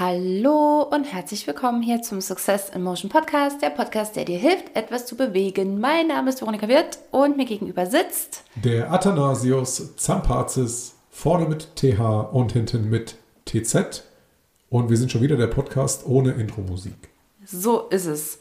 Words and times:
Hallo 0.00 0.82
und 0.82 1.12
herzlich 1.12 1.44
willkommen 1.48 1.82
hier 1.82 2.02
zum 2.02 2.20
Success 2.20 2.68
in 2.68 2.84
Motion 2.84 3.10
Podcast, 3.10 3.60
der 3.60 3.70
Podcast, 3.70 4.14
der 4.14 4.24
dir 4.24 4.38
hilft, 4.38 4.76
etwas 4.76 5.06
zu 5.06 5.16
bewegen. 5.16 5.80
Mein 5.80 6.06
Name 6.06 6.28
ist 6.28 6.40
Veronika 6.40 6.68
Wirth 6.68 7.00
und 7.10 7.36
mir 7.36 7.46
gegenüber 7.46 7.84
sitzt 7.84 8.44
der 8.54 8.92
Athanasius 8.92 9.96
Zampazis, 9.96 10.94
vorne 11.10 11.48
mit 11.48 11.74
TH 11.74 12.30
und 12.30 12.52
hinten 12.52 12.88
mit 12.88 13.16
TZ. 13.44 14.04
Und 14.70 14.88
wir 14.88 14.96
sind 14.96 15.10
schon 15.10 15.20
wieder 15.22 15.36
der 15.36 15.48
Podcast 15.48 16.06
ohne 16.06 16.30
Intro-Musik. 16.30 17.08
So 17.44 17.88
ist 17.88 18.06
es. 18.06 18.38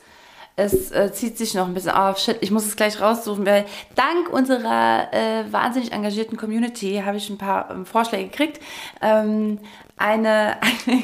Es 0.55 0.91
äh, 0.91 1.11
zieht 1.11 1.39
sich 1.39 1.55
noch 1.55 1.67
ein 1.67 1.73
bisschen 1.73 1.91
auf. 1.91 2.17
Oh, 2.17 2.19
shit, 2.19 2.37
ich 2.41 2.51
muss 2.51 2.67
es 2.67 2.75
gleich 2.75 3.01
raussuchen, 3.01 3.47
weil 3.47 3.65
dank 3.95 4.31
unserer 4.31 5.11
äh, 5.11 5.51
wahnsinnig 5.51 5.91
engagierten 5.91 6.37
Community 6.37 7.01
habe 7.03 7.17
ich 7.17 7.31
ein 7.31 7.39
paar 7.39 7.71
ähm, 7.71 7.85
Vorschläge 7.87 8.29
gekriegt. 8.29 8.59
Ähm, 9.01 9.57
eine, 9.97 10.57
eine 10.87 11.03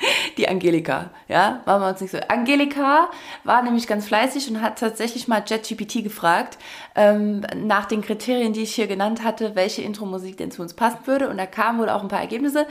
die 0.36 0.48
Angelika, 0.48 1.10
ja, 1.26 1.60
machen 1.66 1.82
wir 1.82 1.88
uns 1.88 2.00
nicht 2.00 2.10
so. 2.10 2.18
Angelika 2.28 3.10
war 3.44 3.62
nämlich 3.62 3.86
ganz 3.86 4.06
fleißig 4.06 4.48
und 4.50 4.62
hat 4.62 4.78
tatsächlich 4.78 5.28
mal 5.28 5.42
JetGPT 5.44 6.04
gefragt, 6.04 6.58
ähm, 6.94 7.44
nach 7.56 7.86
den 7.86 8.02
Kriterien, 8.02 8.52
die 8.52 8.62
ich 8.62 8.74
hier 8.74 8.86
genannt 8.86 9.24
hatte, 9.24 9.54
welche 9.54 9.82
Intro-Musik 9.82 10.36
denn 10.36 10.50
zu 10.50 10.62
uns 10.62 10.74
passen 10.74 11.00
würde. 11.06 11.28
Und 11.28 11.38
da 11.38 11.46
kamen 11.46 11.78
wohl 11.78 11.88
auch 11.88 12.02
ein 12.02 12.08
paar 12.08 12.20
Ergebnisse. 12.20 12.66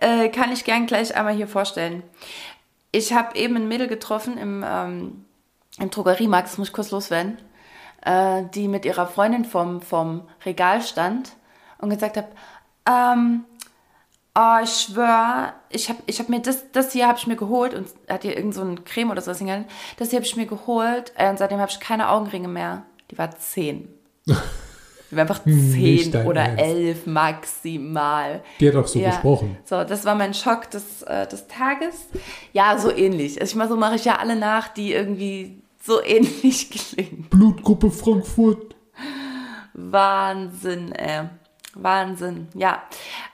Äh, 0.00 0.28
kann 0.28 0.52
ich 0.52 0.64
gern 0.64 0.86
gleich 0.86 1.14
einmal 1.14 1.34
hier 1.34 1.48
vorstellen. 1.48 2.02
Ich 2.92 3.12
habe 3.12 3.36
eben 3.36 3.56
ein 3.56 3.68
Mädel 3.68 3.86
getroffen 3.86 4.38
im, 4.38 4.64
ähm, 4.66 5.24
im 5.78 5.90
Drogeriemarkt, 5.90 6.48
das 6.48 6.58
muss 6.58 6.68
ich 6.68 6.74
kurz 6.74 6.90
loswerden, 6.90 7.38
äh, 8.04 8.42
die 8.54 8.68
mit 8.68 8.84
ihrer 8.84 9.06
Freundin 9.06 9.44
vom, 9.44 9.80
vom 9.80 10.28
Regal 10.44 10.82
stand 10.82 11.32
und 11.78 11.90
gesagt 11.90 12.16
hat, 12.16 12.28
ähm, 12.88 13.44
Oh, 14.34 14.62
ich 14.62 14.70
schwöre, 14.70 15.54
ich 15.70 15.88
habe 15.88 15.98
ich 16.06 16.20
hab 16.20 16.28
mir 16.28 16.40
das, 16.40 16.70
das 16.70 16.92
hier 16.92 17.08
habe 17.08 17.18
ich 17.18 17.26
mir 17.26 17.36
geholt 17.36 17.74
und 17.74 17.88
hat 18.08 18.22
hier 18.22 18.36
irgend 18.36 18.54
so 18.54 18.62
ein 18.62 18.84
Creme 18.84 19.10
oder 19.10 19.20
sowas 19.20 19.38
hingehalten. 19.38 19.68
Das 19.96 20.10
hier 20.10 20.18
habe 20.18 20.26
ich 20.26 20.36
mir 20.36 20.46
geholt 20.46 21.12
äh, 21.16 21.28
und 21.30 21.38
seitdem 21.38 21.58
habe 21.58 21.70
ich 21.70 21.80
keine 21.80 22.10
Augenringe 22.10 22.46
mehr. 22.46 22.84
Die 23.10 23.18
war 23.18 23.32
zehn. 23.36 23.88
Die 24.26 25.16
war 25.16 25.22
einfach 25.22 25.42
zehn 25.44 26.14
oder 26.26 26.42
Ernst. 26.42 26.64
elf 26.64 27.06
maximal. 27.06 28.42
Die 28.60 28.68
hat 28.68 28.76
auch 28.76 28.86
so 28.86 29.00
ja. 29.00 29.10
gesprochen. 29.10 29.58
So, 29.64 29.82
das 29.82 30.04
war 30.04 30.14
mein 30.14 30.32
Schock 30.32 30.70
des, 30.70 31.02
äh, 31.02 31.26
des 31.26 31.48
Tages. 31.48 32.06
Ja, 32.52 32.78
so 32.78 32.92
ähnlich. 32.92 33.40
Also 33.40 33.50
ich 33.50 33.56
mal 33.56 33.68
so 33.68 33.76
mache 33.76 33.96
ich 33.96 34.04
ja 34.04 34.16
alle 34.20 34.36
nach, 34.36 34.68
die 34.68 34.92
irgendwie 34.92 35.60
so 35.82 36.00
ähnlich 36.04 36.70
klingen. 36.70 37.26
Blutgruppe 37.30 37.90
Frankfurt. 37.90 38.76
Wahnsinn, 39.74 40.92
ey. 40.92 41.28
Wahnsinn, 41.74 42.48
ja. 42.54 42.82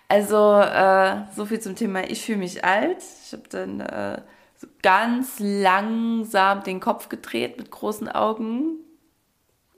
Also 0.08 0.60
äh, 0.60 1.22
so 1.34 1.46
viel 1.46 1.60
zum 1.60 1.74
Thema, 1.74 2.08
ich 2.08 2.22
fühle 2.24 2.38
mich 2.38 2.64
alt. 2.64 2.98
Ich 3.24 3.32
habe 3.32 3.42
dann 3.48 3.80
äh, 3.80 4.20
so 4.56 4.66
ganz 4.82 5.36
langsam 5.38 6.62
den 6.62 6.80
Kopf 6.80 7.08
gedreht 7.08 7.58
mit 7.58 7.70
großen 7.70 8.08
Augen 8.08 8.76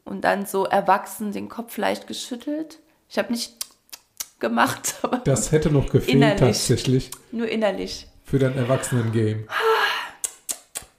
und 0.05 0.23
dann 0.23 0.47
so 0.47 0.65
erwachsen 0.65 1.33
den 1.33 1.49
Kopf 1.49 1.77
leicht 1.77 2.07
geschüttelt. 2.07 2.79
Ich 3.09 3.19
habe 3.19 3.33
nicht 3.33 3.55
gemacht, 4.39 4.97
aber 5.03 5.19
das 5.19 5.51
hätte 5.51 5.71
noch 5.71 5.89
gefehlt 5.89 6.17
innerlich, 6.17 6.39
tatsächlich. 6.39 7.11
Nur 7.33 7.49
innerlich. 7.49 8.07
Für 8.25 8.39
dein 8.39 8.57
Erwachsenen-Game. 8.57 9.49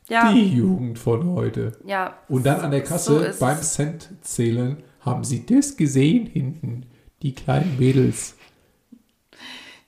Ja. 0.08 0.34
Die 0.34 0.56
Jugend 0.56 0.98
von 0.98 1.36
heute. 1.36 1.78
Ja. 1.86 2.18
Und 2.28 2.48
dann 2.48 2.62
an 2.62 2.72
der 2.72 2.84
Kasse 2.84 3.32
so 3.32 3.40
beim 3.46 3.62
Cent 3.62 4.10
zählen 4.22 4.82
haben 5.02 5.24
sie 5.24 5.46
das 5.46 5.78
gesehen 5.78 6.26
hinten, 6.26 6.88
die 7.22 7.36
kleinen 7.36 7.78
Mädels. 7.78 8.36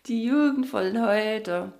Die 0.08 0.24
Jugend 0.24 0.66
von 0.66 1.00
heute. 1.00 1.74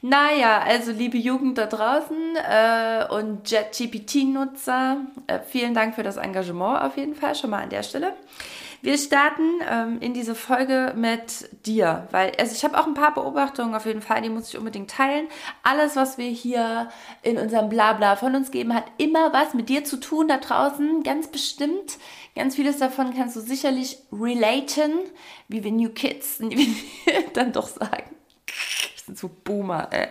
Naja, 0.00 0.60
also 0.60 0.90
liebe 0.90 1.18
Jugend 1.18 1.58
da 1.58 1.66
draußen 1.66 2.36
äh, 2.36 3.04
und 3.12 3.50
JetGPT-Nutzer, 3.50 4.96
äh, 5.26 5.40
vielen 5.40 5.74
Dank 5.74 5.94
für 5.94 6.02
das 6.02 6.16
Engagement 6.16 6.80
auf 6.80 6.96
jeden 6.96 7.14
Fall 7.14 7.34
schon 7.34 7.50
mal 7.50 7.62
an 7.62 7.68
der 7.68 7.82
Stelle. 7.82 8.14
Wir 8.80 8.96
starten 8.96 9.60
ähm, 9.68 9.98
in 10.00 10.14
diese 10.14 10.34
Folge 10.34 10.94
mit 10.96 11.66
dir, 11.66 12.06
weil 12.10 12.32
also 12.38 12.54
ich 12.54 12.64
habe 12.64 12.78
auch 12.78 12.86
ein 12.86 12.94
paar 12.94 13.12
Beobachtungen 13.12 13.74
auf 13.74 13.84
jeden 13.84 14.02
Fall, 14.02 14.22
die 14.22 14.30
muss 14.30 14.48
ich 14.48 14.56
unbedingt 14.56 14.90
teilen. 14.90 15.26
Alles, 15.62 15.94
was 15.94 16.16
wir 16.16 16.28
hier 16.28 16.88
in 17.22 17.36
unserem 17.36 17.68
Blabla 17.68 18.16
von 18.16 18.34
uns 18.34 18.50
geben, 18.50 18.72
hat 18.72 18.84
immer 18.96 19.34
was 19.34 19.52
mit 19.52 19.68
dir 19.68 19.84
zu 19.84 19.98
tun 19.98 20.28
da 20.28 20.38
draußen, 20.38 21.02
ganz 21.02 21.26
bestimmt. 21.26 21.98
Ganz 22.34 22.56
vieles 22.56 22.78
davon 22.78 23.14
kannst 23.14 23.36
du 23.36 23.40
sicherlich 23.40 23.98
relaten, 24.12 24.92
wie 25.48 25.64
wir 25.64 25.72
New 25.72 25.90
Kids 25.90 26.40
dann 27.34 27.52
doch 27.52 27.68
sagen. 27.68 28.14
Wir 28.46 29.04
sind 29.04 29.18
so 29.18 29.28
Boomer, 29.28 29.88
ey. 29.90 30.08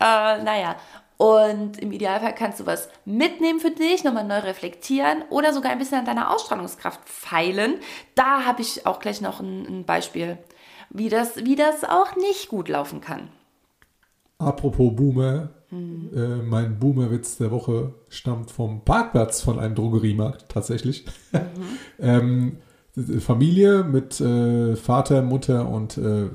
Äh, 0.00 0.42
naja, 0.42 0.76
und 1.18 1.80
im 1.80 1.90
Idealfall 1.90 2.34
kannst 2.34 2.60
du 2.60 2.66
was 2.66 2.88
mitnehmen 3.04 3.58
für 3.58 3.72
dich, 3.72 4.04
nochmal 4.04 4.24
neu 4.24 4.38
reflektieren 4.38 5.24
oder 5.30 5.52
sogar 5.52 5.72
ein 5.72 5.78
bisschen 5.78 5.98
an 5.98 6.04
deiner 6.04 6.32
Ausstrahlungskraft 6.32 7.00
feilen. 7.08 7.80
Da 8.14 8.44
habe 8.44 8.62
ich 8.62 8.86
auch 8.86 9.00
gleich 9.00 9.20
noch 9.20 9.40
ein, 9.40 9.66
ein 9.66 9.84
Beispiel, 9.84 10.38
wie 10.90 11.08
das, 11.08 11.44
wie 11.44 11.56
das 11.56 11.82
auch 11.82 12.14
nicht 12.14 12.48
gut 12.48 12.68
laufen 12.68 13.00
kann. 13.00 13.30
Apropos 14.38 14.94
Boomer, 14.94 15.50
hm. 15.68 16.10
äh, 16.14 16.42
mein 16.42 16.78
Boomerwitz 16.78 17.36
der 17.38 17.50
Woche 17.50 17.94
stammt 18.08 18.50
vom 18.50 18.84
Parkplatz 18.84 19.40
von 19.40 19.58
einem 19.58 19.74
Drogeriemarkt 19.74 20.48
tatsächlich. 20.48 21.04
Mhm. 21.32 21.38
ähm, 21.98 22.56
Familie 23.20 23.84
mit 23.84 24.20
äh, 24.20 24.76
Vater, 24.76 25.22
Mutter 25.22 25.68
und 25.68 25.98
äh, 25.98 26.30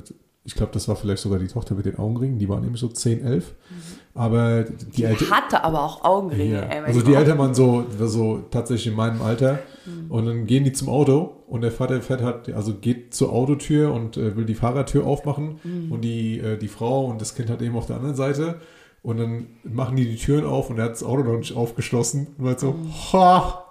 ich 0.46 0.56
glaube, 0.56 0.74
das 0.74 0.88
war 0.90 0.96
vielleicht 0.96 1.22
sogar 1.22 1.40
die 1.40 1.48
Tochter 1.48 1.74
mit 1.74 1.86
den 1.86 1.98
Augenringen, 1.98 2.38
die 2.38 2.50
war 2.50 2.59
nämlich 2.59 2.81
so 2.81 2.90
10, 2.90 3.24
11. 3.26 3.46
Mhm. 3.48 3.76
Aber 4.14 4.64
die, 4.64 4.86
die 4.92 5.04
Eltern. 5.06 5.31
hatte 5.31 5.64
aber 5.64 5.81
auch 5.84 6.04
Augenringe. 6.04 6.56
Ja. 6.56 6.62
Ey, 6.64 6.80
also 6.81 7.02
die 7.02 7.14
Eltern 7.14 7.38
waren 7.38 7.56
so, 7.56 7.86
so 7.98 8.40
tatsächlich 8.52 8.88
in 8.88 8.96
meinem 8.96 9.22
Alter. 9.22 9.59
Mhm. 9.86 10.12
Und 10.12 10.26
dann 10.26 10.46
gehen 10.46 10.66
die 10.66 10.74
zum 10.74 10.90
Auto 10.90 11.44
und 11.48 11.62
der 11.62 11.72
Vater 11.72 12.02
fährt 12.02 12.22
halt, 12.22 12.54
also 12.54 12.74
geht 12.76 13.14
zur 13.14 13.31
Autotür 13.31 13.94
und 13.94 14.18
äh, 14.18 14.36
will 14.36 14.46
die 14.46 14.54
Fahrradtür 14.54 15.06
aufmachen. 15.06 15.59
Mhm. 15.64 15.92
Und 15.92 16.02
die, 16.02 16.40
äh, 16.40 16.58
die 16.58 16.68
Frau 16.68 17.06
und 17.06 17.22
das 17.22 17.36
Kind 17.36 17.50
hat 17.50 17.62
eben 17.62 17.78
auf 17.78 17.86
der 17.86 17.96
anderen 17.96 18.16
Seite. 18.16 18.60
Und 19.02 19.18
dann 19.18 19.48
machen 19.64 19.96
die 19.96 20.06
die 20.06 20.18
Türen 20.18 20.46
auf 20.46 20.70
und 20.70 20.78
er 20.78 20.86
hat 20.86 20.92
das 20.92 21.04
Auto 21.04 21.24
noch 21.24 21.38
nicht 21.38 21.56
aufgeschlossen. 21.56 22.28
Und 22.38 22.48
halt 22.48 22.60
so, 22.60 22.74
mhm. 22.74 22.94
ha, 23.14 23.64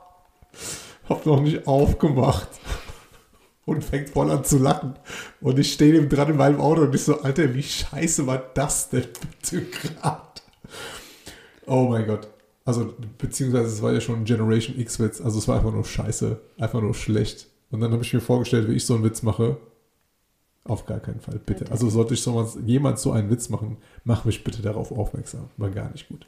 hab 1.09 1.27
noch 1.27 1.41
nicht 1.41 1.67
aufgemacht 1.67 2.49
und 3.65 3.85
fängt 3.85 4.11
voll 4.11 4.31
an 4.31 4.45
zu 4.45 4.59
lachen. 4.59 4.95
Und 5.41 5.59
ich 5.59 5.73
stehe 5.73 5.93
neben 5.93 6.09
dran 6.09 6.31
in 6.31 6.37
meinem 6.37 6.61
Auto 6.61 6.83
und 6.83 6.95
ich 6.95 7.03
so, 7.03 7.21
Alter, 7.21 7.55
wie 7.55 7.63
scheiße 7.63 8.27
war 8.27 8.39
das 8.55 8.91
denn 8.91 9.07
bitte 9.21 9.65
gerade? 9.65 10.23
Oh 11.67 11.89
mein 11.89 12.07
Gott. 12.07 12.29
Also, 12.65 12.95
beziehungsweise 13.19 13.67
es 13.67 13.83
war 13.83 13.93
ja 13.93 14.01
schon 14.01 14.21
ein 14.21 14.25
Generation 14.25 14.79
X-Witz. 14.79 15.21
Also 15.21 15.39
es 15.39 15.49
war 15.49 15.57
einfach 15.57 15.73
nur 15.73 15.85
scheiße. 15.85 16.41
Einfach 16.59 16.81
nur 16.81 16.95
schlecht. 16.95 17.49
Und 17.71 17.81
dann 17.81 17.93
habe 17.93 18.03
ich 18.03 18.13
mir 18.13 18.21
vorgestellt, 18.21 18.69
wie 18.69 18.75
ich 18.75 18.87
so 18.87 18.95
einen 18.95 19.05
Witz 19.05 19.23
mache. 19.23 19.57
Auf 20.65 20.87
gar 20.87 21.01
keinen 21.01 21.21
Fall, 21.21 21.41
bitte. 21.45 21.71
Also 21.73 21.91
sollte 21.91 22.15
ich 22.15 22.23
sowas, 22.23 22.57
jemand 22.65 22.99
so 22.99 23.11
einen 23.11 23.31
Witz 23.31 23.49
machen, 23.49 23.79
mach 24.05 24.25
mich 24.25 24.45
bitte 24.45 24.63
darauf 24.63 24.93
aufmerksam. 24.93 25.49
War 25.57 25.71
gar 25.71 25.91
nicht 25.91 26.09
gut. 26.09 26.27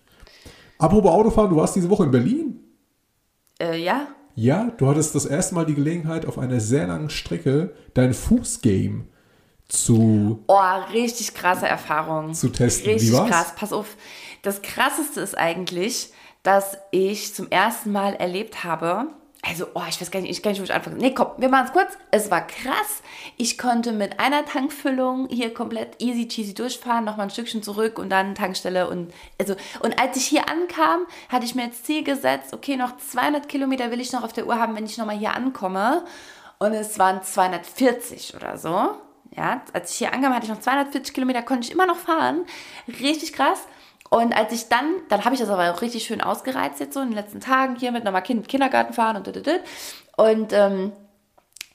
Apropos 0.79 1.13
Autofahren, 1.13 1.51
du 1.51 1.57
warst 1.57 1.77
diese 1.77 1.89
Woche 1.89 2.05
in 2.05 2.11
Berlin. 2.11 2.61
Äh, 3.61 3.81
ja. 3.83 4.09
Ja, 4.37 4.73
du 4.77 4.89
hattest 4.89 5.15
das 5.15 5.27
erste 5.27 5.55
Mal 5.55 5.67
die 5.67 5.75
Gelegenheit, 5.75 6.27
auf 6.27 6.39
einer 6.39 6.61
sehr 6.61 6.87
langen 6.87 7.11
Strecke 7.11 7.75
dein 7.95 8.15
Fußgame 8.15 9.05
zu. 9.69 10.43
Oh, 10.47 10.59
richtig 10.93 11.35
krasse 11.35 11.67
Erfahrung. 11.67 12.35
Zu 12.35 12.49
testen. 12.49 12.91
Richtig 12.91 13.11
Wie 13.11 13.13
war's? 13.15 13.31
krass. 13.31 13.55
Pass 13.57 13.73
auf. 13.73 13.97
Das 14.43 14.63
krasseste 14.63 15.21
ist 15.21 15.39
eigentlich, 15.39 16.13
dass 16.43 16.77
ich 16.91 17.35
zum 17.35 17.51
ersten 17.51 17.93
Mal 17.93 18.15
erlebt 18.15 18.65
habe, 18.65 19.07
also, 19.47 19.67
oh, 19.75 19.83
ich 19.89 20.01
weiß 20.01 20.11
gar 20.11 20.21
nicht, 20.21 20.31
ich 20.31 20.43
kann 20.43 20.53
nicht, 20.53 20.61
wo 20.61 20.65
ich 20.65 20.73
anfangen. 20.73 20.97
Nee, 20.97 21.13
komm, 21.13 21.29
wir 21.37 21.49
machen 21.49 21.67
es 21.67 21.73
kurz. 21.73 21.99
Es 22.11 22.31
war 22.31 22.47
krass. 22.47 23.03
Ich 23.37 23.59
konnte 23.59 23.93
mit 23.93 24.19
einer 24.19 24.45
Tankfüllung 24.47 25.29
hier 25.29 25.53
komplett 25.53 26.01
easy 26.01 26.27
cheesy 26.29 26.55
durchfahren, 26.55 27.05
nochmal 27.05 27.27
ein 27.27 27.31
Stückchen 27.31 27.63
zurück 27.63 27.99
und 27.99 28.09
dann 28.11 28.35
Tankstelle 28.35 28.89
und, 28.89 29.13
also, 29.39 29.55
und 29.81 30.01
als 30.01 30.17
ich 30.17 30.27
hier 30.27 30.49
ankam, 30.49 31.07
hatte 31.29 31.45
ich 31.45 31.55
mir 31.55 31.65
als 31.65 31.83
Ziel 31.83 32.03
gesetzt, 32.05 32.55
okay, 32.55 32.77
noch 32.77 32.97
200 32.97 33.49
Kilometer 33.49 33.91
will 33.91 34.01
ich 34.01 34.13
noch 34.13 34.25
auf 34.25 34.33
der 34.33 34.47
Uhr 34.47 34.59
haben, 34.59 34.77
wenn 34.77 34.87
ich 34.87 34.97
nochmal 34.97 35.19
hier 35.19 35.35
ankomme. 35.35 36.05
Und 36.59 36.73
es 36.73 36.99
waren 36.99 37.23
240 37.23 38.37
oder 38.37 38.57
so. 38.57 38.91
Ja, 39.37 39.63
als 39.73 39.91
ich 39.91 39.99
hier 39.99 40.15
ankam, 40.15 40.33
hatte 40.33 40.47
ich 40.47 40.53
noch 40.53 40.61
240 40.61 41.13
Kilometer, 41.13 41.43
konnte 41.43 41.67
ich 41.67 41.73
immer 41.73 41.87
noch 41.87 41.97
fahren. 41.99 42.47
Richtig 42.89 43.33
krass. 43.33 43.67
Und 44.15 44.33
als 44.33 44.53
ich 44.53 44.69
dann, 44.69 44.95
dann 45.09 45.25
habe 45.25 45.35
ich 45.35 45.41
das 45.41 45.51
aber 45.51 45.73
auch 45.73 45.83
richtig 45.83 46.05
schön 46.05 46.21
ausgereizt 46.21 46.79
jetzt 46.79 46.95
so 46.95 47.01
in 47.01 47.09
den 47.09 47.17
letzten 47.17 47.41
Tagen 47.41 47.75
hier 47.75 47.91
mit 47.91 48.05
nochmal 48.05 48.23
kind, 48.23 48.47
Kindergarten 48.47 48.93
fahren 48.93 49.17
und 49.17 49.27
und 49.27 49.49
und 50.17 50.53
ähm, 50.53 50.93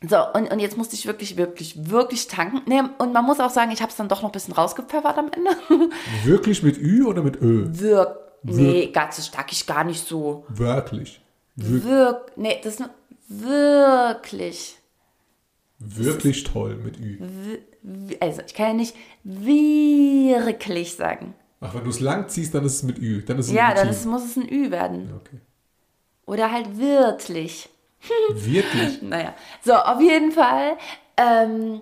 so, 0.08 0.16
und, 0.34 0.50
und 0.50 0.60
jetzt 0.60 0.78
musste 0.78 0.96
ich 0.96 1.06
wirklich, 1.06 1.36
wirklich, 1.36 1.90
wirklich 1.90 2.28
tanken. 2.28 2.62
Nee, 2.66 2.82
und 2.98 3.12
man 3.12 3.26
muss 3.26 3.42
auch 3.42 3.50
sagen, 3.50 3.72
ich 3.72 3.82
habe 3.82 3.90
es 3.90 3.98
dann 3.98 4.08
doch 4.08 4.22
noch 4.22 4.30
ein 4.30 4.32
bisschen 4.32 4.54
rausgepfeffert 4.54 5.18
am 5.18 5.30
Ende. 5.36 5.52
Wirklich 6.24 6.64
mit 6.64 6.78
Ü 6.78 7.04
oder 7.04 7.22
mit 7.22 7.42
Ö? 7.42 7.66
Wirk 7.68 8.18
nee, 8.44 8.88
ganz 8.88 9.18
so 9.18 9.22
stark 9.22 9.52
ich 9.52 9.68
gar 9.68 9.84
nicht 9.84 10.08
so. 10.08 10.46
Wörtlich. 10.48 11.20
Wirk 11.58 12.32
nee, 12.38 12.58
das 12.64 12.80
ist 12.80 12.90
wirklich. 13.28 14.78
Wirklich 15.80 16.46
toll 16.46 16.78
mit 16.78 16.98
Ü. 16.98 17.20
Also, 18.22 18.42
ich 18.48 18.54
kann 18.54 18.68
ja 18.68 18.74
nicht 18.76 18.96
wirklich 19.26 20.96
sagen. 20.96 21.36
Ach, 21.62 21.74
wenn 21.74 21.84
du 21.84 21.90
es 21.90 22.00
lang 22.00 22.30
ziehst, 22.30 22.54
dann 22.54 22.66
ist 22.66 22.76
es 22.76 22.84
mit 22.84 23.00
Ü. 23.00 23.22
Dann 23.24 23.38
ist 23.40 23.48
es 23.48 23.54
Ja, 23.54 23.74
dann 23.74 23.90
ist, 23.90 24.06
muss 24.06 24.24
es 24.24 24.38
ein 24.38 24.48
Ü 24.50 24.72
werden. 24.72 25.14
Okay. 25.16 25.40
Oder 26.26 26.52
halt 26.52 26.78
wirklich. 26.78 27.70
Wirklich? 28.34 29.02
Naja, 29.02 29.34
so, 29.64 29.74
auf 29.74 30.00
jeden 30.00 30.32
Fall. 30.32 30.78
Ähm, 31.18 31.82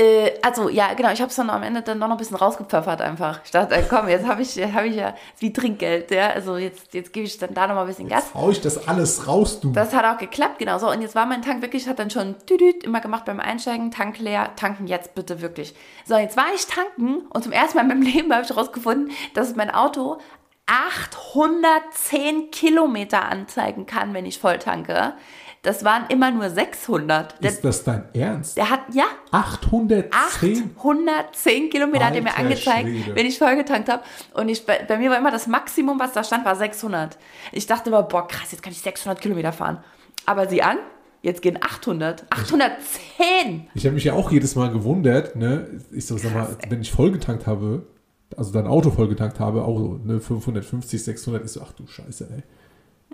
äh, 0.00 0.32
also, 0.40 0.70
ja, 0.70 0.94
genau, 0.94 1.12
ich 1.12 1.20
habe 1.20 1.28
es 1.28 1.36
dann 1.36 1.50
am 1.50 1.62
Ende 1.62 1.82
dann 1.82 1.98
noch 1.98 2.10
ein 2.10 2.16
bisschen 2.16 2.36
rausgepfeffert 2.36 3.02
einfach. 3.02 3.40
Ich 3.44 3.50
dachte, 3.50 3.74
äh, 3.74 3.82
komm, 3.88 4.08
jetzt 4.08 4.26
habe 4.26 4.40
ich, 4.40 4.56
hab 4.56 4.84
ich 4.84 4.96
ja 4.96 5.14
wie 5.38 5.52
Trinkgeld, 5.52 6.10
ja. 6.10 6.30
Also 6.30 6.56
jetzt, 6.56 6.94
jetzt 6.94 7.12
gebe 7.12 7.26
ich 7.26 7.36
dann 7.36 7.52
da 7.52 7.66
noch 7.66 7.74
mal 7.74 7.82
ein 7.82 7.86
bisschen 7.86 8.08
Gas. 8.08 8.24
Jetzt 8.24 8.34
hau 8.34 8.50
ich 8.50 8.60
das 8.62 8.88
alles 8.88 9.26
raus, 9.26 9.60
du. 9.60 9.72
Das 9.72 9.92
hat 9.92 10.06
auch 10.06 10.18
geklappt, 10.18 10.58
genau 10.58 10.78
so. 10.78 10.90
Und 10.90 11.02
jetzt 11.02 11.14
war 11.14 11.26
mein 11.26 11.42
Tank 11.42 11.60
wirklich, 11.60 11.86
hat 11.86 11.98
dann 11.98 12.08
schon 12.08 12.36
düdüt 12.48 12.82
immer 12.82 13.00
gemacht 13.00 13.26
beim 13.26 13.40
Einsteigen, 13.40 13.90
Tank 13.90 14.18
leer, 14.18 14.52
tanken 14.56 14.86
jetzt 14.86 15.14
bitte 15.14 15.42
wirklich. 15.42 15.74
So, 16.06 16.16
jetzt 16.16 16.36
war 16.36 16.46
ich 16.54 16.66
tanken 16.66 17.26
und 17.28 17.42
zum 17.42 17.52
ersten 17.52 17.76
Mal 17.76 17.82
in 17.82 17.88
meinem 17.88 18.02
Leben 18.14 18.32
habe 18.32 18.42
ich 18.42 18.48
herausgefunden, 18.48 19.12
dass 19.34 19.54
mein 19.54 19.70
Auto 19.70 20.18
810 20.66 22.50
Kilometer 22.50 23.24
anzeigen 23.24 23.84
kann, 23.86 24.14
wenn 24.14 24.24
ich 24.24 24.38
voll 24.38 24.58
tanke. 24.58 25.14
Das 25.62 25.84
waren 25.84 26.04
immer 26.08 26.30
nur 26.30 26.48
600. 26.48 27.42
Der, 27.42 27.50
ist 27.50 27.62
das 27.62 27.84
dein 27.84 28.04
Ernst? 28.14 28.56
der 28.56 28.70
hat, 28.70 28.80
ja, 28.94 29.04
810? 29.30 30.10
810 30.10 31.68
Kilometer 31.68 32.06
hat 32.06 32.14
er 32.14 32.22
mir 32.22 32.30
Alter 32.30 32.40
angezeigt, 32.40 32.88
Schwede. 32.88 33.14
wenn 33.14 33.26
ich 33.26 33.38
vollgetankt 33.38 33.90
habe. 33.90 34.02
Und 34.32 34.48
ich, 34.48 34.64
bei, 34.64 34.82
bei 34.88 34.96
mir 34.96 35.10
war 35.10 35.18
immer 35.18 35.30
das 35.30 35.46
Maximum, 35.46 36.00
was 36.00 36.12
da 36.12 36.24
stand, 36.24 36.46
war 36.46 36.56
600. 36.56 37.18
Ich 37.52 37.66
dachte 37.66 37.90
immer, 37.90 38.02
boah, 38.02 38.26
krass, 38.26 38.52
jetzt 38.52 38.62
kann 38.62 38.72
ich 38.72 38.80
600 38.80 39.20
Kilometer 39.20 39.52
fahren. 39.52 39.84
Aber 40.24 40.48
sieh 40.48 40.62
an, 40.62 40.78
jetzt 41.20 41.42
gehen 41.42 41.58
800. 41.60 42.24
810! 42.30 43.68
Ich 43.74 43.84
habe 43.84 43.94
mich 43.94 44.04
ja 44.04 44.14
auch 44.14 44.30
jedes 44.30 44.56
Mal 44.56 44.70
gewundert, 44.70 45.36
ne? 45.36 45.82
Ich 45.92 46.06
so, 46.06 46.16
sag 46.16 46.32
mal, 46.32 46.56
wenn 46.70 46.80
ich 46.80 46.90
vollgetankt 46.90 47.46
habe, 47.46 47.86
also 48.34 48.50
dein 48.50 48.66
Auto 48.66 48.90
vollgetankt 48.90 49.38
habe, 49.40 49.62
auch 49.64 49.76
so, 49.76 50.00
ne, 50.02 50.20
550, 50.20 51.04
600, 51.04 51.44
ich 51.44 51.52
so, 51.52 51.60
ach 51.60 51.72
du 51.72 51.86
Scheiße, 51.86 52.28
ey. 52.34 52.42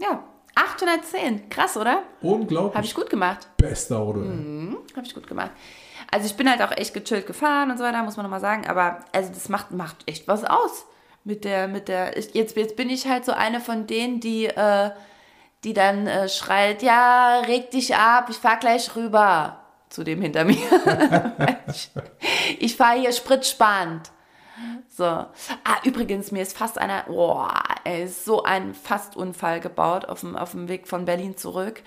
Ja, 0.01 0.23
810. 0.57 1.49
Krass, 1.51 1.77
oder? 1.77 2.03
Unglaublich. 2.23 2.75
Habe 2.75 2.87
ich 2.87 2.95
gut 2.95 3.11
gemacht. 3.11 3.47
Bester 3.59 3.99
Auto, 3.99 4.21
ey. 4.21 4.27
Mhm. 4.27 4.79
Habe 4.97 5.07
ich 5.07 5.15
gut 5.15 5.27
gemacht. 5.27 5.51
Also 6.11 6.27
ich 6.27 6.35
bin 6.35 6.49
halt 6.49 6.63
auch 6.63 6.77
echt 6.77 6.95
gechillt 6.95 7.27
gefahren 7.27 7.71
und 7.71 7.79
so 7.79 7.85
weiter, 7.85 8.03
muss 8.03 8.17
man 8.17 8.25
nochmal 8.25 8.41
sagen. 8.41 8.67
Aber 8.67 9.01
also 9.13 9.33
das 9.33 9.49
macht, 9.49 9.71
macht 9.73 9.97
echt 10.07 10.27
was 10.27 10.45
aus. 10.45 10.87
Mit 11.25 11.45
der, 11.45 11.69
mit 11.69 11.89
der, 11.89 12.17
ich, 12.17 12.35
jetzt, 12.35 12.57
jetzt 12.57 12.77
bin 12.77 12.89
ich 12.89 13.07
halt 13.07 13.25
so 13.25 13.33
eine 13.33 13.61
von 13.61 13.87
denen, 13.87 14.21
die, 14.21 14.47
äh, 14.47 14.91
die 15.65 15.75
dann 15.75 16.07
äh, 16.07 16.29
schreit, 16.29 16.83
ja, 16.83 17.41
reg 17.41 17.71
dich 17.71 17.95
ab, 17.95 18.29
ich 18.31 18.37
fahr 18.37 18.57
gleich 18.59 18.95
rüber. 18.97 19.61
Zu 19.89 20.05
dem 20.05 20.23
hinter 20.23 20.45
mir. 20.45 20.57
ich 21.69 21.91
ich 22.59 22.77
fahre 22.77 23.01
hier 23.01 23.13
spritsparend. 23.13 24.11
So. 24.89 25.05
Ah, 25.05 25.29
übrigens, 25.85 26.33
mir 26.33 26.43
ist 26.43 26.57
fast 26.57 26.79
einer, 26.79 27.05
boah, 27.05 27.53
ey, 27.85 28.05
ist 28.05 28.25
so 28.25 28.43
ein 28.43 28.75
Fastunfall 28.75 29.61
gebaut 29.61 30.07
auf 30.07 30.21
dem, 30.21 30.37
auf 30.37 30.53
dem 30.53 30.69
Weg 30.69 30.89
von 30.89 31.05
Berlin 31.05 31.37
zurück. 31.37 31.83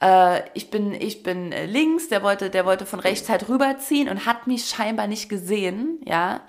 Äh, 0.00 0.42
ich 0.54 0.70
bin, 0.70 0.92
ich 0.92 1.22
bin 1.22 1.52
äh, 1.52 1.66
links, 1.66 2.08
der 2.08 2.22
wollte, 2.22 2.50
der 2.50 2.64
wollte 2.66 2.86
von 2.86 3.00
rechts 3.00 3.28
halt 3.28 3.48
rüberziehen 3.48 4.08
und 4.08 4.26
hat 4.26 4.46
mich 4.46 4.66
scheinbar 4.68 5.06
nicht 5.06 5.28
gesehen, 5.28 6.00
ja. 6.04 6.40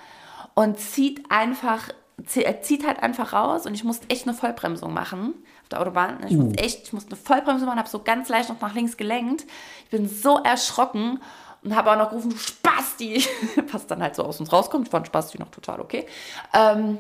Und 0.56 0.80
zieht 0.80 1.31
einfach, 1.31 1.89
er 2.36 2.62
zieht 2.62 2.86
halt 2.86 3.01
einfach 3.01 3.33
raus 3.33 3.65
und 3.65 3.74
ich 3.74 3.83
musste 3.83 4.10
echt 4.10 4.27
eine 4.27 4.36
Vollbremsung 4.36 4.94
machen 4.94 5.33
auf 5.63 5.69
der 5.69 5.81
Autobahn. 5.81 6.19
Ich 6.27 6.36
Uh. 6.36 6.44
musste 6.44 6.63
echt, 6.63 6.83
ich 6.83 6.94
musste 6.94 7.12
eine 7.12 7.22
Vollbremsung 7.22 7.68
machen, 7.68 7.80
habe 7.80 7.89
so 7.89 8.00
ganz 8.04 8.30
leicht 8.30 8.50
noch 8.50 8.60
nach 8.60 8.74
links 8.75 8.98
gelenkt. 8.98 9.45
Ich 9.86 9.89
bin 9.89 10.07
so 10.10 10.38
erschrocken 10.38 11.19
und 11.63 11.75
habe 11.75 11.91
auch 11.91 11.97
noch 11.97 12.09
gerufen, 12.09 12.29
du 12.31 12.38
Spasti, 12.38 13.25
was 13.71 13.85
dann 13.88 14.01
halt 14.01 14.15
so 14.15 14.23
aus 14.23 14.39
uns 14.39 14.51
rauskommt. 14.51 14.88
Ich 14.88 14.91
fand 14.91 15.07
Spasti 15.07 15.38
noch 15.39 15.50
total 15.50 15.79
okay. 15.81 16.06
Ähm, 16.53 17.00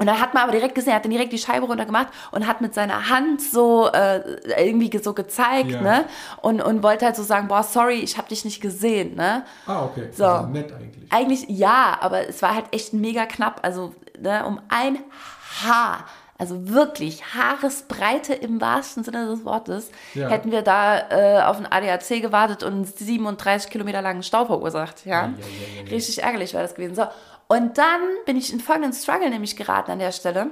und 0.00 0.06
dann 0.06 0.20
hat 0.20 0.32
man 0.32 0.44
aber 0.44 0.52
direkt 0.52 0.76
gesehen, 0.76 0.90
er 0.90 0.96
hat 0.96 1.04
dann 1.04 1.10
direkt 1.10 1.32
die 1.32 1.38
Scheibe 1.38 1.66
runtergemacht 1.66 2.06
und 2.30 2.46
hat 2.46 2.60
mit 2.60 2.72
seiner 2.72 3.08
Hand 3.08 3.42
so 3.42 3.88
äh, 3.88 4.20
irgendwie 4.62 4.90
ge- 4.90 5.02
so 5.02 5.12
gezeigt, 5.12 5.72
Ja. 5.72 5.80
ne? 5.82 6.04
Und, 6.40 6.62
und 6.62 6.84
wollte 6.84 7.04
halt 7.04 7.16
so 7.16 7.24
sagen, 7.24 7.48
boah, 7.48 7.64
sorry, 7.64 7.94
ich 7.96 8.16
habe 8.16 8.28
dich 8.28 8.44
nicht 8.44 8.60
gesehen, 8.60 9.16
ne? 9.16 9.44
Ah, 9.66 9.82
okay. 9.86 10.08
So. 10.12 10.24
Also 10.24 10.46
nett 10.50 10.72
eigentlich. 10.72 11.12
Eigentlich 11.12 11.46
ja, 11.48 11.98
aber 12.00 12.28
es 12.28 12.40
war 12.42 12.54
halt 12.54 12.66
echt 12.70 12.92
mega 12.92 13.26
knapp. 13.26 13.58
Also 13.64 13.92
ne, 14.20 14.44
um 14.46 14.60
ein 14.68 14.98
Haar, 15.64 16.04
also 16.38 16.68
wirklich 16.68 17.34
Haaresbreite 17.34 18.32
im 18.32 18.60
wahrsten 18.60 19.02
Sinne 19.04 19.26
des 19.26 19.44
Wortes, 19.44 19.90
Ja. 20.14 20.28
hätten 20.28 20.52
wir 20.52 20.62
da 20.62 20.98
äh, 21.10 21.42
auf 21.42 21.56
den 21.56 21.66
ADAC 21.66 22.22
gewartet 22.22 22.62
und 22.62 22.84
37 22.86 23.70
Kilometer 23.70 24.00
langen 24.02 24.22
Stau 24.22 24.46
verursacht. 24.46 25.04
Ja? 25.04 25.26
Ja. 25.26 25.90
Richtig 25.90 26.22
ärgerlich 26.22 26.54
war 26.54 26.62
das 26.62 26.74
gewesen. 26.76 26.94
So. 26.94 27.06
Und 27.48 27.76
dann 27.78 28.00
bin 28.24 28.36
ich 28.36 28.52
in 28.52 28.60
folgenden 28.60 28.92
Struggle 28.92 29.30
nämlich 29.30 29.56
geraten 29.56 29.90
an 29.90 29.98
der 29.98 30.12
Stelle. 30.12 30.50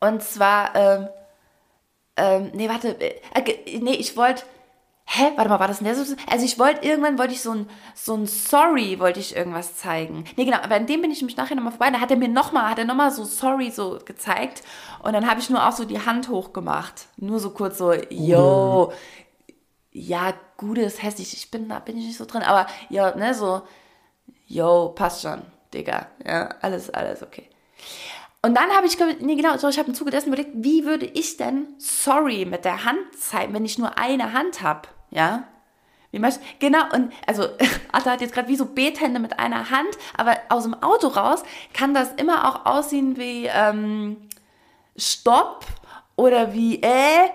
Und 0.00 0.22
zwar, 0.22 0.74
ähm, 0.74 1.08
ähm, 2.16 2.50
nee, 2.54 2.68
warte, 2.68 3.00
äh, 3.00 3.14
äh, 3.34 3.78
nee, 3.80 3.94
ich 3.94 4.16
wollte, 4.16 4.42
hä, 5.04 5.32
warte 5.36 5.48
mal, 5.50 5.60
war 5.60 5.68
das 5.68 5.80
in 5.80 5.84
der? 5.84 5.96
Also 6.30 6.44
ich 6.44 6.58
wollte, 6.58 6.86
irgendwann 6.86 7.18
wollte 7.18 7.34
ich 7.34 7.42
so 7.42 7.52
ein, 7.52 7.68
so 7.94 8.14
ein 8.14 8.26
Sorry, 8.26 8.98
wollte 8.98 9.20
ich 9.20 9.36
irgendwas 9.36 9.76
zeigen. 9.76 10.24
Nee, 10.36 10.44
genau, 10.44 10.58
aber 10.58 10.76
an 10.76 10.86
dem 10.86 11.02
bin 11.02 11.10
ich 11.10 11.20
nämlich 11.20 11.36
nachher 11.36 11.54
nochmal 11.54 11.72
vorbei, 11.72 11.90
da 11.90 12.00
hat 12.00 12.10
er 12.10 12.16
mir 12.16 12.28
nochmal, 12.28 12.70
hat 12.70 12.78
er 12.78 12.84
nochmal 12.84 13.10
so 13.10 13.24
Sorry 13.24 13.70
so 13.70 13.98
gezeigt 14.04 14.62
und 15.02 15.12
dann 15.12 15.28
habe 15.28 15.40
ich 15.40 15.50
nur 15.50 15.66
auch 15.66 15.72
so 15.72 15.84
die 15.84 16.04
Hand 16.04 16.28
hochgemacht. 16.28 17.06
Nur 17.16 17.40
so 17.40 17.50
kurz 17.50 17.78
so, 17.78 17.92
yo, 17.92 18.92
ja, 19.90 20.32
Gutes, 20.56 21.02
hässlich, 21.02 21.34
ich 21.34 21.50
bin 21.50 21.68
da, 21.68 21.80
bin 21.80 21.98
ich 21.98 22.06
nicht 22.06 22.18
so 22.18 22.24
drin, 22.24 22.42
aber 22.42 22.66
ja, 22.88 23.14
ne, 23.16 23.34
so, 23.34 23.62
yo, 24.46 24.90
passt 24.90 25.22
schon, 25.22 25.42
Digga, 25.74 26.06
ja, 26.24 26.48
alles, 26.60 26.88
alles 26.90 27.22
okay. 27.22 27.48
Und 28.44 28.56
dann 28.56 28.70
habe 28.70 28.88
ich, 28.88 28.98
nee, 29.20 29.36
genau, 29.36 29.56
so, 29.56 29.68
ich 29.68 29.78
habe 29.78 29.88
im 29.88 29.94
Zuge 29.94 30.10
dessen 30.10 30.28
überlegt, 30.28 30.50
wie 30.54 30.84
würde 30.84 31.06
ich 31.06 31.36
denn 31.36 31.68
sorry 31.78 32.44
mit 32.44 32.64
der 32.64 32.84
Hand 32.84 32.98
zeigen, 33.16 33.54
wenn 33.54 33.64
ich 33.64 33.78
nur 33.78 33.96
eine 33.96 34.32
Hand 34.32 34.62
habe, 34.62 34.88
ja? 35.10 35.44
Wie 36.10 36.18
du? 36.18 36.30
Genau, 36.58 36.82
und 36.92 37.12
also 37.26 37.44
Atta 37.92 38.10
hat 38.10 38.20
jetzt 38.20 38.34
gerade 38.34 38.48
wie 38.48 38.56
so 38.56 38.66
Bethände 38.66 39.20
mit 39.20 39.38
einer 39.38 39.70
Hand, 39.70 39.96
aber 40.16 40.36
aus 40.48 40.64
dem 40.64 40.74
Auto 40.74 41.06
raus 41.08 41.42
kann 41.72 41.94
das 41.94 42.12
immer 42.14 42.48
auch 42.48 42.66
aussehen 42.66 43.16
wie 43.16 43.46
ähm, 43.46 44.28
Stopp 44.96 45.64
oder 46.16 46.52
wie 46.52 46.82
äh 46.82 47.30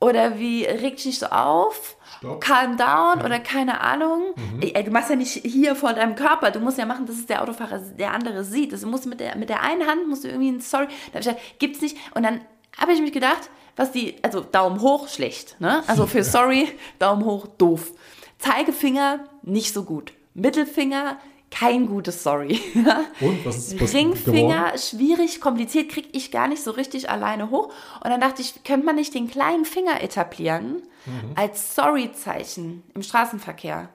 oder 0.00 0.38
wie 0.38 0.64
reg 0.64 0.96
dich 0.96 1.06
nicht 1.06 1.18
so 1.18 1.26
auf, 1.26 1.95
Stopp. 2.18 2.40
calm 2.40 2.76
down 2.76 3.22
oder 3.24 3.38
keine 3.38 3.80
Ahnung. 3.80 4.34
Ey, 4.60 4.84
du 4.84 4.90
machst 4.90 5.10
ja 5.10 5.16
nicht 5.16 5.32
hier 5.44 5.74
vor 5.76 5.92
deinem 5.92 6.14
Körper, 6.14 6.50
du 6.50 6.60
musst 6.60 6.78
ja 6.78 6.86
machen, 6.86 7.06
dass 7.06 7.16
es 7.16 7.26
der 7.26 7.42
Autofahrer, 7.42 7.78
der 7.78 8.12
andere 8.12 8.44
sieht. 8.44 8.72
Also 8.72 8.86
musst 8.86 9.04
du 9.04 9.08
mit 9.08 9.20
der, 9.20 9.36
mit 9.36 9.48
der 9.48 9.62
einen 9.62 9.86
Hand 9.86 10.08
musst 10.08 10.24
du 10.24 10.28
irgendwie 10.28 10.50
ein 10.50 10.60
Sorry, 10.60 10.88
da 11.12 11.18
ich 11.18 11.26
gedacht, 11.26 11.42
gibt's 11.58 11.80
nicht. 11.80 11.96
Und 12.14 12.22
dann 12.24 12.40
habe 12.78 12.92
ich 12.92 13.00
mich 13.00 13.12
gedacht, 13.12 13.50
was 13.76 13.92
die, 13.92 14.16
also 14.22 14.40
Daumen 14.40 14.80
hoch, 14.80 15.08
schlecht, 15.08 15.60
ne? 15.60 15.82
Also 15.86 16.06
für 16.06 16.24
Sorry, 16.24 16.68
Daumen 16.98 17.24
hoch, 17.24 17.46
doof. 17.46 17.92
Zeigefinger, 18.38 19.20
nicht 19.42 19.72
so 19.72 19.84
gut. 19.84 20.12
Mittelfinger, 20.34 21.18
kein 21.58 21.86
gutes 21.86 22.22
Sorry. 22.22 22.60
Und 23.20 23.44
was 23.46 23.56
ist 23.56 23.80
was 23.80 23.92
geworden? 23.92 24.12
Ringfinger, 24.12 24.78
schwierig, 24.78 25.40
kompliziert, 25.40 25.90
kriege 25.90 26.08
ich 26.12 26.30
gar 26.30 26.48
nicht 26.48 26.62
so 26.62 26.70
richtig 26.72 27.08
alleine 27.08 27.50
hoch. 27.50 27.72
Und 28.02 28.10
dann 28.10 28.20
dachte 28.20 28.42
ich, 28.42 28.62
könnte 28.64 28.84
man 28.84 28.96
nicht 28.96 29.14
den 29.14 29.28
kleinen 29.30 29.64
Finger 29.64 30.02
etablieren 30.02 30.82
Mhm. 31.06 31.32
als 31.36 31.76
Sorry-Zeichen 31.76 32.82
im 32.94 33.02
Straßenverkehr? 33.04 33.88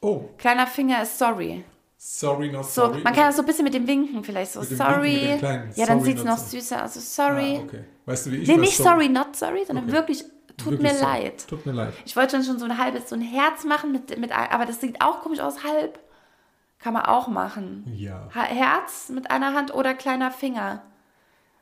Oh, 0.00 0.24
Kleiner 0.36 0.66
Finger 0.66 1.00
ist 1.02 1.16
Sorry. 1.18 1.64
sorry, 1.96 2.50
not 2.50 2.64
So, 2.66 2.82
sorry. 2.86 3.00
man 3.04 3.14
kann 3.14 3.26
das 3.28 3.36
so 3.36 3.42
ein 3.42 3.46
bisschen 3.46 3.62
mit 3.64 3.72
dem 3.72 3.86
Winken 3.86 4.24
vielleicht 4.24 4.52
so, 4.52 4.60
sorry. 4.62 5.38
Winken, 5.40 5.70
ja, 5.76 5.86
dann 5.86 6.02
sieht 6.02 6.18
es 6.18 6.24
noch 6.24 6.36
sorry. 6.38 6.50
süßer 6.60 6.76
aus. 6.84 6.96
Also, 6.96 7.00
sorry. 7.00 7.58
Ah, 7.60 7.64
okay. 7.64 7.84
Weißt 8.04 8.26
du, 8.26 8.32
wie 8.32 8.36
ich 8.38 8.48
Nee, 8.48 8.56
nicht 8.58 8.76
sorry, 8.76 9.08
not 9.08 9.36
sorry, 9.36 9.64
sondern 9.64 9.84
Okay. 9.84 9.94
wirklich, 9.94 10.24
tut 10.58 10.72
Wirklich 10.72 10.92
mir 10.92 10.98
sorry. 10.98 11.22
leid. 11.22 11.46
Tut 11.48 11.64
mir 11.66 11.72
leid. 11.72 11.94
Ich 12.04 12.16
wollte 12.16 12.42
schon 12.44 12.58
so 12.58 12.64
ein 12.66 12.76
halbes, 12.76 13.08
so 13.08 13.14
ein 13.14 13.22
Herz 13.22 13.64
machen, 13.64 13.92
mit, 13.92 14.18
mit, 14.18 14.32
aber 14.32 14.66
das 14.66 14.80
sieht 14.80 15.00
auch 15.00 15.20
komisch 15.22 15.40
aus, 15.40 15.62
halb. 15.64 15.98
Kann 16.84 16.92
man 16.92 17.06
auch 17.06 17.28
machen. 17.28 17.90
Ja. 17.96 18.28
Herz 18.30 19.08
mit 19.08 19.30
einer 19.30 19.54
Hand 19.54 19.72
oder 19.72 19.94
kleiner 19.94 20.30
Finger. 20.30 20.82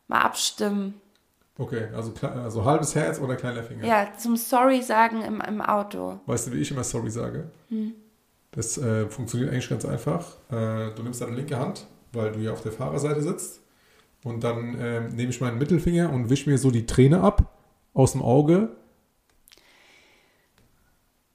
Mal 0.08 0.20
abstimmen. 0.20 1.00
Okay, 1.56 1.86
also, 1.94 2.12
also 2.26 2.64
halbes 2.64 2.96
Herz 2.96 3.20
oder 3.20 3.36
kleiner 3.36 3.62
Finger. 3.62 3.86
Ja, 3.86 4.08
zum 4.18 4.36
Sorry 4.36 4.82
sagen 4.82 5.22
im, 5.22 5.40
im 5.40 5.62
Auto. 5.62 6.18
Weißt 6.26 6.48
du, 6.48 6.52
wie 6.52 6.56
ich 6.56 6.72
immer 6.72 6.82
sorry 6.82 7.08
sage? 7.08 7.52
Hm. 7.68 7.92
Das 8.50 8.76
äh, 8.78 9.08
funktioniert 9.08 9.52
eigentlich 9.52 9.68
ganz 9.70 9.84
einfach. 9.84 10.38
Äh, 10.50 10.92
du 10.96 11.04
nimmst 11.04 11.20
deine 11.20 11.36
linke 11.36 11.56
Hand, 11.56 11.86
weil 12.12 12.32
du 12.32 12.40
ja 12.40 12.50
auf 12.50 12.62
der 12.62 12.72
Fahrerseite 12.72 13.22
sitzt. 13.22 13.60
Und 14.24 14.42
dann 14.42 14.76
ähm, 14.80 15.14
nehme 15.14 15.30
ich 15.30 15.40
meinen 15.40 15.58
Mittelfinger 15.58 16.12
und 16.12 16.30
wisch 16.30 16.48
mir 16.48 16.58
so 16.58 16.72
die 16.72 16.86
Träne 16.86 17.20
ab 17.20 17.60
aus 17.94 18.10
dem 18.10 18.22
Auge. 18.22 18.70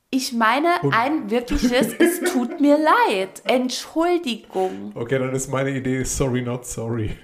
Ich 0.10 0.32
meine 0.34 0.70
Und- 0.84 0.94
ein 0.94 1.30
wirkliches, 1.30 1.94
es 2.00 2.22
tut 2.32 2.62
mir 2.62 2.78
leid. 2.78 3.42
Entschuldigung. 3.44 4.92
Okay, 4.96 5.20
dann 5.20 5.34
ist 5.34 5.50
meine 5.50 5.72
Idee 5.72 6.04
sorry, 6.04 6.42
not 6.42 6.66
sorry. 6.66 7.18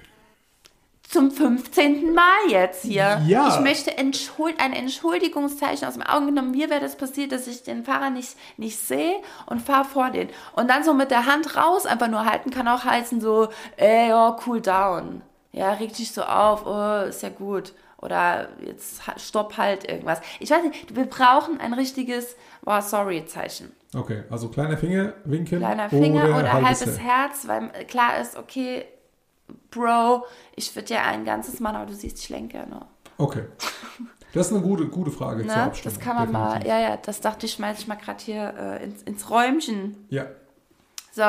zum 1.08 1.30
15. 1.30 2.12
Mal 2.12 2.24
jetzt 2.48 2.82
hier. 2.82 3.22
Ja. 3.26 3.48
Ich 3.48 3.60
möchte 3.60 3.96
Entschuld 3.96 4.58
ein 4.58 4.72
Entschuldigungszeichen 4.72 5.86
aus 5.86 5.94
dem 5.94 6.02
Augen 6.02 6.26
genommen. 6.26 6.50
Mir 6.50 6.68
wäre 6.70 6.80
das 6.80 6.96
passiert, 6.96 7.30
dass 7.30 7.46
ich 7.46 7.62
den 7.62 7.84
Fahrer 7.84 8.10
nicht, 8.10 8.36
nicht 8.56 8.78
sehe 8.78 9.14
und 9.46 9.62
fahre 9.62 9.84
vor 9.84 10.10
den. 10.10 10.28
Und 10.56 10.68
dann 10.68 10.82
so 10.82 10.92
mit 10.92 11.10
der 11.12 11.24
Hand 11.26 11.56
raus 11.56 11.86
einfach 11.86 12.08
nur 12.08 12.24
halten 12.24 12.50
kann 12.50 12.66
auch 12.66 12.84
heißen 12.84 13.20
so, 13.20 13.48
ey, 13.76 14.12
oh, 14.12 14.36
cool 14.46 14.60
down. 14.60 15.22
Ja, 15.52 15.72
reg 15.74 15.94
dich 15.94 16.10
so 16.12 16.22
auf, 16.22 16.66
oh, 16.66 17.06
ist 17.08 17.22
ja 17.22 17.28
gut. 17.28 17.74
Oder 17.98 18.48
jetzt 18.66 19.00
stopp 19.18 19.56
halt 19.56 19.88
irgendwas. 19.88 20.20
Ich 20.40 20.50
weiß 20.50 20.64
nicht, 20.64 20.94
wir 20.96 21.06
brauchen 21.06 21.58
ein 21.60 21.72
richtiges, 21.72 22.36
wow, 22.64 22.82
sorry 22.82 23.24
Zeichen. 23.26 23.72
Okay, 23.94 24.24
also 24.30 24.48
kleiner 24.48 24.76
Finger 24.76 25.14
winken 25.24 25.58
Kleiner 25.58 25.88
Finger 25.88 26.24
oder, 26.24 26.52
halbes 26.52 26.80
halbes 26.80 26.98
Herz. 26.98 27.46
Herz, 27.46 27.48
weil 27.48 27.84
klar 27.86 28.20
ist, 28.20 28.36
okay, 28.36 28.84
Bro, 29.70 30.24
ich 30.56 30.74
würde 30.74 30.94
ja 30.94 31.02
ein 31.02 31.24
ganzes 31.24 31.60
Mann, 31.60 31.76
aber 31.76 31.86
du 31.86 31.94
siehst, 31.94 32.18
ich 32.18 32.28
lenke 32.28 32.56
ja 32.58 32.66
nur. 32.66 32.86
Okay. 33.18 33.44
Das 34.32 34.48
ist 34.48 34.52
eine 34.52 34.62
gute, 34.62 34.86
gute 34.88 35.10
Frage 35.10 35.44
Ne? 35.44 35.72
Das 35.84 36.00
kann 36.00 36.16
man 36.16 36.28
definitiv. 36.28 36.64
mal, 36.64 36.66
ja, 36.66 36.80
ja, 36.80 36.96
das 36.96 37.20
dachte 37.20 37.46
ich, 37.46 37.52
schmeiße 37.52 37.82
ich 37.82 37.86
mal 37.86 37.94
gerade 37.94 38.22
hier 38.22 38.54
äh, 38.58 38.84
ins, 38.84 39.02
ins 39.02 39.30
Räumchen. 39.30 40.06
Ja. 40.08 40.26
So, 41.12 41.22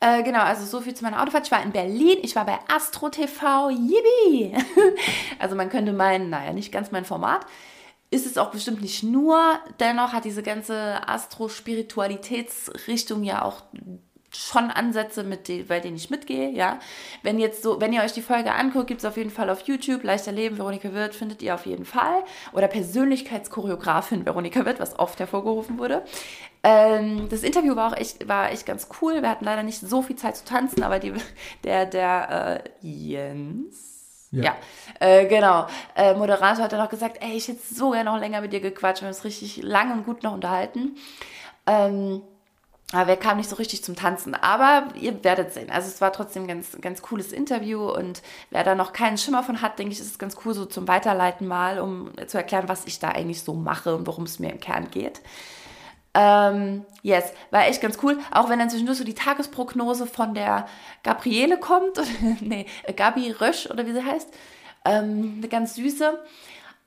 äh, 0.00 0.22
genau, 0.22 0.40
also 0.40 0.66
so 0.66 0.82
viel 0.82 0.94
zu 0.94 1.02
meiner 1.02 1.22
Autofahrt. 1.22 1.46
Ich 1.46 1.52
war 1.52 1.62
in 1.62 1.72
Berlin, 1.72 2.18
ich 2.22 2.36
war 2.36 2.44
bei 2.44 2.58
Astro 2.68 3.08
TV, 3.08 3.70
yippie! 3.70 4.54
also 5.38 5.56
man 5.56 5.70
könnte 5.70 5.92
meinen, 5.92 6.28
naja, 6.28 6.52
nicht 6.52 6.72
ganz 6.72 6.90
mein 6.90 7.06
Format. 7.06 7.46
Ist 8.10 8.26
es 8.26 8.36
auch 8.38 8.50
bestimmt 8.50 8.82
nicht 8.82 9.04
nur, 9.04 9.60
dennoch 9.78 10.12
hat 10.12 10.24
diese 10.24 10.42
ganze 10.42 11.08
Astro-Spiritualitätsrichtung 11.08 13.22
ja 13.22 13.42
auch 13.42 13.62
schon 14.34 14.70
Ansätze, 14.70 15.24
mit 15.24 15.48
denen, 15.48 15.66
bei 15.66 15.80
denen 15.80 15.96
ich 15.96 16.10
mitgehe, 16.10 16.50
ja. 16.50 16.78
Wenn 17.22 17.38
jetzt 17.38 17.62
so, 17.62 17.80
wenn 17.80 17.92
ihr 17.92 18.02
euch 18.02 18.12
die 18.12 18.22
Folge 18.22 18.52
anguckt, 18.52 18.86
gibt 18.86 19.00
es 19.00 19.04
auf 19.04 19.16
jeden 19.16 19.30
Fall 19.30 19.50
auf 19.50 19.62
YouTube, 19.62 20.04
Leichter 20.04 20.32
Leben, 20.32 20.58
Veronika 20.58 20.92
Wirth, 20.92 21.14
findet 21.14 21.42
ihr 21.42 21.54
auf 21.54 21.66
jeden 21.66 21.84
Fall. 21.84 22.22
Oder 22.52 22.68
Persönlichkeitschoreografin 22.68 24.24
Veronika 24.24 24.64
Wirth, 24.64 24.80
was 24.80 24.98
oft 24.98 25.18
hervorgerufen 25.18 25.78
wurde. 25.78 26.04
Ähm, 26.62 27.28
das 27.28 27.42
Interview 27.42 27.74
war 27.74 27.92
auch 27.92 27.96
echt, 27.96 28.28
war 28.28 28.52
echt 28.52 28.66
ganz 28.66 28.88
cool. 29.00 29.22
Wir 29.22 29.30
hatten 29.30 29.44
leider 29.44 29.62
nicht 29.62 29.80
so 29.80 30.02
viel 30.02 30.16
Zeit 30.16 30.36
zu 30.36 30.44
tanzen, 30.44 30.82
aber 30.82 30.98
die, 30.98 31.12
der, 31.64 31.86
der 31.86 32.62
äh, 32.82 32.86
Jens, 32.86 33.99
Ja. 34.32 34.44
ja, 34.44 34.56
äh, 35.00 35.26
genau. 35.26 35.66
Äh, 35.96 36.14
Moderator 36.14 36.64
hat 36.64 36.72
dann 36.72 36.80
auch 36.80 36.90
gesagt, 36.90 37.18
ey, 37.20 37.36
ich 37.36 37.48
hätte 37.48 37.60
so 37.72 37.90
gerne 37.90 38.10
noch 38.10 38.18
länger 38.18 38.40
mit 38.40 38.52
dir 38.52 38.60
gequatscht. 38.60 39.02
Wir 39.02 39.08
haben 39.08 39.14
uns 39.14 39.24
richtig 39.24 39.62
lang 39.62 39.92
und 39.92 40.04
gut 40.04 40.22
noch 40.22 40.32
unterhalten. 40.32 40.96
Ähm, 41.66 42.22
aber 42.92 43.06
wer 43.06 43.16
kam 43.16 43.36
nicht 43.36 43.48
so 43.48 43.56
richtig 43.56 43.84
zum 43.84 43.94
Tanzen. 43.94 44.34
Aber 44.34 44.88
ihr 45.00 45.22
werdet 45.22 45.52
sehen. 45.52 45.70
Also 45.70 45.88
es 45.88 46.00
war 46.00 46.12
trotzdem 46.12 46.44
ein 46.44 46.48
ganz, 46.48 46.76
ganz 46.80 47.02
cooles 47.02 47.32
Interview 47.32 47.88
und 47.88 48.22
wer 48.50 48.64
da 48.64 48.74
noch 48.74 48.92
keinen 48.92 49.18
Schimmer 49.18 49.42
von 49.42 49.62
hat, 49.62 49.78
denke 49.78 49.92
ich, 49.92 50.00
ist 50.00 50.10
es 50.10 50.18
ganz 50.18 50.36
cool 50.44 50.54
so 50.54 50.64
zum 50.64 50.88
Weiterleiten 50.88 51.46
mal, 51.46 51.78
um 51.78 52.10
zu 52.26 52.36
erklären, 52.36 52.68
was 52.68 52.86
ich 52.86 52.98
da 52.98 53.08
eigentlich 53.10 53.42
so 53.42 53.54
mache 53.54 53.94
und 53.94 54.06
worum 54.06 54.24
es 54.24 54.40
mir 54.40 54.50
im 54.50 54.60
Kern 54.60 54.90
geht. 54.90 55.20
Ähm, 56.12 56.84
yes, 57.02 57.32
war 57.50 57.66
echt 57.66 57.80
ganz 57.80 57.98
cool. 58.02 58.18
Auch 58.32 58.48
wenn 58.48 58.58
dann 58.58 58.70
zwischendurch 58.70 58.98
so 58.98 59.04
die 59.04 59.14
Tagesprognose 59.14 60.06
von 60.06 60.34
der 60.34 60.66
Gabriele 61.02 61.58
kommt, 61.58 62.00
nee, 62.40 62.66
Gabi 62.96 63.30
Rösch 63.30 63.68
oder 63.70 63.86
wie 63.86 63.92
sie 63.92 64.04
heißt. 64.04 64.28
Ähm, 64.84 65.34
eine 65.38 65.48
ganz 65.48 65.74
süße. 65.74 66.18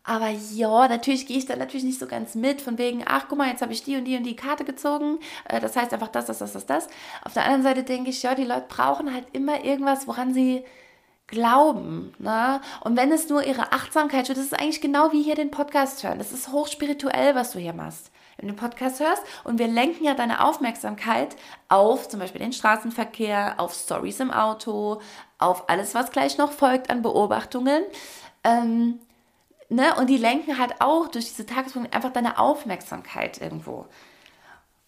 Aber 0.05 0.27
ja, 0.27 0.89
natürlich 0.89 1.27
gehe 1.27 1.37
ich 1.37 1.45
da 1.45 1.55
natürlich 1.55 1.85
nicht 1.85 1.99
so 1.99 2.07
ganz 2.07 2.35
mit, 2.35 2.61
von 2.61 2.77
wegen, 2.77 3.05
ach 3.07 3.27
guck 3.29 3.37
mal, 3.37 3.47
jetzt 3.47 3.61
habe 3.61 3.71
ich 3.71 3.83
die 3.83 3.95
und 3.95 4.03
die 4.03 4.17
und 4.17 4.23
die 4.23 4.35
Karte 4.35 4.65
gezogen. 4.65 5.19
Äh, 5.45 5.61
das 5.61 5.77
heißt 5.77 5.93
einfach 5.93 6.09
das, 6.09 6.25
das, 6.25 6.39
das, 6.39 6.51
das, 6.51 6.65
das. 6.65 6.87
Auf 7.23 7.33
der 7.33 7.45
anderen 7.45 7.63
Seite 7.63 7.83
denke 7.83 8.09
ich, 8.09 8.21
ja, 8.23 8.35
die 8.35 8.43
Leute 8.43 8.65
brauchen 8.67 9.13
halt 9.13 9.27
immer 9.31 9.63
irgendwas, 9.63 10.07
woran 10.07 10.33
sie 10.33 10.65
glauben. 11.27 12.13
Ne? 12.19 12.59
Und 12.81 12.97
wenn 12.97 13.13
es 13.13 13.29
nur 13.29 13.43
ihre 13.45 13.71
Achtsamkeit 13.71 14.27
wird, 14.27 14.37
das 14.37 14.45
ist 14.45 14.59
eigentlich 14.59 14.81
genau 14.81 15.13
wie 15.13 15.23
hier 15.23 15.35
den 15.35 15.51
Podcast 15.51 16.03
hören. 16.03 16.17
Das 16.17 16.33
ist 16.33 16.51
hochspirituell, 16.51 17.33
was 17.35 17.51
du 17.51 17.59
hier 17.59 17.73
machst. 17.73 18.11
Wenn 18.37 18.47
du 18.49 18.55
Podcast 18.55 18.99
hörst 18.99 19.21
und 19.43 19.59
wir 19.59 19.67
lenken 19.67 20.03
ja 20.03 20.13
deine 20.13 20.43
Aufmerksamkeit 20.43 21.35
auf 21.69 22.09
zum 22.09 22.19
Beispiel 22.19 22.41
den 22.41 22.53
Straßenverkehr, 22.53 23.55
auf 23.57 23.73
Stories 23.73 24.19
im 24.19 24.31
Auto, 24.31 25.01
auf 25.37 25.69
alles, 25.69 25.93
was 25.95 26.11
gleich 26.11 26.37
noch 26.37 26.51
folgt 26.51 26.89
an 26.89 27.01
Beobachtungen. 27.01 27.83
Ähm, 28.43 28.99
ne? 29.69 29.95
Und 29.95 30.09
die 30.09 30.17
lenken 30.17 30.57
halt 30.57 30.75
auch 30.79 31.07
durch 31.07 31.25
diese 31.25 31.45
Tagespunkte 31.45 31.93
einfach 31.93 32.11
deine 32.11 32.39
Aufmerksamkeit 32.39 33.41
irgendwo. 33.41 33.85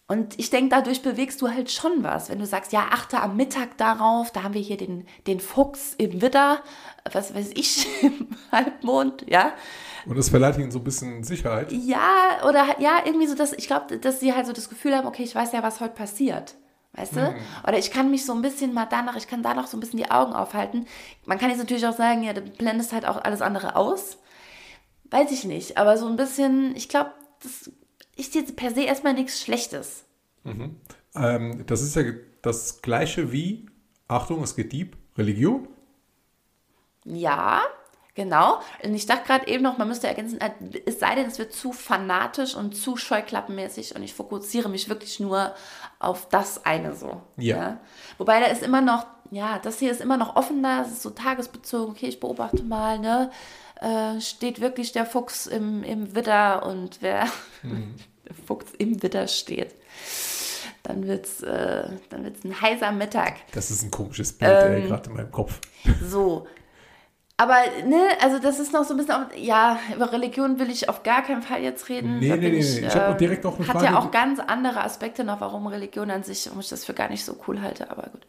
Und 0.08 0.38
ich 0.38 0.50
denke, 0.50 0.70
dadurch 0.70 1.02
bewegst 1.02 1.42
du 1.42 1.48
halt 1.48 1.70
schon 1.70 2.04
was. 2.04 2.28
Wenn 2.30 2.38
du 2.38 2.46
sagst, 2.46 2.72
ja, 2.72 2.88
achte 2.92 3.20
am 3.20 3.36
Mittag 3.36 3.76
darauf, 3.76 4.30
da 4.30 4.44
haben 4.44 4.54
wir 4.54 4.60
hier 4.60 4.76
den, 4.76 5.06
den 5.26 5.40
Fuchs 5.40 5.94
im 5.98 6.22
Widder, 6.22 6.62
was 7.12 7.34
weiß 7.34 7.50
ich, 7.54 7.88
im 8.02 8.28
Halbmond, 8.52 9.24
ja. 9.28 9.52
Und 10.06 10.16
das 10.16 10.28
verleiht 10.28 10.56
ihnen 10.58 10.70
so 10.70 10.78
ein 10.78 10.84
bisschen 10.84 11.24
Sicherheit. 11.24 11.72
Ja, 11.72 12.44
oder 12.48 12.80
ja, 12.80 13.02
irgendwie 13.04 13.26
so, 13.26 13.34
dass 13.34 13.52
ich 13.52 13.66
glaube, 13.66 13.98
dass 13.98 14.20
sie 14.20 14.32
halt 14.34 14.46
so 14.46 14.52
das 14.52 14.68
Gefühl 14.68 14.94
haben, 14.94 15.06
okay, 15.06 15.24
ich 15.24 15.34
weiß 15.34 15.52
ja, 15.52 15.62
was 15.62 15.80
heute 15.80 15.94
passiert. 15.94 16.54
Weißt 16.92 17.14
du? 17.14 17.34
Oder 17.62 17.78
ich 17.78 17.90
kann 17.90 18.10
mich 18.10 18.24
so 18.24 18.32
ein 18.32 18.40
bisschen 18.40 18.72
mal 18.72 18.86
danach, 18.86 19.16
ich 19.16 19.28
kann 19.28 19.42
da 19.42 19.52
noch 19.52 19.66
so 19.66 19.76
ein 19.76 19.80
bisschen 19.80 19.98
die 19.98 20.10
Augen 20.10 20.32
aufhalten. 20.32 20.86
Man 21.26 21.38
kann 21.38 21.50
jetzt 21.50 21.58
natürlich 21.58 21.86
auch 21.86 21.96
sagen, 21.96 22.22
ja, 22.22 22.32
du 22.32 22.40
blendest 22.40 22.92
halt 22.94 23.06
auch 23.06 23.22
alles 23.22 23.42
andere 23.42 23.76
aus. 23.76 24.16
Weiß 25.10 25.30
ich 25.30 25.44
nicht, 25.44 25.76
aber 25.76 25.98
so 25.98 26.06
ein 26.06 26.16
bisschen, 26.16 26.74
ich 26.74 26.88
glaube, 26.88 27.12
das 27.42 27.70
ist 28.16 28.34
jetzt 28.34 28.56
per 28.56 28.72
se 28.72 28.82
erstmal 28.82 29.12
nichts 29.12 29.42
Schlechtes. 29.42 30.04
Ähm, 31.14 31.64
das 31.66 31.82
ist 31.82 31.96
ja 31.96 32.04
das 32.40 32.80
gleiche 32.80 33.30
wie, 33.30 33.66
Achtung, 34.08 34.42
es 34.42 34.56
geht 34.56 34.72
deep, 34.72 34.96
Religion. 35.18 35.68
Ja, 37.04 37.62
genau. 38.16 38.60
Und 38.82 38.94
ich 38.94 39.06
dachte 39.06 39.24
gerade 39.26 39.46
eben 39.46 39.62
noch, 39.62 39.78
man 39.78 39.86
müsste 39.86 40.08
ergänzen, 40.08 40.40
äh, 40.40 40.50
es 40.86 40.98
sei 40.98 41.14
denn, 41.14 41.26
es 41.26 41.38
wird 41.38 41.52
zu 41.52 41.72
fanatisch 41.72 42.56
und 42.56 42.74
zu 42.74 42.96
scheuklappenmäßig 42.96 43.94
und 43.94 44.02
ich 44.02 44.14
fokussiere 44.14 44.68
mich 44.68 44.88
wirklich 44.88 45.20
nur 45.20 45.54
auf 46.00 46.28
das 46.28 46.64
eine 46.66 46.94
so. 46.94 47.22
Ja. 47.36 47.78
Wobei 48.18 48.40
da 48.40 48.46
ist 48.46 48.62
immer 48.62 48.80
noch, 48.80 49.06
ja, 49.30 49.60
das 49.60 49.78
hier 49.78 49.92
ist 49.92 50.00
immer 50.00 50.16
noch 50.16 50.34
offener, 50.34 50.82
es 50.84 50.92
ist 50.92 51.02
so 51.02 51.10
tagesbezogen, 51.10 51.94
okay, 51.94 52.06
ich 52.06 52.18
beobachte 52.18 52.62
mal, 52.64 52.98
ne? 52.98 53.30
Äh, 53.80 54.20
steht 54.22 54.60
wirklich 54.62 54.92
der 54.92 55.04
Fuchs 55.04 55.46
im, 55.46 55.82
im 55.82 56.14
Widder 56.14 56.64
und 56.64 57.02
wer 57.02 57.26
der 57.62 58.34
Fuchs 58.46 58.72
im 58.78 59.02
Widder 59.02 59.28
steht, 59.28 59.74
dann 60.82 61.06
wird's, 61.06 61.42
äh, 61.42 61.86
dann 62.08 62.24
wird's 62.24 62.42
ein 62.44 62.58
heißer 62.58 62.90
Mittag. 62.92 63.34
Das 63.52 63.70
ist 63.70 63.82
ein 63.82 63.90
komisches 63.90 64.32
Bild, 64.32 64.50
Ähm, 64.50 64.72
ey, 64.72 64.88
gerade 64.88 65.10
in 65.10 65.16
meinem 65.16 65.30
Kopf. 65.30 65.60
So. 66.02 66.46
Aber, 67.38 67.56
ne, 67.86 68.00
also 68.22 68.38
das 68.38 68.58
ist 68.58 68.72
noch 68.72 68.84
so 68.84 68.94
ein 68.94 68.96
bisschen, 68.96 69.12
auf, 69.14 69.36
ja, 69.36 69.78
über 69.94 70.10
Religion 70.10 70.58
will 70.58 70.70
ich 70.70 70.88
auf 70.88 71.02
gar 71.02 71.22
keinen 71.22 71.42
Fall 71.42 71.62
jetzt 71.62 71.90
reden. 71.90 72.18
Nee, 72.18 72.30
Da 72.30 72.36
nee, 72.36 72.48
nee, 72.48 72.58
nee. 72.60 72.86
Ich 72.86 72.94
hab 72.94 73.10
auch 73.12 73.16
direkt 73.18 73.44
noch 73.44 73.56
eine 73.58 73.68
Hat 73.68 73.72
Frage. 73.78 73.86
ja 73.92 73.98
auch 73.98 74.10
ganz 74.10 74.40
andere 74.40 74.82
Aspekte 74.82 75.22
noch, 75.22 75.38
warum 75.42 75.66
Religion 75.66 76.10
an 76.10 76.22
sich, 76.22 76.46
warum 76.46 76.60
ich 76.60 76.68
das 76.70 76.86
für 76.86 76.94
gar 76.94 77.10
nicht 77.10 77.24
so 77.26 77.36
cool 77.46 77.60
halte, 77.60 77.90
aber 77.90 78.04
gut. 78.04 78.22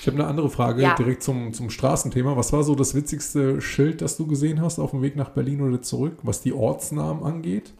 Ich 0.00 0.06
habe 0.06 0.16
eine 0.18 0.28
andere 0.28 0.48
Frage 0.48 0.80
Ja. 0.82 0.94
direkt 0.94 1.24
zum, 1.24 1.52
zum 1.52 1.70
Straßenthema. 1.70 2.36
Was 2.36 2.52
war 2.52 2.62
so 2.62 2.76
das 2.76 2.94
witzigste 2.94 3.60
Schild, 3.60 4.00
das 4.00 4.16
du 4.16 4.28
gesehen 4.28 4.60
hast 4.62 4.78
auf 4.78 4.92
dem 4.92 5.02
Weg 5.02 5.16
nach 5.16 5.30
Berlin 5.30 5.60
oder 5.60 5.82
zurück, 5.82 6.18
was 6.22 6.40
die 6.40 6.52
Ortsnamen 6.52 7.24
angeht? 7.24 7.72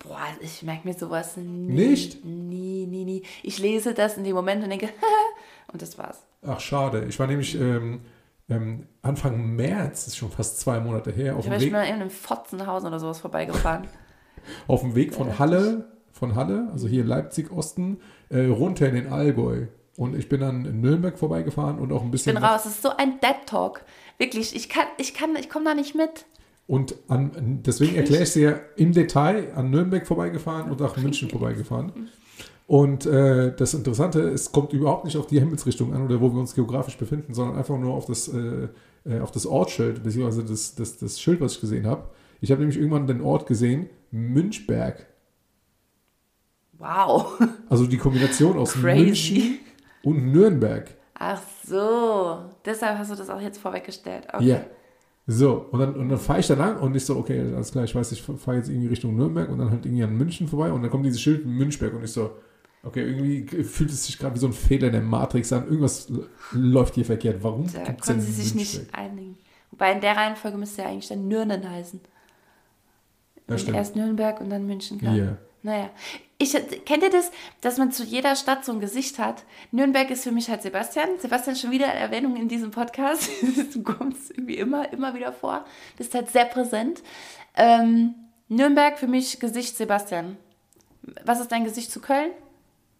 Boah, 0.00 0.18
ich 0.40 0.62
merke 0.64 0.86
mir 0.88 0.94
sowas 0.94 1.36
nie. 1.36 1.72
Nicht? 1.72 2.24
Nie, 2.24 2.86
nie, 2.86 3.04
nie. 3.04 3.22
Ich 3.44 3.58
lese 3.58 3.94
das 3.94 4.16
in 4.16 4.24
dem 4.24 4.34
Moment 4.34 4.64
und 4.64 4.70
denke, 4.70 4.88
und 5.72 5.80
das 5.80 5.96
war's. 5.96 6.18
Ach, 6.44 6.58
schade. 6.60 7.06
Ich 7.08 7.18
war 7.20 7.28
nämlich 7.28 7.54
ähm, 7.58 8.00
ähm, 8.48 8.86
Anfang 9.02 9.54
März, 9.56 10.06
ist 10.06 10.16
schon 10.16 10.30
fast 10.30 10.60
zwei 10.60 10.80
Monate 10.80 11.10
her, 11.10 11.34
auf 11.36 11.40
Ich 11.40 11.50
dem 11.50 11.52
bin 11.52 11.60
Weg, 11.66 11.72
mal 11.72 11.84
in 11.84 11.94
einem 11.94 12.10
Fotzenhausen 12.10 12.88
oder 12.88 13.00
sowas 13.00 13.20
vorbeigefahren. 13.20 13.86
auf 14.68 14.80
dem 14.82 14.94
Weg 14.94 15.14
von 15.14 15.38
Halle, 15.38 15.88
von 16.12 16.34
Halle, 16.34 16.68
also 16.72 16.86
hier 16.88 17.04
Leipzig 17.04 17.50
Osten, 17.50 17.98
äh, 18.28 18.46
runter 18.46 18.88
in 18.88 18.94
den 18.94 19.12
Allgäu. 19.12 19.66
Und 19.96 20.16
ich 20.16 20.28
bin 20.28 20.40
dann 20.40 20.64
in 20.64 20.80
Nürnberg 20.80 21.18
vorbeigefahren 21.18 21.78
und 21.78 21.92
auch 21.92 22.00
ein 22.02 22.06
Ich 22.06 22.12
bisschen. 22.12 22.34
bin 22.34 22.44
raus. 22.44 22.66
Es 22.66 22.72
ist 22.72 22.82
so 22.82 22.90
ein 22.96 23.20
Dead 23.20 23.36
Talk. 23.46 23.82
Wirklich, 24.18 24.54
ich 24.54 24.68
kann, 24.68 24.86
ich 24.98 25.14
kann, 25.14 25.36
ich 25.36 25.48
komme 25.48 25.64
da 25.66 25.74
nicht 25.74 25.94
mit. 25.94 26.26
Und 26.66 26.94
an, 27.08 27.60
deswegen 27.64 27.94
erkläre 27.94 28.22
ich 28.22 28.28
es 28.30 28.34
dir 28.34 28.60
im 28.76 28.92
Detail 28.92 29.52
an 29.54 29.70
Nürnberg 29.70 30.06
vorbeigefahren 30.06 30.70
und 30.70 30.80
nach 30.80 30.96
München 30.96 31.28
vorbeigefahren. 31.28 32.08
Und 32.66 33.04
äh, 33.04 33.54
das 33.54 33.74
Interessante, 33.74 34.20
es 34.20 34.50
kommt 34.50 34.72
überhaupt 34.72 35.04
nicht 35.04 35.18
auf 35.18 35.26
die 35.26 35.38
Himmelsrichtung 35.38 35.92
an 35.92 36.04
oder 36.04 36.20
wo 36.20 36.32
wir 36.32 36.40
uns 36.40 36.54
geografisch 36.54 36.96
befinden, 36.96 37.34
sondern 37.34 37.58
einfach 37.58 37.76
nur 37.76 37.92
auf 37.92 38.06
das, 38.06 38.28
äh, 38.28 38.68
äh, 39.04 39.20
auf 39.20 39.30
das 39.30 39.46
Ortsschild, 39.46 40.02
beziehungsweise 40.02 40.44
das, 40.44 40.74
das, 40.74 40.96
das 40.96 41.20
Schild, 41.20 41.40
was 41.42 41.54
ich 41.54 41.60
gesehen 41.60 41.86
habe. 41.86 42.08
Ich 42.40 42.50
habe 42.50 42.60
nämlich 42.60 42.78
irgendwann 42.78 43.06
den 43.06 43.20
Ort 43.20 43.46
gesehen, 43.46 43.90
Münchberg. 44.10 45.06
Wow. 46.78 47.38
Also 47.68 47.86
die 47.86 47.96
Kombination 47.96 48.56
aus 48.58 48.74
Crazy. 48.74 49.04
München 49.04 49.58
und 50.02 50.32
Nürnberg. 50.32 50.88
Ach 51.14 51.42
so. 51.66 52.38
Deshalb 52.64 52.98
hast 52.98 53.10
du 53.10 53.16
das 53.16 53.30
auch 53.30 53.40
jetzt 53.40 53.58
vorweggestellt. 53.58 54.26
Okay. 54.32 54.44
Ja. 54.44 54.64
So, 55.26 55.68
und 55.70 55.80
dann, 55.80 55.94
und 55.94 56.08
dann 56.10 56.18
fahre 56.18 56.40
ich 56.40 56.46
da 56.46 56.54
lang 56.54 56.78
und 56.78 56.94
ich 56.94 57.04
so, 57.04 57.16
okay, 57.16 57.40
alles 57.54 57.72
klar, 57.72 57.84
ich 57.84 57.94
weiß, 57.94 58.12
ich 58.12 58.22
fahre 58.22 58.58
jetzt 58.58 58.68
irgendwie 58.68 58.88
Richtung 58.88 59.16
Nürnberg 59.16 59.48
und 59.48 59.58
dann 59.58 59.70
halt 59.70 59.86
irgendwie 59.86 60.04
an 60.04 60.14
München 60.14 60.46
vorbei 60.46 60.70
und 60.70 60.82
dann 60.82 60.90
kommt 60.90 61.06
dieses 61.06 61.20
Schild 61.20 61.46
Münchberg 61.46 61.94
und 61.94 62.04
ich 62.04 62.12
so, 62.12 62.30
okay, 62.84 63.02
irgendwie 63.02 63.64
fühlt 63.64 63.90
es 63.90 64.06
sich 64.06 64.18
gerade 64.18 64.34
wie 64.34 64.38
so 64.38 64.46
ein 64.46 64.52
Fehler 64.52 64.88
in 64.88 64.92
der 64.92 65.02
Matrix 65.02 65.52
an, 65.52 65.64
irgendwas 65.64 66.08
läuft 66.52 66.94
hier 66.94 67.04
verkehrt. 67.04 67.42
Warum 67.42 67.66
Da 67.72 67.92
denn 67.92 68.20
sie 68.20 68.32
sich 68.32 68.54
nicht 68.54 68.94
einigen. 68.94 69.38
Wobei 69.70 69.92
in 69.92 70.00
der 70.00 70.16
Reihenfolge 70.16 70.56
müsste 70.56 70.82
ja 70.82 70.88
eigentlich 70.88 71.08
dann 71.08 71.26
Nürnen 71.26 71.68
heißen. 71.68 72.00
Ja, 73.48 73.58
stimmt. 73.58 73.76
Erst 73.76 73.96
Nürnberg 73.96 74.40
und 74.40 74.50
dann 74.50 74.66
München. 74.66 74.98
klar. 74.98 75.14
Hier. 75.14 75.38
Naja. 75.62 75.90
Ich, 76.38 76.52
kennt 76.84 77.02
ihr 77.02 77.10
das, 77.10 77.30
dass 77.60 77.78
man 77.78 77.90
zu 77.90 78.04
jeder 78.04 78.36
Stadt 78.36 78.64
so 78.64 78.72
ein 78.72 78.80
Gesicht 78.80 79.18
hat? 79.18 79.44
Nürnberg 79.70 80.10
ist 80.10 80.24
für 80.24 80.32
mich 80.32 80.50
halt 80.50 80.62
Sebastian. 80.62 81.08
Sebastian 81.18 81.56
schon 81.56 81.70
wieder 81.70 81.86
Erwähnung 81.86 82.36
in 82.36 82.48
diesem 82.48 82.70
Podcast. 82.70 83.30
du 83.74 83.82
kommst 83.82 84.30
irgendwie 84.30 84.58
immer, 84.58 84.92
immer 84.92 85.14
wieder 85.14 85.32
vor. 85.32 85.64
Bist 85.96 86.14
halt 86.14 86.30
sehr 86.30 86.44
präsent. 86.44 87.02
Ähm, 87.56 88.14
Nürnberg 88.48 88.98
für 88.98 89.06
mich 89.06 89.40
Gesicht 89.40 89.76
Sebastian. 89.76 90.36
Was 91.24 91.40
ist 91.40 91.50
dein 91.50 91.64
Gesicht 91.64 91.90
zu 91.90 92.00
Köln? 92.00 92.30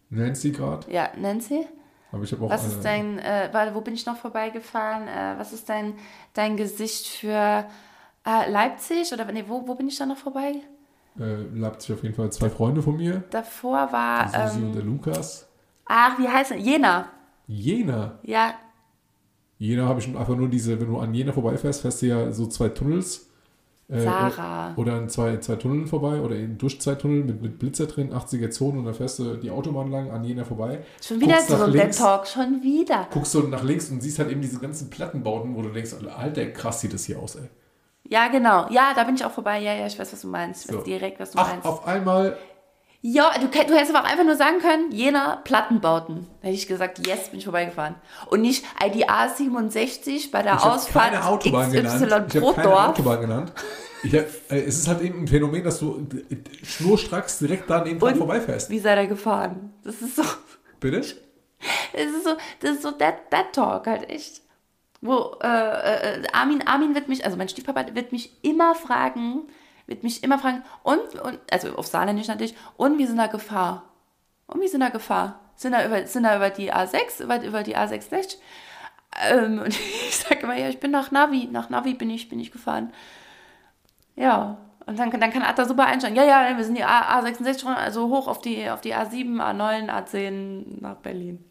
Nancy 0.09 0.51
gerade. 0.51 0.91
Ja, 0.91 1.09
Nancy. 1.17 1.65
Aber 2.11 2.23
ich 2.23 2.31
habe 2.31 2.45
auch 2.45 2.49
Was 2.49 2.63
eine, 2.63 2.73
ist 2.73 2.85
dein, 2.85 3.19
äh, 3.19 3.49
warte, 3.51 3.75
wo 3.75 3.81
bin 3.81 3.93
ich 3.93 4.05
noch 4.05 4.17
vorbeigefahren? 4.17 5.07
Äh, 5.07 5.37
was 5.37 5.51
ist 5.53 5.67
dein, 5.67 5.95
dein 6.33 6.55
Gesicht 6.57 7.07
für 7.07 7.65
äh, 8.25 8.49
Leipzig? 8.51 9.11
Oder 9.11 9.25
nee, 9.31 9.43
wo, 9.47 9.67
wo 9.67 9.75
bin 9.75 9.87
ich 9.87 9.97
da 9.97 10.05
noch 10.05 10.17
vorbei? 10.17 10.61
äh, 11.19 11.43
Leipzig 11.53 11.93
auf 11.95 12.03
jeden 12.03 12.15
Fall 12.15 12.31
zwei 12.31 12.49
Freunde 12.49 12.81
von 12.81 12.97
mir. 12.97 13.23
Davor 13.31 13.91
war, 13.91 14.25
Die 14.25 14.31
Susi 14.31 14.63
und 14.63 14.73
der 14.73 14.81
ähm, 14.81 14.87
Lukas. 14.87 15.47
ach, 15.85 16.17
wie 16.19 16.27
heißt 16.27 16.51
er? 16.51 16.57
Jena. 16.57 17.09
Jena. 17.47 18.19
Ja, 18.23 18.55
Jena 19.57 19.87
habe 19.87 19.99
ich 19.99 20.05
schon 20.05 20.17
einfach 20.17 20.35
nur 20.35 20.49
diese, 20.49 20.79
wenn 20.79 20.87
du 20.87 20.99
an 20.99 21.13
Jena 21.13 21.31
vorbeifährst, 21.31 21.81
fährst 21.81 22.01
du 22.01 22.07
ja 22.07 22.31
so 22.31 22.47
zwei 22.47 22.69
Tunnels. 22.69 23.24
Äh, 23.87 24.01
Sarah. 24.01 24.73
Oder 24.77 24.93
an 24.93 25.09
zwei, 25.09 25.37
zwei 25.37 25.55
Tunneln 25.57 25.85
vorbei 25.85 26.19
oder 26.19 26.35
in 26.35 26.57
Durchzeittunnel 26.57 27.23
mit, 27.23 27.41
mit 27.41 27.59
Blitzer 27.59 27.85
drin, 27.85 28.11
80er 28.13 28.49
Zonen 28.49 28.79
und 28.79 28.85
dann 28.85 28.95
fährst 28.95 29.19
du 29.19 29.35
die 29.35 29.51
Autobahn 29.51 29.91
lang 29.91 30.09
an 30.09 30.23
Jena 30.23 30.43
vorbei. 30.43 30.79
schon 31.03 31.21
wieder 31.21 31.39
so 31.41 31.55
ein 31.55 31.71
links. 31.71 31.97
Talk, 31.97 32.25
schon 32.27 32.63
wieder. 32.63 33.07
Guckst 33.11 33.35
du 33.35 33.41
nach 33.41 33.63
links 33.63 33.89
und 33.91 34.01
siehst 34.01 34.17
halt 34.17 34.31
eben 34.31 34.41
diese 34.41 34.59
ganzen 34.59 34.89
Plattenbauten, 34.89 35.55
wo 35.55 35.61
du 35.61 35.69
denkst, 35.69 35.91
Alter, 36.17 36.47
krass 36.47 36.81
sieht 36.81 36.93
das 36.93 37.05
hier 37.05 37.19
aus, 37.19 37.35
ey. 37.35 37.47
Ja, 38.07 38.27
genau. 38.27 38.67
Ja, 38.69 38.93
da 38.95 39.03
bin 39.03 39.15
ich 39.15 39.25
auch 39.25 39.31
vorbei. 39.31 39.59
Ja, 39.59 39.73
ja, 39.73 39.87
ich 39.87 39.97
weiß, 39.97 40.13
was 40.13 40.21
du 40.21 40.27
meinst. 40.27 40.69
Ich 40.69 40.75
weiß 40.75 40.83
direkt, 40.83 41.19
was 41.19 41.31
du 41.31 41.39
Ach, 41.39 41.49
meinst. 41.49 41.65
auf 41.65 41.87
einmal, 41.87 42.37
Ja, 43.07 43.31
du, 43.39 43.45
du 43.45 43.75
hättest 43.75 43.93
aber 43.93 44.03
auch 44.03 44.09
einfach 44.09 44.23
nur 44.23 44.35
sagen 44.35 44.57
können, 44.57 44.91
Jena 44.91 45.35
Plattenbauten. 45.43 46.25
Da 46.41 46.47
hätte 46.47 46.57
ich 46.57 46.65
gesagt, 46.65 47.05
yes, 47.05 47.29
bin 47.29 47.37
ich 47.37 47.43
vorbeigefahren. 47.43 47.93
Und 48.31 48.41
nicht 48.41 48.65
IDA 48.83 49.29
67 49.29 50.31
bei 50.31 50.41
der 50.41 50.55
ich 50.55 50.61
Ausfahrt 50.61 51.11
keine 51.11 51.23
Autobahn 51.23 51.69
XY 51.69 51.75
genannt. 51.81 52.33
Ich 52.33 52.41
habe 52.41 52.53
keine. 52.55 52.89
Autobahn 52.89 53.21
genannt. 53.21 53.51
Ich 54.01 54.15
hab, 54.15 54.25
äh, 54.49 54.63
es 54.63 54.79
ist 54.79 54.87
halt 54.87 55.01
eben 55.01 55.21
ein 55.21 55.27
Phänomen, 55.27 55.63
dass 55.63 55.77
du 55.77 56.07
äh, 56.31 56.65
schnurstracks 56.65 57.37
direkt 57.37 57.69
daneben 57.69 57.99
dran 57.99 58.13
Und 58.13 58.17
vorbeifährst. 58.17 58.71
Wie 58.71 58.79
seid 58.79 58.97
ihr 58.97 59.05
gefahren? 59.07 59.71
Das 59.83 60.01
ist 60.01 60.15
so, 60.15 60.23
Bitte? 60.79 60.97
das 60.97 61.13
ist 61.93 62.23
so, 62.23 62.31
das 62.59 62.71
ist 62.71 62.81
so 62.81 62.89
that, 62.89 63.29
that 63.29 63.53
Talk 63.53 63.85
halt 63.85 64.09
echt. 64.09 64.41
Wo 65.01 65.37
äh, 65.43 65.47
äh, 65.47 66.23
Armin, 66.33 66.63
Armin 66.65 66.95
wird 66.95 67.07
mich, 67.07 67.23
also 67.23 67.37
mein 67.37 67.49
Stiefpapa 67.49 67.85
wird 67.93 68.11
mich 68.11 68.31
immer 68.41 68.73
fragen, 68.73 69.43
wird 69.87 70.03
mich 70.03 70.23
immer 70.23 70.39
fragen, 70.39 70.63
und, 70.83 71.19
und 71.21 71.39
also 71.51 71.75
auf 71.75 71.87
Saarländisch 71.87 72.27
natürlich, 72.27 72.55
und 72.77 72.97
wie 72.97 73.05
sind 73.05 73.17
da 73.17 73.27
Gefahr? 73.27 73.83
Und 74.47 74.61
wie 74.61 74.67
sind 74.67 74.81
da 74.81 74.89
Gefahr? 74.89 75.39
Sind 75.55 75.71
da 75.71 75.85
über, 75.85 76.05
sind 76.05 76.23
da 76.23 76.35
über 76.35 76.49
die 76.49 76.73
A6, 76.73 77.23
über, 77.23 77.41
über 77.43 77.63
die 77.63 77.77
A6 77.77 78.15
nicht? 78.15 78.39
Ähm, 79.29 79.59
und 79.63 79.69
ich 79.69 80.17
sage 80.17 80.41
immer, 80.41 80.55
ja, 80.55 80.69
ich 80.69 80.79
bin 80.79 80.91
nach 80.91 81.11
Navi, 81.11 81.47
nach 81.51 81.69
Navi 81.69 81.93
bin 81.93 82.09
ich, 82.09 82.29
bin 82.29 82.39
ich 82.39 82.51
gefahren. 82.51 82.93
Ja, 84.15 84.57
und 84.85 84.99
dann, 84.99 85.09
dann 85.11 85.31
kann 85.31 85.41
Atta 85.41 85.65
super 85.65 85.85
einsteigen. 85.85 86.15
Ja, 86.15 86.23
ja, 86.23 86.57
wir 86.57 86.63
sind 86.63 86.77
die 86.77 86.83
A, 86.83 87.19
A66 87.19 87.61
schon, 87.61 87.73
also 87.73 88.09
hoch 88.09 88.27
auf 88.27 88.39
die, 88.39 88.69
auf 88.69 88.81
die 88.81 88.93
A7, 88.93 89.41
A9, 89.41 89.89
A10 89.89 90.81
nach 90.81 90.97
Berlin. 90.97 91.43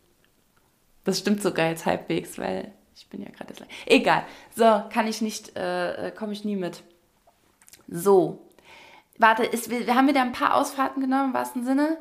Das 1.03 1.19
stimmt 1.19 1.43
sogar 1.43 1.69
jetzt 1.69 1.85
halbwegs, 1.85 2.39
weil 2.39 2.73
ich 2.95 3.09
bin 3.09 3.23
ja 3.23 3.31
gerade. 3.31 3.53
Egal. 3.87 4.25
So, 4.55 4.83
kann 4.91 5.09
ich 5.09 5.21
nicht, 5.21 5.57
äh, 5.57 6.13
komme 6.17 6.33
ich 6.33 6.45
nie 6.45 6.57
mit. 6.57 6.83
So. 7.89 8.47
Warte, 9.19 9.45
ist, 9.45 9.71
wir, 9.71 9.87
wir 9.87 9.95
haben 9.95 10.09
wieder 10.09 10.23
ein 10.23 10.33
paar 10.33 10.55
Ausfahrten 10.55 11.01
genommen, 11.01 11.29
im 11.29 11.35
wahrsten 11.35 11.65
Sinne. 11.65 11.99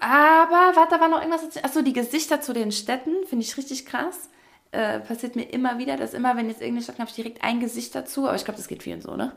Aber, 0.00 0.76
warte, 0.76 0.96
da 0.96 1.00
war 1.00 1.08
noch 1.08 1.20
irgendwas. 1.20 1.62
Achso, 1.62 1.82
die 1.82 1.92
Gesichter 1.92 2.40
zu 2.40 2.52
den 2.52 2.72
Städten, 2.72 3.12
finde 3.26 3.44
ich 3.44 3.56
richtig 3.56 3.86
krass. 3.86 4.28
Äh, 4.70 5.00
passiert 5.00 5.36
mir 5.36 5.44
immer 5.44 5.78
wieder, 5.78 5.96
dass 5.96 6.14
immer, 6.14 6.36
wenn 6.36 6.48
jetzt 6.48 6.60
irgendeine 6.60 6.82
Stadt 6.82 6.98
habe 6.98 7.08
ich 7.08 7.14
direkt 7.14 7.44
ein 7.44 7.60
Gesicht 7.60 7.94
dazu. 7.94 8.26
Aber 8.26 8.36
ich 8.36 8.44
glaube, 8.44 8.58
das 8.58 8.68
geht 8.68 8.82
vielen 8.82 9.00
so, 9.00 9.16
ne? 9.16 9.32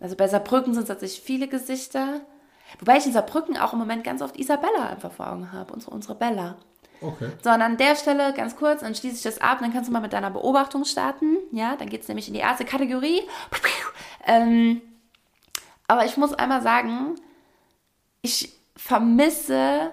Also 0.00 0.14
bei 0.14 0.28
Saarbrücken 0.28 0.74
sind 0.74 0.82
es 0.82 0.88
tatsächlich 0.88 1.22
viele 1.22 1.48
Gesichter. 1.48 2.20
Wobei 2.78 2.98
ich 2.98 3.06
in 3.06 3.12
Saarbrücken 3.12 3.56
auch 3.56 3.72
im 3.72 3.78
Moment 3.78 4.04
ganz 4.04 4.20
oft 4.20 4.38
Isabella 4.38 4.90
einfach 4.90 5.10
vor 5.10 5.32
Augen 5.32 5.52
habe. 5.52 5.72
Unsere, 5.72 5.92
unsere 5.92 6.14
Bella. 6.14 6.56
Okay. 7.00 7.30
So, 7.42 7.50
und 7.50 7.62
an 7.62 7.76
der 7.76 7.96
Stelle 7.96 8.34
ganz 8.34 8.56
kurz, 8.56 8.80
dann 8.80 8.94
schließe 8.94 9.16
ich 9.16 9.22
das 9.22 9.40
ab, 9.40 9.58
dann 9.60 9.72
kannst 9.72 9.88
du 9.88 9.92
mal 9.92 10.00
mit 10.00 10.12
deiner 10.12 10.30
Beobachtung 10.30 10.84
starten. 10.84 11.36
Ja, 11.52 11.76
dann 11.76 11.88
geht 11.88 12.02
es 12.02 12.08
nämlich 12.08 12.28
in 12.28 12.34
die 12.34 12.40
erste 12.40 12.64
Kategorie. 12.64 13.22
Ähm, 14.28 14.82
aber 15.88 16.04
ich 16.04 16.16
muss 16.16 16.34
einmal 16.34 16.62
sagen, 16.62 17.16
ich 18.22 18.52
vermisse 18.76 19.92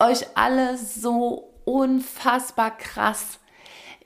euch 0.00 0.26
alle 0.34 0.76
so 0.78 1.52
unfassbar 1.64 2.76
krass. 2.76 3.38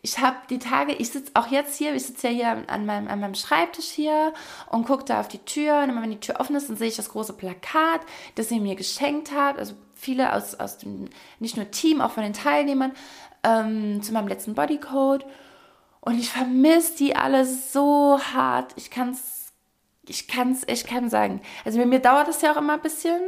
Ich 0.03 0.19
habe 0.19 0.37
die 0.51 0.59
Tage, 0.59 0.93
ich 0.93 1.11
sitze 1.11 1.33
auch 1.35 1.49
jetzt 1.49 1.77
hier, 1.77 1.95
ich 1.95 2.07
sitze 2.07 2.29
ja 2.29 2.33
hier 2.33 2.65
an 2.69 2.87
meinem, 2.87 3.09
an 3.09 3.21
meinem 3.21 3.35
Schreibtisch 3.35 3.87
hier 3.87 4.35
und 4.71 4.87
gucke 4.87 5.05
da 5.05 5.21
auf 5.21 5.29
die 5.29 5.39
Tür. 5.39 5.83
Und 5.83 5.91
immer 5.91 6.03
wenn 6.03 6.11
die 6.11 6.21
Tür 6.21 6.39
offen 6.39 6.55
ist, 6.55 6.69
dann 6.69 6.77
sehe 6.77 6.89
ich 6.89 6.97
das 6.97 7.09
große 7.09 7.33
Plakat, 7.33 8.03
das 8.35 8.51
ihr 8.51 8.61
mir 8.61 8.77
geschenkt 8.77 9.33
habt. 9.35 9.59
Also 9.59 9.75
viele 9.95 10.33
aus, 10.33 10.55
aus 10.55 10.79
dem, 10.79 11.09
nicht 11.39 11.57
nur 11.57 11.71
Team, 11.71 12.01
auch 12.01 12.13
von 12.13 12.23
den 12.23 12.35
Teilnehmern, 12.35 12.93
ähm, 13.43 14.03
zu 14.03 14.13
meinem 14.13 14.29
letzten 14.29 14.55
Bodycode. 14.55 15.25
Und 16.07 16.21
ich 16.21 16.31
vermisse 16.31 16.97
die 16.99 17.17
alle 17.17 17.45
so 17.45 18.21
hart. 18.33 18.73
Ich 18.77 18.91
kann 18.93 19.11
es 19.11 19.47
ich 20.09 20.29
kann's 20.29 20.63
echt 20.69 20.87
kaum 20.87 21.09
sagen. 21.09 21.41
Also 21.65 21.81
bei 21.81 21.85
mir 21.85 21.99
dauert 21.99 22.29
es 22.29 22.41
ja 22.41 22.53
auch 22.53 22.59
immer 22.59 22.75
ein 22.75 22.81
bisschen. 22.81 23.21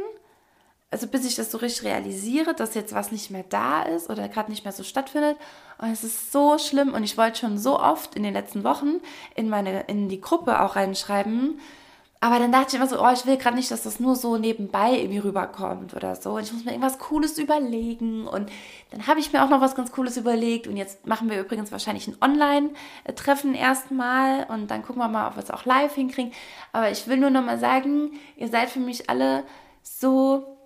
Also 0.91 1.07
bis 1.07 1.25
ich 1.25 1.35
das 1.35 1.51
so 1.51 1.57
richtig 1.57 1.83
realisiere, 1.83 2.53
dass 2.53 2.75
jetzt 2.75 2.95
was 2.95 3.11
nicht 3.11 3.31
mehr 3.31 3.43
da 3.43 3.83
ist 3.83 4.09
oder 4.09 4.29
gerade 4.29 4.49
nicht 4.49 4.63
mehr 4.63 4.71
so 4.71 4.83
stattfindet. 4.83 5.37
Und 5.77 5.91
es 5.91 6.05
ist 6.05 6.31
so 6.31 6.57
schlimm. 6.57 6.93
Und 6.93 7.03
ich 7.03 7.17
wollte 7.17 7.39
schon 7.39 7.57
so 7.57 7.77
oft 7.77 8.15
in 8.15 8.23
den 8.23 8.33
letzten 8.33 8.63
Wochen 8.63 9.01
in 9.35 9.49
meine, 9.49 9.81
in 9.81 10.07
die 10.07 10.21
Gruppe 10.21 10.61
auch 10.61 10.77
reinschreiben. 10.77 11.59
Aber 12.21 12.37
dann 12.37 12.51
dachte 12.51 12.67
ich 12.69 12.73
immer 12.75 12.87
so, 12.87 13.01
oh, 13.01 13.11
ich 13.13 13.25
will 13.25 13.37
gerade 13.37 13.55
nicht, 13.55 13.71
dass 13.71 13.83
das 13.83 14.01
nur 14.01 14.13
so 14.17 14.37
nebenbei 14.37 14.99
irgendwie 14.99 15.19
rüberkommt 15.19 15.93
oder 15.93 16.15
so. 16.15 16.31
Und 16.35 16.43
ich 16.43 16.51
muss 16.51 16.65
mir 16.65 16.71
irgendwas 16.71 16.99
Cooles 16.99 17.37
überlegen. 17.37 18.27
Und 18.27 18.51
dann 18.91 19.07
habe 19.07 19.21
ich 19.21 19.31
mir 19.31 19.41
auch 19.41 19.49
noch 19.49 19.61
was 19.61 19.73
ganz 19.73 19.93
Cooles 19.93 20.17
überlegt. 20.17 20.67
Und 20.67 20.75
jetzt 20.75 21.07
machen 21.07 21.29
wir 21.29 21.39
übrigens 21.39 21.71
wahrscheinlich 21.71 22.09
ein 22.09 22.17
Online-Treffen 22.21 23.55
erstmal. 23.55 24.43
Und 24.49 24.69
dann 24.69 24.83
gucken 24.83 25.01
wir 25.01 25.07
mal, 25.07 25.29
ob 25.29 25.37
wir 25.37 25.43
es 25.43 25.51
auch 25.51 25.63
live 25.63 25.95
hinkriegen. 25.95 26.33
Aber 26.73 26.91
ich 26.91 27.07
will 27.07 27.15
nur 27.15 27.29
noch 27.29 27.43
mal 27.43 27.57
sagen, 27.57 28.11
ihr 28.35 28.49
seid 28.49 28.69
für 28.69 28.81
mich 28.81 29.09
alle 29.09 29.45
so 29.81 30.57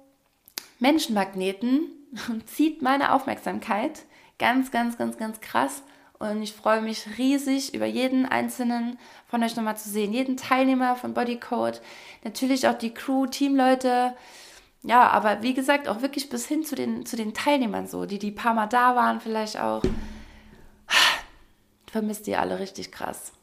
Menschenmagneten 0.80 1.88
und 2.30 2.50
zieht 2.50 2.82
meine 2.82 3.14
Aufmerksamkeit. 3.14 4.06
Ganz, 4.40 4.72
ganz, 4.72 4.98
ganz, 4.98 5.18
ganz 5.18 5.40
krass. 5.40 5.84
Und 6.24 6.42
ich 6.42 6.54
freue 6.54 6.82
mich 6.82 7.18
riesig 7.18 7.74
über 7.74 7.86
jeden 7.86 8.26
einzelnen 8.26 8.98
von 9.28 9.44
euch 9.44 9.58
nochmal 9.58 9.76
zu 9.76 9.90
sehen. 9.90 10.14
Jeden 10.14 10.38
Teilnehmer 10.38 10.96
von 10.96 11.14
Bodycode. 11.14 11.82
Natürlich 12.24 12.66
auch 12.66 12.78
die 12.78 12.94
Crew, 12.94 13.26
Teamleute. 13.26 14.14
Ja, 14.84 15.10
aber 15.10 15.42
wie 15.42 15.54
gesagt, 15.54 15.90
auch 15.90 16.02
wirklich 16.02 16.30
bis 16.30 16.46
hin 16.46 16.64
zu 16.64 16.76
den, 16.76 17.06
zu 17.06 17.18
den 17.18 17.34
Teilnehmern 17.34 17.88
so, 17.88 18.06
die 18.06 18.20
die 18.20 18.32
paar 18.32 18.54
Mal 18.54 18.68
da 18.68 18.96
waren, 18.96 19.20
vielleicht 19.20 19.60
auch. 19.60 19.84
Vermisst 21.92 22.26
ihr 22.30 22.40
alle 22.40 22.58
richtig 22.58 22.94
krass. 22.94 23.34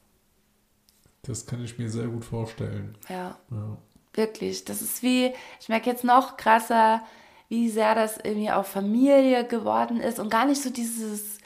Das 1.22 1.44
kann 1.44 1.62
ich 1.62 1.78
mir 1.78 1.90
sehr 1.90 2.06
gut 2.06 2.24
vorstellen. 2.24 2.96
Ja. 3.10 3.36
Ja. 3.50 3.76
Wirklich. 4.14 4.64
Das 4.64 4.80
ist 4.80 5.02
wie, 5.02 5.34
ich 5.60 5.68
merke 5.68 5.90
jetzt 5.90 6.02
noch 6.04 6.38
krasser, 6.38 7.02
wie 7.50 7.68
sehr 7.68 7.94
das 7.94 8.16
irgendwie 8.16 8.50
auch 8.50 8.64
Familie 8.64 9.46
geworden 9.46 10.00
ist 10.00 10.18
und 10.18 10.30
gar 10.30 10.46
nicht 10.46 10.62
so 10.62 10.70
dieses 10.70 11.39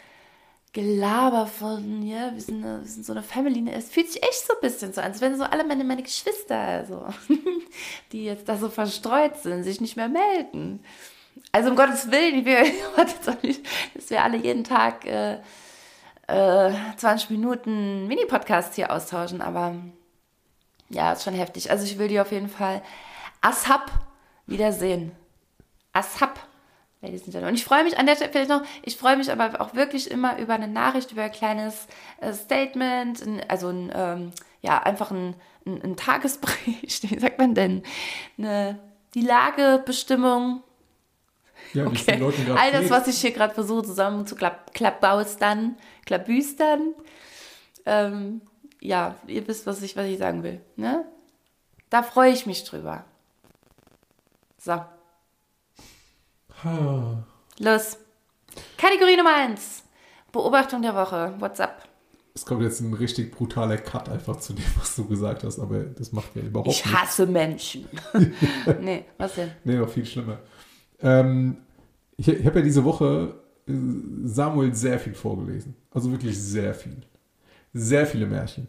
Gelaber 0.74 1.46
von, 1.46 2.02
ja, 2.02 2.34
wir 2.34 2.40
sind, 2.40 2.64
wir 2.64 2.80
sind 2.84 3.06
so 3.06 3.12
eine 3.12 3.22
Family. 3.22 3.64
Es 3.70 3.90
fühlt 3.90 4.10
sich 4.10 4.20
echt 4.24 4.44
so 4.44 4.54
ein 4.54 4.60
bisschen 4.60 4.92
so 4.92 5.00
an, 5.00 5.12
als 5.12 5.20
wenn 5.20 5.38
so 5.38 5.44
alle 5.44 5.62
meine, 5.62 5.84
meine 5.84 6.02
Geschwister, 6.02 6.84
so, 6.84 7.06
die 8.12 8.24
jetzt 8.24 8.48
da 8.48 8.56
so 8.56 8.68
verstreut 8.68 9.36
sind, 9.38 9.62
sich 9.62 9.80
nicht 9.80 9.96
mehr 9.96 10.08
melden. 10.08 10.84
Also 11.52 11.70
um 11.70 11.76
Gottes 11.76 12.10
Willen, 12.10 12.34
ich 12.40 12.44
will 12.44 12.72
jetzt 12.96 13.42
nicht, 13.44 13.64
dass 13.94 14.10
wir 14.10 14.24
alle 14.24 14.36
jeden 14.36 14.64
Tag 14.64 15.06
äh, 15.06 15.38
äh, 16.26 16.72
20 16.96 17.30
Minuten 17.30 18.08
Mini-Podcast 18.08 18.74
hier 18.74 18.90
austauschen, 18.90 19.42
aber 19.42 19.76
ja, 20.88 21.12
ist 21.12 21.22
schon 21.22 21.34
heftig. 21.34 21.70
Also 21.70 21.84
ich 21.84 21.98
will 21.98 22.08
die 22.08 22.18
auf 22.18 22.32
jeden 22.32 22.48
Fall 22.48 22.82
Ashab 23.42 23.92
wiedersehen. 24.46 25.12
Ashab. 25.92 26.40
Ladies 27.04 27.22
and 27.22 27.32
Gentlemen. 27.32 27.50
Und 27.50 27.54
ich 27.54 27.64
freue 27.64 27.84
mich 27.84 27.98
an 27.98 28.06
der 28.06 28.16
Stelle 28.16 28.32
vielleicht 28.32 28.50
noch, 28.50 28.62
ich 28.82 28.96
freue 28.96 29.16
mich 29.16 29.30
aber 29.30 29.60
auch 29.60 29.74
wirklich 29.74 30.10
immer 30.10 30.38
über 30.38 30.54
eine 30.54 30.68
Nachricht, 30.68 31.12
über 31.12 31.22
ein 31.22 31.32
kleines 31.32 31.86
äh, 32.20 32.32
Statement, 32.32 33.22
also 33.48 33.68
ein, 33.68 33.92
ähm, 33.94 34.32
ja, 34.62 34.82
einfach 34.82 35.10
ein, 35.10 35.34
ein, 35.66 35.82
ein 35.82 35.96
Tagesbericht, 35.96 37.10
wie 37.10 37.18
sagt 37.18 37.38
man 37.38 37.54
denn? 37.54 37.82
Eine, 38.38 38.78
die 39.14 39.22
Lagebestimmung, 39.22 40.62
Ja, 41.72 41.86
Okay. 41.86 42.20
All 42.56 42.72
das, 42.72 42.90
was 42.90 43.06
ich 43.06 43.20
hier 43.20 43.32
gerade 43.32 43.54
versuche 43.54 43.84
zusammen 43.84 44.26
zu 44.26 44.34
klapp, 44.34 44.72
klappbaustern, 44.74 45.76
klappbüstern. 46.06 46.94
ähm, 47.86 48.40
ja, 48.80 49.14
ihr 49.26 49.46
wisst, 49.48 49.66
was 49.66 49.80
ich, 49.82 49.96
was 49.96 50.06
ich 50.06 50.18
sagen 50.18 50.42
will. 50.42 50.60
Ne? 50.76 51.04
Da 51.88 52.02
freue 52.02 52.32
ich 52.32 52.44
mich 52.44 52.64
drüber. 52.64 53.04
So. 54.58 54.82
Los. 57.58 57.98
Kategorie 58.78 59.16
Nummer 59.16 59.34
1. 59.36 59.84
Beobachtung 60.32 60.80
der 60.82 60.94
Woche. 60.94 61.34
What's 61.38 61.60
up? 61.60 61.82
Es 62.34 62.44
kommt 62.46 62.62
jetzt 62.62 62.80
ein 62.80 62.94
richtig 62.94 63.32
brutaler 63.32 63.76
Cut 63.76 64.08
einfach 64.08 64.36
zu 64.38 64.54
dem, 64.54 64.64
was 64.78 64.96
du 64.96 65.06
gesagt 65.06 65.44
hast, 65.44 65.58
aber 65.60 65.80
das 65.84 66.12
macht 66.12 66.34
ja 66.34 66.42
überhaupt 66.42 66.68
Ich 66.70 66.84
nichts. 66.84 67.00
hasse 67.00 67.26
Menschen. 67.26 67.86
nee, 68.80 69.04
was 69.18 69.34
denn? 69.34 69.50
Nee, 69.64 69.76
noch 69.76 69.88
viel 69.88 70.06
schlimmer. 70.06 70.38
Ähm, 71.00 71.58
ich 72.16 72.28
ich 72.28 72.46
habe 72.46 72.58
ja 72.60 72.64
diese 72.64 72.82
Woche 72.84 73.34
äh, 73.68 73.72
Samuel 74.24 74.74
sehr 74.74 74.98
viel 74.98 75.14
vorgelesen. 75.14 75.76
Also 75.90 76.10
wirklich 76.10 76.36
sehr 76.40 76.74
viel. 76.74 77.02
Sehr 77.72 78.06
viele 78.06 78.26
Märchen. 78.26 78.68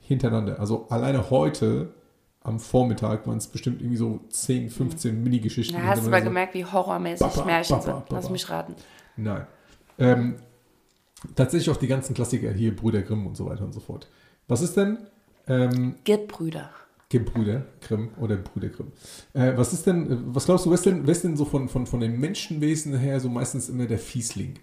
Hintereinander. 0.00 0.58
Also 0.58 0.86
alleine 0.88 1.30
heute 1.30 1.92
am 2.46 2.60
Vormittag 2.60 3.26
waren 3.26 3.38
es 3.38 3.48
bestimmt 3.48 3.80
irgendwie 3.80 3.96
so 3.96 4.20
10, 4.30 4.70
15 4.70 5.22
Mini-Geschichten. 5.22 5.74
Da 5.74 5.82
hast 5.82 6.06
du 6.06 6.10
mal 6.10 6.16
hintereinander. 6.16 6.30
gemerkt, 6.30 6.54
wie 6.54 6.64
horrormäßig 6.64 7.26
Baba, 7.26 7.44
Märchen 7.44 7.78
Baba, 7.78 7.82
sind. 7.82 8.10
Lass 8.10 8.22
Baba. 8.22 8.32
mich 8.32 8.50
raten. 8.50 8.74
Nein. 9.16 9.46
Ähm, 9.98 10.36
tatsächlich 11.34 11.74
auch 11.74 11.78
die 11.78 11.88
ganzen 11.88 12.14
Klassiker 12.14 12.52
hier, 12.52 12.74
Brüder 12.74 13.02
Grimm 13.02 13.26
und 13.26 13.36
so 13.36 13.46
weiter 13.46 13.64
und 13.64 13.72
so 13.72 13.80
fort. 13.80 14.08
Was 14.46 14.62
ist 14.62 14.76
denn 14.76 14.98
ähm, 15.48 15.96
Gebrüder. 16.04 16.70
Gebrüder 17.08 17.66
Grimm 17.80 18.10
oder 18.20 18.36
Brüder 18.36 18.68
Grimm? 18.68 18.92
Äh, 19.32 19.56
was 19.56 19.72
ist 19.72 19.86
denn, 19.86 20.10
äh, 20.10 20.16
was 20.26 20.44
glaubst 20.44 20.66
du, 20.66 20.70
wer 20.70 20.74
ist 20.74 20.86
denn, 20.86 21.04
wer 21.04 21.12
ist 21.12 21.24
denn 21.24 21.36
so 21.36 21.44
von, 21.44 21.68
von, 21.68 21.86
von 21.86 22.00
den 22.00 22.20
Menschenwesen 22.20 22.96
her 22.96 23.18
so 23.18 23.28
meistens 23.28 23.68
immer 23.68 23.86
der 23.86 23.98
Fiesling? 23.98 24.58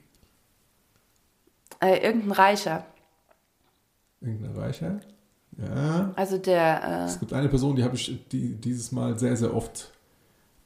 Äh, 1.82 1.98
irgendein 1.98 2.32
Reicher. 2.32 2.86
Irgendein 4.22 4.56
Reicher? 4.56 5.02
Ja. 5.58 6.12
Also 6.16 6.38
der, 6.38 7.06
Es 7.06 7.20
gibt 7.20 7.34
eine 7.34 7.50
Person, 7.50 7.76
die 7.76 7.84
habe 7.84 7.96
ich 7.96 8.20
die, 8.32 8.56
dieses 8.56 8.92
Mal 8.92 9.18
sehr, 9.20 9.36
sehr 9.38 9.54
oft 9.54 9.92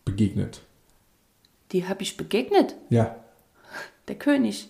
begegnet. 0.06 0.58
äh, 0.58 1.72
die 1.74 1.88
habe 1.88 2.02
ich 2.04 2.16
begegnet. 2.18 2.76
Ja. 2.90 3.16
Der 4.08 4.16
König. 4.16 4.70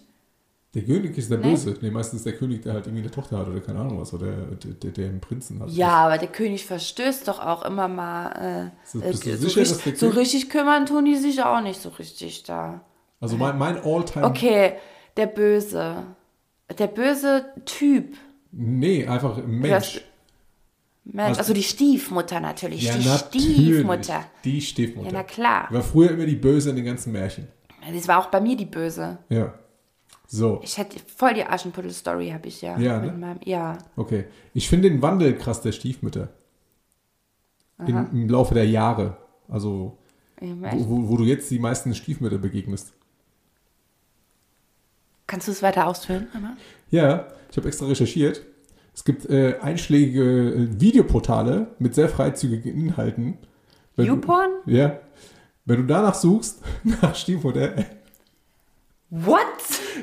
Der 0.73 0.83
König 0.83 1.17
ist 1.17 1.31
der 1.31 1.37
Nee. 1.39 1.51
Böse. 1.51 1.75
Nee, 1.81 1.91
meistens 1.91 2.23
der 2.23 2.33
König, 2.33 2.63
der 2.63 2.73
halt 2.73 2.87
irgendwie 2.87 3.03
eine 3.03 3.11
Tochter 3.11 3.37
hat 3.37 3.47
oder 3.47 3.61
keine 3.61 3.79
Ahnung 3.79 3.99
was. 3.99 4.13
Oder 4.13 4.31
der, 4.31 4.71
der, 4.73 4.91
der 4.91 5.09
einen 5.09 5.21
Prinzen 5.21 5.59
hat. 5.59 5.69
Ja, 5.69 5.89
aber 6.05 6.17
der 6.17 6.27
König 6.27 6.65
verstößt 6.65 7.27
doch 7.27 7.39
auch 7.39 7.63
immer 7.63 7.87
mal. 7.87 8.71
So, 8.83 8.99
Äh, 8.99 9.09
bist 9.11 9.25
du 9.25 9.29
äh, 9.29 9.37
so, 9.37 9.47
sicher, 9.47 9.61
richtig, 9.61 9.97
so 9.99 10.09
richtig 10.09 10.49
kümmern 10.49 10.85
tun 10.85 11.05
die 11.05 11.15
sich 11.15 11.41
auch 11.43 11.61
nicht 11.61 11.81
so 11.81 11.89
richtig 11.89 12.43
da. 12.43 12.81
Also 13.19 13.37
mein, 13.37 13.57
mein 13.57 13.77
All-Time. 13.83 14.25
Okay, 14.25 14.73
der 15.15 15.27
Böse. 15.27 16.03
Der 16.77 16.87
böse 16.87 17.45
Typ. 17.65 18.15
Nee, 18.51 19.07
einfach 19.07 19.37
Mensch. 19.45 20.01
Mensch, 21.11 21.37
Also- 21.37 21.53
die 21.53 21.63
Stiefmutter 21.63 22.39
natürlich. 22.39 22.83
ja, 22.83 22.95
die 22.95 23.05
natürlich. 23.05 23.45
Stiefmutter. 23.45 24.25
Die 24.43 24.61
Stiefmutter. 24.61 25.07
Ja, 25.07 25.13
na 25.13 25.23
klar. 25.23 25.67
War 25.71 25.81
früher 25.81 26.11
immer 26.11 26.25
die 26.25 26.35
Böse 26.35 26.69
in 26.71 26.75
den 26.75 26.85
ganzen 26.85 27.11
Märchen. 27.11 27.47
Das 27.93 28.07
war 28.07 28.19
auch 28.19 28.27
bei 28.27 28.41
mir 28.41 28.57
die 28.57 28.65
Böse. 28.65 29.19
Ja. 29.29 29.53
So, 30.29 30.59
Ich 30.61 30.77
hätte 30.77 30.99
voll 31.15 31.35
die 31.35 31.45
Aschenputtel-Story, 31.45 32.31
habe 32.31 32.49
ich 32.49 32.61
ja. 32.61 32.77
Ja, 32.77 32.99
ne? 32.99 33.13
meinem, 33.13 33.39
ja. 33.45 33.77
okay. 33.95 34.25
Ich 34.53 34.67
finde 34.67 34.89
den 34.89 35.01
Wandel 35.01 35.37
krass 35.37 35.61
der 35.61 35.71
Stiefmütter. 35.71 36.29
In, 37.85 37.95
Im 38.11 38.29
Laufe 38.29 38.53
der 38.53 38.67
Jahre. 38.67 39.17
Also, 39.47 39.97
wo, 40.41 41.09
wo, 41.09 41.17
du 41.17 41.23
jetzt 41.23 41.49
die 41.49 41.59
meisten 41.59 41.95
Stiefmütter 41.95 42.39
begegnest. 42.39 42.93
Kannst 45.27 45.47
du 45.47 45.51
es 45.51 45.61
weiter 45.61 45.87
ausführen? 45.87 46.27
Emma? 46.33 46.57
Ja, 46.89 47.27
ich 47.49 47.57
habe 47.57 47.67
extra 47.67 47.85
recherchiert. 47.85 48.41
Es 48.97 49.03
gibt 49.03 49.29
äh, 49.29 49.59
einschlägige 49.61 50.23
äh, 50.23 50.81
Videoportale 50.81 51.67
mit 51.77 51.93
sehr 51.93 52.09
freizügigen 52.09 52.73
Inhalten. 52.73 53.37
YouPorn? 53.95 54.49
Ja. 54.65 54.99
Wenn 55.65 55.81
du 55.81 55.83
danach 55.83 56.15
suchst, 56.15 56.63
nach 56.83 57.13
Stiefmutter, 57.13 57.75
What? 59.11 59.45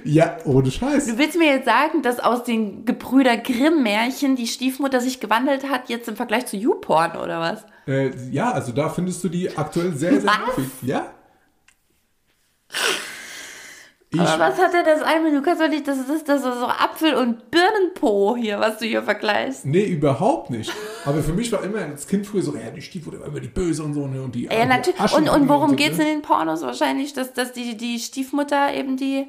ja, 0.05 0.37
ohne 0.45 0.71
Scheiß. 0.71 1.09
Du 1.09 1.19
willst 1.19 1.37
mir 1.37 1.49
jetzt 1.57 1.65
sagen, 1.65 2.03
dass 2.03 2.21
aus 2.21 2.45
den 2.45 2.85
Gebrüder 2.85 3.37
Grimm-Märchen 3.37 4.37
die 4.37 4.47
Stiefmutter 4.47 5.01
sich 5.01 5.19
gewandelt 5.19 5.69
hat, 5.69 5.89
jetzt 5.89 6.09
im 6.09 6.15
Vergleich 6.15 6.47
zu 6.47 6.57
YouPorn 6.57 7.17
oder 7.17 7.41
was? 7.41 7.67
Äh, 7.89 8.13
ja, 8.31 8.53
also 8.53 8.71
da 8.71 8.91
findest 8.91 9.25
du 9.25 9.29
die 9.29 9.57
aktuell 9.57 9.93
sehr, 9.97 10.21
sehr 10.21 10.31
Was? 10.31 10.57
häufig. 10.57 10.71
Ja. 10.83 11.13
Ich, 14.15 14.21
Aber 14.21 14.39
was 14.39 14.59
hat 14.59 14.73
denn 14.73 14.85
das 14.85 15.03
ein? 15.03 15.25
Du 15.25 15.43
kannst 15.43 15.61
doch 15.61 15.69
nicht, 15.69 15.87
das 15.89 15.99
ist 15.99 16.29
das 16.29 16.45
ist 16.45 16.59
so 16.59 16.67
Apfel- 16.67 17.15
und 17.15 17.51
Birnenpo 17.51 18.37
hier, 18.37 18.61
was 18.61 18.79
du 18.79 18.87
hier 18.87 19.03
vergleichst. 19.03 19.67
nee, 19.67 19.85
überhaupt 19.85 20.51
nicht. 20.51 20.73
Aber 21.05 21.23
für 21.23 21.33
mich 21.33 21.51
war 21.53 21.63
immer 21.65 21.79
als 21.79 22.07
Kind 22.07 22.27
früher 22.27 22.43
so, 22.43 22.55
ja, 22.55 22.71
die 22.71 22.83
Stiefmutter 22.83 23.21
war 23.21 23.27
immer 23.27 23.41
die 23.41 23.49
Böse 23.49 23.83
und 23.83 23.95
so. 23.95 24.07
Ne, 24.07 24.23
und 24.23 24.35
die 24.35 24.45
Ja, 24.45 24.67
natürlich. 24.67 25.01
Und, 25.15 25.29
und 25.29 25.49
worum 25.49 25.71
so, 25.71 25.77
geht's 25.77 25.99
ne? 25.99 26.05
in 26.05 26.11
den 26.11 26.23
Pornos 26.23 26.63
wahrscheinlich? 26.63 27.13
Dass, 27.13 27.33
dass 27.33 27.53
die, 27.53 27.77
die 27.77 27.99
Stiefmutter 27.99 28.73
eben 28.73 28.97
die, 28.97 29.27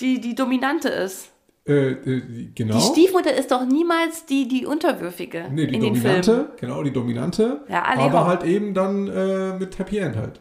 die, 0.00 0.20
die 0.20 0.34
Dominante 0.34 0.88
ist. 0.88 1.28
Äh, 1.64 1.92
äh, 1.92 2.50
genau. 2.54 2.74
Die 2.74 2.80
Stiefmutter 2.80 3.32
ist 3.34 3.50
doch 3.52 3.64
niemals 3.64 4.26
die, 4.26 4.48
die 4.48 4.66
Unterwürfige 4.66 5.44
nee, 5.50 5.66
die 5.66 5.74
in 5.76 5.80
den 5.80 5.94
Filmen. 5.94 6.22
Dominante, 6.22 6.52
genau, 6.58 6.82
die 6.82 6.92
Dominante. 6.92 7.64
Ja, 7.68 7.82
alle 7.82 8.00
aber 8.00 8.20
hopp. 8.20 8.26
halt 8.26 8.44
eben 8.44 8.74
dann 8.74 9.06
äh, 9.08 9.52
mit 9.58 9.78
Happy 9.78 9.98
End 9.98 10.16
halt. 10.16 10.40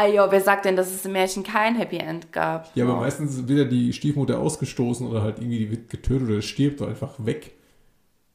Ah 0.00 0.06
jo, 0.06 0.26
wer 0.30 0.40
sagt 0.40 0.64
denn, 0.64 0.76
dass 0.76 0.90
es 0.90 1.04
im 1.04 1.12
Märchen 1.12 1.42
kein 1.42 1.76
Happy 1.76 1.98
End 1.98 2.32
gab? 2.32 2.74
Ja, 2.74 2.84
aber 2.86 2.96
meistens 2.96 3.46
wird 3.46 3.58
ja 3.58 3.64
die 3.66 3.92
Stiefmutter 3.92 4.38
ausgestoßen 4.38 5.06
oder 5.06 5.20
halt 5.20 5.40
irgendwie 5.40 5.58
die 5.58 5.70
wird 5.70 5.90
getötet 5.90 6.26
oder 6.26 6.40
stirbt 6.40 6.80
oder 6.80 6.88
einfach 6.88 7.16
weg. 7.18 7.52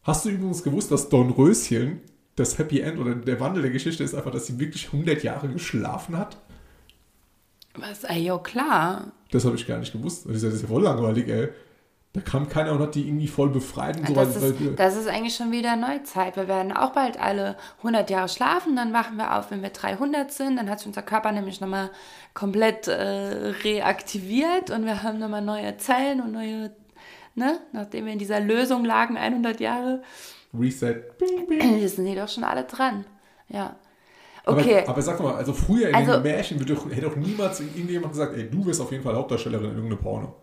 Hast 0.03 0.25
du 0.25 0.29
übrigens 0.29 0.61
gewusst, 0.61 0.91
dass 0.91 1.09
Dornröschen 1.09 2.01
das 2.35 2.59
Happy 2.59 2.81
End 2.81 2.99
oder 2.99 3.15
der 3.15 3.39
Wandel 3.39 3.63
der 3.63 3.71
Geschichte 3.71 4.03
ist 4.03 4.13
einfach, 4.13 4.29
dass 4.29 4.45
sie 4.45 4.59
wirklich 4.59 4.93
100 4.93 5.23
Jahre 5.23 5.47
geschlafen 5.47 6.19
hat? 6.19 6.37
Was? 7.73 8.05
Ah 8.05 8.13
jo, 8.13 8.37
klar. 8.37 9.13
Das 9.31 9.43
habe 9.45 9.55
ich 9.55 9.65
gar 9.65 9.79
nicht 9.79 9.91
gewusst. 9.91 10.27
Das 10.29 10.43
ist 10.43 10.61
ja 10.61 10.67
voll 10.67 10.83
langweilig, 10.83 11.27
ey. 11.27 11.49
Da 12.15 12.21
kam 12.21 12.47
keiner 12.49 12.71
und 12.71 12.79
hat 12.79 12.95
die 12.95 13.07
irgendwie 13.07 13.27
voll 13.27 13.49
befreit 13.49 13.97
und 13.97 14.07
so 14.07 14.13
Das 14.13 14.41
weiter. 14.41 14.47
ist, 14.47 14.79
das 14.79 14.95
ist 14.95 15.07
eigentlich 15.07 15.35
schon 15.35 15.51
wieder 15.51 15.75
Neuzeit. 15.75 16.37
Wir 16.37 16.47
werden 16.47 16.71
auch 16.71 16.93
bald 16.93 17.19
alle 17.19 17.57
100 17.79 18.09
Jahre 18.09 18.29
schlafen, 18.29 18.75
dann 18.77 18.93
wachen 18.93 19.17
wir 19.17 19.37
auf, 19.37 19.51
wenn 19.51 19.61
wir 19.61 19.69
300 19.69 20.31
sind. 20.31 20.55
Dann 20.55 20.69
hat 20.69 20.79
sich 20.79 20.87
unser 20.87 21.01
Körper 21.01 21.33
nämlich 21.33 21.59
nochmal 21.59 21.89
komplett 22.33 22.87
äh, 22.87 23.53
reaktiviert 23.65 24.71
und 24.71 24.85
wir 24.85 25.03
haben 25.03 25.19
nochmal 25.19 25.41
neue 25.41 25.75
Zellen 25.77 26.21
und 26.21 26.31
neue, 26.31 26.71
ne, 27.35 27.59
nachdem 27.73 28.05
wir 28.05 28.13
in 28.13 28.19
dieser 28.19 28.39
Lösung 28.39 28.85
lagen, 28.85 29.17
100 29.17 29.59
Jahre, 29.59 30.01
Reset. 30.57 30.95
Bing, 31.19 31.47
bing. 31.47 31.85
sind 31.87 32.05
die 32.05 32.15
doch 32.15 32.29
schon 32.29 32.45
alle 32.45 32.63
dran. 32.63 33.03
Ja. 33.49 33.75
Aber, 34.45 34.61
Okay. 34.61 34.83
aber 34.87 35.01
sag 35.01 35.19
mal, 35.19 35.35
also 35.35 35.51
früher 35.53 35.89
in 35.89 35.95
Also- 35.95 36.13
den 36.13 36.23
Märchen 36.23 36.65
doch, 36.65 36.89
hätte 36.89 37.01
doch 37.01 37.15
niemals 37.17 37.59
irgendjemand 37.59 38.13
gesagt, 38.13 38.37
ey, 38.37 38.49
du 38.49 38.65
wirst 38.65 38.79
auf 38.79 38.91
jeden 38.91 39.03
Fall 39.03 39.15
Hauptdarstellerin 39.15 39.71
in 39.71 39.75
irgendeinem 39.75 39.99
Porno. 39.99 40.35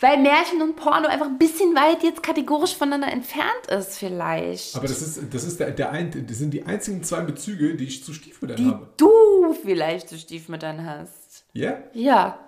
Weil 0.00 0.16
Märchen 0.18 0.62
und 0.62 0.76
Porno 0.76 1.08
einfach 1.08 1.26
ein 1.26 1.36
bisschen 1.36 1.74
weit 1.74 2.02
jetzt 2.02 2.22
kategorisch 2.22 2.74
voneinander 2.74 3.12
entfernt 3.12 3.66
ist, 3.68 3.98
vielleicht. 3.98 4.74
Aber 4.74 4.88
das 4.88 5.02
ist, 5.02 5.20
das 5.30 5.44
ist 5.44 5.60
der, 5.60 5.72
der 5.72 5.90
ein, 5.90 6.26
das 6.26 6.38
sind 6.38 6.54
die 6.54 6.64
einzigen 6.64 7.04
zwei 7.04 7.20
Bezüge, 7.20 7.74
die 7.74 7.84
ich 7.84 8.02
zu 8.02 8.14
Stiefmüttern 8.14 8.56
die 8.56 8.66
habe. 8.66 8.88
du 8.96 9.54
vielleicht 9.62 10.08
zu 10.08 10.16
Stiefmüttern 10.16 10.86
hast. 10.86 11.44
Ja? 11.52 11.78
Ja. 11.92 12.38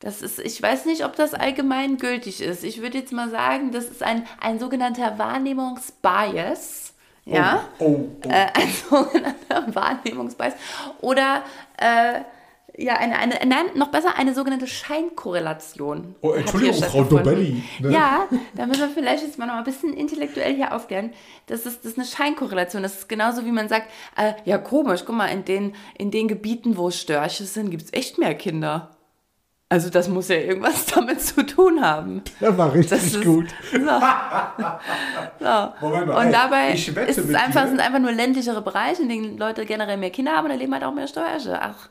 Das 0.00 0.22
ist, 0.22 0.40
ich 0.40 0.60
weiß 0.60 0.86
nicht, 0.86 1.04
ob 1.04 1.14
das 1.14 1.34
allgemein 1.34 1.98
gültig 1.98 2.40
ist. 2.40 2.64
Ich 2.64 2.80
würde 2.80 2.98
jetzt 2.98 3.12
mal 3.12 3.30
sagen, 3.30 3.70
das 3.70 3.84
ist 3.84 4.02
ein, 4.02 4.26
ein 4.40 4.58
sogenannter 4.58 5.18
Wahrnehmungsbias. 5.18 6.94
Ja. 7.24 7.68
Oh, 7.78 8.08
oh. 8.24 8.28
Äh, 8.28 8.46
ein 8.54 8.72
sogenannter 8.90 9.74
Wahrnehmungsbias. 9.74 10.54
Oder, 11.02 11.44
äh, 11.76 12.22
ja, 12.76 12.94
eine, 12.94 13.18
eine, 13.18 13.34
nein, 13.46 13.66
noch 13.74 13.88
besser, 13.88 14.16
eine 14.16 14.34
sogenannte 14.34 14.66
Scheinkorrelation. 14.66 16.14
Oh, 16.22 16.32
Entschuldigung, 16.32 16.82
Frau. 16.82 17.04
Dobelli, 17.04 17.62
ne? 17.80 17.90
Ja, 17.90 18.28
da 18.54 18.66
müssen 18.66 18.80
wir 18.80 18.88
vielleicht 18.88 19.22
jetzt 19.22 19.38
mal 19.38 19.46
noch 19.46 19.56
ein 19.56 19.64
bisschen 19.64 19.92
intellektuell 19.92 20.54
hier 20.54 20.74
aufklären. 20.74 21.12
Das 21.46 21.66
ist, 21.66 21.84
das 21.84 21.92
ist 21.92 21.98
eine 21.98 22.06
Scheinkorrelation. 22.06 22.82
Das 22.82 22.94
ist 22.94 23.08
genauso, 23.08 23.44
wie 23.44 23.52
man 23.52 23.68
sagt, 23.68 23.90
äh, 24.16 24.32
ja, 24.44 24.56
komisch, 24.58 25.02
guck 25.04 25.16
mal, 25.16 25.26
in 25.26 25.44
den, 25.44 25.74
in 25.98 26.10
den 26.10 26.28
Gebieten, 26.28 26.78
wo 26.78 26.90
Störche 26.90 27.44
sind, 27.44 27.70
gibt 27.70 27.82
es 27.82 27.92
echt 27.92 28.18
mehr 28.18 28.34
Kinder. 28.34 28.96
Also 29.68 29.88
das 29.88 30.08
muss 30.08 30.28
ja 30.28 30.36
irgendwas 30.36 30.84
damit 30.94 31.22
zu 31.22 31.44
tun 31.46 31.80
haben. 31.82 32.22
Der 32.40 32.56
war 32.58 32.72
richtig 32.74 32.90
Das 32.90 33.04
ist, 33.04 33.24
gut. 33.24 33.48
So. 33.70 33.78
So. 35.40 35.72
Moment 35.80 36.06
mal, 36.06 36.26
Und 36.26 36.32
dabei 36.32 36.72
ist 36.72 37.18
es 37.18 37.34
einfach, 37.34 37.66
sind 37.66 37.80
einfach 37.80 37.98
nur 37.98 38.12
ländlichere 38.12 38.62
Bereiche, 38.62 39.02
in 39.02 39.08
denen 39.08 39.38
Leute 39.38 39.66
generell 39.66 39.96
mehr 39.96 40.10
Kinder 40.10 40.32
haben 40.32 40.44
und 40.44 40.50
da 40.50 40.56
leben 40.56 40.72
halt 40.72 40.84
auch 40.84 40.92
mehr 40.92 41.08
Störche. 41.08 41.58
Ach, 41.60 41.88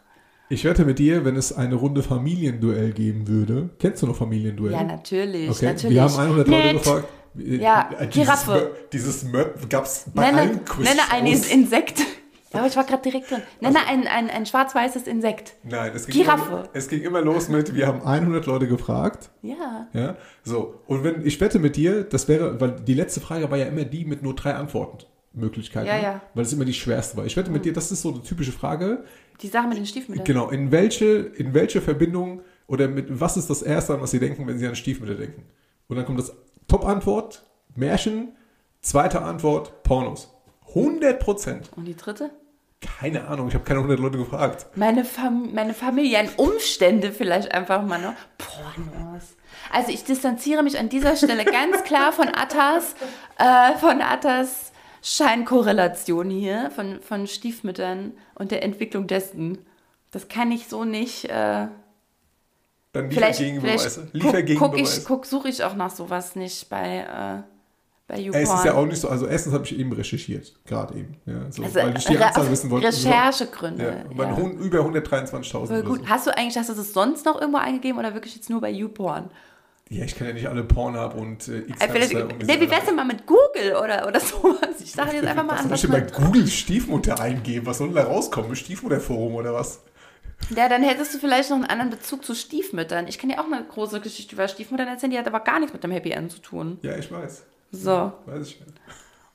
Ich 0.52 0.66
wette 0.66 0.84
mit 0.84 1.00
dir, 1.00 1.24
wenn 1.24 1.36
es 1.38 1.54
eine 1.56 1.76
Runde 1.76 2.04
Familienduell 2.04 2.92
geben 2.92 3.28
würde. 3.28 3.70
Kennst 3.80 4.02
du 4.02 4.08
noch 4.08 4.16
Familienduell? 4.18 4.74
ja, 4.74 4.84
natürlich. 4.84 5.50
Okay, 5.50 5.66
natürlich. 5.68 5.96
wir 5.96 6.02
haben 6.04 6.16
100 6.18 6.48
Leute 6.48 6.68
Nett. 6.68 6.78
gefragt. 6.84 7.08
Ja, 7.36 7.90
Äh, 7.98 8.08
Giraffe. 8.08 8.72
Dieses, 8.92 9.24
Mö- 9.26 9.30
dieses 9.32 9.32
Möp 9.32 9.70
gab 9.70 9.86
es 9.86 10.06
bei 10.14 10.26
Nenne, 10.26 10.38
allen 10.42 10.66
Quiz 10.66 10.90
nenne 10.90 11.02
ein 11.12 11.26
Insekt. 11.26 12.00
Ja, 12.54 12.60
aber 12.60 12.68
ich 12.68 12.76
war 12.76 12.84
gerade 12.84 13.02
direkt 13.02 13.32
drin. 13.32 13.40
Nenne 13.62 13.80
ein, 13.88 14.06
ein, 14.08 14.30
ein 14.30 14.46
schwarz-weißes 14.46 15.04
Insekt. 15.08 15.54
Nein, 15.64 15.94
es 15.96 16.06
ging, 16.06 16.22
Giraffe. 16.24 16.50
Immer, 16.52 16.70
es 16.74 16.90
ging 16.90 17.02
immer 17.04 17.22
los 17.22 17.48
mit, 17.48 17.74
wir 17.74 17.88
haben 17.88 18.02
100 18.02 18.46
Leute 18.46 18.68
gefragt. 18.68 19.30
Ja. 19.42 19.88
Ja, 19.94 20.18
so. 20.44 20.82
Und 20.88 21.06
wenn, 21.06 21.26
ich 21.26 21.40
wette 21.40 21.60
mit 21.60 21.78
dir, 21.78 22.04
das 22.04 22.28
wäre, 22.28 22.60
weil 22.60 22.72
die 22.86 22.94
letzte 22.94 23.22
Frage 23.22 23.50
war 23.50 23.58
ja 23.58 23.68
immer 23.68 23.86
die 23.86 24.04
mit 24.04 24.22
nur 24.22 24.36
drei 24.36 24.56
Antwortmöglichkeiten. 24.56 25.88
Ja, 25.88 25.98
ja. 25.98 26.22
Weil 26.34 26.44
es 26.44 26.52
immer 26.52 26.66
die 26.66 26.74
schwerste 26.74 27.16
war. 27.16 27.26
Ich 27.26 27.38
wette 27.38 27.52
mit 27.52 27.64
dir, 27.64 27.72
das 27.72 27.90
ist 27.94 28.02
so 28.02 28.10
eine 28.14 28.22
typische 28.22 28.52
Frage. 28.52 29.06
Die 29.42 29.48
Sache 29.48 29.68
mit 29.68 29.78
den 29.78 29.86
Stiefmüttern. 29.86 30.26
Genau, 30.26 30.50
in 30.50 30.72
welche, 30.72 31.06
in 31.06 31.54
welche 31.54 31.82
Verbindung 31.82 32.42
oder 32.68 32.88
mit 32.88 33.20
was 33.20 33.38
ist 33.38 33.50
das 33.50 33.62
Erste, 33.62 33.94
an 33.94 34.02
was 34.02 34.12
Sie 34.12 34.20
denken, 34.20 34.48
wenn 34.48 34.58
Sie 34.58 34.68
an 34.68 34.76
Stiefmütter 34.76 35.16
denken? 35.16 35.44
Und 35.88 35.98
dann 35.98 36.06
kommt 36.06 36.20
das 36.20 36.34
Top-Antwort, 36.68 37.44
Märchen, 37.76 38.30
zweite 38.82 39.22
Antwort, 39.22 39.84
Pornos. 39.84 40.34
100 40.70 41.20
Prozent. 41.20 41.70
Und 41.76 41.86
die 41.86 41.98
dritte? 41.98 42.32
Keine 42.80 43.28
Ahnung, 43.28 43.48
ich 43.48 43.54
habe 43.54 43.64
keine 43.64 43.80
100 43.80 44.00
Leute 44.00 44.18
gefragt. 44.18 44.66
Meine, 44.76 45.06
Fam 45.06 45.54
meine 45.54 45.74
familiären 45.74 46.30
Umstände 46.38 47.12
vielleicht 47.12 47.52
einfach 47.52 47.84
mal 47.84 48.02
noch. 48.02 48.14
Pornos. 48.38 49.36
Also 49.72 49.92
ich 49.92 50.04
distanziere 50.04 50.64
mich 50.64 50.80
an 50.80 50.90
dieser 50.90 51.16
Stelle 51.16 51.46
ganz 51.46 51.84
klar 51.84 52.12
von 52.12 52.28
Attas, 52.30 52.96
äh, 53.38 53.78
von 53.78 54.02
Attas 54.02 54.71
Scheinkorrelation 55.02 56.30
hier, 56.30 56.72
von, 56.72 57.02
von 57.02 57.28
Stiefmüttern 57.28 58.14
und 58.36 58.52
der 58.52 58.64
Entwicklung 58.64 59.08
dessen. 59.08 59.60
Das 60.12 60.28
kann 60.28 60.52
ich 60.52 60.68
so 60.68 60.84
nicht. 60.84 61.26
Äh, 61.26 61.68
Dann 62.94 63.10
Liefergegenbeweise. 63.10 64.08
vielleicht 64.12 64.60
guck, 64.60 64.76
guck 65.06 65.26
suche 65.26 65.50
ich 65.50 65.64
auch 65.64 65.76
nach 65.76 65.92
sowas 65.92 66.36
nicht 66.36 66.70
bei, 66.70 67.00
äh. 67.00 67.52
Es 68.14 68.54
ist 68.54 68.66
ja 68.66 68.74
auch 68.74 68.86
nicht 68.86 69.00
so, 69.00 69.08
also 69.08 69.26
erstens 69.26 69.54
habe 69.54 69.64
ich 69.64 69.80
eben 69.80 69.94
recherchiert, 69.94 70.54
gerade 70.66 70.96
eben. 70.96 71.16
Ja, 71.26 71.50
so, 71.50 71.64
also, 71.64 71.76
weil 71.76 71.98
ich 71.98 72.04
die 72.04 72.18
Anzahl 72.18 72.52
wissen 72.52 72.70
wollte. 72.70 72.88
Recherchegründe. 72.88 74.04
Ja, 74.18 74.26
und 74.26 74.60
ja. 74.60 74.66
über 74.66 74.80
123.000 74.80 75.50
Voll 75.50 75.62
oder 75.68 75.82
gut. 75.84 76.00
so. 76.02 76.10
Hast 76.10 76.28
du 76.28 76.38
eigentlich, 76.38 76.58
hast 76.58 76.70
du 76.70 76.74
das 76.74 76.92
sonst 76.92 77.26
noch 77.26 77.40
irgendwo 77.40 77.60
eingegeben 77.60 77.98
oder 77.98 78.14
wirklich 78.14 78.36
jetzt 78.36 78.50
nur 78.50 78.60
bei 78.60 78.70
YouPorn? 78.70 79.32
Ja, 79.94 80.06
ich 80.06 80.16
kann 80.16 80.28
ja 80.28 80.34
nicht 80.34 80.48
alle 80.48 80.64
Pornhub 80.64 81.16
und 81.16 81.48
äh, 81.50 81.60
Äh, 81.60 81.74
vielleicht- 81.90 82.16
und 82.16 82.48
Nee, 82.48 82.62
wie 82.62 82.70
wär's 82.72 82.86
denn 82.86 82.96
mal 82.96 83.04
mit 83.04 83.26
Google 83.26 83.76
oder, 83.76 84.08
oder 84.08 84.22
sowas? 84.22 84.80
Ich 84.82 84.94
sage 84.94 85.12
jetzt 85.18 85.26
einfach 85.28 85.44
mal 85.46 85.56
Was 85.56 85.62
an. 85.64 85.68
soll 85.68 85.76
ich 85.76 85.82
denn 85.82 85.92
bei 85.92 86.24
Google 86.26 86.48
Stiefmutter 86.48 87.20
eingeben? 87.20 87.66
Was 87.66 87.80
soll 87.80 87.88
denn 87.88 87.98
da 87.98 88.04
rauskommen? 88.04 88.56
Stiefmutterforum 88.56 89.36
oder 89.36 89.54
was? 89.54 89.82
ja, 90.56 90.70
dann 90.70 90.82
hättest 90.82 91.14
du 91.14 91.18
vielleicht 91.20 91.50
noch 91.50 91.58
einen 91.58 91.66
anderen 91.66 91.90
Bezug 91.92 92.24
zu 92.24 92.34
Stiefmüttern. 92.36 93.08
Ich 93.08 93.20
kann 93.20 93.30
dir 93.30 93.40
auch 93.42 93.46
eine 93.46 93.64
große 93.64 94.00
Geschichte 94.00 94.34
über 94.36 94.48
Stiefmuttern 94.48 94.88
erzählen, 94.88 95.12
die 95.12 95.18
hat 95.20 95.28
aber 95.28 95.42
gar 95.42 95.60
nichts 95.60 95.74
mit 95.74 95.84
dem 95.84 95.92
Happy 95.92 96.12
End 96.12 96.32
zu 96.32 96.40
tun. 96.40 96.80
Ja, 96.84 96.96
ich 96.98 97.12
weiß. 97.12 97.44
So. 97.72 98.14
Weiß 98.26 98.48
ich 98.48 98.60
nicht. 98.62 98.74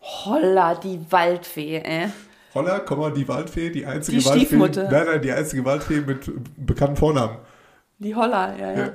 Holla, 0.01 0.75
die 0.75 1.01
Waldfee, 1.11 1.79
ey. 1.85 2.09
Holla, 2.55 2.79
Komma, 2.81 3.11
die 3.11 3.29
Waldfee, 3.29 3.71
die 3.71 3.85
einzige 3.85 4.19
Die 4.19 4.25
Waldfee. 4.25 4.47
Stiefmutter. 4.47 4.90
Nein, 4.90 5.07
nein, 5.07 5.23
die 5.23 5.33
einzige 5.33 5.64
Waldfee 5.66 6.01
mit 6.01 6.31
bekannten 6.57 6.97
Vornamen. 6.97 7.37
Die 7.99 8.14
Holla, 8.14 8.57
ja, 8.57 8.73
ja. 8.73 8.79
Ja. 8.87 8.92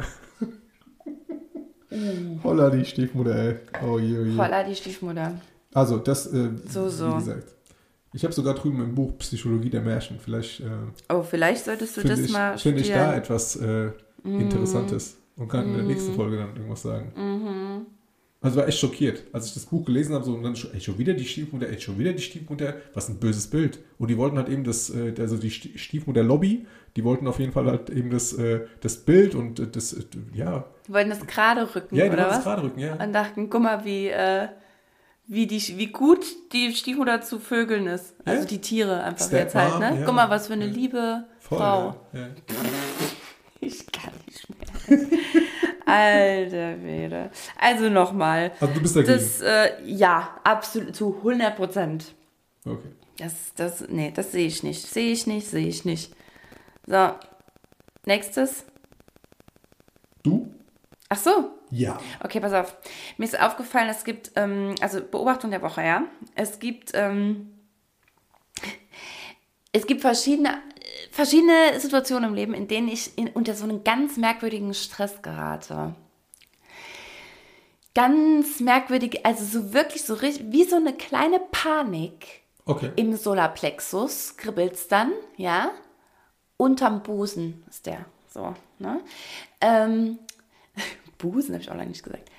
Holla, 2.43 2.69
die 2.69 2.86
Stiefmutter, 2.86 3.36
ey. 3.36 3.56
Oh 3.86 3.99
je, 3.99 4.17
oh 4.19 4.23
je. 4.25 4.38
Holla, 4.38 4.63
die 4.63 4.75
Stiefmutter. 4.75 5.34
Also, 5.73 5.97
das, 5.97 6.27
äh, 6.34 6.49
So, 6.69 6.89
so. 6.89 7.12
wie 7.12 7.15
gesagt. 7.15 7.56
Ich 8.13 8.23
habe 8.23 8.34
sogar 8.34 8.56
drüben 8.56 8.82
im 8.84 8.93
Buch 8.93 9.17
Psychologie 9.19 9.69
der 9.69 9.82
Märchen. 9.82 10.17
Vielleicht 10.19 10.60
äh, 10.62 10.65
Oh, 11.13 11.21
vielleicht 11.23 11.63
solltest 11.65 11.95
du 11.95 12.01
finde 12.01 12.15
das 12.17 12.25
ich, 12.25 12.32
mal 12.32 12.58
find 12.58 12.80
ich 12.80 12.89
da 12.89 13.15
etwas 13.15 13.56
äh, 13.56 13.91
Interessantes 14.23 15.17
und 15.38 15.47
kann 15.47 15.65
in 15.67 15.73
der 15.75 15.84
Mm. 15.84 15.88
nächsten 15.88 16.13
Folge 16.13 16.38
dann 16.38 16.56
irgendwas 16.56 16.82
sagen. 16.82 17.12
Mhm. 17.15 17.86
Also 18.43 18.58
war 18.60 18.67
echt 18.67 18.80
schockiert, 18.80 19.23
als 19.34 19.45
ich 19.45 19.54
das 19.54 19.67
Buch 19.67 19.86
gelesen 19.86 20.15
habe, 20.15 20.25
so 20.25 20.34
und 20.34 20.41
dann 20.41 20.56
ey, 20.73 20.82
schon 20.82 20.97
wieder 20.97 21.13
die 21.13 21.25
Stiefmutter, 21.25 21.69
ey, 21.69 21.80
schon 21.80 21.99
wieder 21.99 22.12
die 22.12 22.23
Stiefmutter, 22.23 22.75
was 22.95 23.08
ein 23.08 23.19
böses 23.19 23.47
Bild. 23.47 23.80
Und 23.99 24.08
die 24.10 24.17
wollten 24.17 24.38
halt 24.38 24.49
eben 24.49 24.63
das, 24.63 24.89
äh, 24.89 25.13
also 25.19 25.38
die 25.38 25.51
Sti- 25.51 25.77
Stiefmutter-Lobby, 25.77 26.65
die 26.95 27.04
wollten 27.04 27.27
auf 27.27 27.38
jeden 27.39 27.51
Fall 27.51 27.67
halt 27.67 27.91
eben 27.91 28.10
das, 28.10 28.34
äh, 28.34 28.62
das 28.82 28.97
Bild 28.97 29.36
und 29.36 29.60
äh, 29.60 29.67
das, 29.67 29.93
äh, 29.93 30.04
ja, 30.34 30.65
Die 30.88 30.93
wollten 30.93 31.12
das 31.12 31.25
gerade 31.27 31.75
rücken, 31.75 31.95
ja, 31.95 32.06
die 32.06 32.10
oder 32.10 32.23
wollten 32.23 32.36
was? 32.38 32.43
gerade 32.43 32.63
rücken, 32.63 32.80
ja. 32.80 32.95
Und 32.95 33.13
dachten, 33.13 33.47
guck 33.51 33.62
mal, 33.62 33.86
wie, 33.86 34.08
äh, 34.08 34.47
wie, 35.27 35.45
die, 35.45 35.62
wie 35.77 35.88
gut 35.91 36.25
die 36.51 36.73
Stiefmutter 36.73 37.21
zu 37.21 37.38
Vögeln 37.39 37.86
ist. 37.86 38.15
Also 38.25 38.41
Ja. 38.41 38.47
die 38.47 38.60
Tiere 38.60 39.04
einfach 39.04 39.27
Step 39.27 39.39
jetzt 39.39 39.56
halt, 39.56 39.80
ne? 39.80 39.99
ja. 39.99 40.06
Guck 40.08 40.15
mal, 40.15 40.32
was 40.32 40.47
für 40.47 40.54
eine 40.54 40.65
Ja. 40.65 40.71
liebe 40.73 41.25
Voll, 41.39 41.58
Frau. 41.60 41.95
Ich 43.63 43.86
kann 43.91 44.13
nicht. 44.25 44.31
Alter 45.86 46.82
Wede. 46.84 47.32
Also 47.60 47.89
nochmal. 47.89 48.52
Also 48.60 48.74
du 48.74 48.82
bist 48.82 48.96
dagegen. 48.96 49.13
Das, 49.13 49.41
äh, 49.41 49.84
ja, 49.86 50.39
absolut, 50.44 50.96
zu 50.96 51.15
100 51.17 51.56
Prozent. 51.56 52.13
okay. 52.65 52.89
Das, 53.17 53.54
das, 53.56 53.88
nee, 53.88 54.12
das 54.15 54.32
sehe 54.32 54.48
ich 54.48 54.63
nicht. 54.63 54.82
Sehe 54.88 55.12
ich 55.12 55.28
nicht, 55.28 55.48
sehe 55.48 55.67
ich 55.67 55.86
nicht. 55.86 56.15
So, 56.88 57.12
nächstes. 58.06 58.65
Du? 60.24 60.52
Ach 61.10 61.17
so, 61.17 61.52
Ja. 61.70 62.00
Okay, 62.24 62.39
pass 62.39 62.54
auf. 62.54 62.76
Mir 63.17 63.26
ist 63.26 63.39
aufgefallen, 63.39 63.89
es 63.89 64.04
gibt, 64.06 64.32
ähm, 64.38 64.76
also 64.82 65.02
Beobachtung 65.02 65.52
der 65.52 65.62
Woche, 65.62 65.82
ja. 65.84 66.06
Es 66.36 66.60
gibt, 66.60 66.91
ähm, 66.94 67.52
es 69.74 69.86
gibt 69.86 70.02
verschiedene, 70.02 70.62
verschiedene 71.12 71.80
Situationen 71.80 72.30
im 72.30 72.36
Leben, 72.36 72.54
in 72.54 72.67
denen 72.67 72.88
ich 72.88 73.17
in, 73.17 73.28
unter 73.30 73.54
so 73.54 73.65
einen 73.65 73.84
ganz 73.84 74.17
merkwürdigen 74.17 74.74
Stress 74.74 75.21
gerate. 75.21 75.95
Ganz 77.93 78.62
merkwürdig, 78.62 79.26
also 79.26 79.43
so 79.43 79.74
wirklich 79.74 80.04
so 80.04 80.13
richtig, 80.13 80.52
wie 80.52 80.63
so 80.63 80.78
eine 80.78 80.93
kleine 80.93 81.39
Panik 81.52 82.41
Okay. 82.65 82.91
im 82.95 83.15
Solarplexus, 83.15 84.38
kribbelt's 84.38 84.88
dann, 84.88 85.12
ja. 85.36 85.71
Unterm 86.58 87.04
Busen 87.04 87.63
ist 87.69 87.86
der, 87.88 88.06
so, 88.30 88.54
ne. 88.80 89.02
Ähm, 89.60 90.19
Busen 91.17 91.54
habe 91.54 91.63
ich 91.63 91.69
auch 91.69 91.76
lange 91.76 91.89
nicht 91.89 92.04
gesagt. 92.04 92.30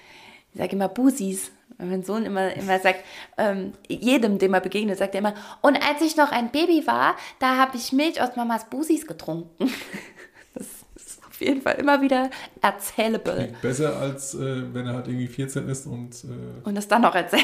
Ich 0.53 0.59
sage 0.59 0.73
immer 0.77 0.89
Busis. 0.89 1.51
Mein 1.85 2.03
Sohn 2.05 2.25
immer, 2.25 2.53
immer 2.55 2.79
sagt, 2.79 3.01
ähm, 3.39 3.73
jedem, 3.89 4.39
dem 4.39 4.55
er 4.55 4.61
begegnet, 4.61 4.99
sagt 4.99 5.15
er 5.15 5.21
immer, 5.21 5.35
und 5.61 5.77
als 5.77 6.01
ich 6.03 6.17
noch 6.17 6.31
ein 6.33 6.51
Baby 6.51 6.87
war, 6.87 7.17
da 7.39 7.57
habe 7.57 7.77
ich 7.77 7.93
Milch 7.93 8.21
aus 8.23 8.37
Mamas 8.37 8.65
Busis 8.71 9.07
getrunken. 9.07 9.71
Das 10.55 10.67
ist 10.97 11.25
auf 11.27 11.41
jeden 11.41 11.63
Fall 11.63 11.77
immer 11.77 12.03
wieder 12.03 12.29
erzählable. 12.61 13.35
Klingt 13.35 13.63
besser, 13.63 13.97
als 13.99 14.35
äh, 14.35 14.75
wenn 14.75 14.87
er 14.87 14.93
halt 14.93 15.09
irgendwie 15.09 15.27
14 15.29 15.67
ist 15.67 15.87
und, 15.87 16.13
äh, 16.25 16.69
Und 16.69 16.75
das 16.75 16.87
dann 16.89 17.01
noch 17.01 17.15
erzählt. 17.15 17.43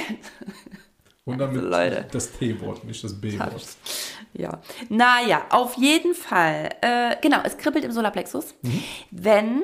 und 1.25 1.39
damit 1.39 1.63
Leute. 1.63 2.05
das 2.13 2.31
T-Wort, 2.33 2.85
nicht 2.85 3.03
das 3.03 3.19
B-Wort. 3.19 3.67
Ja. 4.35 4.61
Naja, 4.91 5.47
auf 5.49 5.75
jeden 5.79 6.15
Fall. 6.15 6.69
Äh, 6.83 7.17
genau, 7.23 7.39
es 7.45 7.57
kribbelt 7.57 7.83
im 7.87 7.93
Solarplexus, 7.93 8.55
Mhm. 8.61 8.83
wenn 9.11 9.63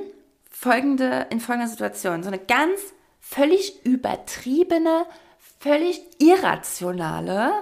folgende, 0.50 1.26
in 1.28 1.40
folgender 1.40 1.68
Situation 1.68 2.22
so 2.22 2.28
eine 2.28 2.38
ganz 2.38 2.93
völlig 3.24 3.84
übertriebene, 3.84 5.06
völlig 5.60 6.00
irrationale 6.18 7.52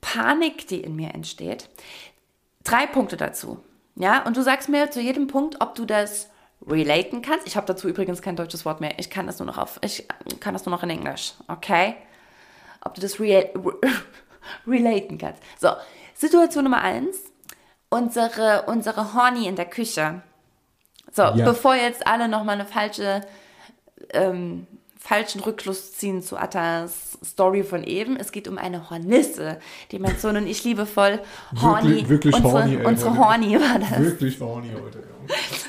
Panik, 0.00 0.66
die 0.68 0.80
in 0.80 0.96
mir 0.96 1.14
entsteht. 1.14 1.68
Drei 2.64 2.86
Punkte 2.86 3.16
dazu. 3.16 3.62
Ja, 3.96 4.24
und 4.24 4.36
du 4.36 4.42
sagst 4.42 4.68
mir 4.68 4.90
zu 4.90 5.00
jedem 5.00 5.26
Punkt, 5.26 5.60
ob 5.60 5.74
du 5.74 5.84
das 5.84 6.28
relaten 6.66 7.22
kannst. 7.22 7.46
Ich 7.46 7.56
habe 7.56 7.66
dazu 7.66 7.88
übrigens 7.88 8.22
kein 8.22 8.36
deutsches 8.36 8.64
Wort 8.64 8.80
mehr. 8.80 8.98
Ich 8.98 9.10
kann 9.10 9.26
das 9.26 9.38
nur 9.38 9.46
noch 9.46 9.58
auf, 9.58 9.78
ich 9.82 10.06
kann 10.40 10.54
das 10.54 10.66
nur 10.66 10.74
noch 10.74 10.82
in 10.82 10.90
Englisch. 10.90 11.34
Okay? 11.48 11.96
ob 12.80 12.94
du 12.94 13.00
das 13.00 13.18
real, 13.18 13.50
relaten 14.66 15.18
kannst. 15.18 15.42
So, 15.58 15.70
Situation 16.14 16.62
Nummer 16.64 16.80
eins. 16.80 17.18
Unsere, 17.90 18.62
unsere 18.66 19.14
Horny 19.14 19.46
in 19.48 19.56
der 19.56 19.66
Küche. 19.66 20.22
So, 21.12 21.22
Ja. 21.22 21.44
bevor 21.44 21.74
jetzt 21.74 22.06
alle 22.06 22.28
nochmal 22.28 22.54
eine 22.54 22.66
falsche, 22.66 23.22
ähm, 24.10 24.68
falschen 25.08 25.40
Rückschluss 25.40 25.92
ziehen 25.94 26.22
zu 26.22 26.36
Attas 26.36 27.16
Story 27.24 27.64
von 27.64 27.82
eben. 27.82 28.16
Es 28.16 28.30
geht 28.30 28.46
um 28.46 28.58
eine 28.58 28.90
Hornisse, 28.90 29.58
die 29.90 29.98
mein 29.98 30.18
Sohn 30.18 30.36
und 30.36 30.46
ich 30.46 30.62
liebevoll 30.64 31.20
Horny, 31.62 31.88
Wirklich- 31.88 32.08
wirklich 32.10 32.34
unsere, 32.34 32.52
horny, 32.52 32.76
ey, 32.76 32.84
unsere. 32.86 33.16
Horny 33.18 33.54
war 33.60 33.78
das. 33.78 33.98
Wirklich 34.00 34.38
horny 34.40 34.68
heute. 34.74 34.98
Ja. 34.98 35.04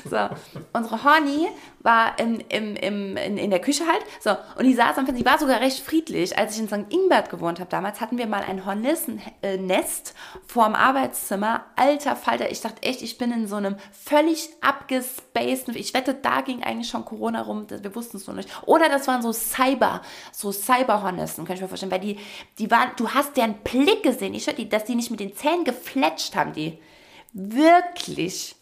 So, 0.08 0.28
unsere 0.72 1.04
Horny 1.04 1.48
war 1.80 2.18
im, 2.18 2.40
im, 2.48 2.76
in, 3.16 3.38
in 3.38 3.50
der 3.50 3.60
Küche 3.60 3.84
halt. 3.86 4.02
So, 4.20 4.30
und 4.58 4.64
die 4.64 4.74
saß 4.74 4.98
am 4.98 5.06
Fenster, 5.06 5.22
die 5.22 5.24
war 5.24 5.38
sogar 5.38 5.60
recht 5.60 5.80
friedlich. 5.80 6.36
Als 6.36 6.54
ich 6.54 6.60
in 6.60 6.68
St. 6.68 6.92
Ingbert 6.92 7.30
gewohnt 7.30 7.60
habe 7.60 7.70
damals, 7.70 8.00
hatten 8.00 8.18
wir 8.18 8.26
mal 8.26 8.42
ein 8.42 8.66
Hornissennest 8.66 10.14
vorm 10.46 10.74
Arbeitszimmer. 10.74 11.64
Alter 11.76 12.16
Falter, 12.16 12.50
ich 12.50 12.60
dachte 12.60 12.82
echt, 12.82 13.02
ich 13.02 13.18
bin 13.18 13.32
in 13.32 13.46
so 13.46 13.56
einem 13.56 13.76
völlig 13.92 14.50
abgespaceden, 14.60 15.76
ich 15.76 15.94
wette, 15.94 16.14
da 16.14 16.40
ging 16.40 16.62
eigentlich 16.62 16.88
schon 16.88 17.04
Corona 17.04 17.42
rum, 17.42 17.66
wir 17.68 17.94
wussten 17.94 18.16
es 18.16 18.26
noch 18.26 18.34
nicht. 18.34 18.48
Oder 18.66 18.88
das 18.88 19.06
waren 19.06 19.22
so 19.22 19.32
Cyber, 19.32 20.02
so 20.32 20.52
Cyber-Hornissen, 20.52 21.44
kann 21.44 21.56
ich 21.56 21.62
mir 21.62 21.68
vorstellen, 21.68 21.92
weil 21.92 22.00
die, 22.00 22.18
die 22.58 22.70
waren, 22.70 22.90
du 22.96 23.08
hast 23.10 23.36
deren 23.36 23.54
Blick 23.54 24.02
gesehen, 24.02 24.34
ich 24.34 24.46
die, 24.46 24.68
dass 24.68 24.84
die 24.84 24.96
nicht 24.96 25.10
mit 25.10 25.20
den 25.20 25.36
Zähnen 25.36 25.64
gefletscht 25.64 26.34
haben, 26.34 26.52
die. 26.52 26.78
Wirklich. 27.32 28.56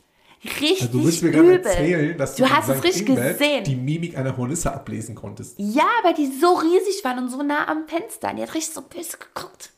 Richtig 0.44 0.82
Also 0.82 0.98
du 0.98 1.04
willst 1.04 1.22
mir 1.22 1.30
übel. 1.30 1.56
erzählen, 1.64 2.16
dass 2.16 2.36
du, 2.36 2.44
du 2.44 2.50
hast 2.50 2.68
es 2.68 2.82
richtig 2.84 3.08
Ingbert 3.08 3.38
gesehen. 3.38 3.64
die 3.64 3.74
Mimik 3.76 4.16
einer 4.16 4.36
Hornisse 4.36 4.72
ablesen 4.72 5.14
konntest. 5.14 5.54
Ja, 5.58 5.88
weil 6.04 6.14
die 6.14 6.26
so 6.26 6.54
riesig 6.54 7.02
waren 7.04 7.18
und 7.18 7.28
so 7.28 7.42
nah 7.42 7.66
am 7.66 7.88
Fenster. 7.88 8.32
Die 8.34 8.42
hat 8.42 8.54
richtig 8.54 8.72
so 8.74 8.82
böse 8.82 9.16
geguckt. 9.18 9.70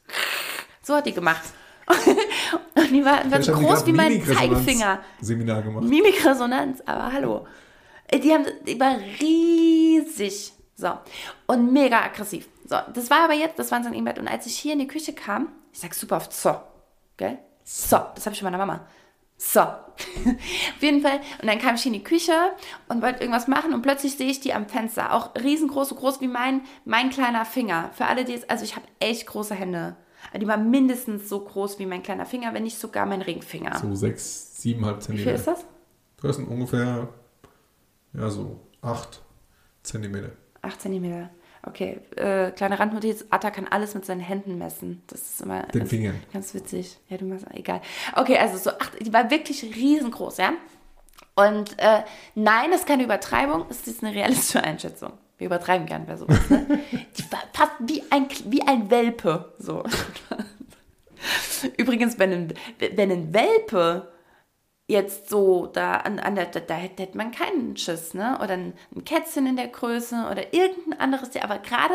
So 0.83 0.95
hat 0.95 1.07
die 1.07 1.13
gemacht. 1.15 1.43
und 2.75 2.91
die 2.93 3.05
war, 3.05 3.29
war 3.31 3.43
so 3.43 3.53
groß 3.53 3.87
wie 3.87 3.93
mein 3.93 4.25
Zeigefinger. 4.25 5.01
Seminar 5.21 5.63
gemacht. 5.63 5.85
Mimikresonanz, 5.85 6.81
aber 6.87 7.13
hallo. 7.13 7.47
Äh, 8.09 8.21
Die, 8.21 8.33
haben, 8.33 8.45
die 8.67 8.79
war 8.79 8.97
riesig. 9.21 10.53
So. 10.77 10.93
Und 11.47 11.73
mega 11.73 12.03
aggressiv. 12.05 12.49
So, 12.67 12.77
das 12.95 13.11
war 13.11 13.25
aber 13.25 13.35
jetzt, 13.35 13.59
das 13.59 13.71
war 13.73 13.79
in 13.79 13.85
St. 13.93 14.05
Bett. 14.05 14.19
Und 14.19 14.29
als 14.29 14.47
ich 14.47 14.57
hier 14.57 14.75
in 14.75 14.79
die 14.79 14.87
Küche 14.87 15.13
kam, 15.13 15.49
ich 15.73 15.81
sag 15.81 15.95
super 15.95 16.17
oft 16.17 16.33
so. 16.33 16.55
Gell? 17.17 17.39
So, 17.65 17.99
das 18.15 18.27
habe 18.27 18.35
ich 18.35 18.41
von 18.41 18.51
meiner 18.51 18.59
Mama. 18.65 18.87
So. 19.43 19.61
Auf 19.65 20.83
jeden 20.83 21.01
Fall. 21.01 21.21
Und 21.41 21.49
dann 21.49 21.59
kam 21.59 21.75
ich 21.75 21.87
in 21.87 21.95
die 21.95 22.05
Küche 22.05 22.33
und 22.89 23.01
wollte 23.01 23.21
irgendwas 23.21 23.49
machen 23.49 23.73
und 23.73 23.81
plötzlich 23.81 24.17
sehe 24.17 24.31
ich 24.31 24.41
die 24.41 24.53
am 24.53 24.67
Fenster. 24.67 25.15
Auch 25.15 25.35
riesengroß, 25.35 25.89
so 25.89 25.95
groß 25.95 26.21
wie 26.21 26.29
mein, 26.29 26.61
mein 26.85 27.09
kleiner 27.09 27.47
Finger. 27.47 27.91
Für 27.95 28.05
alle, 28.05 28.27
die 28.27 28.35
es, 28.35 28.49
also 28.51 28.65
ich 28.65 28.77
habe 28.77 28.87
echt 28.99 29.27
große 29.27 29.55
Hände. 29.55 29.97
Die 30.39 30.47
war 30.47 30.59
mindestens 30.59 31.31
so 31.31 31.41
groß 31.41 31.79
wie 31.79 31.87
mein 31.87 32.03
kleiner 32.03 32.27
Finger, 32.27 32.53
wenn 32.53 32.65
nicht 32.65 32.79
sogar 32.79 33.07
mein 33.07 33.23
Ringfinger. 33.23 33.79
So 33.79 33.95
sechs, 33.95 34.61
siebenhalb 34.61 34.99
wie 34.99 35.01
Zentimeter. 35.01 35.31
viel 35.31 35.39
ist 35.39 35.47
das? 35.47 35.65
Das 36.21 36.37
sind 36.37 36.47
ungefähr, 36.47 37.09
ja, 38.13 38.29
so 38.29 38.61
acht 38.83 39.23
Zentimeter. 39.83 40.33
8 40.61 40.83
cm. 40.83 41.31
Okay, 41.63 42.01
äh, 42.17 42.53
kleine 42.53 42.79
Randnotiz, 42.79 43.27
Atta 43.29 43.51
kann 43.51 43.69
alles 43.69 43.95
mit 43.95 44.07
seinen 44.07 44.21
Händen 44.21 44.57
messen. 44.57 45.03
Das 45.09 45.21
ist 45.21 45.43
immer 45.43 45.65
Den 45.65 45.81
ganz, 45.81 45.91
Fingern. 45.91 46.23
ganz 46.33 46.55
witzig. 46.55 46.97
Ja, 47.09 47.19
du 47.19 47.27
machst, 47.27 47.45
egal. 47.53 47.83
Okay, 48.17 48.39
also 48.39 48.57
so 48.57 48.71
acht, 48.71 48.93
die 49.01 49.13
war 49.13 49.31
wirklich 49.31 49.63
riesengroß, 49.63 50.39
ja. 50.39 50.55
Und 51.35 51.79
äh, 51.79 52.03
nein, 52.35 52.71
das 52.71 52.81
ist 52.81 52.87
keine 52.87 53.05
Übertreibung, 53.05 53.67
es 53.69 53.87
ist 53.87 54.03
eine 54.03 54.15
realistische 54.15 54.65
Einschätzung. 54.65 55.13
Wir 55.39 55.47
übertreiben 55.47 55.87
gern 55.87 56.07
bei 56.07 56.17
sowas, 56.17 56.39
ne? 56.51 56.67
Die 56.93 57.33
war 57.33 57.43
fast 57.53 57.73
wie 57.81 58.03
ein, 58.11 58.27
wie 58.47 58.63
ein 58.67 58.91
Welpe, 58.91 59.53
so. 59.59 59.85
Übrigens, 61.77 62.19
wenn 62.19 62.33
ein, 62.33 62.55
wenn 62.95 63.11
ein 63.11 63.35
Welpe 63.35 64.09
jetzt 64.91 65.31
so 65.31 65.67
da 65.67 65.95
an, 65.99 66.19
an 66.19 66.35
der, 66.35 66.47
da, 66.47 66.61
da 66.61 66.75
hätte 66.75 67.17
man 67.17 67.31
keinen 67.31 67.77
Schiss, 67.77 68.13
ne? 68.13 68.39
Oder 68.43 68.55
ein, 68.55 68.75
ein 68.95 69.05
Kätzchen 69.05 69.47
in 69.47 69.57
der 69.57 69.69
Größe 69.69 70.27
oder 70.31 70.53
irgendein 70.53 70.99
anderes 70.99 71.31
Tier. 71.31 71.45
Aber 71.45 71.59
gerade 71.59 71.95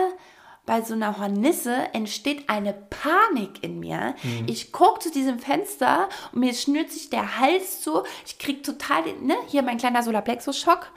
bei 0.65 0.81
so 0.81 0.93
einer 0.93 1.19
Hornisse 1.19 1.75
entsteht 1.93 2.49
eine 2.49 2.73
Panik 2.73 3.63
in 3.63 3.79
mir. 3.79 4.15
Ich 4.47 4.71
gucke 4.71 4.99
zu 4.99 5.11
diesem 5.11 5.37
Fenster 5.37 6.09
und 6.31 6.39
mir 6.39 6.53
schnürt 6.53 6.89
sich 6.89 7.09
der 7.11 7.39
Hals 7.39 7.81
zu. 7.81 8.03
Ich 8.25 8.39
krieg 8.39 8.63
total, 8.63 9.03
den, 9.03 9.27
ne? 9.27 9.35
Hier 9.47 9.61
mein 9.61 9.77
kleiner 9.77 10.01
Solarplexus-Schock. 10.01 10.91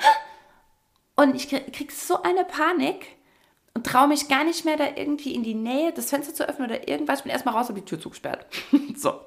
Und 1.16 1.34
ich 1.34 1.48
krieg, 1.48 1.72
krieg 1.72 1.92
so 1.92 2.22
eine 2.22 2.44
Panik 2.44 3.16
und 3.74 3.84
traue 3.84 4.08
mich 4.08 4.28
gar 4.28 4.44
nicht 4.44 4.64
mehr, 4.64 4.76
da 4.76 4.86
irgendwie 4.94 5.34
in 5.34 5.42
die 5.42 5.54
Nähe 5.54 5.92
das 5.92 6.10
Fenster 6.10 6.32
zu 6.32 6.48
öffnen 6.48 6.70
oder 6.70 6.88
irgendwas. 6.88 7.18
Ich 7.18 7.24
bin 7.24 7.32
erstmal 7.32 7.54
raus 7.54 7.68
und 7.68 7.74
die 7.74 7.84
Tür 7.84 8.00
zugesperrt. 8.00 8.46
so. 8.96 9.20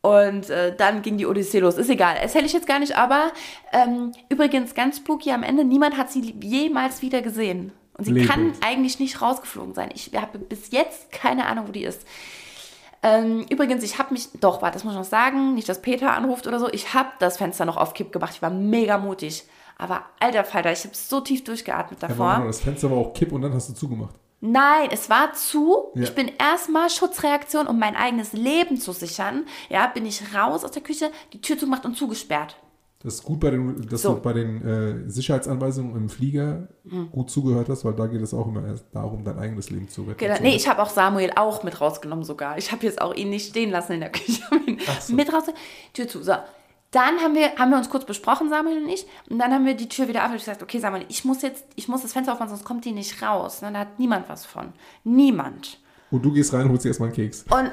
Und 0.00 0.48
äh, 0.48 0.74
dann 0.76 1.02
ging 1.02 1.18
die 1.18 1.26
Odyssee 1.26 1.58
los. 1.58 1.76
Ist 1.76 1.90
egal, 1.90 2.16
erzähle 2.16 2.46
ich 2.46 2.52
jetzt 2.52 2.66
gar 2.66 2.78
nicht, 2.78 2.96
aber 2.96 3.32
ähm, 3.72 4.12
übrigens 4.28 4.74
ganz 4.74 4.98
spooky 4.98 5.32
am 5.32 5.42
Ende, 5.42 5.64
niemand 5.64 5.96
hat 5.96 6.10
sie 6.10 6.34
jemals 6.40 7.02
wieder 7.02 7.20
gesehen. 7.20 7.72
Und 7.94 8.04
sie 8.04 8.12
Lebend. 8.12 8.30
kann 8.30 8.52
eigentlich 8.64 9.00
nicht 9.00 9.20
rausgeflogen 9.20 9.74
sein. 9.74 9.90
Ich 9.92 10.12
habe 10.14 10.38
bis 10.38 10.70
jetzt 10.70 11.10
keine 11.10 11.46
Ahnung, 11.46 11.66
wo 11.68 11.72
die 11.72 11.82
ist. 11.82 12.06
Ähm, 13.02 13.44
übrigens, 13.48 13.82
ich 13.82 13.98
habe 13.98 14.12
mich, 14.12 14.28
doch, 14.40 14.62
warte, 14.62 14.74
das 14.74 14.84
muss 14.84 14.94
ich 14.94 14.98
noch 14.98 15.04
sagen, 15.04 15.54
nicht, 15.54 15.68
dass 15.68 15.82
Peter 15.82 16.14
anruft 16.14 16.46
oder 16.46 16.58
so, 16.60 16.68
ich 16.72 16.94
habe 16.94 17.10
das 17.18 17.36
Fenster 17.36 17.64
noch 17.64 17.76
auf 17.76 17.94
Kipp 17.94 18.12
gemacht. 18.12 18.32
Ich 18.34 18.42
war 18.42 18.50
mega 18.50 18.98
mutig. 18.98 19.44
Aber 19.78 20.04
alter 20.18 20.44
Falter, 20.44 20.72
ich 20.72 20.84
habe 20.84 20.94
so 20.94 21.20
tief 21.20 21.44
durchgeatmet 21.44 22.02
Ja, 22.02 22.08
davor. 22.08 22.26
Mama, 22.26 22.46
das 22.46 22.60
Fenster 22.60 22.90
war 22.90 22.98
auch 22.98 23.12
kipp 23.14 23.32
und 23.32 23.42
dann 23.42 23.54
hast 23.54 23.68
du 23.68 23.74
zugemacht. 23.74 24.14
Nein, 24.40 24.88
es 24.92 25.10
war 25.10 25.32
zu. 25.32 25.88
Ja. 25.94 26.02
Ich 26.04 26.14
bin 26.14 26.30
erstmal 26.38 26.90
Schutzreaktion, 26.90 27.66
um 27.66 27.78
mein 27.78 27.96
eigenes 27.96 28.32
Leben 28.32 28.76
zu 28.76 28.92
sichern. 28.92 29.46
Ja, 29.68 29.88
bin 29.88 30.06
ich 30.06 30.22
raus 30.34 30.64
aus 30.64 30.70
der 30.70 30.82
Küche, 30.82 31.10
die 31.32 31.40
Tür 31.40 31.58
zugemacht 31.58 31.84
und 31.84 31.96
zugesperrt. 31.96 32.56
Das 33.00 33.14
ist 33.14 33.22
gut 33.24 33.38
bei 33.38 33.50
den, 33.50 33.86
dass 33.88 34.02
So. 34.02 34.14
du 34.14 34.20
bei 34.20 34.32
den 34.32 35.06
äh, 35.06 35.08
Sicherheitsanweisungen 35.08 35.94
im 35.94 36.08
Flieger 36.08 36.66
gut 37.12 37.30
zugehört 37.30 37.68
hast, 37.68 37.84
weil 37.84 37.94
da 37.94 38.06
geht 38.08 38.20
es 38.22 38.34
auch 38.34 38.48
immer 38.48 38.66
erst 38.66 38.86
darum, 38.92 39.22
dein 39.24 39.38
eigenes 39.38 39.70
Leben 39.70 39.88
zu 39.88 40.02
retten. 40.02 40.18
Genau. 40.18 40.36
Nee, 40.40 40.56
ich 40.56 40.66
habe 40.66 40.82
auch 40.82 40.90
Samuel 40.90 41.30
auch 41.36 41.62
mit 41.62 41.80
rausgenommen 41.80 42.24
sogar. 42.24 42.58
Ich 42.58 42.72
habe 42.72 42.84
jetzt 42.86 43.00
auch 43.00 43.14
ihn 43.14 43.30
nicht 43.30 43.50
stehen 43.50 43.70
lassen 43.70 43.92
in 43.92 44.00
der 44.00 44.10
Küche. 44.10 44.42
Ihn 44.66 44.80
so. 45.00 45.14
Mit 45.14 45.32
raus, 45.32 45.44
Tür 45.92 46.08
zu. 46.08 46.22
So. 46.24 46.32
Dann 46.90 47.20
haben 47.20 47.34
wir, 47.34 47.56
haben 47.56 47.70
wir 47.70 47.76
uns 47.76 47.90
kurz 47.90 48.06
besprochen, 48.06 48.48
Samuel 48.48 48.82
und 48.82 48.88
ich. 48.88 49.06
Und 49.28 49.38
dann 49.38 49.52
haben 49.52 49.66
wir 49.66 49.74
die 49.74 49.88
Tür 49.88 50.08
wieder 50.08 50.24
auf 50.24 50.30
und 50.30 50.38
gesagt, 50.38 50.62
okay, 50.62 50.78
Samuel, 50.78 51.04
ich 51.08 51.24
muss 51.24 51.42
jetzt, 51.42 51.64
ich 51.76 51.86
muss 51.86 52.02
das 52.02 52.14
Fenster 52.14 52.32
aufmachen, 52.32 52.50
sonst 52.50 52.64
kommt 52.64 52.84
die 52.84 52.92
nicht 52.92 53.20
raus. 53.22 53.60
Ne, 53.60 53.72
Da 53.72 53.80
hat 53.80 53.98
niemand 53.98 54.28
was 54.28 54.46
von. 54.46 54.72
Niemand. 55.04 55.80
Und 56.10 56.24
du 56.24 56.32
gehst 56.32 56.52
rein 56.54 56.62
und 56.62 56.70
holst 56.70 56.84
dir 56.84 56.88
erstmal 56.88 57.08
einen 57.08 57.16
Keks. 57.16 57.44
Und 57.50 57.70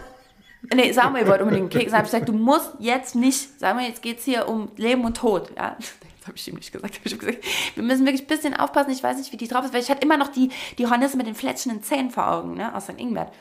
nee, 0.74 0.92
Samuel 0.92 1.28
wollte 1.28 1.44
unbedingt 1.44 1.74
einen 1.74 1.82
Keks. 1.82 1.92
Dann 1.92 2.00
habe 2.00 2.08
ich 2.08 2.12
gesagt, 2.12 2.28
du 2.28 2.34
musst 2.34 2.72
jetzt 2.80 3.16
nicht, 3.16 3.58
Samuel, 3.60 3.88
jetzt 3.88 4.02
geht 4.02 4.20
es 4.20 4.26
hier 4.26 4.50
um 4.50 4.70
Leben 4.76 5.06
und 5.06 5.16
Tod. 5.16 5.50
Ja, 5.56 5.78
das 6.20 6.28
habe 6.28 6.36
ich 6.36 6.48
ihm 6.50 6.56
nicht 6.56 6.74
gesagt. 6.74 7.00
Ich 7.02 7.18
gesagt. 7.18 7.38
Wir 7.76 7.84
müssen 7.84 8.06
wirklich 8.06 8.24
ein 8.24 8.28
bisschen 8.28 8.54
aufpassen. 8.54 8.92
Ich 8.92 9.02
weiß 9.02 9.18
nicht, 9.18 9.32
wie 9.32 9.38
die 9.38 9.48
drauf 9.48 9.64
ist, 9.64 9.74
weil 9.74 9.82
ich 9.82 9.90
hatte 9.90 10.02
immer 10.02 10.18
noch 10.18 10.28
die, 10.28 10.50
die 10.78 10.88
Hornisse 10.88 11.16
mit 11.16 11.28
den 11.28 11.36
fletschenden 11.36 11.84
Zähnen 11.84 12.12
vor 12.12 12.30
Augen, 12.30 12.56
ne, 12.56 12.76
aus 12.76 12.84
St. 12.86 12.96
Ingbert. 13.00 13.32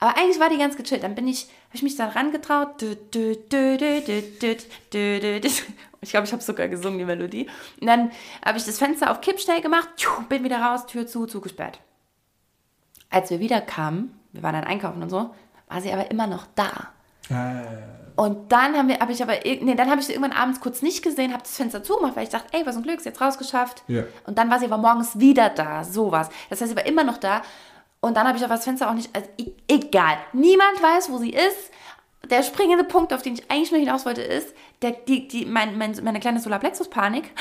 Aber 0.00 0.16
eigentlich 0.16 0.40
war 0.40 0.48
die 0.48 0.58
ganz 0.58 0.76
gechillt. 0.76 1.02
Dann 1.02 1.14
bin 1.14 1.28
ich, 1.28 1.44
habe 1.44 1.74
ich 1.74 1.82
mich 1.82 1.94
da 1.96 2.08
rangetraut. 2.08 2.82
Ich 6.02 6.10
glaube, 6.10 6.26
ich 6.26 6.32
habe 6.32 6.42
sogar 6.42 6.68
gesungen, 6.68 6.98
die 6.98 7.04
Melodie. 7.04 7.46
Und 7.80 7.86
dann 7.86 8.10
habe 8.44 8.56
ich 8.56 8.64
das 8.64 8.78
Fenster 8.78 9.10
auf 9.10 9.20
Kippstell 9.20 9.60
gemacht, 9.60 9.88
bin 10.30 10.42
wieder 10.42 10.60
raus, 10.62 10.86
Tür 10.86 11.06
zu, 11.06 11.26
zugesperrt. 11.26 11.78
Als 13.10 13.30
wir 13.30 13.40
wieder 13.40 13.60
kamen, 13.60 14.18
wir 14.32 14.42
waren 14.42 14.54
dann 14.54 14.64
einkaufen 14.64 15.02
und 15.02 15.10
so, 15.10 15.34
war 15.68 15.80
sie 15.82 15.92
aber 15.92 16.10
immer 16.10 16.26
noch 16.26 16.46
da. 16.54 16.88
Äh. 17.28 18.00
Und 18.16 18.52
dann 18.52 18.76
haben 18.76 18.88
wir, 18.88 18.98
habe 18.98 19.12
ich 19.12 19.22
aber, 19.22 19.34
nee, 19.44 19.74
dann 19.74 19.90
habe 19.90 20.00
ich 20.00 20.06
sie 20.06 20.12
irgendwann 20.12 20.36
abends 20.36 20.60
kurz 20.60 20.82
nicht 20.82 21.02
gesehen, 21.02 21.32
habe 21.32 21.42
das 21.42 21.56
Fenster 21.56 21.82
zugemacht, 21.82 22.16
weil 22.16 22.24
ich 22.24 22.28
dachte, 22.28 22.48
ey, 22.52 22.66
was 22.66 22.76
ein 22.76 22.82
Glück, 22.82 22.98
ist 22.98 23.06
jetzt 23.06 23.20
rausgeschafft. 23.20 23.82
Yeah. 23.88 24.04
Und 24.26 24.36
dann 24.36 24.50
war 24.50 24.58
sie 24.58 24.66
aber 24.66 24.76
morgens 24.76 25.18
wieder 25.18 25.48
da, 25.48 25.84
sowas. 25.84 26.28
Das 26.50 26.60
heißt, 26.60 26.70
sie 26.70 26.76
war 26.76 26.86
immer 26.86 27.04
noch 27.04 27.16
da. 27.16 27.42
Und 28.00 28.16
dann 28.16 28.26
habe 28.26 28.38
ich 28.38 28.44
aber 28.44 28.54
das 28.54 28.64
Fenster 28.64 28.88
auch 28.90 28.94
nicht, 28.94 29.14
also 29.14 29.28
egal. 29.68 30.18
Niemand 30.32 30.82
weiß, 30.82 31.10
wo 31.10 31.18
sie 31.18 31.30
ist. 31.30 31.70
Der 32.28 32.42
springende 32.42 32.84
Punkt, 32.84 33.12
auf 33.12 33.22
den 33.22 33.34
ich 33.34 33.50
eigentlich 33.50 33.70
nur 33.70 33.80
hinaus 33.80 34.06
wollte, 34.06 34.22
ist, 34.22 34.54
der, 34.82 34.92
die, 34.92 35.28
die, 35.28 35.46
mein, 35.46 35.76
mein, 35.76 35.98
meine 36.02 36.20
kleine 36.20 36.40
Solarplexus-Panik. 36.40 37.30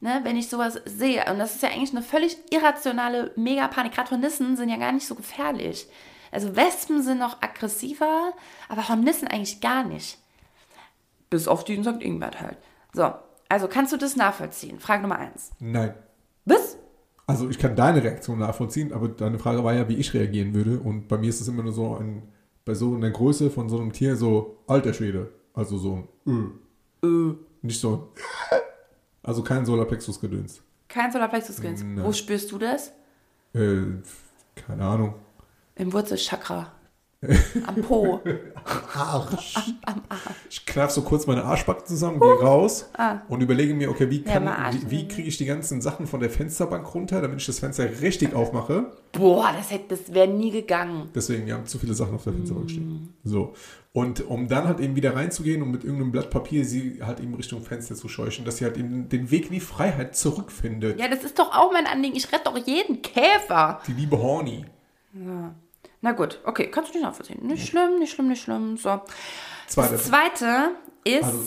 Ne, 0.00 0.20
wenn 0.22 0.36
ich 0.36 0.50
sowas 0.50 0.78
sehe, 0.84 1.24
und 1.30 1.38
das 1.38 1.54
ist 1.54 1.62
ja 1.62 1.70
eigentlich 1.70 1.92
eine 1.92 2.02
völlig 2.02 2.36
irrationale 2.50 3.32
Megapanik. 3.36 3.94
Gerade 3.94 4.10
Hornissen 4.10 4.54
sind 4.54 4.68
ja 4.68 4.76
gar 4.76 4.92
nicht 4.92 5.06
so 5.06 5.14
gefährlich. 5.14 5.86
Also 6.30 6.54
Wespen 6.56 7.02
sind 7.02 7.20
noch 7.20 7.40
aggressiver, 7.40 8.34
aber 8.68 8.88
Hornissen 8.88 9.28
eigentlich 9.28 9.62
gar 9.62 9.82
nicht. 9.82 10.18
Bis 11.30 11.48
auf 11.48 11.64
die 11.64 11.76
in 11.76 11.84
St. 11.84 12.02
Ingbert 12.02 12.38
halt. 12.40 12.58
So, 12.92 13.14
also 13.48 13.66
kannst 13.66 13.94
du 13.94 13.96
das 13.96 14.14
nachvollziehen? 14.14 14.78
Frage 14.78 15.00
Nummer 15.00 15.18
eins. 15.20 15.52
Nein. 15.58 15.94
Was? 16.44 16.76
Also 17.26 17.48
ich 17.48 17.58
kann 17.58 17.74
deine 17.74 18.02
Reaktion 18.02 18.38
nachvollziehen, 18.38 18.92
aber 18.92 19.08
deine 19.08 19.38
Frage 19.38 19.64
war 19.64 19.72
ja, 19.74 19.88
wie 19.88 19.94
ich 19.96 20.12
reagieren 20.12 20.54
würde. 20.54 20.78
Und 20.78 21.08
bei 21.08 21.16
mir 21.16 21.30
ist 21.30 21.40
es 21.40 21.48
immer 21.48 21.62
nur 21.62 21.72
so 21.72 21.96
ein, 21.96 22.22
bei 22.64 22.74
so 22.74 22.94
einer 22.94 23.10
Größe 23.10 23.50
von 23.50 23.68
so 23.68 23.78
einem 23.78 23.92
Tier 23.92 24.16
so, 24.16 24.58
alter 24.66 24.92
Schwede. 24.92 25.32
Also 25.54 25.78
so 25.78 26.08
ein 26.26 26.50
Ö. 27.02 27.34
Nicht 27.62 27.80
so 27.80 28.12
ein 28.52 28.60
Also 29.22 29.42
kein 29.42 29.64
Solarplexus-Gedöns. 29.64 30.62
Kein 30.86 31.10
Solarplexus-Skills. 31.10 31.82
Nein. 31.82 32.04
Wo 32.04 32.12
spürst 32.12 32.52
du 32.52 32.58
das? 32.58 32.92
Äh, 33.54 33.84
keine 34.54 34.84
Ahnung. 34.84 35.14
Im 35.76 35.92
Wurzelchakra. 35.92 36.72
Am 37.66 37.74
Po. 37.82 38.20
Arsch. 38.94 39.54
Ich 40.50 40.64
kneif 40.66 40.90
so 40.90 41.02
kurz 41.02 41.26
meine 41.26 41.44
Arschbacken 41.44 41.86
zusammen, 41.86 42.20
gehe 42.20 42.40
raus 42.40 42.90
und 43.28 43.40
überlege 43.42 43.74
mir, 43.74 43.90
okay, 43.90 44.08
wie, 44.10 44.22
Ja, 44.24 44.32
kann, 44.34 44.48
Arsch 44.48 44.76
wie, 44.86 44.90
wie 44.90 45.08
kriege 45.08 45.28
ich 45.28 45.36
die 45.36 45.44
ganzen 45.44 45.80
Sachen 45.82 46.06
von 46.06 46.20
der 46.20 46.30
Fensterbank 46.30 46.94
runter, 46.94 47.20
damit 47.20 47.40
ich 47.40 47.46
das 47.46 47.58
Fenster 47.58 47.88
richtig 48.00 48.34
aufmache. 48.34 48.92
Boah, 49.12 49.52
das, 49.56 49.70
hätte- 49.70 49.96
das 49.96 50.12
wäre 50.14 50.28
nie 50.28 50.50
gegangen. 50.50 51.08
Deswegen, 51.14 51.46
wir 51.46 51.54
haben 51.54 51.66
zu 51.66 51.78
viele 51.78 51.94
Sachen 51.94 52.14
auf 52.14 52.24
der 52.24 52.32
Fensterbank 52.32 52.66
Mm. 52.66 52.70
stehen. 52.70 53.14
So. 53.24 53.54
Und 53.92 54.26
um 54.28 54.48
dann 54.48 54.66
halt 54.66 54.80
eben 54.80 54.96
wieder 54.96 55.14
reinzugehen 55.14 55.62
und 55.62 55.70
mit 55.70 55.84
irgendeinem 55.84 56.10
Blatt 56.10 56.28
Papier 56.30 56.64
sie 56.64 56.98
halt 57.04 57.20
eben 57.20 57.32
Richtung 57.34 57.62
Fenster 57.62 57.94
zu 57.94 58.08
scheuchen, 58.08 58.44
dass 58.44 58.56
sie 58.56 58.64
halt 58.64 58.76
eben 58.76 59.08
den 59.08 59.30
Weg 59.30 59.46
in 59.46 59.52
die 59.52 59.60
Freiheit 59.60 60.16
zurückfindet. 60.16 60.98
Ja, 60.98 61.06
das 61.06 61.22
ist 61.22 61.38
doch 61.38 61.52
auch 61.56 61.70
mein 61.72 61.86
Anliegen. 61.86 62.16
Ich 62.16 62.32
rette 62.32 62.44
doch 62.46 62.56
jeden 62.66 63.02
Käfer. 63.02 63.80
Die 63.86 63.92
liebe 63.92 64.18
Horny. 64.20 64.64
Na 66.04 66.12
gut, 66.12 66.38
okay, 66.44 66.66
kannst 66.70 66.90
du 66.90 66.98
nicht 66.98 67.04
nachvollziehen. 67.06 67.46
Nicht 67.46 67.66
schlimm, 67.66 67.98
nicht 67.98 68.12
schlimm, 68.12 68.28
nicht 68.28 68.42
schlimm. 68.42 68.76
So. 68.76 69.00
Zweiter. 69.66 69.92
Das 69.92 70.04
zweite 70.04 70.72
ist. 71.02 71.24
Also 71.24 71.38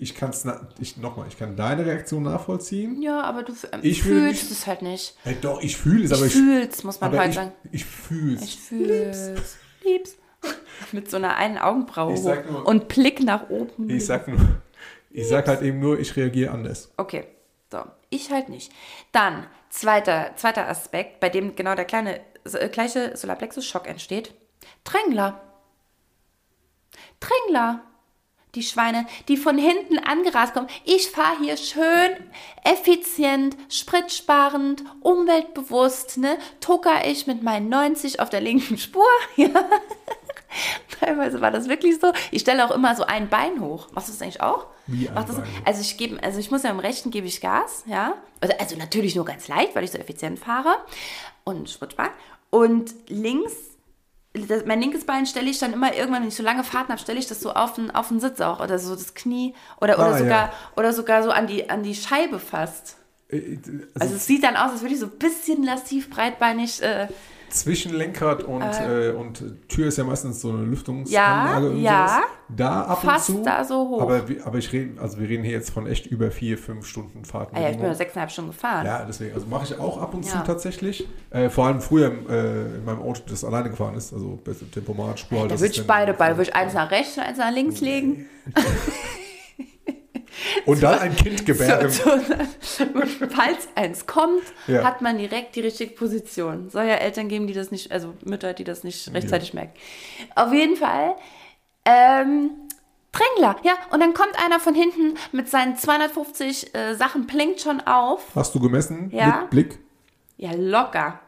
ich 0.00 0.14
kann 0.14 0.30
es, 0.30 0.46
ich, 0.80 0.96
nochmal, 0.96 1.26
ich 1.28 1.38
kann 1.38 1.54
deine 1.54 1.84
Reaktion 1.84 2.22
nachvollziehen. 2.22 3.02
ja, 3.02 3.20
aber 3.20 3.42
du 3.42 3.52
ähm, 3.72 3.80
Ich 3.82 4.02
fühlst 4.02 4.44
nicht- 4.44 4.52
es 4.52 4.66
halt 4.66 4.80
nicht. 4.80 5.16
Ey, 5.26 5.36
doch, 5.38 5.60
ich 5.62 5.76
fühle 5.76 6.04
es, 6.04 6.10
Ich 6.12 6.16
aber 6.16 6.26
ich, 6.26 6.32
fühl's, 6.32 6.82
muss 6.82 6.98
man 6.98 7.12
ich, 7.28 7.34
sagen. 7.34 7.52
ich 7.72 7.84
fühle 7.84 8.36
Ich 8.36 8.42
es. 8.42 8.54
fühl's. 8.54 9.56
Lieb's. 9.84 10.16
Mit 10.92 11.10
so 11.10 11.18
einer 11.18 11.36
einen 11.36 11.58
Augenbraue 11.58 12.14
nur- 12.14 12.66
und 12.66 12.88
Blick 12.88 13.22
nach 13.22 13.50
oben. 13.50 13.90
Ich 13.90 14.06
sag 14.06 14.28
nur, 14.28 14.38
ich 15.10 15.28
sag 15.28 15.46
halt 15.46 15.60
eben 15.60 15.78
nur, 15.78 15.98
ich 16.00 16.16
reagiere 16.16 16.52
anders. 16.52 16.90
Okay, 16.96 17.24
so. 17.70 17.80
Ich 18.08 18.30
halt 18.30 18.48
nicht. 18.48 18.72
Dann, 19.12 19.46
zweiter, 19.68 20.30
zweiter 20.36 20.68
Aspekt, 20.68 21.20
bei 21.20 21.28
dem 21.28 21.54
genau 21.54 21.74
der 21.74 21.84
kleine, 21.84 22.16
äh, 22.18 22.20
gleiche 22.70 23.16
Solarplexus-Schock 23.16 23.86
entsteht. 23.86 24.34
Drängler. 24.84 25.40
Drängler. 27.20 27.82
Die 28.54 28.62
Schweine, 28.62 29.06
die 29.28 29.36
von 29.36 29.58
hinten 29.58 29.98
angerast 29.98 30.54
kommen. 30.54 30.68
Ich 30.84 31.10
fahre 31.10 31.40
hier 31.42 31.58
schön 31.58 32.16
effizient, 32.64 33.54
spritsparend, 33.68 34.82
umweltbewusst, 35.00 36.16
ne? 36.16 36.38
Tucker 36.60 37.06
ich 37.06 37.26
mit 37.26 37.42
meinen 37.42 37.68
90 37.68 38.18
auf 38.18 38.30
der 38.30 38.40
linken 38.40 38.78
Spur. 38.78 39.04
Ja. 39.36 39.50
Teilweise 40.98 41.42
war 41.42 41.50
das 41.50 41.68
wirklich 41.68 42.00
so. 42.00 42.12
Ich 42.30 42.40
stelle 42.40 42.64
auch 42.64 42.70
immer 42.70 42.96
so 42.96 43.04
ein 43.04 43.28
Bein 43.28 43.60
hoch. 43.60 43.88
Machst 43.92 44.08
du 44.08 44.12
das 44.12 44.22
eigentlich 44.22 44.40
auch? 44.40 44.68
Wie 44.86 45.08
ein 45.08 45.26
das, 45.26 45.36
also 45.64 45.80
ich 45.80 45.98
gebe, 45.98 46.22
also 46.22 46.38
ich 46.38 46.50
muss 46.50 46.62
ja 46.62 46.70
im 46.70 46.78
Rechten 46.78 47.10
gebe 47.10 47.26
ich 47.26 47.42
Gas, 47.42 47.84
ja. 47.86 48.14
Also, 48.40 48.56
also 48.58 48.76
natürlich 48.76 49.14
nur 49.14 49.24
ganz 49.24 49.48
leicht, 49.48 49.74
weil 49.74 49.84
ich 49.84 49.90
so 49.90 49.98
effizient 49.98 50.38
fahre 50.38 50.76
und 51.44 51.68
spritsparend. 51.68 52.14
Und 52.56 52.94
links 53.08 53.52
das, 54.48 54.66
mein 54.66 54.80
linkes 54.80 55.04
Bein 55.04 55.26
stelle 55.26 55.48
ich 55.48 55.58
dann 55.58 55.72
immer 55.72 55.94
irgendwann, 55.94 56.22
wenn 56.22 56.28
ich 56.28 56.34
so 56.36 56.42
lange 56.42 56.64
Fahrten 56.64 56.90
habe, 56.92 57.00
stelle 57.00 57.18
ich 57.18 57.26
das 57.26 57.40
so 57.40 57.52
auf 57.52 57.74
den, 57.74 57.90
auf 57.90 58.08
den 58.08 58.20
Sitz 58.20 58.40
auch 58.40 58.60
oder 58.60 58.78
so 58.78 58.94
das 58.94 59.14
Knie 59.14 59.54
oder, 59.80 59.98
oder, 59.98 60.08
Ah, 60.14 60.18
sogar, 60.18 60.46
ja. 60.48 60.52
oder 60.76 60.92
sogar 60.92 61.22
so 61.22 61.30
an 61.30 61.46
die, 61.46 61.70
an 61.70 61.82
die 61.82 61.94
Scheibe 61.94 62.38
fast. 62.38 62.96
Äh, 63.28 63.56
Also 63.98 64.16
es 64.16 64.26
sieht 64.26 64.44
dann 64.44 64.56
aus, 64.56 64.72
als 64.72 64.82
würde 64.82 64.94
ich 64.94 65.00
so 65.00 65.06
ein 65.06 65.18
bisschen 65.18 65.62
lassiv 65.62 66.10
breitbeinig. 66.10 66.82
Äh, 66.82 67.08
Zwischen 67.50 67.94
Lenkrad 67.94 68.42
und, 68.42 68.62
äh, 68.62 69.10
und 69.16 69.42
Tür 69.68 69.86
ist 69.88 69.98
ja 69.98 70.04
meistens 70.04 70.40
so 70.40 70.50
eine 70.50 70.58
Ja, 70.58 70.64
Lüftungsanlage. 70.64 71.70
und 71.70 71.80
ja. 71.82 72.06
sowas. 72.08 72.20
Da 72.48 72.82
ab 72.82 73.02
Fast 73.02 73.30
und 73.30 73.36
zu. 73.38 73.42
da 73.44 73.64
so 73.64 73.88
hoch. 73.88 74.02
Aber, 74.02 74.28
wir- 74.28 74.46
aber 74.46 74.58
ich 74.58 74.72
rede, 74.72 75.00
also 75.00 75.18
wir 75.18 75.28
reden 75.28 75.42
hier 75.42 75.52
jetzt 75.54 75.70
von 75.70 75.86
echt 75.86 76.06
über 76.06 76.30
vier, 76.30 76.58
fünf 76.58 76.86
Stunden 76.86 77.24
Fahrten. 77.24 77.56
ah 77.56 77.60
ja, 77.60 77.70
ich 77.70 77.76
bin 77.76 77.86
nur 77.86 77.94
sechseinhalb 77.94 78.30
Stunden 78.30 78.50
gefahren. 78.50 78.84
Ja, 78.86 79.04
deswegen, 79.04 79.34
also 79.34 79.46
mache 79.46 79.64
ich 79.64 79.78
auch 79.80 80.00
ab 80.00 80.14
und 80.14 80.24
zu 80.24 80.36
Ja. 80.36 80.42
tatsächlich. 80.42 81.08
Äh, 81.30 81.48
vor 81.50 81.66
allem 81.66 81.80
früher 81.80 82.12
äh, 82.28 82.76
in 82.76 82.84
meinem 82.84 83.00
Auto, 83.02 83.22
das 83.28 83.44
alleine 83.44 83.70
gefahren 83.70 83.94
ist, 83.96 84.12
also 84.12 84.38
Tempomat, 84.72 85.18
Spur. 85.20 85.48
da 85.48 85.58
würde 85.58 85.72
ich 85.72 85.86
beide, 85.86 86.12
beide 86.14 86.36
würde 86.36 86.50
ich 86.50 86.54
eins 86.56 86.74
nach 86.74 86.90
rechts 86.90 87.16
und 87.16 87.24
eins 87.24 87.38
nach 87.38 87.52
links 87.52 87.80
legen. 87.80 88.26
Und 90.64 90.82
dann 90.82 90.98
ein 90.98 91.16
Kind 91.16 91.46
gebären. 91.46 91.90
So, 91.90 92.10
so, 92.60 92.84
falls 93.30 93.68
eins 93.74 94.06
kommt, 94.06 94.42
Ja. 94.66 94.84
hat 94.84 95.00
man 95.00 95.18
direkt 95.18 95.56
die 95.56 95.60
richtige 95.60 95.92
Position. 95.94 96.68
Soll 96.70 96.84
ja 96.84 96.94
Eltern 96.96 97.28
geben, 97.28 97.46
die 97.46 97.54
das 97.54 97.70
nicht, 97.70 97.90
also 97.92 98.14
Mütter, 98.24 98.52
die 98.54 98.64
das 98.64 98.84
nicht 98.84 99.12
rechtzeitig 99.14 99.54
merken. 99.54 99.72
Auf 100.34 100.52
jeden 100.52 100.76
Fall, 100.76 101.16
ähm, 101.84 102.50
Drängler, 103.12 103.56
ja, 103.62 103.72
und 103.92 104.00
dann 104.00 104.12
kommt 104.12 104.38
einer 104.44 104.60
von 104.60 104.74
hinten 104.74 105.14
mit 105.32 105.48
seinen 105.48 105.76
250 105.76 106.74
äh, 106.74 106.94
Sachen, 106.94 107.26
blinkt 107.26 107.62
schon 107.62 107.80
auf. 107.80 108.22
Hast 108.34 108.54
du 108.54 108.60
gemessen? 108.60 109.10
Ja. 109.10 109.40
Mit 109.42 109.50
Blick? 109.50 109.78
Ja, 110.36 110.50
locker. 110.54 111.20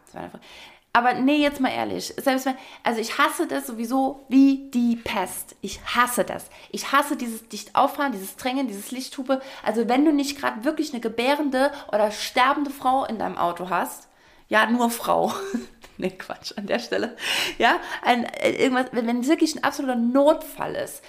Aber 0.92 1.14
nee, 1.14 1.36
jetzt 1.36 1.60
mal 1.60 1.70
ehrlich. 1.70 2.14
Selbst 2.16 2.46
wenn, 2.46 2.56
also 2.82 3.00
ich 3.00 3.18
hasse 3.18 3.46
das 3.46 3.66
sowieso 3.66 4.24
wie 4.28 4.70
die 4.70 4.96
Pest. 4.96 5.54
Ich 5.60 5.80
hasse 5.84 6.24
das. 6.24 6.46
Ich 6.70 6.92
hasse 6.92 7.16
dieses 7.16 7.48
dicht 7.48 7.74
auffahren, 7.74 8.12
dieses 8.12 8.36
Drängen, 8.36 8.66
dieses 8.66 8.90
Lichthupe. 8.90 9.40
Also 9.62 9.88
wenn 9.88 10.04
du 10.04 10.12
nicht 10.12 10.38
gerade 10.38 10.64
wirklich 10.64 10.92
eine 10.92 11.00
gebärende 11.00 11.70
oder 11.92 12.10
sterbende 12.10 12.70
Frau 12.70 13.04
in 13.04 13.18
deinem 13.18 13.38
Auto 13.38 13.70
hast, 13.70 14.08
ja, 14.48 14.68
nur 14.68 14.90
Frau. 14.90 15.32
nee, 15.98 16.10
Quatsch 16.10 16.52
an 16.56 16.66
der 16.66 16.78
Stelle. 16.78 17.16
Ja, 17.58 17.78
ein, 18.02 18.24
äh, 18.24 18.52
irgendwas, 18.52 18.86
wenn, 18.92 19.26
wirklich 19.26 19.54
ein 19.54 19.64
absoluter 19.64 19.96
Notfall 19.96 20.74
ist, 20.74 21.02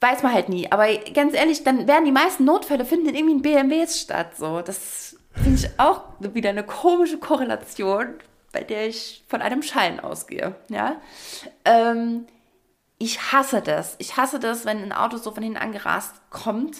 weiß 0.00 0.22
man 0.22 0.34
halt 0.34 0.50
nie. 0.50 0.70
Aber 0.70 0.86
ganz 1.14 1.34
ehrlich, 1.34 1.64
dann 1.64 1.88
werden 1.88 2.04
die 2.04 2.12
meisten 2.12 2.44
Notfälle 2.44 2.84
finden 2.84 3.08
in 3.08 3.14
irgendwie 3.14 3.40
BMWs 3.40 4.00
statt. 4.00 4.36
So, 4.36 4.60
das 4.60 5.16
finde 5.32 5.60
ich 5.60 5.80
auch 5.80 6.02
wieder 6.20 6.50
eine 6.50 6.62
komische 6.62 7.18
Korrelation, 7.18 8.14
bei 8.54 8.64
der 8.64 8.88
ich 8.88 9.22
von 9.28 9.42
einem 9.42 9.62
Schein 9.62 10.00
ausgehe. 10.00 10.54
Ja. 10.70 10.96
Ähm, 11.66 12.26
ich 12.96 13.32
hasse 13.32 13.60
das. 13.60 13.96
Ich 13.98 14.16
hasse 14.16 14.38
das, 14.38 14.64
wenn 14.64 14.82
ein 14.82 14.92
Auto 14.92 15.18
so 15.18 15.32
von 15.32 15.42
hinten 15.42 15.58
angerast 15.58 16.14
kommt. 16.30 16.78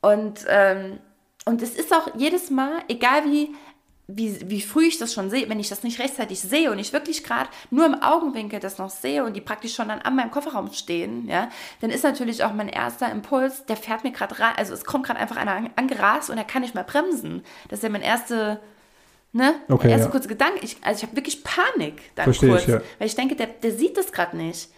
Und, 0.00 0.44
ähm, 0.48 1.00
und 1.46 1.60
es 1.62 1.74
ist 1.74 1.92
auch 1.92 2.14
jedes 2.14 2.50
Mal, 2.50 2.72
egal 2.88 3.24
wie, 3.24 3.54
wie, 4.06 4.50
wie 4.50 4.60
früh 4.60 4.86
ich 4.86 4.98
das 4.98 5.14
schon 5.14 5.30
sehe, 5.30 5.48
wenn 5.48 5.60
ich 5.60 5.68
das 5.68 5.82
nicht 5.82 5.98
rechtzeitig 6.00 6.40
sehe 6.40 6.70
und 6.70 6.78
ich 6.78 6.92
wirklich 6.92 7.22
gerade 7.22 7.48
nur 7.70 7.86
im 7.86 8.02
Augenwinkel 8.02 8.60
das 8.60 8.78
noch 8.78 8.90
sehe 8.90 9.24
und 9.24 9.34
die 9.34 9.40
praktisch 9.40 9.74
schon 9.74 9.88
dann 9.88 10.00
an 10.00 10.16
meinem 10.16 10.30
Kofferraum 10.30 10.72
stehen, 10.72 11.28
ja, 11.28 11.48
dann 11.80 11.90
ist 11.90 12.02
natürlich 12.04 12.42
auch 12.44 12.52
mein 12.52 12.68
erster 12.68 13.10
Impuls, 13.10 13.66
der 13.66 13.76
fährt 13.76 14.04
mir 14.04 14.10
gerade 14.10 14.38
rein, 14.38 14.54
also 14.56 14.74
es 14.74 14.84
kommt 14.84 15.06
gerade 15.06 15.20
einfach 15.20 15.36
einer 15.36 15.52
an- 15.52 15.70
angerast 15.76 16.28
und 16.28 16.38
er 16.38 16.44
kann 16.44 16.62
nicht 16.62 16.74
mehr 16.74 16.84
bremsen. 16.84 17.44
Das 17.68 17.78
ist 17.78 17.82
ja 17.84 17.88
mein 17.88 18.02
erste, 18.02 18.60
ne, 19.32 19.54
Okay, 19.68 19.82
der 19.88 19.90
erste 19.92 20.06
ja. 20.06 20.10
kurze 20.12 20.28
Gedanke. 20.28 20.60
Ich, 20.62 20.76
also 20.82 20.98
ich 20.98 21.02
habe 21.04 21.16
wirklich 21.16 21.42
Panik 21.44 22.02
dann 22.14 22.24
Verstehe 22.24 22.48
ich, 22.50 22.64
kurz, 22.64 22.66
ja. 22.66 22.80
weil 22.98 23.06
ich 23.06 23.14
denke, 23.14 23.36
der, 23.36 23.46
der 23.46 23.72
sieht 23.72 23.96
das 23.96 24.12
gerade 24.12 24.36
nicht. 24.36 24.70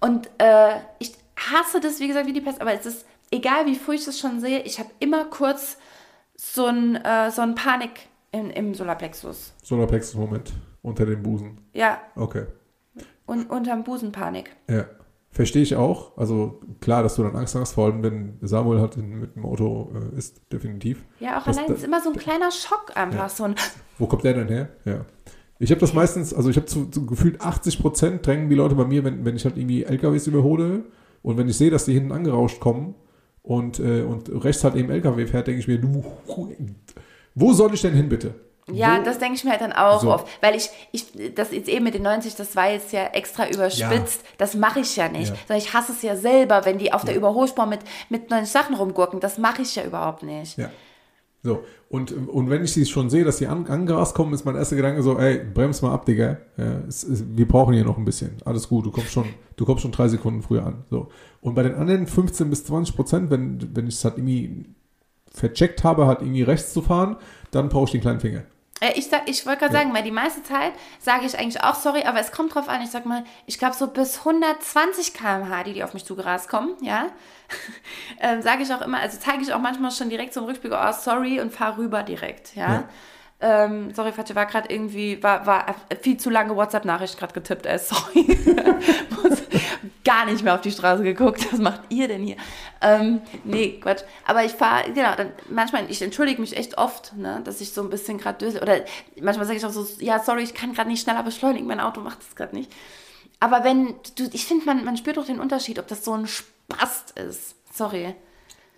Und 0.00 0.28
äh, 0.38 0.76
ich 0.98 1.12
hasse 1.36 1.80
das, 1.80 2.00
wie 2.00 2.08
gesagt, 2.08 2.26
wie 2.26 2.32
die 2.32 2.40
Pest, 2.40 2.60
aber 2.60 2.72
es 2.72 2.86
ist 2.86 3.06
egal, 3.30 3.66
wie 3.66 3.74
früh 3.76 3.94
ich 3.94 4.04
das 4.04 4.18
schon 4.18 4.40
sehe, 4.40 4.60
ich 4.62 4.78
habe 4.78 4.90
immer 4.98 5.24
kurz 5.26 5.76
so 6.36 6.66
ein, 6.66 6.96
äh, 6.96 7.30
so 7.30 7.42
ein 7.42 7.54
Panik 7.54 8.08
in, 8.32 8.50
im 8.50 8.74
Solarplexus. 8.74 9.52
Solarplexus-Moment 9.62 10.52
unter 10.82 11.06
dem 11.06 11.22
Busen. 11.22 11.58
Ja, 11.72 12.00
Okay. 12.16 12.46
und 13.26 13.48
unterm 13.50 13.84
Busenpanik. 13.84 14.50
Ja. 14.68 14.86
Verstehe 15.34 15.62
ich 15.62 15.76
auch. 15.76 16.16
Also 16.18 16.60
klar, 16.80 17.02
dass 17.02 17.16
du 17.16 17.22
dann 17.22 17.34
Angst 17.34 17.54
hast, 17.54 17.72
vor 17.72 17.86
allem 17.86 18.02
wenn 18.02 18.34
Samuel 18.42 18.80
halt 18.80 18.96
in, 18.98 19.18
mit 19.18 19.34
dem 19.34 19.46
Auto 19.46 19.90
äh, 20.14 20.18
ist, 20.18 20.42
definitiv. 20.52 21.04
Ja, 21.20 21.38
auch 21.40 21.44
Das- 21.44 21.56
allein 21.56 21.68
das- 21.70 21.78
ist 21.78 21.84
immer 21.84 22.02
so 22.02 22.10
ein 22.12 22.16
kleiner 22.18 22.50
Schock 22.50 22.92
einfach, 22.94 23.18
Ja. 23.18 23.28
so 23.30 23.44
ein 23.44 23.54
Wo 23.98 24.06
kommt 24.06 24.24
der 24.24 24.34
denn 24.34 24.48
her? 24.48 24.68
Ja. 24.84 25.06
Ich 25.58 25.70
habe 25.70 25.80
das 25.80 25.94
meistens, 25.94 26.34
also 26.34 26.50
ich 26.50 26.56
habe 26.56 26.66
zu, 26.66 26.86
zu 26.86 27.06
gefühlt 27.06 27.40
80 27.40 27.80
Prozent 27.80 28.26
drängen 28.26 28.50
die 28.50 28.56
Leute 28.56 28.74
bei 28.74 28.84
mir, 28.84 29.04
wenn, 29.04 29.24
wenn 29.24 29.36
ich 29.36 29.44
halt 29.44 29.56
irgendwie 29.56 29.84
LKWs 29.84 30.26
überhole 30.26 30.84
und 31.22 31.38
wenn 31.38 31.48
ich 31.48 31.56
sehe, 31.56 31.70
dass 31.70 31.84
die 31.86 31.94
hinten 31.94 32.12
angerauscht 32.12 32.60
kommen 32.60 32.94
und, 33.42 33.78
äh, 33.80 34.02
und 34.02 34.28
rechts 34.44 34.64
halt 34.64 34.74
eben 34.74 34.90
LKW 34.90 35.26
fährt, 35.26 35.46
denke 35.46 35.60
ich 35.60 35.68
mir, 35.68 35.78
du, 35.78 36.04
wo 37.34 37.52
soll 37.52 37.72
ich 37.72 37.80
denn 37.80 37.94
hin 37.94 38.08
bitte? 38.08 38.34
Ja, 38.70 38.98
Wo- 39.00 39.04
das 39.04 39.18
denke 39.18 39.34
ich 39.34 39.44
mir 39.44 39.50
halt 39.50 39.60
dann 39.60 39.72
auch 39.72 40.02
So. 40.02 40.12
oft. 40.12 40.26
Weil 40.40 40.54
ich, 40.54 40.70
ich, 40.92 41.06
das 41.34 41.50
jetzt 41.52 41.68
eben 41.68 41.84
mit 41.84 41.94
den 41.94 42.02
90, 42.02 42.36
das 42.36 42.54
war 42.54 42.70
jetzt 42.70 42.92
ja 42.92 43.04
extra 43.06 43.48
überspitzt. 43.48 44.22
Das 44.38 44.54
mache 44.54 44.80
ich 44.80 44.94
ja 44.96 45.08
nicht. 45.08 45.30
Ja. 45.30 45.36
Sondern 45.48 45.58
ich 45.66 45.74
hasse 45.74 45.92
es 45.92 46.02
ja 46.02 46.16
selber, 46.16 46.64
wenn 46.64 46.78
die 46.78 46.92
auf 46.92 47.04
der 47.04 47.16
Überholspur 47.16 47.66
mit, 47.66 47.80
mit 48.08 48.30
90 48.30 48.50
Sachen 48.52 48.74
rumgurken. 48.76 49.18
Das 49.20 49.38
mache 49.38 49.62
ich 49.62 49.74
ja 49.74 49.84
überhaupt 49.84 50.22
nicht. 50.22 50.56
Ja. 50.58 50.70
So, 51.44 51.64
und, 51.88 52.12
und 52.12 52.50
wenn 52.50 52.62
ich 52.62 52.72
sie 52.72 52.86
schon 52.86 53.10
sehe, 53.10 53.24
dass 53.24 53.38
die 53.38 53.48
an, 53.48 53.66
angerast 53.66 54.14
kommen, 54.14 54.32
ist 54.32 54.44
mein 54.44 54.54
erster 54.54 54.76
Gedanke 54.76 55.02
so, 55.02 55.18
ey, 55.18 55.38
brems 55.38 55.82
mal 55.82 55.92
ab, 55.92 56.06
Digga. 56.06 56.36
Ja, 56.56 56.78
es, 56.86 57.02
es, 57.02 57.24
wir 57.36 57.48
brauchen 57.48 57.74
hier 57.74 57.84
noch 57.84 57.98
ein 57.98 58.04
bisschen. 58.04 58.36
Alles 58.44 58.68
gut, 58.68 58.86
du 58.86 58.92
kommst 58.92 59.10
schon, 59.10 59.26
du 59.56 59.64
kommst 59.64 59.82
schon 59.82 59.90
drei 59.90 60.06
Sekunden 60.06 60.40
früher 60.42 60.64
an. 60.64 60.84
So. 60.88 61.08
Und 61.40 61.54
bei 61.56 61.64
den 61.64 61.74
anderen 61.74 62.06
15 62.06 62.48
bis 62.48 62.64
20 62.64 62.94
Prozent, 62.94 63.30
wenn, 63.32 63.74
wenn 63.74 63.88
ich 63.88 63.94
es 63.96 64.04
halt 64.04 64.18
irgendwie 64.18 64.66
vercheckt 65.34 65.84
habe, 65.84 66.06
halt 66.06 66.20
irgendwie 66.20 66.42
rechts 66.42 66.72
zu 66.72 66.82
fahren, 66.82 67.16
dann 67.50 67.68
brauche 67.68 67.84
ich 67.86 67.90
den 67.92 68.00
kleinen 68.00 68.20
Finger. 68.20 68.42
Äh, 68.80 68.92
Ich, 68.96 69.08
sag- 69.08 69.28
ich 69.28 69.46
wollte 69.46 69.60
gerade 69.60 69.74
Ja. 69.74 69.80
sagen, 69.80 69.94
weil 69.94 70.02
die 70.02 70.10
meiste 70.10 70.42
Zeit 70.42 70.72
sage 70.98 71.24
ich 71.26 71.38
eigentlich 71.38 71.62
auch 71.62 71.74
sorry, 71.76 72.02
aber 72.04 72.18
es 72.20 72.32
kommt 72.32 72.54
drauf 72.54 72.68
an. 72.68 72.82
Ich 72.82 72.90
sag 72.90 73.06
mal, 73.06 73.24
ich 73.46 73.58
glaube 73.58 73.74
so 73.74 73.86
bis 73.86 74.18
120 74.20 75.14
km/h, 75.14 75.62
die, 75.64 75.72
die 75.74 75.84
auf 75.84 75.94
mich 75.94 76.04
zugerast 76.04 76.48
kommen, 76.48 76.70
ja, 76.80 77.06
ähm, 78.20 78.42
sage 78.42 78.62
ich 78.62 78.72
auch 78.74 78.80
immer, 78.82 78.98
also 78.98 79.18
zeige 79.20 79.42
ich 79.42 79.52
auch 79.52 79.60
manchmal 79.60 79.90
schon 79.90 80.08
direkt 80.10 80.34
zum 80.34 80.44
Rückspiegel, 80.46 80.76
oh, 80.80 80.92
sorry 80.92 81.40
und 81.40 81.52
fahre 81.52 81.78
rüber 81.78 82.02
direkt, 82.02 82.54
ja. 82.56 82.72
Ja. 82.74 82.84
Ähm, 83.44 83.92
sorry, 83.92 84.12
Fatih, 84.12 84.36
war 84.36 84.46
gerade 84.46 84.72
irgendwie, 84.72 85.20
war, 85.22 85.46
war 85.46 85.74
viel 86.00 86.16
zu 86.16 86.30
lange 86.30 86.54
WhatsApp-Nachricht 86.54 87.18
gerade 87.18 87.34
getippt, 87.34 87.66
äh, 87.66 87.76
sorry. 87.78 88.24
Muss 89.22 89.42
gar 90.12 90.26
nicht 90.26 90.44
mehr 90.44 90.54
auf 90.54 90.60
die 90.60 90.70
Straße 90.70 91.02
geguckt, 91.02 91.46
was 91.52 91.58
macht 91.60 91.80
ihr 91.88 92.08
denn 92.08 92.22
hier? 92.22 92.36
Ähm, 92.80 93.20
nee, 93.44 93.78
Quatsch. 93.80 94.02
Aber 94.26 94.44
ich 94.44 94.52
fahre, 94.52 94.92
genau, 94.92 95.14
dann 95.16 95.30
manchmal, 95.50 95.90
ich 95.90 96.02
entschuldige 96.02 96.40
mich 96.40 96.56
echt 96.56 96.76
oft, 96.78 97.14
ne, 97.16 97.40
dass 97.44 97.60
ich 97.60 97.72
so 97.72 97.82
ein 97.82 97.90
bisschen 97.90 98.18
gerade 98.18 98.38
döse. 98.38 98.60
Oder 98.60 98.80
manchmal 99.20 99.46
sage 99.46 99.58
ich 99.58 99.64
auch 99.64 99.70
so, 99.70 99.86
ja, 100.00 100.18
sorry, 100.22 100.42
ich 100.42 100.54
kann 100.54 100.72
gerade 100.74 100.88
nicht 100.90 101.02
schneller 101.02 101.22
beschleunigen, 101.22 101.66
mein 101.66 101.80
Auto 101.80 102.00
macht 102.00 102.18
das 102.20 102.36
gerade 102.36 102.54
nicht. 102.54 102.70
Aber 103.40 103.64
wenn, 103.64 103.94
du, 104.16 104.28
ich 104.32 104.44
finde, 104.46 104.66
man, 104.66 104.84
man 104.84 104.96
spürt 104.96 105.16
doch 105.16 105.26
den 105.26 105.40
Unterschied, 105.40 105.78
ob 105.78 105.88
das 105.88 106.04
so 106.04 106.12
ein 106.12 106.26
Spast 106.26 107.18
ist. 107.18 107.56
Sorry. 107.72 108.14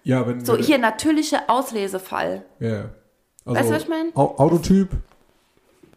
Ja, 0.05 0.27
wenn. 0.27 0.45
So, 0.45 0.57
hier, 0.57 0.79
natürliche 0.79 1.49
Auslesefall. 1.49 2.45
Ja. 2.61 2.91
Also, 3.45 3.59
Weißt 3.61 3.71
du, 3.71 3.75
was 3.75 3.83
ich 3.83 3.89
mein? 3.89 4.13
Au- 4.17 4.37
Autotyp, 4.39 4.91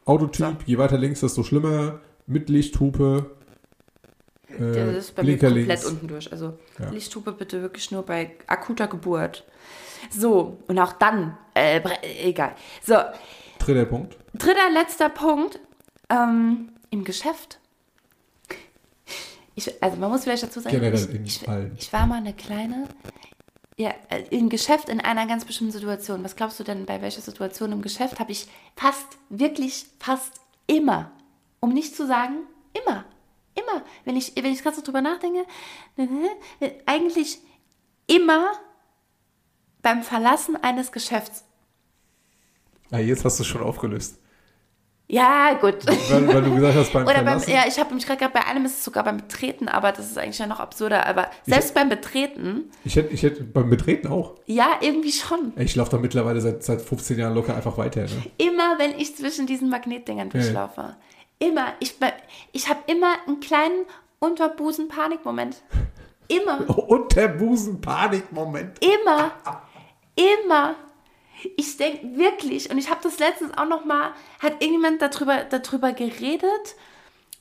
Autotyp, 0.05 0.45
So. 0.45 0.55
je 0.65 0.77
weiter 0.77 0.97
links, 0.97 1.19
desto 1.21 1.43
schlimmer. 1.43 1.99
Mit 2.25 2.49
Lichthupe. 2.49 3.31
Äh, 4.57 4.71
Der 4.73 4.97
ist 4.97 5.15
bei 5.15 5.21
Blinker 5.23 5.49
mir 5.49 5.55
komplett 5.55 5.67
links. 5.79 5.85
unten 5.85 6.07
durch. 6.07 6.31
Also 6.31 6.57
Ja. 6.79 6.89
Lichthupe 6.89 7.31
bitte 7.31 7.61
wirklich 7.61 7.91
nur 7.91 8.03
bei 8.03 8.31
akuter 8.47 8.87
Geburt. 8.87 9.43
So, 10.11 10.57
und 10.67 10.77
auch 10.79 10.93
dann, 10.93 11.37
äh, 11.53 11.81
egal. 12.23 12.55
So, 12.83 12.95
Dritter 13.59 13.85
Punkt. 13.85 14.17
dritter, 14.33 14.69
letzter 14.71 15.09
Punkt. 15.09 15.59
Ähm, 16.09 16.69
Im 16.89 17.03
Geschäft. 17.03 17.59
Ich, 19.55 19.81
also 19.83 19.97
man 19.97 20.11
muss 20.11 20.23
vielleicht 20.23 20.43
dazu 20.43 20.59
sagen, 20.59 20.81
ich, 20.93 21.13
ich, 21.25 21.47
ich 21.77 21.93
war 21.93 22.05
mal 22.05 22.17
eine 22.17 22.33
kleine, 22.33 22.87
ja, 23.75 23.91
äh, 24.09 24.21
im 24.29 24.49
Geschäft 24.49 24.87
in 24.87 25.01
einer 25.01 25.25
ganz 25.25 25.45
bestimmten 25.45 25.73
Situation. 25.73 26.23
Was 26.23 26.35
glaubst 26.35 26.59
du 26.59 26.63
denn, 26.63 26.85
bei 26.85 27.01
welcher 27.01 27.21
Situation 27.21 27.71
im 27.71 27.81
Geschäft 27.81 28.19
habe 28.19 28.31
ich 28.31 28.47
fast, 28.75 29.17
wirklich 29.29 29.87
fast 29.99 30.33
immer, 30.67 31.11
um 31.59 31.73
nicht 31.73 31.95
zu 31.95 32.05
sagen, 32.05 32.35
immer, 32.85 33.03
Immer. 33.59 33.83
Wenn 34.05 34.15
ich, 34.15 34.33
wenn 34.35 34.45
ich 34.53 34.61
gerade 34.61 34.75
so 34.75 34.81
drüber 34.81 35.01
nachdenke, 35.01 35.45
eigentlich 36.85 37.39
immer 38.07 38.51
beim 39.81 40.03
Verlassen 40.03 40.55
eines 40.61 40.91
Geschäfts. 40.91 41.43
Ah, 42.91 42.99
jetzt 42.99 43.25
hast 43.25 43.39
du 43.39 43.43
es 43.43 43.47
schon 43.47 43.61
aufgelöst. 43.61 44.19
Ja, 45.09 45.53
gut. 45.53 45.85
Weil, 46.09 46.27
weil 46.27 46.41
du 46.41 46.53
gesagt 46.55 46.75
hast, 46.75 46.91
beim 46.91 47.03
Oder 47.07 47.23
beim, 47.23 47.41
ja, 47.47 47.63
ich 47.65 47.79
habe 47.79 47.93
mich 47.95 48.05
gerade 48.05 48.27
bei 48.27 48.45
einem 48.45 48.65
ist 48.65 48.79
es 48.79 48.83
sogar 48.83 49.05
beim 49.05 49.17
Betreten, 49.17 49.69
aber 49.69 49.93
das 49.93 50.05
ist 50.11 50.17
eigentlich 50.17 50.37
ja 50.37 50.47
noch 50.47 50.59
absurder. 50.59 51.05
Aber 51.05 51.29
selbst 51.45 51.73
beim 51.73 51.87
Betreten, 51.87 52.69
Ich 52.83 52.97
hätte, 52.97 53.13
ich 53.13 53.23
hätte 53.23 53.45
beim 53.45 53.69
Betreten 53.69 54.07
auch. 54.07 54.35
ja, 54.47 54.67
irgendwie 54.81 55.13
schon. 55.13 55.53
Ich 55.55 55.75
laufe 55.75 55.91
da 55.91 55.97
mittlerweile 55.97 56.41
seit, 56.41 56.63
seit 56.63 56.81
15 56.81 57.17
Jahren 57.19 57.35
locker 57.35 57.55
einfach 57.55 57.77
weiter. 57.77 58.01
Ne? 58.01 58.23
Immer, 58.37 58.79
wenn 58.79 58.99
ich 58.99 59.15
zwischen 59.15 59.47
diesen 59.47 59.69
Magnetdingern 59.69 60.29
Ja. 60.33 60.97
Immer. 61.39 61.73
Ich, 61.79 61.95
ich 62.51 62.69
habe 62.69 62.79
immer 62.87 63.15
einen 63.25 63.39
kleinen 63.39 63.85
Unterbusen-Panikmoment. 64.19 65.61
Immer. 66.27 66.69
Und 66.89 67.15
der 67.15 67.29
Busen-Panik-Moment. 67.29 68.79
Immer. 68.83 69.31
Immer. 70.15 70.75
Ich 71.55 71.77
denke 71.77 72.17
wirklich, 72.17 72.71
und 72.71 72.79
ich 72.79 72.89
habe 72.89 72.99
das 73.03 73.19
letztens 73.19 73.55
auch 73.55 73.67
noch 73.67 73.85
mal, 73.85 74.13
hat 74.39 74.53
irgendjemand 74.53 75.03
darüber, 75.03 75.43
darüber 75.43 75.93
geredet 75.93 76.75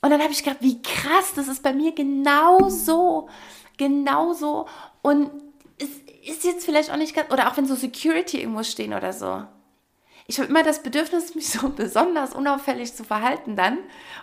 und 0.01 0.11
dann 0.11 0.21
habe 0.21 0.31
ich 0.31 0.43
gedacht, 0.43 0.61
wie 0.61 0.79
krass, 0.83 1.33
das 1.35 1.47
ist 1.47 1.63
bei 1.63 1.73
mir 1.73 1.93
genauso, 1.93 3.27
genauso 3.75 4.67
und 5.01 5.31
es 5.79 5.89
ist 6.29 6.43
jetzt 6.43 6.63
vielleicht 6.63 6.91
auch 6.91 6.97
nicht 6.97 7.15
ganz, 7.15 7.31
oder 7.33 7.49
auch 7.49 7.57
wenn 7.57 7.65
so 7.65 7.73
Security 7.73 8.39
irgendwo 8.39 8.61
stehen 8.61 8.93
oder 8.93 9.13
so. 9.13 9.47
Ich 10.29 10.39
habe 10.39 10.49
immer 10.49 10.61
das 10.61 10.83
Bedürfnis, 10.83 11.35
mich 11.35 11.49
so 11.49 11.69
besonders 11.69 12.33
unauffällig 12.33 12.93
zu 12.93 13.03
verhalten 13.03 13.55
dann. 13.55 13.77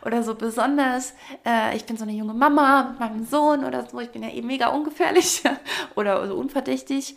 Oder 0.05 0.23
so 0.23 0.35
besonders, 0.35 1.15
äh, 1.47 1.77
ich 1.77 1.87
bin 1.87 1.97
so 1.97 2.05
eine 2.05 2.13
junge 2.13 2.35
Mama 2.35 2.91
mit 2.91 3.01
meinem 3.01 3.25
Sohn 3.25 3.65
oder 3.65 3.87
so, 3.87 3.99
ich 4.01 4.11
bin 4.11 4.23
ja 4.23 4.29
eh 4.29 4.43
mega 4.43 4.69
ungefährlich 4.69 5.43
oder 5.97 6.27
so 6.29 6.35
unverdächtig. 6.35 7.17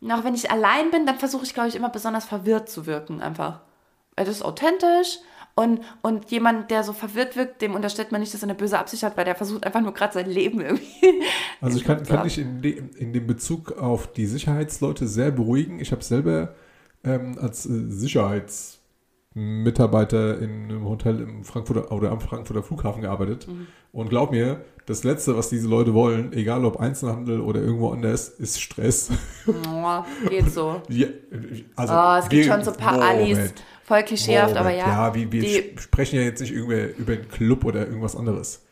Und 0.00 0.12
auch 0.12 0.24
wenn 0.24 0.34
ich 0.34 0.50
allein 0.50 0.90
bin, 0.90 1.06
dann 1.06 1.18
versuche 1.18 1.44
ich, 1.44 1.54
glaube 1.54 1.68
ich, 1.68 1.74
immer 1.74 1.88
besonders 1.88 2.26
verwirrt 2.26 2.68
zu 2.68 2.86
wirken 2.86 3.22
einfach. 3.22 3.60
Weil 4.14 4.26
das 4.26 4.36
ist 4.36 4.42
authentisch 4.42 5.18
und, 5.54 5.80
und 6.02 6.30
jemand, 6.30 6.70
der 6.70 6.84
so 6.84 6.92
verwirrt 6.92 7.34
wirkt, 7.34 7.62
dem 7.62 7.74
unterstellt 7.74 8.12
man 8.12 8.20
nicht, 8.20 8.34
dass 8.34 8.42
er 8.42 8.50
eine 8.50 8.54
böse 8.54 8.78
Absicht 8.78 9.02
hat, 9.02 9.16
weil 9.16 9.24
der 9.24 9.34
versucht 9.34 9.64
einfach 9.64 9.80
nur 9.80 9.94
gerade 9.94 10.12
sein 10.12 10.28
Leben 10.28 10.60
irgendwie. 10.60 11.22
Also 11.62 11.78
ich 11.80 11.84
kann, 11.84 12.02
kann 12.02 12.24
dich 12.24 12.38
in, 12.38 12.60
de, 12.60 12.82
in 12.98 13.14
dem 13.14 13.26
Bezug 13.26 13.72
auf 13.72 14.12
die 14.12 14.26
Sicherheitsleute 14.26 15.06
sehr 15.06 15.30
beruhigen. 15.30 15.80
Ich 15.80 15.92
habe 15.92 16.04
selber 16.04 16.54
ähm, 17.06 17.38
als 17.40 17.64
äh, 17.66 17.70
Sicherheitsmitarbeiter 19.34 20.38
in 20.40 20.64
einem 20.64 20.84
Hotel 20.88 21.20
im 21.20 21.44
Frankfurter 21.44 21.92
oder 21.92 22.10
am 22.10 22.20
Frankfurter 22.20 22.62
Flughafen 22.62 23.02
gearbeitet. 23.02 23.46
Und 23.92 24.08
glaub 24.10 24.30
mir, 24.30 24.64
das 24.86 25.04
Letzte, 25.04 25.36
was 25.36 25.48
diese 25.48 25.68
Leute 25.68 25.94
wollen, 25.94 26.32
egal 26.32 26.64
ob 26.64 26.78
Einzelhandel 26.78 27.40
oder 27.40 27.60
irgendwo 27.60 27.90
anders, 27.90 28.28
ist 28.28 28.60
Stress. 28.60 29.10
Oh, 29.46 30.02
geht 30.28 30.50
so. 30.50 30.80
Wir, 30.88 31.12
also 31.76 31.94
Oh, 31.94 32.16
es 32.18 32.28
gibt 32.28 32.44
wir- 32.46 32.52
schon 32.52 32.62
so 32.64 32.70
ein 32.72 32.76
paar 32.76 32.92
Moment, 32.94 33.10
Alis, 33.38 33.52
voll 33.84 34.02
klischeehaft, 34.02 34.54
aber 34.56 34.70
Moment. 34.70 34.78
ja. 34.86 35.08
Ja, 35.08 35.14
wir, 35.14 35.32
wir 35.32 35.40
die, 35.42 35.74
sprechen 35.78 36.16
ja 36.16 36.22
jetzt 36.22 36.40
nicht 36.40 36.52
über, 36.52 36.94
über 36.96 37.12
einen 37.14 37.28
Club 37.28 37.64
oder 37.64 37.86
irgendwas 37.86 38.16
anderes. 38.16 38.62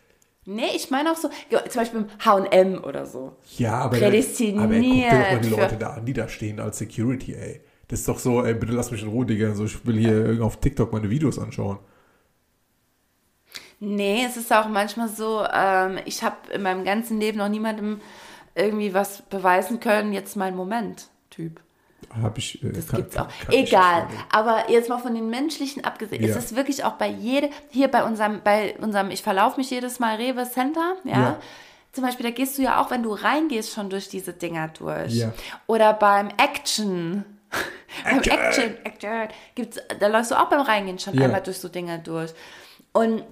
nee, 0.44 0.62
ich 0.74 0.90
meine 0.90 1.10
auch 1.12 1.16
so, 1.16 1.28
ja, 1.50 1.64
zum 1.68 1.80
Beispiel 1.80 2.00
im 2.00 2.06
H&M 2.24 2.84
oder 2.84 3.06
so. 3.06 3.32
Ja, 3.56 3.74
aber, 3.80 3.96
Prädestiniert 3.98 4.64
aber 4.64 4.74
guck 4.74 4.82
dir 4.82 5.08
doch 5.10 5.30
mal 5.32 5.40
die 5.40 5.48
Leute 5.50 5.76
da 5.76 5.88
an, 5.94 6.04
die 6.06 6.12
da 6.12 6.28
stehen 6.28 6.60
als 6.60 6.78
Security, 6.78 7.34
ey. 7.34 7.60
Ist 7.94 8.08
doch 8.08 8.18
so, 8.18 8.44
ey, 8.44 8.54
bitte 8.54 8.72
lass 8.72 8.90
mich 8.90 9.02
in 9.02 9.08
Ruhe, 9.08 9.24
Digga. 9.24 9.54
So, 9.54 9.64
ich 9.66 9.86
will 9.86 9.96
hier 9.96 10.10
irgendwie 10.16 10.42
auf 10.42 10.58
TikTok 10.58 10.92
meine 10.92 11.08
Videos 11.10 11.38
anschauen. 11.38 11.78
Nee, 13.78 14.24
es 14.26 14.36
ist 14.36 14.52
auch 14.52 14.68
manchmal 14.68 15.08
so, 15.08 15.44
ähm, 15.52 15.98
ich 16.04 16.24
habe 16.24 16.36
in 16.52 16.62
meinem 16.62 16.84
ganzen 16.84 17.20
Leben 17.20 17.38
noch 17.38 17.48
niemandem 17.48 18.00
irgendwie 18.56 18.94
was 18.94 19.22
beweisen 19.22 19.78
können, 19.78 20.12
jetzt 20.12 20.36
mein 20.36 20.56
Moment, 20.56 21.08
Typ. 21.30 21.60
Hab 22.20 22.36
ich. 22.38 22.62
Äh, 22.64 22.70
Das 22.72 22.88
kann- 22.88 23.00
gibt's 23.00 23.16
auch. 23.16 23.28
Egal. 23.50 24.08
Aber 24.32 24.70
jetzt 24.70 24.88
mal 24.88 24.98
von 24.98 25.14
den 25.14 25.28
menschlichen 25.30 25.84
abgesehen, 25.84 26.22
Ja. 26.22 26.30
ist 26.30 26.36
es 26.36 26.56
wirklich 26.56 26.82
auch 26.84 26.94
bei 26.94 27.08
jedem, 27.08 27.50
hier 27.70 27.88
bei 27.88 28.04
unserem, 28.04 28.40
bei 28.42 28.76
unserem, 28.80 29.10
ich 29.10 29.22
verlaufe 29.22 29.58
mich 29.58 29.70
jedes 29.70 30.00
Mal 30.00 30.16
Rewe 30.16 30.48
Center, 30.50 30.96
ja. 31.04 31.12
Ja. 31.12 31.38
Zum 31.92 32.02
Beispiel, 32.02 32.24
da 32.26 32.30
gehst 32.32 32.58
du 32.58 32.62
ja 32.62 32.80
auch, 32.82 32.90
wenn 32.90 33.04
du 33.04 33.12
reingehst, 33.12 33.72
schon 33.72 33.88
durch 33.88 34.08
diese 34.08 34.32
Dinger 34.32 34.66
durch. 34.68 35.12
Ja. 35.14 35.32
Oder 35.68 35.92
beim 35.92 36.28
Action. 36.38 37.24
beim 38.04 38.18
Action. 38.18 38.38
Action, 38.38 38.76
Action 38.84 39.28
gibt's, 39.54 39.80
da 40.00 40.06
läufst 40.08 40.30
du 40.30 40.40
auch 40.40 40.48
beim 40.48 40.60
Reingehen 40.60 40.98
schon 40.98 41.14
Ja. 41.14 41.24
einmal 41.24 41.42
durch 41.42 41.58
so 41.58 41.68
Dinger 41.68 41.98
durch. 41.98 42.32
Und 42.92 43.24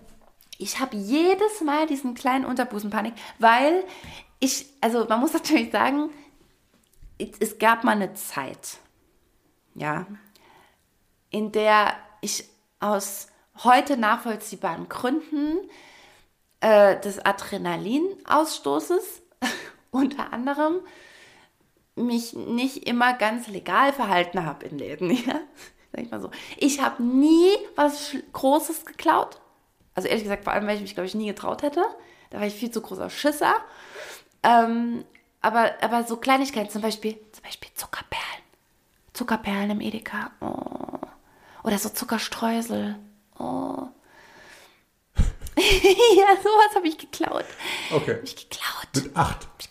ich 0.59 0.81
habe 0.81 0.97
jedes 0.97 1.61
Mal 1.63 1.87
diesen 1.87 2.15
kleinen 2.15 2.45
Unterbusenpanik, 2.45 3.15
weil 3.39 3.85
ich, 4.41 4.67
also 4.81 5.07
man 5.09 5.21
muss 5.21 5.33
natürlich 5.35 5.71
sagen, 5.71 6.11
es, 7.19 7.31
es 7.41 7.59
gab 7.59 7.85
mal 7.85 7.93
eine 7.93 8.15
Zeit, 8.15 8.79
ja, 9.75 10.07
in 11.31 11.53
der 11.53 11.95
ich 12.21 12.45
aus 12.81 13.29
heute 13.65 13.97
nachvollziehbaren 13.97 14.89
Gründen 14.89 15.59
äh, 16.61 16.99
des 17.01 17.25
Adrenalinausstoßes 17.25 19.23
unter 19.91 20.33
anderem 20.33 20.81
mich 21.95 22.33
nicht 22.35 22.89
immer 22.89 23.15
ganz 23.15 23.49
legal 23.49 23.93
verhalten 23.93 24.45
habe 24.45 24.67
in 24.67 24.79
Läden. 24.79 25.11
Ja? 25.11 25.41
Sag 25.93 26.03
ich 26.03 26.11
mal 26.11 26.21
so. 26.21 26.31
Ich 26.57 26.81
habe 26.81 27.03
nie 27.03 27.51
was 27.77 28.17
Großes 28.33 28.87
geklaut. 28.87 29.41
Also 29.95 30.09
ehrlich 30.09 30.25
gesagt, 30.25 30.45
vor 30.45 30.53
allem, 30.53 30.67
weil 30.67 30.77
ich 30.77 30.83
mich, 30.83 30.95
glaube 30.95 31.07
ich, 31.07 31.15
nie 31.15 31.27
getraut 31.27 31.63
hätte. 31.63 31.85
Da 32.31 32.41
war 32.41 32.47
ich 32.47 32.55
viel 32.55 32.71
zu 32.71 32.81
großer 32.81 33.11
Schisser. 33.11 33.57
Ähm, 34.43 35.05
aber, 35.43 35.73
aber 35.83 36.05
so 36.05 36.17
Kleinigkeiten, 36.17 36.71
zum 36.71 36.81
Beispiel, 36.83 37.19
zum 37.33 37.45
Beispiel 37.45 37.71
Zuckerperlen. 37.75 38.25
Zuckerperlen 39.13 39.71
im 39.71 39.81
Edeka. 39.81 40.31
Oh. 40.41 41.07
Oder 41.65 41.79
so 41.79 41.91
Zuckerstreusel. 41.91 42.97
Oh. 43.39 43.89
ja, 45.57 46.37
sowas 46.43 46.75
habe 46.75 46.89
ich 46.89 46.97
geklaut. 46.97 47.45
Okay. 47.93 48.15
Hab 48.15 48.23
ich 48.25 48.49
geklaut. 48.49 48.89
Mit 48.95 49.17
acht 49.17 49.47
Hab 49.47 49.61
ich 49.61 49.69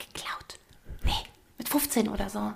mit 1.62 1.70
15 1.70 2.10
oder 2.10 2.28
so. 2.28 2.54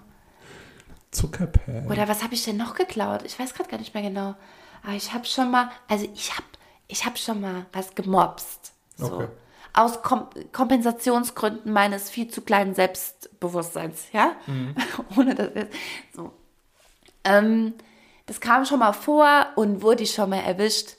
Zuckerperlen. 1.11 1.85
Oder 1.91 2.07
was 2.07 2.23
habe 2.23 2.33
ich 2.33 2.43
denn 2.43 2.57
noch 2.57 2.73
geklaut? 2.73 3.21
Ich 3.23 3.37
weiß 3.37 3.53
gerade 3.53 3.69
gar 3.69 3.77
nicht 3.77 3.93
mehr 3.93 4.01
genau. 4.01 4.33
Aber 4.81 4.93
ich 4.93 5.13
habe 5.13 5.25
schon 5.25 5.51
mal, 5.51 5.69
also 5.87 6.09
ich 6.11 6.31
habe 6.31 6.47
ich 6.87 7.05
hab 7.05 7.19
schon 7.19 7.39
mal 7.39 7.67
was 7.71 7.93
gemobst. 7.93 8.73
So. 8.97 9.13
Okay. 9.13 9.27
Aus 9.73 10.01
Kom 10.01 10.27
Kompensationsgründen 10.51 11.71
meines 11.71 12.09
viel 12.09 12.29
zu 12.29 12.41
kleinen 12.41 12.73
Selbstbewusstseins, 12.73 14.07
ja? 14.11 14.35
Ohne 15.15 15.35
dass 15.35 15.53
wir, 15.53 15.67
so. 16.11 16.33
Ähm, 17.23 17.75
das 18.25 18.41
kam 18.41 18.65
schon 18.65 18.79
mal 18.79 18.93
vor 18.93 19.47
und 19.55 19.83
wurde 19.83 20.01
ich 20.01 20.13
schon 20.15 20.31
mal 20.31 20.39
erwischt. 20.39 20.95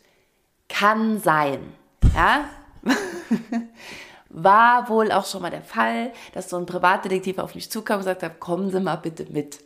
Kann 0.69 1.19
sein, 1.21 1.73
ja? 2.15 2.49
War 4.29 4.89
wohl 4.89 5.13
auch 5.13 5.27
schon 5.27 5.43
mal 5.43 5.51
der 5.51 5.63
Fall, 5.63 6.13
dass 6.33 6.51
so 6.51 6.57
ein 6.57 6.67
Privatdetektiv 6.67 7.39
auf 7.39 7.55
mich 7.55 7.71
zukam 7.71 7.97
und 7.97 8.01
gesagt 8.01 8.23
hat, 8.23 8.41
kommen 8.41 8.71
Sie 8.71 8.81
mal 8.81 8.97
bitte 8.97 9.27
mit. 9.31 9.61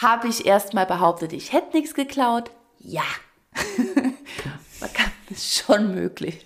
Habe 0.00 0.28
ich 0.28 0.46
erstmal 0.46 0.86
behauptet, 0.86 1.32
ich 1.32 1.52
hätte 1.52 1.76
nichts 1.76 1.94
geklaut? 1.94 2.50
Ja. 2.78 3.04
Man 4.80 4.92
kann 4.92 5.12
es 5.30 5.56
schon 5.56 5.94
möglich. 5.94 6.44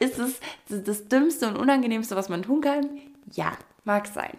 Ist 0.00 0.18
es 0.18 0.40
das 0.68 1.08
Dümmste 1.08 1.48
und 1.48 1.56
Unangenehmste, 1.56 2.16
was 2.16 2.28
man 2.28 2.42
tun 2.42 2.60
kann? 2.60 3.00
Ja, 3.32 3.52
mag 3.84 4.08
sein. 4.08 4.36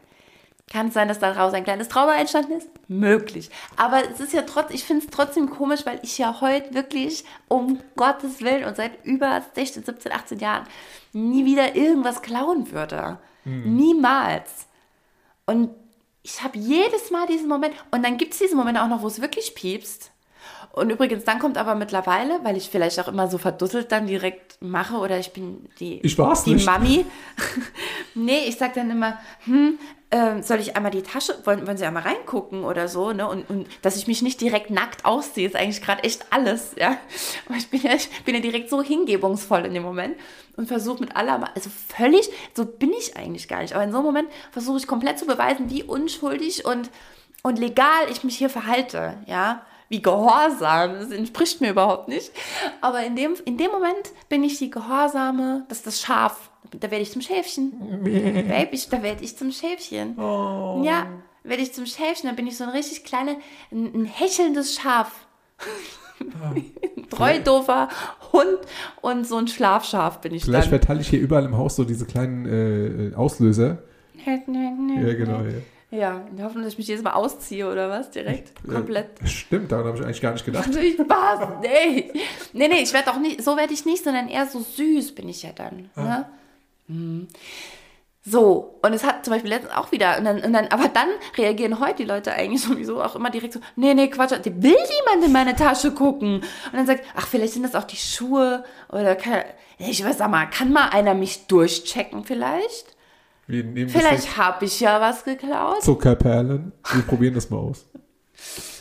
Kann 0.71 0.88
es 0.88 0.93
sein, 0.93 1.07
dass 1.07 1.19
daraus 1.19 1.53
ein 1.53 1.63
kleines 1.63 1.88
Trauma 1.88 2.15
entstanden 2.15 2.53
ist? 2.53 2.69
Möglich. 2.88 3.49
Aber 3.77 4.03
es 4.11 4.19
ist 4.19 4.34
ja 4.34 4.41
trotzdem, 4.41 4.75
ich 4.75 4.84
finde 4.84 5.05
es 5.05 5.11
trotzdem 5.11 5.49
komisch, 5.49 5.86
weil 5.86 5.99
ich 6.03 6.17
ja 6.17 6.41
heute 6.41 6.73
wirklich 6.73 7.23
um 7.47 7.79
Gottes 7.95 8.41
Willen 8.41 8.65
und 8.65 8.75
seit 8.75 9.05
über 9.05 9.41
16, 9.55 9.86
17, 9.86 10.11
18 10.11 10.39
Jahren 10.39 10.67
nie 11.13 11.45
wieder 11.45 11.75
irgendwas 11.75 12.21
klauen 12.21 12.71
würde. 12.71 13.19
Niemals. 13.45 14.67
Und 15.45 15.69
ich 16.23 16.41
habe 16.43 16.57
jedes 16.57 17.11
Mal 17.11 17.27
diesen 17.27 17.49
Moment, 17.49 17.75
und 17.91 18.03
dann 18.03 18.17
gibt 18.17 18.34
es 18.34 18.39
diesen 18.39 18.57
Moment 18.57 18.77
auch 18.79 18.88
noch, 18.88 19.01
wo 19.01 19.07
es 19.07 19.21
wirklich 19.21 19.53
piepst. 19.55 20.12
Und 20.74 20.89
übrigens, 20.89 21.24
dann 21.24 21.38
kommt 21.38 21.59
aber 21.59 21.76
mittlerweile, 21.76 22.39
weil 22.43 22.57
ich 22.57 22.67
vielleicht 22.67 22.99
auch 22.99 23.07
immer 23.07 23.28
so 23.28 23.38
verdusselt 23.38 23.91
dann 23.91 24.07
direkt 24.07 24.57
mache 24.59 24.97
oder 24.97 25.19
ich 25.19 25.32
bin 25.32 25.69
die, 25.80 25.99
Ich 26.01 26.17
war's 26.17 26.45
die 26.45 26.55
nicht. 26.55 26.65
Mami. 26.65 27.05
nee, 28.15 28.39
ich 28.47 28.57
sag 28.57 28.74
dann 28.74 28.89
immer, 28.89 29.19
hm, 29.45 29.78
ähm, 30.09 30.41
soll 30.41 30.59
ich 30.59 30.76
einmal 30.76 30.89
die 30.89 31.03
Tasche, 31.03 31.36
wollen, 31.43 31.67
wollen 31.67 31.78
Sie 31.78 31.86
einmal 31.86 32.01
reingucken 32.01 32.63
oder 32.63 32.88
so, 32.88 33.13
ne? 33.13 33.28
Und, 33.28 33.47
und 33.51 33.67
dass 33.84 33.97
ich 33.97 34.07
mich 34.07 34.24
nicht 34.24 34.41
direkt 34.41 34.71
nackt 34.71 35.05
ausziehe, 35.05 35.47
ist 35.47 35.55
eigentlich 35.55 35.84
gerade 35.84 36.03
echt 36.03 36.26
alles, 36.32 36.71
ja. 36.80 36.97
Aber 37.47 37.55
ich 37.55 37.69
bin 37.69 37.82
ja, 37.84 37.93
ich 37.93 38.09
bin 38.24 38.34
ja 38.34 38.41
direkt 38.41 38.71
so 38.71 38.82
hingebungsvoll 38.82 39.65
in 39.65 39.76
dem 39.76 39.84
Moment 39.84 40.17
und 40.57 40.67
versuche 40.67 41.01
mit 41.01 41.15
aller, 41.15 41.51
also 41.55 41.69
völlig, 41.95 42.32
so 42.55 42.65
bin 42.65 42.93
ich 42.93 43.15
eigentlich 43.15 43.47
gar 43.47 43.61
nicht. 43.61 43.76
Aber 43.76 43.84
in 43.84 43.91
so 43.91 43.97
einem 43.97 44.07
Moment 44.07 44.30
versuche 44.51 44.80
ich 44.80 44.88
komplett 44.88 45.19
zu 45.19 45.28
beweisen, 45.28 45.69
wie 45.69 45.84
unschuldig 45.84 46.65
und, 46.65 46.89
und 47.43 47.59
legal 47.59 48.09
ich 48.11 48.24
mich 48.24 48.36
hier 48.39 48.49
verhalte, 48.49 49.19
ja. 49.28 49.61
Wie 49.89 50.01
gehorsam. 50.01 50.93
Das 50.93 51.11
entspricht 51.11 51.61
mir 51.61 51.71
überhaupt 51.71 52.07
nicht. 52.07 52.31
Aber 52.81 53.03
in 53.05 53.15
dem, 53.15 53.36
in 53.45 53.57
dem 53.57 53.71
Moment 53.71 54.11
bin 54.29 54.43
ich 54.43 54.57
die 54.57 54.69
Gehorsame, 54.69 55.65
das 55.69 55.79
ist 55.79 55.88
das 55.88 56.01
Schaf. 56.01 56.49
Da 56.71 56.89
werde 56.89 57.03
ich 57.03 57.11
zum 57.11 57.21
Schäfchen. 57.21 57.73
Baby, 58.03 58.79
da 58.89 59.03
werde 59.03 59.23
ich 59.23 59.38
zum 59.38 59.51
Schäfchen. 59.51 60.17
Oh. 60.17 60.81
Ja, 60.84 61.07
werde 61.43 61.61
ich 61.61 61.73
zum 61.73 61.86
Schäfchen. 61.86 62.27
Dann 62.27 62.36
bin 62.36 62.47
ich 62.47 62.57
so 62.57 62.63
ein 62.63 62.71
richtig 62.71 63.03
kleines, 63.03 63.36
ein, 63.71 63.93
ein 63.93 64.05
hechelndes 64.05 64.75
Schaf. 64.75 65.11
Ein 66.19 67.09
treu 67.09 67.39
doofer 67.39 67.89
Hund 68.31 68.59
und 69.01 69.27
so 69.27 69.38
ein 69.38 69.47
Schlafschaf 69.47 70.21
bin 70.21 70.34
ich 70.34 70.43
Vielleicht 70.45 70.71
dann. 70.71 70.79
verteile 70.79 71.01
ich 71.01 71.09
hier 71.09 71.19
überall 71.19 71.45
im 71.45 71.57
Haus 71.57 71.75
so 71.75 71.84
diese 71.84 72.05
kleinen 72.05 73.11
äh, 73.11 73.15
Auslöser. 73.15 73.84
Ja, 74.25 74.38
genau. 75.13 75.41
Ja. 75.41 75.51
Ja, 75.94 76.26
in 76.28 76.38
der 76.38 76.46
Hoffnung, 76.46 76.64
dass 76.64 76.74
ich 76.74 76.80
mich 76.80 76.88
jedes 76.88 77.04
Mal 77.04 77.14
ausziehe 77.14 77.70
oder 77.70 77.88
was? 77.88 78.10
Direkt? 78.10 78.52
Komplett. 78.68 79.22
Äh, 79.22 79.28
stimmt, 79.28 79.72
daran 79.72 79.86
habe 79.86 79.98
ich 80.00 80.04
eigentlich 80.04 80.22
gar 80.22 80.34
nicht 80.34 80.44
gedacht. 80.44 80.68
Natürlich 80.68 80.96
Spaß. 80.96 81.62
Nee. 81.62 82.12
Nee, 82.52 82.68
nee, 82.68 82.82
ich 82.82 82.91
werde 82.94 83.12
auch 83.12 83.20
nicht, 83.20 83.44
so 83.44 83.56
werde 83.56 83.74
ich 83.74 83.86
nicht, 83.86 84.04
sondern 84.04 84.28
eher 84.28 84.48
so 84.48 84.60
süß 84.60 85.14
bin 85.14 85.30
ich 85.30 85.44
ja 85.44 85.52
dann. 85.52 85.91
Ne? 85.96 86.26
Mhm. 86.88 87.28
So, 88.26 88.80
und 88.82 88.94
es 88.94 89.04
hat 89.04 89.24
zum 89.24 89.34
Beispiel 89.34 89.52
letztens 89.52 89.76
auch 89.76 89.91
wieder, 89.91 90.18
und 90.18 90.26
dann, 90.26 90.41
und 90.41 90.54
dann, 90.54 90.68
aber 90.70 90.88
dann 90.88 91.10
reagieren 91.38 91.80
heute 91.80 91.98
die 91.98 92.06
Leute 92.06 92.34
eigentlich 92.34 92.62
sowieso 92.64 93.04
auch 93.04 93.16
immer 93.16 93.30
direkt 93.30 93.54
so, 93.54 93.60
nee, 93.76 93.94
nee, 93.94 94.08
Quatsch, 94.08 94.32
will 94.32 94.54
niemand 94.54 95.26
in 95.26 95.32
meine 95.32 95.56
Tasche 95.56 95.91
gucken? 95.91 96.38
Und 96.38 96.74
dann 96.74 96.88
sagt, 96.88 97.04
ach, 97.16 97.28
vielleicht 97.28 97.54
sind 97.54 97.64
das 97.64 97.76
auch 97.76 97.84
die 97.84 97.98
Schuhe 97.98 98.64
oder 98.89 99.16
kann, 99.16 99.44
ich 99.78 100.04
weiß, 100.04 100.18
sag 100.18 100.32
mal, 100.32 100.48
kann 100.48 100.72
mal 100.72 100.89
einer 100.89 101.14
mich 101.14 101.46
durchchecken 101.46 102.24
vielleicht? 102.24 102.96
Wir 103.48 103.64
nehmen 103.64 103.89
Vielleicht 103.89 104.38
habe 104.38 104.66
ich 104.66 104.80
ja 104.80 105.00
was 105.02 105.24
geklaut. 105.26 105.82
Zuckerperlen. 105.84 106.72
Wir 106.94 107.02
probieren 107.04 107.34
das 107.34 107.50
mal 107.50 107.58
aus. 107.58 107.86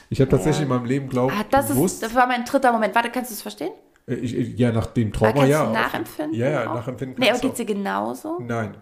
Ich 0.08 0.20
habe 0.20 0.30
tatsächlich 0.30 0.58
Ja. 0.58 0.62
in 0.64 0.68
meinem 0.68 0.84
Leben, 0.84 1.08
glaube 1.08 1.32
Ah, 1.32 1.44
das, 1.50 1.68
bewusst, 1.68 1.94
ist, 1.96 2.02
das 2.02 2.14
war 2.14 2.26
mein 2.26 2.44
dritter 2.44 2.70
Moment. 2.72 2.94
Warte, 2.94 3.10
kannst 3.10 3.30
du 3.30 3.34
es 3.34 3.42
verstehen? 3.42 3.72
äh, 4.06 4.14
ich, 4.14 4.36
ich- 4.36 4.58
ja, 4.58 4.70
nach 4.72 4.86
dem 4.86 5.12
Trauma, 5.12 5.32
kannst 5.32 5.48
ja. 5.48 5.66
du 5.66 5.72
nachempfinden? 5.72 6.34
Ja, 6.38 6.48
ja, 6.50 6.70
auch? 6.70 6.74
nachempfinden 6.74 7.16
Nee, 7.18 7.30
aber 7.30 7.38
kannst 7.40 7.56
geht 7.56 7.68
dir 7.68 7.74
genauso? 7.74 8.38
Nein. 8.40 8.74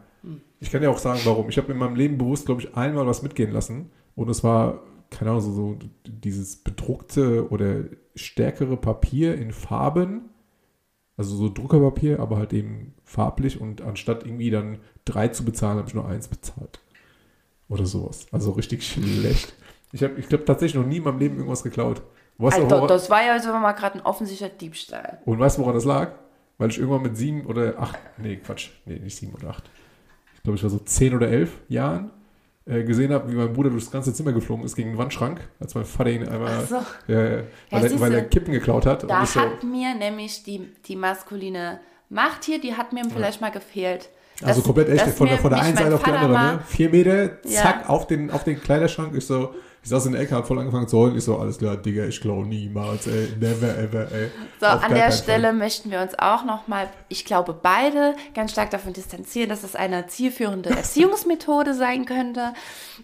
Ich 0.59 0.71
kann 0.71 0.83
ja 0.83 0.91
auch 0.91 0.99
sagen, 0.99 1.21
warum. 1.25 1.49
Ich 1.49 1.57
habe 1.57 1.73
in 1.73 1.79
meinem 1.79 1.95
Leben 1.95 2.19
bewusst, 2.19 2.45
glaube 2.47 2.61
ich, 2.63 2.75
einmal 2.77 3.07
was 3.07 3.23
mitgehen 3.23 3.51
lassen. 3.53 3.91
Und 4.17 4.29
es 4.29 4.45
war, 4.45 4.81
keine 5.11 5.31
Ahnung, 5.31 5.41
so, 5.43 5.53
so 5.53 5.79
dieses 6.05 6.57
bedruckte 6.57 7.49
oder 7.51 7.85
stärkere 8.15 8.77
Papier 8.77 9.35
in 9.37 9.53
Farben. 9.53 10.30
Also 11.21 11.37
so 11.37 11.51
Druckerpapier, 11.53 12.19
aber 12.19 12.39
halt 12.39 12.55
eben 12.55 12.95
farblich. 13.05 13.61
Und 13.61 13.83
anstatt 13.83 14.25
irgendwie 14.25 14.49
dann 14.49 14.79
drei 15.05 15.29
zu 15.29 15.45
bezahlen, 15.45 15.77
habe 15.77 15.87
ich 15.87 15.93
nur 15.93 16.09
eins 16.09 16.29
bezahlt. 16.29 16.81
Oder 17.69 17.85
sowas. 17.85 18.27
Also 18.33 18.53
richtig 18.53 18.87
schlecht. 18.87 19.53
Ich 19.93 20.03
habe, 20.03 20.15
ich 20.19 20.31
glaube, 20.31 20.47
tatsächlich 20.47 20.81
noch 20.81 20.89
nie 20.89 20.97
in 20.97 21.05
meinem 21.05 21.19
Leben 21.19 21.37
irgendwas 21.37 21.63
geklaut. 21.63 22.01
Weißt 22.39 22.57
du, 22.57 22.63
Also, 22.63 22.87
das 22.87 23.11
war 23.11 23.23
ja 23.23 23.33
also 23.33 23.53
mal 23.53 23.73
gerade 23.73 23.97
ein 23.99 24.01
offensichtlicher 24.07 24.51
Diebstahl. 24.55 25.19
und 25.27 25.39
weißt 25.39 25.59
du, 25.59 25.61
woran 25.61 25.75
das 25.75 25.85
lag? 25.85 26.13
Weil 26.57 26.71
ich 26.71 26.79
irgendwann 26.79 27.03
mit 27.03 27.19
sieben 27.19 27.45
oder 27.45 27.79
acht, 27.79 27.99
nee, 28.17 28.37
Quatsch, 28.37 28.71
nee, 28.87 28.99
nicht 28.99 29.15
sieben 29.17 29.35
oder 29.35 29.51
acht. 29.51 29.69
Ich 30.37 30.43
glaube, 30.43 30.57
ich 30.57 30.63
war 30.63 30.71
so 30.71 30.79
zehn 30.79 31.15
oder 31.15 31.29
elf 31.29 31.59
Jahren, 31.69 32.13
gesehen 32.85 33.13
habe, 33.13 33.31
wie 33.31 33.37
mein 33.37 33.53
Bruder 33.53 33.71
durchs 33.71 33.91
ganze 33.91 34.13
Zimmer 34.15 34.33
geflogen 34.33 34.65
ist 34.65 34.77
gegen 34.77 34.91
den 34.91 34.99
Wandschrank, 34.99 35.41
als 35.61 35.75
mein 35.75 35.85
Vater 35.85 36.11
ihn 36.11 36.29
einmal, 36.29 36.65
so. 36.65 36.77
äh, 37.13 37.43
weil, 37.71 37.85
er, 37.85 38.01
weil 38.01 38.13
er 38.15 38.23
Kippen 38.23 38.53
geklaut 38.53 38.87
hat. 38.87 39.09
Da 39.09 39.23
ich 39.23 39.31
so, 39.31 39.41
hat 39.41 39.63
mir 39.65 39.95
nämlich 39.95 40.43
die, 40.45 40.69
die 40.87 40.97
maskuline 40.97 41.81
Macht 42.09 42.45
hier, 42.45 42.61
die 42.61 42.75
hat 42.75 42.93
mir 42.93 43.05
vielleicht 43.13 43.41
mal 43.41 43.51
gefehlt. 43.51 44.09
also 44.43 44.61
Dass- 44.61 44.65
komplett 44.67 44.89
echt, 44.89 45.07
von 45.17 45.29
von 45.29 45.51
der 45.51 45.61
einen 45.63 45.77
Seite 45.77 45.95
auf 45.95 46.03
die 46.03 46.11
andere, 46.11 46.33
ne? 46.33 46.61
Vier 46.67 46.91
Meter, 46.91 47.25
Ja. 47.45 47.63
zack, 47.63 47.89
auf, 47.89 48.07
den, 48.07 48.31
auf 48.31 48.43
den 48.45 48.61
Kleiderschrank. 48.61 49.15
Ich 49.15 49.27
so, 49.27 49.55
ich 49.83 49.89
saß 49.89 50.07
in 50.07 50.13
der 50.13 50.21
Ecke, 50.21 50.35
hab 50.35 50.47
voll 50.47 50.59
angefangen 50.59 50.89
zu 50.89 50.99
heulen. 50.99 51.17
Ich 51.17 51.25
so, 51.25 51.39
alles 51.39 51.57
klar, 51.59 51.77
Digga, 51.77 52.05
ich 52.05 52.21
klau 52.21 52.43
niemals, 52.45 53.07
ey, 53.07 53.29
never 53.41 53.79
ever, 53.79 54.13
ey. 54.13 54.31
So, 54.61 54.67
Auf 54.67 54.83
an 54.83 54.95
der 54.95 55.11
Stelle 55.11 55.49
Fall. 55.49 55.53
möchten 55.55 55.91
wir 55.91 56.03
uns 56.03 56.19
auch 56.19 56.45
nochmal, 56.45 56.89
ich 57.09 57.25
glaube, 57.25 57.55
beide 57.55 58.15
ganz 58.35 58.53
stark 58.53 58.71
davon 58.71 58.93
distanzieren, 58.93 59.49
dass 59.49 59.63
es 59.65 59.75
eine 59.75 60.07
zielführende 60.07 60.69
Erziehungsmethode 60.77 61.73
sein 61.75 62.05
könnte, 62.05 62.53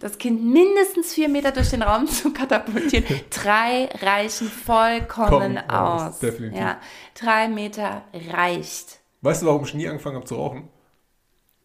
das 0.01 0.18
Kind 0.18 0.45
mindestens 0.45 1.14
vier 1.14 1.31
Meter 1.31 1.51
durch 1.53 1.70
den 1.70 1.83
Raum 1.83 2.07
zu 2.07 2.33
katapultieren. 2.33 3.07
Drei 3.31 3.89
reichen 4.03 4.49
vollkommen 4.49 5.31
Kommen 5.31 5.70
aus, 5.70 6.03
aus. 6.03 6.18
definitiv. 6.18 6.59
Ja, 6.59 6.79
drei 7.18 7.49
Meter 7.49 8.03
reicht. 8.33 9.01
Weißt 9.22 9.41
du, 9.43 9.47
warum 9.47 9.64
ich 9.64 9.72
nie 9.72 9.89
angefangen 9.89 10.16
habe 10.16 10.27
zu 10.27 10.35
rauchen? 10.35 10.68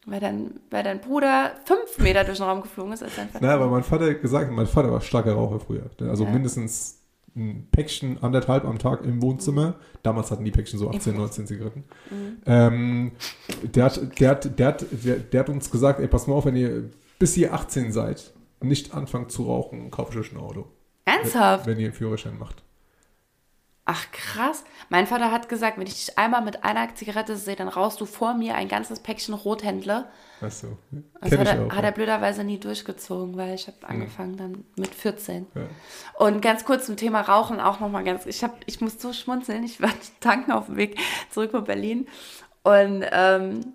Weil 0.06 0.20
dein, 0.20 0.60
weil 0.72 0.84
dein 0.84 1.00
Bruder 1.00 1.52
fünf 1.66 2.00
Meter 2.00 2.24
durch 2.24 2.38
den 2.40 2.48
Raum 2.48 2.62
geflogen 2.62 2.94
ist 2.94 3.04
als 3.04 3.16
dein 3.16 3.30
Vater. 3.30 3.46
Na, 3.46 3.60
weil 3.60 3.68
mein 3.68 3.84
Vater 3.84 4.14
gesagt 4.16 4.48
hat, 4.48 4.52
mein 4.54 4.66
Vater 4.66 4.92
war 4.92 5.02
starker 5.02 5.34
Raucher 5.34 5.60
früher. 5.60 5.90
Also 6.02 6.24
Ja. 6.26 6.32
mindestens 6.32 6.98
ein 7.36 7.68
Päckchen, 7.72 8.22
anderthalb 8.22 8.66
am 8.66 8.78
Tag 8.80 9.04
im 9.06 9.22
Wohnzimmer. 9.22 9.76
Damals 10.04 10.32
hatten 10.32 10.44
die 10.44 10.52
Päckchen 10.52 10.80
so 10.80 10.90
18, 10.90 11.16
19 11.16 11.48
Zigaretten. 11.48 11.84
Mhm. 12.10 12.38
Ähm, 12.46 13.12
der, 13.64 13.86
hat, 13.86 14.20
der, 14.20 14.30
hat, 14.32 14.60
der, 14.60 14.68
hat, 14.68 14.86
der, 14.92 15.16
der 15.18 15.40
hat 15.40 15.50
uns 15.50 15.70
gesagt, 15.72 16.00
ey, 16.00 16.08
pass 16.08 16.28
mal 16.28 16.34
auf, 16.34 16.46
wenn 16.46 16.56
ihr 16.56 16.90
bis 17.20 17.38
ihr 17.38 17.54
18 17.54 17.92
seid, 17.92 18.34
nicht 18.60 18.94
anfangt 18.94 19.32
zu 19.32 19.44
rauchen, 19.44 19.92
kauft 19.92 20.16
euch 20.18 20.32
ein 20.34 20.38
Auto. 20.40 20.66
Ernsthaft? 21.06 21.68
Wenn 21.68 21.80
ihr 21.80 21.86
einen 21.86 21.94
Führerschein 21.94 22.38
macht. 22.38 22.64
Ach 23.86 24.06
krass. 24.12 24.64
Mein 24.90 25.08
Vater 25.08 25.32
hat 25.32 25.50
gesagt, 25.50 25.78
wenn 25.80 25.88
ich 25.88 26.06
dich 26.06 26.18
einmal 26.18 26.42
mit 26.44 26.64
einer 26.64 26.94
Zigarette 26.94 27.36
sehe, 27.36 27.56
dann 27.56 27.68
rauchst 27.68 28.00
du 28.00 28.06
vor 28.06 28.36
mir 28.36 28.54
ein 28.56 28.68
ganzes 28.68 29.00
Päckchen 29.00 29.34
Rothändler. 29.34 30.10
Weißt 30.40 30.64
du, 30.64 30.78
Das 31.20 31.32
hat 31.32 31.42
ich 31.42 31.48
er, 31.48 31.66
auch. 31.66 31.72
hat 31.72 31.84
er 31.84 31.92
blöderweise 31.92 32.44
nie 32.44 32.60
durchgezogen, 32.60 33.38
weil 33.38 33.56
ich 33.56 33.68
habe 33.68 33.78
angefangen 33.88 34.38
dann 34.38 34.66
mit 34.76 34.94
14. 34.94 35.48
ja. 35.56 35.62
Und 36.18 36.42
ganz 36.42 36.64
kurz 36.64 36.86
zum 36.86 36.96
Thema 36.96 37.22
Rauchen 37.22 37.60
auch 37.60 37.80
nochmal 37.80 38.04
ganz, 38.04 38.26
ich 38.28 38.44
hab, 38.44 38.56
ich 38.68 38.82
muss 38.82 39.02
so 39.02 39.14
schmunzeln, 39.14 39.64
ich 39.64 39.82
war 39.82 39.90
tanken 40.20 40.52
auf 40.52 40.68
dem 40.68 40.78
Weg 40.78 41.00
zurück 41.32 41.52
von 41.52 41.64
Berlin 41.64 42.08
und, 42.64 43.04
ähm, 43.12 43.74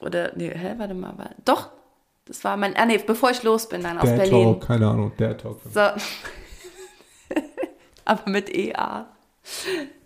oder, 0.00 0.32
nee, 0.36 0.50
hä, 0.54 0.74
warte 0.78 0.94
mal, 0.94 1.18
war, 1.18 1.30
doch, 1.44 1.70
das 2.26 2.42
war 2.44 2.56
mein, 2.56 2.76
ah 2.76 2.86
nee, 2.86 2.98
bevor 2.98 3.30
ich 3.32 3.42
los 3.42 3.68
bin 3.68 3.82
dann 3.82 3.98
aus 3.98 4.08
Berlin. 4.08 4.30
Talk, 4.44 4.66
keine 4.66 4.88
Ahnung, 4.88 5.12
der 5.18 5.36
Talk. 5.36 5.60
So. 5.72 5.80
Aber 8.04 8.28
mit 8.30 8.54
EA. 8.54 9.06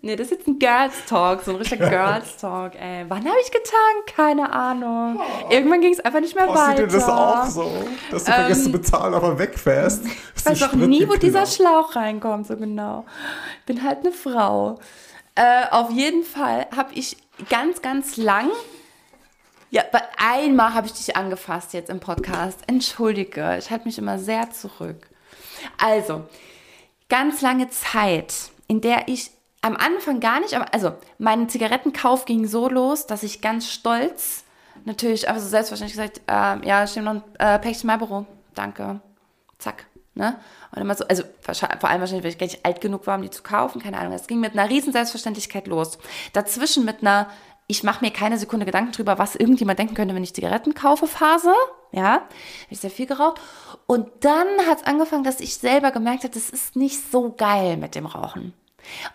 Nee, 0.01 0.15
das 0.15 0.27
ist 0.27 0.37
jetzt 0.37 0.47
ein 0.47 0.59
Girls 0.59 1.05
Talk, 1.07 1.41
so 1.43 1.51
ein 1.51 1.57
richtiger 1.57 1.89
Girls 1.89 2.37
Talk, 2.37 2.73
ey. 2.75 3.05
Wann 3.07 3.25
habe 3.25 3.37
ich 3.43 3.51
getankt? 3.51 4.15
Keine 4.15 4.51
Ahnung. 4.51 5.19
Irgendwann 5.49 5.81
ging 5.81 5.91
es 5.91 5.99
einfach 5.99 6.21
nicht 6.21 6.35
mehr 6.35 6.47
weiter. 6.47 6.89
so, 6.89 7.71
dass 8.11 8.23
du 8.23 8.31
vergisst 8.31 8.63
zu 8.63 8.71
bezahlen, 8.71 9.13
aber 9.13 9.37
wegfährst? 9.37 10.05
Ähm, 10.05 10.11
Ich 10.37 10.45
weiß 10.45 10.63
auch 10.63 10.73
nie, 10.73 11.07
wo 11.07 11.15
dieser 11.15 11.45
Schlauch 11.45 11.95
reinkommt, 11.95 12.47
so 12.47 12.55
genau. 12.55 13.05
Ich 13.59 13.65
bin 13.65 13.83
halt 13.83 13.99
eine 13.99 14.11
Frau. 14.11 14.79
Äh, 15.35 15.65
auf 15.71 15.91
jeden 15.91 16.23
Fall 16.23 16.67
habe 16.75 16.93
ich 16.93 17.17
ganz, 17.49 17.81
ganz 17.81 18.15
lang. 18.17 18.49
Ja, 19.69 19.83
einmal 20.17 20.73
habe 20.73 20.87
ich 20.87 20.93
dich 20.93 21.17
angefasst 21.17 21.73
jetzt 21.73 21.89
im 21.89 21.99
Podcast. 21.99 22.59
Entschuldige, 22.67 23.57
ich 23.59 23.69
halte 23.69 23.85
mich 23.85 23.97
immer 23.97 24.17
sehr 24.17 24.49
zurück. 24.51 25.09
Also, 25.77 26.23
ganz 27.09 27.41
lange 27.41 27.69
Zeit, 27.69 28.33
in 28.67 28.81
der 28.81 29.07
ich 29.07 29.31
am 29.61 29.75
Anfang 29.75 30.19
gar 30.19 30.39
nicht, 30.39 30.53
also 30.73 30.93
mein 31.17 31.49
Zigarettenkauf 31.49 32.25
ging 32.25 32.45
so 32.45 32.69
los, 32.69 33.07
dass 33.07 33.23
ich 33.23 33.41
ganz 33.41 33.71
stolz 33.71 34.43
natürlich, 34.85 35.27
aber 35.29 35.39
so 35.39 35.47
selbstverständlich 35.47 35.97
gesagt, 35.97 36.21
ähm, 36.27 36.61
ja, 36.63 36.83
ich 36.83 36.95
nehme 36.95 37.13
noch 37.15 37.21
ein 37.39 37.55
äh, 37.55 37.59
Päckchen 37.59 37.87
Marlboro. 37.87 38.25
Danke. 38.53 38.99
Zack. 39.57 39.87
Ne? 40.13 40.39
Und 40.73 40.81
immer 40.81 40.95
so, 40.95 41.05
also 41.07 41.23
vor 41.41 41.89
allem 41.89 41.99
wahrscheinlich, 41.99 42.23
weil 42.23 42.31
ich 42.31 42.37
gar 42.37 42.45
nicht 42.45 42.65
alt 42.65 42.79
genug 42.79 43.05
war, 43.05 43.17
um 43.17 43.21
die 43.21 43.29
zu 43.29 43.43
kaufen, 43.43 43.81
keine 43.81 43.97
Ahnung. 43.97 44.13
Es 44.13 44.27
ging 44.27 44.39
mit 44.39 44.53
einer 44.53 44.69
riesen 44.69 44.93
Selbstverständlichkeit 44.93 45.67
los. 45.67 45.97
Dazwischen 46.31 46.85
mit 46.85 47.01
einer, 47.01 47.27
ich 47.67 47.83
mache 47.83 48.03
mir 48.03 48.11
keine 48.11 48.37
Sekunde 48.37 48.65
Gedanken 48.65 48.93
drüber, 48.93 49.17
was 49.17 49.35
irgendjemand 49.35 49.79
denken 49.79 49.93
könnte, 49.93 50.15
wenn 50.15 50.23
ich 50.23 50.33
Zigaretten 50.33 50.73
kaufe, 50.73 51.07
Phase. 51.07 51.53
Ja, 51.91 52.11
habe 52.11 52.25
ich 52.69 52.79
sehr 52.79 52.91
viel 52.91 53.07
geraucht. 53.07 53.41
Und 53.87 54.07
dann 54.21 54.47
hat 54.67 54.79
es 54.79 54.87
angefangen, 54.87 55.23
dass 55.23 55.39
ich 55.39 55.55
selber 55.55 55.91
gemerkt 55.91 56.23
habe, 56.23 56.33
das 56.33 56.49
ist 56.49 56.75
nicht 56.75 57.11
so 57.11 57.31
geil 57.31 57.77
mit 57.77 57.95
dem 57.95 58.05
Rauchen. 58.05 58.53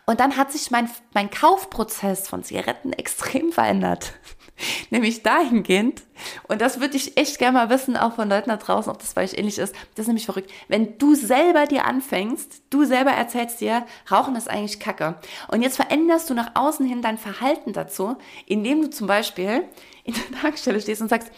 Und 0.07 0.21
dann 0.21 0.37
hat 0.37 0.53
sich 0.53 0.71
mein, 0.71 0.91
mein 1.14 1.31
Kaufprozess 1.31 2.29
von 2.29 2.43
Zigaretten 2.45 2.93
extrem 2.93 3.53
verändert. 3.53 4.14
Nämlich 4.91 5.23
dahingehend, 5.23 6.03
und 6.47 6.61
das 6.61 6.81
würde 6.81 6.97
ich 6.97 7.16
echt 7.16 7.39
gerne 7.39 7.57
mal 7.59 7.71
wissen, 7.71 7.97
auch 7.97 8.16
von 8.16 8.29
Leuten 8.29 8.51
da 8.51 8.59
draußen, 8.59 8.93
ob 8.93 8.99
das 8.99 9.14
bei 9.14 9.25
euch 9.25 9.39
ähnlich 9.39 9.59
ist. 9.59 9.75
Das 9.95 10.03
ist 10.03 10.09
nämlich 10.09 10.27
verrückt. 10.27 10.51
Wenn 10.68 10.99
du 10.99 11.14
selber 11.14 11.64
dir 11.64 11.87
anfängst, 11.87 12.62
du 12.68 12.85
selber 12.85 13.11
erzählst 13.11 13.62
dir, 13.62 13.87
Rauchen 14.11 14.37
ist 14.37 14.51
eigentlich 14.51 14.79
Kacke. 14.79 15.14
Und 15.49 15.62
jetzt 15.62 15.77
veränderst 15.77 16.29
du 16.29 16.35
nach 16.35 16.51
außen 16.55 16.85
hin 16.85 17.01
dein 17.01 17.16
Verhalten 17.16 17.73
dazu, 17.73 18.16
indem 18.45 18.83
du 18.83 18.91
zum 18.91 19.07
Beispiel 19.07 19.64
in 20.05 20.12
der 20.12 20.41
Tankstelle 20.43 20.81
stehst 20.81 21.01
und 21.01 21.09
sagst, 21.09 21.31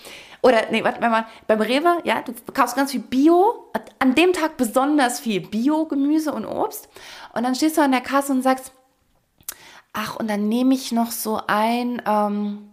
oder, 0.43 0.66
nee, 0.70 0.82
warte 0.82 1.01
mal, 1.01 1.26
beim 1.47 1.61
Rewe, 1.61 2.01
ja, 2.05 2.20
du 2.22 2.34
kaufst 2.53 2.74
ganz 2.74 2.90
viel 2.90 3.01
Bio, 3.01 3.70
an 4.01 4.16
dem 4.16 4.32
Tag 4.32 4.57
besonders 4.57 5.20
viel 5.20 5.40
Bio-Gemüse 5.40 6.32
und 6.32 6.45
Obst. 6.45 6.88
Und 7.32 7.45
dann 7.45 7.55
stehst 7.55 7.78
du 7.78 7.82
an 7.82 7.93
der 7.93 8.01
Kasse 8.01 8.32
und 8.32 8.43
sagst, 8.43 8.72
ach, 9.93 10.16
und 10.16 10.28
dann 10.28 10.49
nehme 10.49 10.74
ich 10.74 10.90
noch 10.90 11.12
so 11.12 11.40
ein, 11.47 12.03
ähm, 12.05 12.72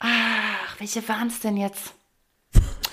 ach, 0.00 0.80
welche 0.80 1.08
waren 1.08 1.28
es 1.28 1.38
denn 1.40 1.56
jetzt? 1.56 1.94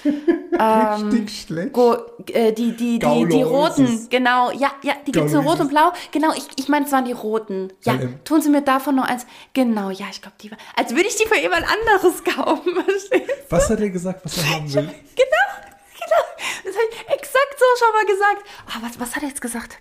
Richtig 0.54 1.42
schlecht. 1.42 1.74
Go, 1.74 1.96
äh, 2.32 2.52
die, 2.52 2.76
die, 2.76 3.00
die, 3.00 3.26
die 3.28 3.42
roten, 3.42 3.86
es. 3.86 4.10
genau, 4.10 4.52
ja, 4.52 4.72
ja, 4.84 4.94
die 5.06 5.12
gibt's 5.12 5.32
in 5.32 5.40
Gaulo 5.40 5.52
rot 5.52 5.60
und 5.62 5.70
blau. 5.70 5.92
Genau, 6.12 6.34
ich, 6.34 6.48
ich 6.58 6.68
meine, 6.68 6.86
es 6.86 6.92
waren 6.92 7.06
die 7.06 7.12
roten. 7.12 7.72
Ja, 7.84 7.94
LM. 7.94 8.24
tun 8.24 8.42
Sie 8.42 8.50
mir 8.50 8.62
davon 8.62 8.96
noch 8.96 9.06
eins. 9.06 9.26
Genau, 9.54 9.90
ja, 9.90 10.06
ich 10.12 10.22
glaube, 10.22 10.36
die 10.42 10.52
war, 10.52 10.58
als 10.76 10.92
würde 10.92 11.08
ich 11.08 11.16
die 11.16 11.28
für 11.28 11.40
jemand 11.40 11.66
anderes 11.66 12.24
kaufen, 12.24 12.74
verstehst 12.86 13.30
du? 13.30 13.52
Was 13.52 13.70
hat 13.70 13.80
er 13.80 13.90
gesagt, 13.90 14.26
was 14.26 14.38
er 14.38 14.50
haben 14.50 14.74
will? 14.74 14.84
Genau, 14.84 15.48
genau. 15.96 16.24
Das 16.66 16.76
habe 16.76 16.86
ich 16.92 17.14
exakt 17.14 17.56
so 17.58 17.66
schon 17.86 17.94
mal 17.94 18.06
gesagt. 18.06 18.48
Ah, 18.68 18.80
was, 18.82 19.00
was 19.00 19.16
hat 19.16 19.24
er 19.24 19.30
jetzt 19.30 19.42
gesagt? 19.42 19.80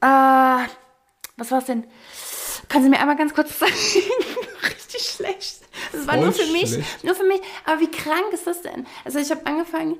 Äh, 0.00 0.68
was 1.36 1.50
war 1.50 1.58
es 1.58 1.64
denn? 1.66 1.84
Können 2.68 2.84
Sie 2.84 2.90
mir 2.90 2.98
einmal 3.00 3.16
ganz 3.16 3.34
kurz 3.34 3.58
sagen? 3.58 3.72
Richtig 3.72 5.02
schlecht. 5.02 5.60
Das 5.92 6.06
war 6.06 6.14
Voll 6.14 6.24
nur 6.24 6.32
für 6.32 6.46
mich. 6.52 6.70
schlecht. 6.70 7.04
Nur 7.04 7.14
für 7.14 7.24
mich. 7.24 7.40
Aber 7.64 7.80
wie 7.80 7.90
krank 7.90 8.32
ist 8.32 8.46
das 8.46 8.62
denn? 8.62 8.86
Also 9.04 9.18
ich 9.18 9.30
habe 9.30 9.44
angefangen, 9.46 9.96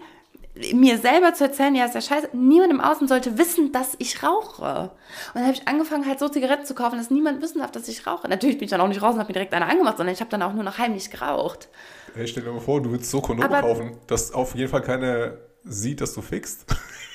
mir 0.72 0.98
selber 0.98 1.34
zu 1.34 1.44
erzählen, 1.44 1.74
ja, 1.74 1.84
ist 1.84 1.96
ja 1.96 2.00
scheiße, 2.00 2.28
niemand 2.32 2.70
im 2.70 2.80
Außen 2.80 3.08
sollte 3.08 3.38
wissen, 3.38 3.72
dass 3.72 3.94
ich 3.98 4.22
rauche. 4.22 4.90
Und 5.32 5.34
dann 5.34 5.44
habe 5.44 5.54
ich 5.54 5.66
angefangen, 5.66 6.06
halt 6.06 6.20
so 6.20 6.28
Zigaretten 6.28 6.64
zu 6.64 6.74
kaufen, 6.76 6.96
dass 6.96 7.10
niemand 7.10 7.42
wissen 7.42 7.58
darf, 7.58 7.72
dass 7.72 7.88
ich 7.88 8.06
rauche. 8.06 8.28
Natürlich 8.28 8.58
bin 8.58 8.66
ich 8.66 8.70
dann 8.70 8.80
auch 8.80 8.86
nicht 8.86 9.02
raus 9.02 9.14
und 9.14 9.18
habe 9.20 9.28
mir 9.30 9.34
direkt 9.34 9.52
eine 9.52 9.66
angemacht, 9.66 9.96
sondern 9.96 10.14
ich 10.14 10.20
habe 10.20 10.30
dann 10.30 10.42
auch 10.42 10.52
nur 10.52 10.62
noch 10.62 10.78
heimlich 10.78 11.10
geraucht. 11.10 11.68
Hey, 12.14 12.28
stell 12.28 12.44
dir 12.44 12.52
mal 12.52 12.60
vor, 12.60 12.80
du 12.80 12.92
willst 12.92 13.10
so 13.10 13.20
Kondome 13.20 13.48
kaufen, 13.60 13.96
dass 14.06 14.30
auf 14.32 14.54
jeden 14.54 14.70
Fall 14.70 14.82
keiner 14.82 15.38
sieht, 15.64 16.00
dass 16.00 16.14
du 16.14 16.22
fixt. 16.22 16.66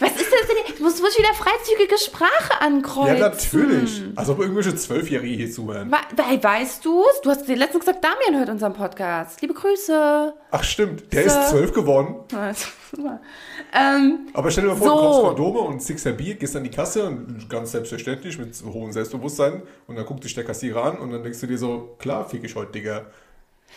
Was 0.00 0.10
ist 0.12 0.32
das 0.32 0.46
denn? 0.48 0.76
Du 0.78 0.82
musst, 0.84 1.00
musst 1.02 1.18
wieder 1.18 1.32
freizügige 1.34 1.98
Sprache 1.98 2.60
ankreuzen. 2.60 3.16
Ja, 3.18 3.28
natürlich. 3.28 4.02
Also 4.16 4.32
ob 4.32 4.40
irgendwelche 4.40 4.74
Zwölfjährige 4.74 5.34
hier 5.36 5.50
zuhören. 5.52 5.90
We 5.90 5.96
we 6.16 6.42
weißt 6.42 6.84
du's? 6.84 7.20
Du 7.22 7.30
hast 7.30 7.46
dir 7.46 7.56
letztens 7.56 7.84
gesagt, 7.84 8.02
Damian 8.02 8.38
hört 8.40 8.48
unseren 8.48 8.72
Podcast. 8.72 9.40
Liebe 9.42 9.52
Grüße. 9.54 10.32
Ach 10.50 10.64
stimmt, 10.64 11.12
der 11.12 11.28
So. 11.28 11.38
ist 11.40 11.48
zwölf 11.50 11.72
geworden. 11.74 12.14
ähm, 13.72 14.28
Aber 14.32 14.50
stell 14.50 14.64
dir 14.64 14.70
mal 14.70 14.76
vor, 14.76 14.88
So. 14.88 14.94
du 14.94 15.00
kaufst 15.00 15.20
Kondome 15.22 15.60
und 15.60 15.80
ziehst 15.80 16.06
ein 16.06 16.16
Bier, 16.16 16.34
gehst 16.34 16.56
an 16.56 16.64
die 16.64 16.70
Kasse 16.70 17.04
und 17.06 17.48
ganz 17.48 17.72
selbstverständlich 17.72 18.38
mit 18.38 18.54
hohem 18.64 18.92
Selbstbewusstsein 18.92 19.62
und 19.86 19.96
dann 19.96 20.06
guckt 20.06 20.24
dich 20.24 20.34
der 20.34 20.44
Kassierer 20.44 20.84
an 20.84 20.98
und 20.98 21.10
dann 21.10 21.22
denkst 21.22 21.40
du 21.40 21.46
dir 21.46 21.58
so, 21.58 21.94
klar, 21.98 22.28
fick 22.28 22.44
ich 22.44 22.54
heute, 22.56 22.72
Digga. 22.72 23.06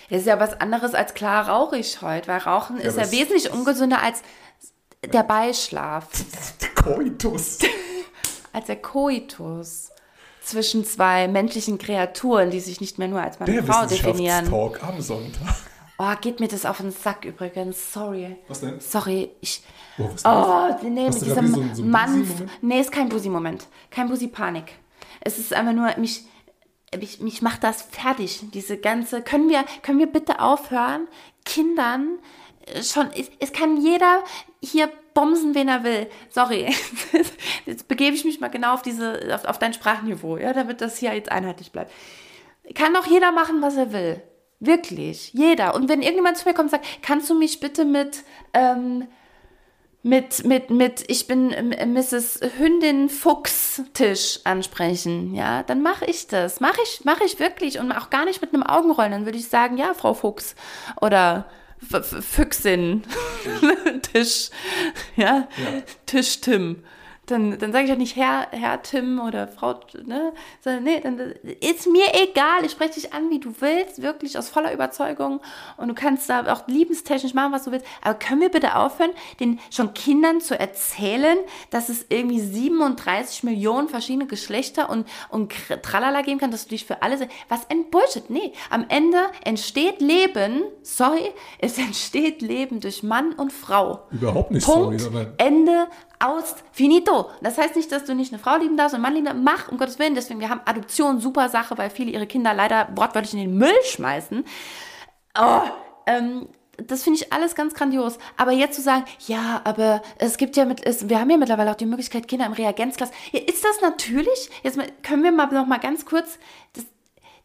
das 0.09 0.21
ist 0.21 0.27
ja 0.27 0.39
was 0.39 0.59
anderes 0.59 0.93
als 0.93 1.13
klar 1.13 1.49
rauche 1.49 1.77
ich 1.77 2.01
heute, 2.01 2.27
weil 2.27 2.39
Rauchen 2.39 2.77
ist 2.77 2.93
aber 2.97 2.97
ja 2.99 3.03
es- 3.03 3.11
wesentlich 3.11 3.51
ungesünder 3.51 4.01
als 4.01 4.21
der 5.11 5.23
Beischlaf, 5.23 6.07
Koitus. 6.75 7.59
als 8.51 8.65
der 8.67 8.77
Koitus 8.81 9.91
zwischen 10.41 10.83
zwei 10.85 11.27
menschlichen 11.27 11.77
Kreaturen, 11.77 12.51
die 12.51 12.59
sich 12.59 12.81
nicht 12.81 12.99
mehr 12.99 13.07
nur 13.07 13.21
als 13.21 13.39
Mann 13.39 13.49
Der 13.51 13.61
und 13.61 13.67
Frau 13.67 13.85
definieren. 13.85 14.45
Wissenschaftstalk 14.45 14.83
am 14.83 15.01
Sonntag. 15.01 15.55
Oh, 15.99 16.11
geht 16.19 16.39
mir 16.39 16.47
das 16.47 16.65
auf 16.65 16.77
den 16.77 16.91
Sack 16.91 17.23
übrigens. 17.23 17.93
Sorry. 17.93 18.35
Was 18.47 18.59
denn? 18.61 18.79
Sorry, 18.79 19.29
ich. 19.41 19.61
Oh, 19.97 20.09
was 20.11 20.25
Oh, 20.25 20.87
nee, 20.89 21.05
Hast 21.07 21.21
mit 21.21 21.29
diesem 21.29 21.53
so 21.53 21.61
ein- 21.61 21.75
so 21.75 21.83
ein 21.83 21.89
Mann. 21.89 22.27
Nee, 22.61 22.81
ist 22.81 22.91
kein 22.91 23.09
Busi-Moment. 23.09 23.67
Kein 23.91 24.09
Busi-Panik. 24.09 24.73
Es 25.21 25.37
ist 25.37 25.53
einfach 25.53 25.71
nur, 25.73 25.95
mich, 25.97 26.23
mich, 26.99 27.19
mich 27.21 27.41
macht 27.41 27.63
das 27.63 27.83
fertig. 27.83 28.41
Diese 28.53 28.77
ganze. 28.77 29.21
Können 29.21 29.49
wir, 29.49 29.63
können 29.83 29.99
wir 29.99 30.07
bitte 30.07 30.39
aufhören, 30.41 31.07
Kindern 31.45 32.17
schon. 32.81 33.11
Es, 33.11 33.29
es 33.39 33.53
kann 33.53 33.77
jeder 33.77 34.23
hier 34.61 34.89
bomsen, 35.13 35.55
wen 35.55 35.67
er 35.67 35.83
will. 35.83 36.07
Sorry. 36.29 36.73
Jetzt 37.65 37.87
begebe 37.87 38.15
ich 38.15 38.25
mich 38.25 38.39
mal 38.39 38.49
genau 38.49 38.73
auf 38.73 38.81
diese, 38.81 39.33
auf, 39.33 39.45
auf 39.45 39.59
dein 39.59 39.73
Sprachniveau, 39.73 40.37
ja, 40.37 40.53
damit 40.53 40.81
das 40.81 40.97
hier 40.97 41.13
jetzt 41.13 41.31
einheitlich 41.31 41.71
bleibt. 41.71 41.91
Kann 42.75 42.93
doch 42.93 43.05
jeder 43.05 43.31
machen, 43.31 43.61
was 43.61 43.75
er 43.75 43.91
will. 43.93 44.21
Wirklich. 44.59 45.33
Jeder. 45.33 45.75
Und 45.75 45.89
wenn 45.89 46.01
irgendjemand 46.01 46.37
zu 46.37 46.47
mir 46.47 46.53
kommt 46.53 46.71
und 46.71 46.81
sagt, 46.81 46.85
kannst 47.01 47.29
du 47.29 47.37
mich 47.37 47.59
bitte 47.59 47.83
mit, 47.83 48.23
ähm, 48.53 49.07
mit, 50.01 50.45
mit, 50.45 50.69
mit, 50.69 51.03
ich 51.09 51.27
bin 51.27 51.51
ähm, 51.51 51.93
Mrs. 51.93 52.39
Hündin 52.57 53.09
Fuchs 53.09 53.81
Tisch 53.93 54.39
ansprechen, 54.45 55.35
ja, 55.35 55.63
dann 55.63 55.81
mache 55.81 56.05
ich 56.05 56.27
das. 56.27 56.61
Mache 56.61 56.79
ich, 56.83 57.03
mache 57.03 57.25
ich 57.25 57.39
wirklich 57.39 57.79
und 57.79 57.91
auch 57.91 58.09
gar 58.09 58.25
nicht 58.25 58.41
mit 58.41 58.53
einem 58.53 58.63
Augenrollen. 58.63 59.11
Dann 59.11 59.25
würde 59.25 59.37
ich 59.37 59.49
sagen, 59.49 59.77
ja, 59.77 59.93
Frau 59.93 60.13
Fuchs 60.13 60.55
oder 61.01 61.45
Füchsin. 62.21 63.03
Tisch, 64.01 64.49
ja, 65.15 65.47
Tisch 66.05 66.41
Tim. 66.41 66.83
Dann, 67.27 67.57
dann 67.57 67.71
sage 67.71 67.85
ich 67.85 67.89
ja 67.89 67.95
nicht 67.95 68.15
Herr, 68.17 68.47
Herr 68.51 68.81
Tim 68.81 69.21
oder 69.21 69.47
Frau, 69.47 69.79
ne? 70.05 70.33
Sondern, 70.59 70.83
nee, 70.83 70.99
dann 70.99 71.17
ist 71.61 71.87
mir 71.87 72.05
egal. 72.13 72.65
Ich 72.65 72.71
spreche 72.71 72.95
dich 72.95 73.13
an, 73.13 73.29
wie 73.29 73.39
du 73.39 73.53
willst, 73.59 74.01
wirklich 74.01 74.37
aus 74.37 74.49
voller 74.49 74.73
Überzeugung. 74.73 75.39
Und 75.77 75.87
du 75.87 75.93
kannst 75.93 76.29
da 76.29 76.51
auch 76.51 76.67
liebestechnisch 76.67 77.33
machen, 77.33 77.53
was 77.53 77.63
du 77.63 77.71
willst. 77.71 77.85
Aber 78.01 78.15
können 78.15 78.41
wir 78.41 78.49
bitte 78.49 78.75
aufhören, 78.75 79.11
den 79.39 79.59
schon 79.71 79.93
Kindern 79.93 80.41
zu 80.41 80.59
erzählen, 80.59 81.37
dass 81.69 81.87
es 81.87 82.05
irgendwie 82.09 82.41
37 82.41 83.43
Millionen 83.43 83.87
verschiedene 83.87 84.27
Geschlechter 84.27 84.89
und, 84.89 85.07
und 85.29 85.53
Tralala 85.81 86.23
geben 86.23 86.39
kann, 86.39 86.51
dass 86.51 86.63
du 86.63 86.69
dich 86.69 86.85
für 86.85 87.01
alles. 87.03 87.21
Was 87.47 87.69
ein 87.69 87.89
Bullshit. 87.89 88.29
Nee, 88.29 88.51
am 88.69 88.85
Ende 88.89 89.17
entsteht 89.45 90.01
Leben, 90.01 90.63
sorry, 90.81 91.31
es 91.59 91.77
entsteht 91.77 92.41
Leben 92.41 92.81
durch 92.81 93.01
Mann 93.01 93.31
und 93.33 93.53
Frau. 93.53 94.07
Überhaupt 94.11 94.51
nicht 94.51 94.65
sorry, 94.65 94.97
Punkt, 94.97 95.01
sondern 95.01 95.33
Ende, 95.37 95.87
aus, 96.23 96.55
finito. 96.71 97.29
Das 97.41 97.57
heißt 97.57 97.75
nicht, 97.75 97.91
dass 97.91 98.05
du 98.05 98.15
nicht 98.15 98.33
eine 98.33 98.41
Frau 98.41 98.57
lieben 98.57 98.77
darfst 98.77 98.93
und 98.93 98.97
einen 98.97 99.03
Mann 99.03 99.13
lieben 99.13 99.25
darfst. 99.25 99.43
Mach, 99.43 99.71
um 99.71 99.77
Gottes 99.77 99.99
Willen. 99.99 100.15
Deswegen, 100.15 100.39
wir 100.39 100.49
haben 100.49 100.61
Adoption, 100.65 101.19
super 101.19 101.49
Sache, 101.49 101.77
weil 101.77 101.89
viele 101.89 102.11
ihre 102.11 102.27
Kinder 102.27 102.53
leider 102.53 102.87
wortwörtlich 102.95 103.33
in 103.33 103.39
den 103.39 103.57
Müll 103.57 103.75
schmeißen. 103.85 104.43
Oh, 105.37 105.61
ähm, 106.05 106.47
das 106.77 107.03
finde 107.03 107.19
ich 107.19 107.31
alles 107.31 107.55
ganz 107.55 107.73
grandios. 107.73 108.17
Aber 108.37 108.51
jetzt 108.51 108.75
zu 108.75 108.81
sagen, 108.81 109.05
ja, 109.27 109.61
aber 109.63 110.01
es 110.17 110.37
gibt 110.37 110.55
ja 110.55 110.65
mit, 110.65 110.85
es, 110.85 111.09
wir 111.09 111.19
haben 111.19 111.29
ja 111.29 111.37
mittlerweile 111.37 111.71
auch 111.71 111.75
die 111.75 111.85
Möglichkeit, 111.85 112.27
Kinder 112.27 112.45
im 112.45 112.53
Reagenzglas. 112.53 113.11
Ja, 113.31 113.41
ist 113.41 113.63
das 113.63 113.81
natürlich? 113.81 114.49
Jetzt 114.63 114.79
können 115.03 115.23
wir 115.23 115.31
mal 115.31 115.47
noch 115.47 115.67
mal 115.67 115.79
ganz 115.79 116.05
kurz, 116.05 116.39
das, 116.73 116.85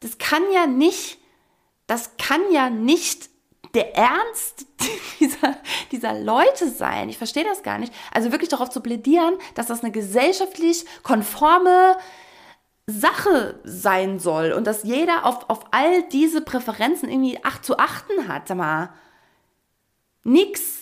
das 0.01 0.19
kann 0.19 0.43
ja 0.53 0.67
nicht, 0.67 1.19
das 1.87 2.17
kann 2.17 2.41
ja 2.53 2.71
nicht 2.71 3.29
der 3.75 3.97
Ernst 3.97 4.67
dieser, 5.21 5.57
dieser 5.93 6.15
Leute 6.15 6.69
sein. 6.69 7.09
Ich 7.09 7.19
verstehe 7.19 7.45
das 7.45 7.63
gar 7.63 7.79
nicht. 7.79 7.93
Also 8.13 8.33
wirklich 8.33 8.51
darauf 8.51 8.71
zu 8.71 8.81
plädieren, 8.81 9.35
dass 9.55 9.67
das 9.67 9.83
eine 9.83 9.93
gesellschaftlich 9.93 10.85
konforme 11.03 11.97
Sache 12.87 13.61
sein 13.65 14.19
soll 14.19 14.53
und 14.53 14.67
dass 14.67 14.83
jeder 14.83 15.27
auf, 15.27 15.51
auf 15.51 15.67
all 15.73 16.03
diese 16.05 16.41
Präferenzen 16.41 17.11
irgendwie 17.11 17.45
acht 17.45 17.65
zu 17.65 17.79
achten 17.79 18.29
hat. 18.29 18.49
Sag 18.49 18.57
mal, 18.57 18.91
nix. 20.25 20.78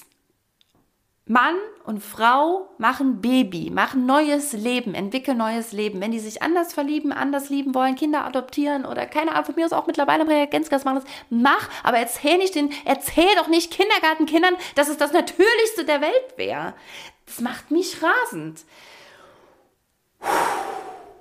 Mann 1.28 1.56
und 1.82 2.04
Frau 2.04 2.68
machen 2.78 3.20
Baby, 3.20 3.70
machen 3.70 4.06
neues 4.06 4.52
Leben, 4.52 4.94
entwickeln 4.94 5.38
neues 5.38 5.72
Leben. 5.72 6.00
Wenn 6.00 6.12
die 6.12 6.20
sich 6.20 6.40
anders 6.40 6.72
verlieben, 6.72 7.10
anders 7.10 7.50
lieben 7.50 7.74
wollen, 7.74 7.96
Kinder 7.96 8.24
adoptieren 8.24 8.84
oder 8.84 9.06
keine 9.06 9.32
Ahnung, 9.32 9.46
von 9.46 9.56
mir 9.56 9.66
aus 9.66 9.72
auch 9.72 9.88
mittlerweile 9.88 10.22
im 10.22 10.28
Reagenzgas 10.28 10.84
machen, 10.84 11.00
das 11.02 11.10
mach, 11.28 11.68
aber 11.82 11.98
erzähl 11.98 12.38
nicht 12.38 12.54
den, 12.54 12.70
erzähl 12.84 13.34
doch 13.36 13.48
nicht 13.48 13.72
Kindergartenkindern, 13.72 14.54
dass 14.76 14.88
es 14.88 14.98
das 14.98 15.12
Natürlichste 15.12 15.84
der 15.84 16.00
Welt 16.00 16.36
wäre. 16.36 16.74
Das 17.26 17.40
macht 17.40 17.72
mich 17.72 17.96
rasend. 18.00 18.60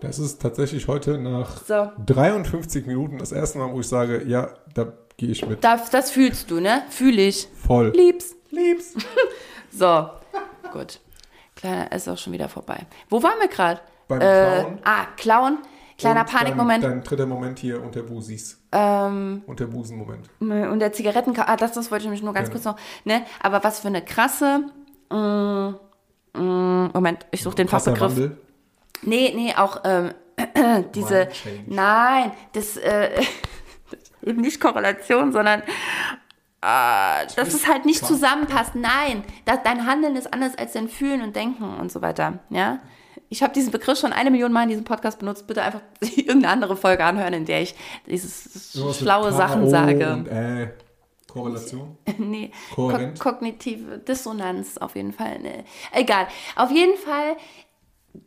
das 0.01 0.19
ist 0.19 0.39
tatsächlich 0.39 0.87
heute 0.87 1.17
nach 1.17 1.63
So. 1.65 1.89
53 2.05 2.85
Minuten 2.85 3.17
das 3.17 3.31
erste 3.31 3.57
Mal, 3.57 3.73
wo 3.73 3.79
ich 3.79 3.87
sage, 3.87 4.23
ja, 4.27 4.53
da 4.75 4.93
gehe 5.17 5.29
ich 5.29 5.43
mit. 5.47 5.63
Das, 5.63 5.89
das 5.89 6.11
fühlst 6.11 6.51
du, 6.51 6.59
ne? 6.59 6.83
Fühl 6.91 7.17
ich. 7.17 7.47
Voll. 7.55 7.91
Lieb's. 7.95 8.34
Lieb's. 8.51 8.93
So, 9.71 10.09
gut. 10.71 11.01
Kleiner 11.57 11.91
ist 11.91 12.07
auch 12.07 12.17
schon 12.17 12.31
wieder 12.31 12.47
vorbei. 12.47 12.85
Wo 13.09 13.21
waren 13.21 13.39
wir 13.41 13.49
gerade? 13.49 13.81
Beim 14.07 14.21
Äh, 14.21 14.61
Clown. 14.61 14.79
ah, 14.85 15.05
Clown. 15.17 15.57
Kleiner 15.97 16.21
Und 16.21 16.29
Panikmoment. 16.31 16.83
Dein, 16.83 16.91
dein 16.91 17.03
dritter 17.03 17.25
Moment 17.25 17.59
hier 17.59 17.81
unter 17.83 18.01
Busis. 18.03 18.61
Ähm, 18.71 19.43
Unter 19.47 19.65
Busen-Moment. 19.67 20.29
und 20.39 20.79
der 20.79 20.93
Zigaretten, 20.93 21.33
ah, 21.39 21.55
das, 21.57 21.73
das 21.73 21.91
wollte 21.91 22.03
ich 22.03 22.05
nämlich 22.07 22.23
nur 22.23 22.33
ganz 22.33 22.47
Ja. 22.47 22.51
kurz 22.53 22.63
noch, 22.65 22.77
ne? 23.03 23.25
Aber 23.41 23.63
was 23.65 23.79
für 23.81 23.87
eine 23.89 24.01
krasse, 24.03 24.59
mm, 25.09 25.75
mm, 26.39 26.91
Moment, 26.93 27.25
ich 27.31 27.43
suche 27.43 27.55
den 27.55 27.67
Fachbegriff. 27.67 28.31
Nee, 29.01 29.33
nee, 29.35 29.53
auch 29.55 29.81
ähm, 29.83 30.13
diese, 30.95 31.27
nein, 31.67 32.31
das, 32.53 32.77
äh, 32.77 33.21
eben 34.21 34.41
nicht 34.41 34.59
Korrelation, 34.61 35.31
sondern 35.33 35.63
äh, 36.65 37.27
dass 37.35 37.53
es 37.53 37.67
halt 37.67 37.85
nicht 37.85 38.05
zusammenpasst. 38.05 38.73
Nein, 38.73 39.23
das, 39.45 39.59
dein 39.63 39.85
Handeln 39.85 40.15
ist 40.15 40.33
anders 40.33 40.57
als 40.57 40.73
dein 40.73 40.89
Fühlen 40.89 41.21
und 41.21 41.35
Denken 41.35 41.63
und 41.63 41.91
so 41.91 42.01
weiter. 42.01 42.39
Ja, 42.49 42.79
ich 43.29 43.43
habe 43.43 43.53
diesen 43.53 43.71
Begriff 43.71 43.99
schon 43.99 44.13
eine 44.13 44.31
Million 44.31 44.51
Mal 44.51 44.63
in 44.63 44.69
diesem 44.69 44.83
Podcast 44.83 45.19
benutzt. 45.19 45.45
Bitte 45.45 45.61
einfach 45.61 45.81
irgendeine 46.01 46.49
andere 46.49 46.75
Folge 46.75 47.03
anhören, 47.03 47.33
in 47.33 47.45
der 47.45 47.61
ich 47.61 47.75
dieses 48.07 48.73
mit 48.75 48.95
schlaue 48.95 49.31
Sachen 49.31 49.69
sage. 49.69 50.13
Und, 50.13 50.27
äh, 50.27 50.71
Korrelation. 51.27 51.97
nee, 52.17 52.51
ko 52.73 52.91
kognitive 53.19 53.99
Dissonanz 53.99 54.77
auf 54.77 54.95
jeden 54.95 55.11
Fall. 55.11 55.39
Nee. 55.39 55.65
Egal. 55.91 56.27
Auf 56.55 56.71
jeden 56.71 56.97
Fall, 56.97 57.35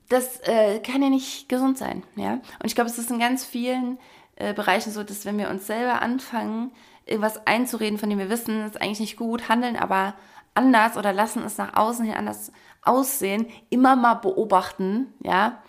das 0.09 0.41
äh, 0.41 0.79
kann 0.81 1.03
ja 1.03 1.09
nicht 1.09 1.49
gesund 1.49 1.79
sein. 1.79 2.05
Ja? 2.17 2.35
Und 2.35 2.67
ich 2.67 2.75
glaube, 2.75 2.91
es 2.91 2.99
ist 2.99 3.11
in 3.11 3.19
ganz 3.19 3.45
vielen 3.45 3.99
äh, 4.37 4.53
Bereichen 4.53 4.93
so, 4.93 5.03
dass 5.03 5.25
wenn 5.25 5.39
wir 5.39 5.49
uns 5.49 5.67
selber 5.67 6.03
anfangen, 6.03 6.71
irgendwas 7.09 7.47
einzureden, 7.47 7.99
von 7.99 8.11
dem 8.11 8.19
wir 8.19 8.31
wissen, 8.31 8.65
ist 8.65 8.81
eigentlich 8.81 9.01
nicht 9.01 9.17
gut, 9.17 9.49
handeln 9.49 9.77
aber 9.77 10.15
anders 10.55 10.97
oder 10.97 11.13
lassen 11.13 11.43
es 11.45 11.59
nach 11.59 11.77
außen 11.77 12.05
hin 12.05 12.15
anders 12.15 12.53
aussehen, 12.83 13.47
immer 13.71 13.97
mal 13.97 14.15
beobachten, 14.15 15.13
ja, 15.23 15.63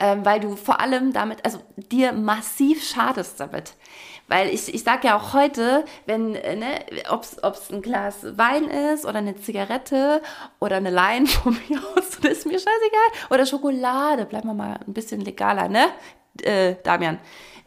ähm, 0.00 0.24
weil 0.24 0.40
du 0.40 0.54
vor 0.56 0.80
allem 0.80 1.12
damit, 1.12 1.44
also 1.44 1.58
dir 1.76 2.12
massiv 2.12 2.84
schadest 2.84 3.40
damit. 3.40 3.74
Weil 4.28 4.48
ich, 4.50 4.72
ich 4.72 4.84
sage 4.84 5.08
ja 5.08 5.16
auch 5.16 5.32
heute, 5.32 5.84
wenn, 6.06 6.34
äh, 6.34 6.54
ne, 6.54 6.68
ob 7.10 7.22
es 7.22 7.70
ein 7.72 7.82
Glas 7.82 8.36
Wein 8.36 8.64
ist 8.64 9.06
oder 9.06 9.18
eine 9.18 9.36
Zigarette 9.36 10.22
oder 10.60 10.76
eine 10.76 10.90
Line 10.90 11.26
von 11.26 11.56
mir 11.68 11.78
aus, 11.96 12.18
das 12.20 12.32
ist 12.32 12.46
mir 12.46 12.58
scheißegal. 12.58 13.28
Oder 13.30 13.46
Schokolade, 13.46 14.26
bleiben 14.26 14.48
wir 14.48 14.54
mal 14.54 14.78
ein 14.86 14.92
bisschen 14.92 15.22
legaler, 15.22 15.68
ne, 15.68 15.86
äh, 16.42 16.76
Damian. 16.84 17.18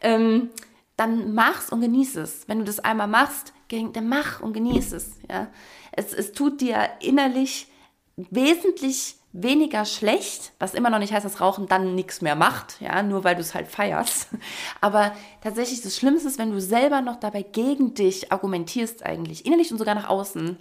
Ähm, 0.01 0.51
dann 1.02 1.34
mach's 1.34 1.70
und 1.72 1.82
genieß 1.82 2.16
es. 2.18 2.47
Wenn 2.47 2.60
du 2.60 2.66
das 2.66 2.80
einmal 2.80 3.08
machst, 3.08 3.54
dann 3.70 4.08
mach 4.08 4.39
und 4.39 4.54
genieß 4.54 4.91
es. 4.93 5.14
Ja? 5.28 5.47
Es, 5.91 6.14
es 6.14 6.32
tut 6.32 6.62
dir 6.62 6.78
innerlich 6.99 7.68
wesentlich 8.16 9.16
weniger 9.34 9.86
schlecht, 9.86 10.52
was 10.60 10.76
immer 10.76 10.91
noch 10.91 10.99
nicht 10.99 11.12
heißt, 11.12 11.26
dass 11.26 11.41
Rauchen 11.41 11.66
dann 11.68 11.95
nichts 11.95 12.22
mehr 12.22 12.36
macht, 12.36 12.82
ja, 12.82 13.02
nur 13.02 13.24
weil 13.24 13.36
du 13.36 13.41
es 13.41 13.56
halt 13.56 13.68
feierst. 13.68 14.28
Aber 14.82 15.14
tatsächlich 15.41 15.82
das 15.82 15.95
Schlimmste 15.97 16.28
ist, 16.28 16.38
wenn 16.38 16.52
du 16.52 16.62
selber 16.62 17.02
noch 17.02 17.16
dabei 17.16 17.41
gegen 17.41 17.95
dich 17.95 18.32
argumentierst 18.32 19.04
eigentlich, 19.04 19.45
innerlich 19.45 19.72
und 19.72 19.78
sogar 19.80 19.95
nach 19.95 20.10
außen. 20.10 20.58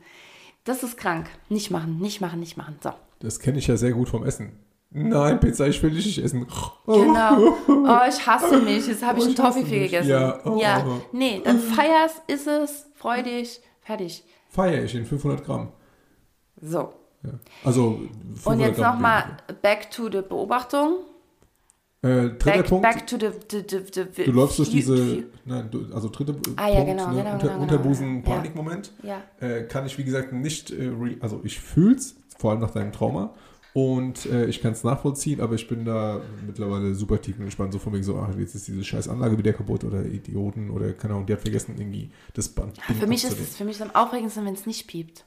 Das 0.65 0.83
ist 0.83 0.97
krank. 0.97 1.29
Nicht 1.49 1.71
machen, 1.71 1.99
nicht 1.99 2.21
machen, 2.21 2.41
nicht 2.41 2.57
machen. 2.57 2.79
So. 2.83 2.93
Das 3.19 3.41
kenne 3.41 3.59
ich 3.59 3.67
ja 3.67 3.77
sehr 3.77 3.93
gut 3.93 4.09
vom 4.09 4.25
Essen. 4.25 4.53
Nein, 4.93 5.39
Pizza, 5.39 5.69
ich 5.69 5.81
will 5.83 5.93
nicht 5.93 6.19
essen. 6.19 6.47
Genau. 6.87 7.57
Oh, 7.69 8.09
ich 8.09 8.27
hasse 8.27 8.61
mich. 8.61 8.89
Jetzt 8.89 9.05
habe 9.05 9.19
ich 9.19 9.25
oh, 9.25 9.29
einen 9.29 9.37
Toffee 9.37 9.63
gegessen. 9.63 10.09
Ja. 10.09 10.41
Oh. 10.45 10.59
ja. 10.61 10.85
Nee, 11.13 11.41
dann 11.45 11.61
feierst, 11.61 12.23
ist 12.27 12.49
es, 12.49 12.87
freu 12.97 13.23
dich, 13.23 13.61
fertig. 13.83 14.25
Feier 14.49 14.83
ich 14.83 14.95
in 14.97 15.07
500 15.07 15.45
Gramm. 15.45 15.69
So. 16.61 16.93
Ja. 17.23 17.31
Also 17.65 18.01
Und 18.45 18.61
jetzt 18.61 18.81
nochmal 18.81 19.37
back 19.63 19.91
to 19.91 20.11
the 20.11 20.23
Beobachtung. 20.23 21.05
Äh, 22.03 22.31
dritter 22.31 22.39
back, 22.41 22.67
Punkt. 22.67 22.83
Back 22.83 23.07
to 23.07 23.17
the, 23.19 23.29
the, 23.51 23.63
the, 23.69 24.05
the 24.15 24.25
du 24.25 24.33
läufst 24.33 24.59
durch 24.59 24.71
diese, 24.71 25.25
nein, 25.45 25.69
du, 25.71 25.85
also 25.95 26.09
dritter 26.09 26.35
ah, 26.57 26.69
ja, 26.69 26.77
Punkt, 26.77 26.91
genau, 26.91 27.11
ne, 27.11 27.17
genau, 27.17 27.33
Unter, 27.35 27.49
genau, 27.49 27.63
Unterbusen-Panikmoment. 27.63 28.93
Ja. 29.03 29.23
Äh, 29.39 29.65
kann 29.65 29.85
ich, 29.85 29.99
wie 29.99 30.05
gesagt, 30.05 30.33
nicht, 30.33 30.71
äh, 30.71 30.91
also 31.21 31.43
ich 31.45 31.61
fühl's, 31.61 32.17
vor 32.39 32.53
allem 32.53 32.61
nach 32.61 32.71
deinem 32.71 32.91
Trauma. 32.91 33.35
Und 33.73 34.27
äh, 34.27 34.47
ich 34.47 34.61
kann 34.61 34.73
es 34.73 34.83
nachvollziehen, 34.83 35.41
aber 35.41 35.55
ich 35.55 35.69
bin 35.69 35.85
da 35.85 36.21
mittlerweile 36.45 36.95
super 36.95 37.21
tief 37.21 37.39
entspannt. 37.39 37.73
So 37.73 37.79
von 37.79 37.93
wegen 37.93 38.03
so, 38.03 38.17
ach, 38.17 38.37
jetzt 38.37 38.55
ist 38.55 38.67
diese 38.67 38.83
scheiß 38.83 39.09
Anlage 39.09 39.39
wieder 39.39 39.53
kaputt 39.53 39.85
oder 39.85 40.05
Idioten 40.05 40.71
oder 40.71 40.93
keine 40.93 41.15
Ahnung, 41.15 41.27
die 41.27 41.33
hat 41.33 41.41
vergessen, 41.41 41.77
irgendwie 41.79 42.11
das 42.35 42.49
Band. 42.49 42.77
Ja, 42.89 42.95
für 42.95 43.07
mich 43.07 43.25
ist 43.25 43.39
es 43.39 43.57
für 43.57 43.65
mich 43.65 43.81
am 43.81 43.91
aufregendsten, 43.95 44.45
wenn 44.45 44.55
es 44.55 44.67
nicht 44.67 44.89
piept. 44.89 45.25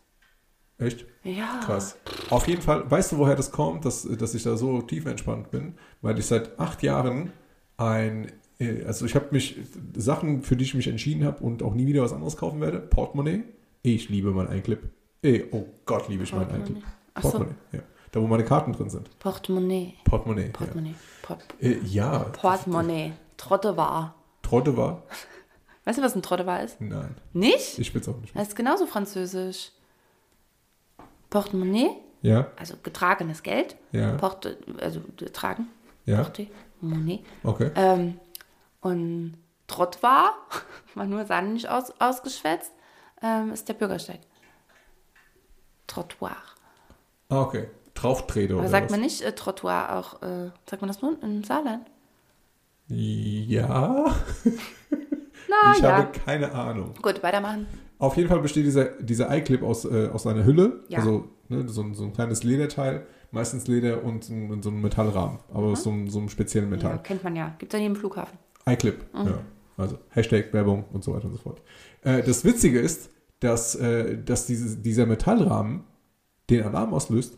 Echt? 0.77 1.05
Ja. 1.23 1.61
Krass. 1.63 1.97
Auf 2.29 2.47
jeden 2.47 2.61
Fall, 2.61 2.89
weißt 2.89 3.13
du, 3.13 3.17
woher 3.17 3.35
das 3.35 3.51
kommt, 3.51 3.85
dass, 3.85 4.03
dass 4.03 4.33
ich 4.33 4.43
da 4.43 4.57
so 4.57 4.81
tief 4.81 5.05
entspannt 5.05 5.51
bin? 5.51 5.75
Weil 6.01 6.19
ich 6.19 6.25
seit 6.25 6.59
acht 6.59 6.83
Jahren 6.83 7.31
ein, 7.77 8.31
äh, 8.59 8.83
also 8.83 9.05
ich 9.05 9.15
habe 9.15 9.27
mich, 9.31 9.57
Sachen, 9.95 10.41
für 10.41 10.57
die 10.57 10.65
ich 10.65 10.73
mich 10.73 10.87
entschieden 10.87 11.23
habe 11.23 11.43
und 11.43 11.63
auch 11.63 11.75
nie 11.75 11.87
wieder 11.87 12.01
was 12.01 12.11
anderes 12.11 12.35
kaufen 12.35 12.59
werde, 12.59 12.79
Portemonnaie. 12.79 13.43
Ich 13.83 14.09
liebe 14.09 14.31
mein 14.31 14.47
Einclip. 14.47 14.89
Ey, 15.21 15.45
oh 15.51 15.65
Gott, 15.85 16.09
liebe 16.09 16.23
ich 16.23 16.33
mein 16.33 16.49
Einclip. 16.49 16.83
Portemonnaie, 17.13 17.55
ja. 17.71 17.79
Da, 18.13 18.21
wo 18.21 18.27
meine 18.27 18.45
Karten 18.45 18.73
drin 18.73 18.91
sind. 18.91 19.09
Portemonnaie. 19.17 19.95
Portemonnaie. 20.03 20.49
Portemonnaie. 20.49 20.93
Ja. 21.27 21.37
Äh, 21.59 21.79
ja. 21.79 22.19
Portemonnaie. 22.19 23.13
Trotte 23.37 23.75
war. 23.75 24.13
Trotte 24.43 24.77
war? 24.77 25.01
Weißt 25.85 25.97
du, 25.97 26.03
was 26.03 26.15
ein 26.15 26.21
Trotte 26.21 26.45
war 26.45 26.61
ist? 26.61 26.79
Nein. 26.79 27.15
Nicht? 27.33 27.79
Ich 27.79 27.93
es 27.93 28.07
auch 28.07 28.17
nicht. 28.17 28.35
Das 28.35 28.49
ist 28.49 28.55
genauso 28.55 28.85
französisch. 28.85 29.71
Portemonnaie. 31.31 31.89
Ja. 32.21 32.51
Also 32.55 32.75
getragenes 32.83 33.41
Geld. 33.41 33.77
Ja. 33.91 34.11
Porte, 34.13 34.59
also 34.79 35.01
tragen. 35.33 35.69
Ja. 36.05 36.17
Portemonnaie. 36.17 37.23
Okay. 37.43 37.71
Ähm, 37.73 38.19
und 38.81 39.39
Trottoir, 39.65 40.35
mal 40.93 41.07
nur 41.09 41.25
Sahne 41.25 41.49
nicht 41.49 41.67
aus, 41.67 41.91
ausgeschwätzt, 41.99 42.73
ähm, 43.23 43.51
ist 43.53 43.67
der 43.67 43.73
Bürgersteig. 43.73 44.19
Trottoir. 45.87 46.37
Ah, 47.29 47.41
okay. 47.41 47.69
Drauftrete 48.03 48.55
oder 48.55 48.67
sagt 48.69 48.85
was? 48.85 48.91
man 48.91 49.01
nicht 49.01 49.21
äh, 49.21 49.31
Trottoir 49.33 49.95
auch, 49.97 50.21
äh, 50.21 50.51
sagt 50.69 50.81
man 50.81 50.87
das 50.89 51.01
nur 51.01 51.17
im 51.23 51.43
Saarland? 51.43 51.85
Ja. 52.87 54.05
Na 55.49 55.71
ich 55.75 55.81
ja. 55.81 55.97
habe 55.97 56.11
keine 56.11 56.51
Ahnung. 56.53 56.93
Gut, 57.01 57.21
weitermachen. 57.23 57.65
Auf 57.99 58.17
jeden 58.17 58.27
Fall 58.29 58.39
besteht 58.39 58.65
dieser, 58.65 58.85
dieser 59.01 59.29
Eye-Clip 59.29 59.63
aus, 59.63 59.85
äh, 59.85 60.09
aus 60.11 60.27
einer 60.27 60.43
Hülle, 60.45 60.83
Ja. 60.89 60.99
also 60.99 61.29
ne, 61.47 61.67
so, 61.69 61.81
ein- 61.81 61.93
so 61.93 62.03
ein 62.03 62.13
kleines 62.13 62.43
Lederteil, 62.43 63.05
meistens 63.31 63.67
Leder 63.67 64.03
und, 64.03 64.27
ein, 64.29 64.51
und 64.51 64.63
so 64.63 64.69
ein 64.69 64.81
Metallrahmen, 64.81 65.39
aber 65.53 65.67
aus 65.67 65.83
so, 65.83 65.89
einem- 65.91 66.09
so 66.09 66.19
einem 66.19 66.29
speziellen 66.29 66.69
Ja, 66.69 66.75
Metall. 66.75 66.99
kennt 67.03 67.23
man 67.23 67.35
ja. 67.35 67.55
Gibt 67.59 67.73
es 67.73 67.77
an 67.77 67.81
jedem 67.83 67.95
Flughafen. 67.95 68.37
iClip, 68.67 69.05
ja. 69.13 69.39
Also 69.77 69.97
Hashtag 70.09 70.53
Werbung 70.53 70.85
und 70.93 71.03
so 71.03 71.13
weiter 71.13 71.25
und 71.25 71.31
so 71.33 71.39
fort. 71.39 71.61
Äh, 72.03 72.21
das 72.23 72.43
Witzige 72.45 72.79
ist, 72.79 73.09
dass, 73.39 73.75
äh, 73.75 74.17
dass 74.23 74.45
dieses, 74.45 74.81
dieser 74.81 75.05
Metallrahmen 75.05 75.83
den 76.49 76.63
Alarm 76.63 76.93
auslöst. 76.93 77.37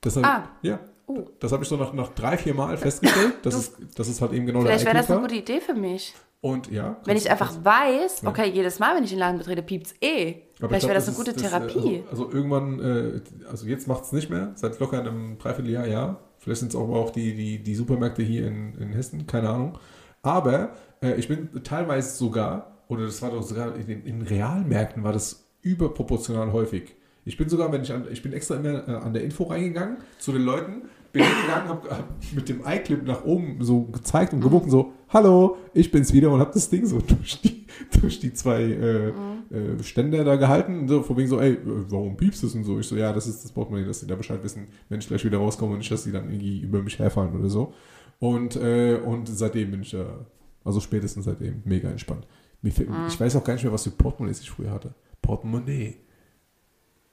Das 0.00 0.16
Ah. 0.18 0.48
Ja, 0.62 0.78
Oh. 1.06 1.26
das 1.40 1.50
habe 1.50 1.64
ich 1.64 1.68
so 1.68 1.76
nach, 1.76 1.92
nach 1.92 2.10
drei, 2.14 2.36
vier 2.36 2.54
Mal 2.54 2.76
festgestellt. 2.76 3.34
Das, 3.42 3.54
ist, 3.54 3.74
das 3.96 4.06
ist 4.08 4.20
halt 4.20 4.32
eben 4.32 4.46
genau 4.46 4.60
Vielleicht 4.60 4.86
der 4.86 4.92
wäre 4.94 4.98
das 4.98 5.10
eine 5.10 5.20
gute 5.20 5.34
Idee 5.34 5.60
für 5.60 5.74
mich. 5.74 6.14
Und 6.40 6.70
ja. 6.70 6.96
Wenn 7.04 7.16
ich 7.16 7.28
einfach 7.30 7.52
weiß, 7.64 8.22
okay, 8.24 8.48
jedes 8.48 8.78
Mal, 8.78 8.94
wenn 8.96 9.02
ich 9.04 9.10
den 9.10 9.18
Laden 9.18 9.36
betrete, 9.38 9.62
piept's 9.62 9.92
eh. 10.00 10.36
Aber 10.60 10.68
Vielleicht 10.68 10.84
ich 10.84 10.88
wäre 10.88 10.92
glaub, 10.92 10.94
das 10.94 11.08
eine 11.08 11.16
gute 11.16 11.30
ist- 11.32 11.40
Therapie. 11.40 12.04
also, 12.10 12.26
also 12.26 12.32
irgendwann, 12.36 12.80
äh, 12.80 13.20
also 13.50 13.66
jetzt 13.66 13.88
macht 13.88 14.04
es 14.04 14.12
nicht 14.12 14.30
mehr, 14.30 14.52
seit 14.54 14.78
locker 14.78 15.00
einem 15.00 15.36
Dreivierteljahr, 15.38 15.86
ja. 15.88 16.16
Vielleicht 16.38 16.60
sind 16.60 16.68
es 16.72 16.76
aber 16.80 16.94
auch 16.96 17.10
die, 17.10 17.34
die, 17.34 17.58
die 17.62 17.74
Supermärkte 17.74 18.22
hier 18.22 18.46
in, 18.46 18.74
in 18.76 18.92
Hessen, 18.92 19.26
keine 19.26 19.50
Ahnung. 19.50 19.78
Aber 20.22 20.70
äh, 21.02 21.14
ich 21.14 21.26
bin 21.28 21.50
teilweise 21.64 22.16
sogar, 22.16 22.84
oder 22.88 23.04
das 23.04 23.20
war 23.20 23.30
doch 23.32 23.42
sogar 23.42 23.74
in, 23.74 23.86
den- 23.86 24.04
in 24.06 24.22
Realmärkten 24.22 25.02
war 25.02 25.12
das 25.12 25.44
überproportional 25.62 26.52
häufig. 26.52 26.94
Ich 27.24 27.36
bin 27.36 27.48
sogar, 27.48 27.70
wenn 27.72 27.82
ich 27.82 27.92
an, 27.92 28.04
ich 28.10 28.22
bin 28.22 28.32
extra 28.32 28.56
immer 28.56 28.88
äh, 28.88 28.92
an 28.92 29.12
der 29.12 29.22
Info 29.24 29.44
reingegangen 29.44 29.98
zu 30.18 30.32
den 30.32 30.42
Leuten, 30.42 30.82
bin 31.12 31.22
hingegangen, 31.22 31.68
habe 31.68 31.90
hab 31.90 32.08
mit 32.34 32.48
dem 32.48 32.62
iClip 32.66 33.04
nach 33.06 33.24
oben 33.24 33.56
so 33.60 33.82
gezeigt 33.82 34.32
und 34.32 34.40
gewunken, 34.40 34.70
so, 34.70 34.92
hallo, 35.08 35.56
ich 35.74 35.90
bin's 35.90 36.12
wieder 36.12 36.30
und 36.30 36.40
habe 36.40 36.52
das 36.54 36.70
Ding 36.70 36.86
so 36.86 36.98
durch 37.06 37.40
die, 37.42 37.66
durch 38.00 38.20
die 38.20 38.32
zwei 38.32 38.62
äh, 38.62 39.08
äh, 39.08 39.82
Ständer 39.82 40.24
da 40.24 40.36
gehalten. 40.36 40.80
Und 40.80 40.88
so, 40.88 41.02
von 41.02 41.16
wegen 41.18 41.28
so, 41.28 41.40
ey, 41.40 41.52
äh, 41.52 41.58
warum 41.88 42.16
piepst 42.16 42.42
es 42.44 42.54
und 42.54 42.64
so? 42.64 42.78
Ich 42.78 42.86
so, 42.86 42.96
ja, 42.96 43.12
das 43.12 43.26
ist 43.26 43.44
das 43.44 43.52
Portemonnaie, 43.52 43.86
dass 43.86 44.00
sie 44.00 44.06
da 44.06 44.14
Bescheid 44.14 44.42
wissen, 44.42 44.68
wenn 44.88 45.00
ich 45.00 45.08
gleich 45.08 45.24
wieder 45.24 45.38
rauskomme 45.38 45.72
und 45.72 45.78
nicht, 45.78 45.90
dass 45.90 46.04
sie 46.04 46.12
dann 46.12 46.30
irgendwie 46.30 46.60
über 46.60 46.80
mich 46.82 46.98
herfallen 46.98 47.38
oder 47.38 47.48
so. 47.50 47.74
Und, 48.18 48.56
äh, 48.56 48.96
und 49.04 49.28
seitdem 49.28 49.70
bin 49.72 49.82
ich 49.82 49.90
da, 49.90 50.26
also 50.64 50.80
spätestens 50.80 51.24
seitdem, 51.26 51.62
mega 51.64 51.90
entspannt. 51.90 52.26
Mir 52.62 52.70
fällt- 52.72 52.88
Ich 53.08 53.18
weiß 53.18 53.34
auch 53.36 53.44
gar 53.44 53.54
nicht 53.54 53.62
mehr, 53.64 53.72
was 53.72 53.84
für 53.84 53.90
Portemonnaies 53.90 54.40
ich 54.40 54.50
früher 54.50 54.70
hatte. 54.70 54.94
Portemonnaie. 55.22 55.96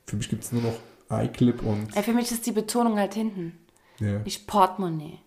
Für 0.07 0.15
mich 0.15 0.29
gibt 0.29 0.43
es 0.43 0.51
nur 0.51 0.61
noch 0.61 0.79
iClip 1.09 1.61
und 1.63 1.95
Ey, 1.95 2.03
für 2.03 2.13
mich 2.13 2.31
ist 2.31 2.45
die 2.45 2.51
Betonung 2.51 2.97
halt 2.97 3.13
hinten. 3.13 3.59
ja, 3.99 4.19
Nicht 4.19 4.47
Portemonnaie. 4.47 5.19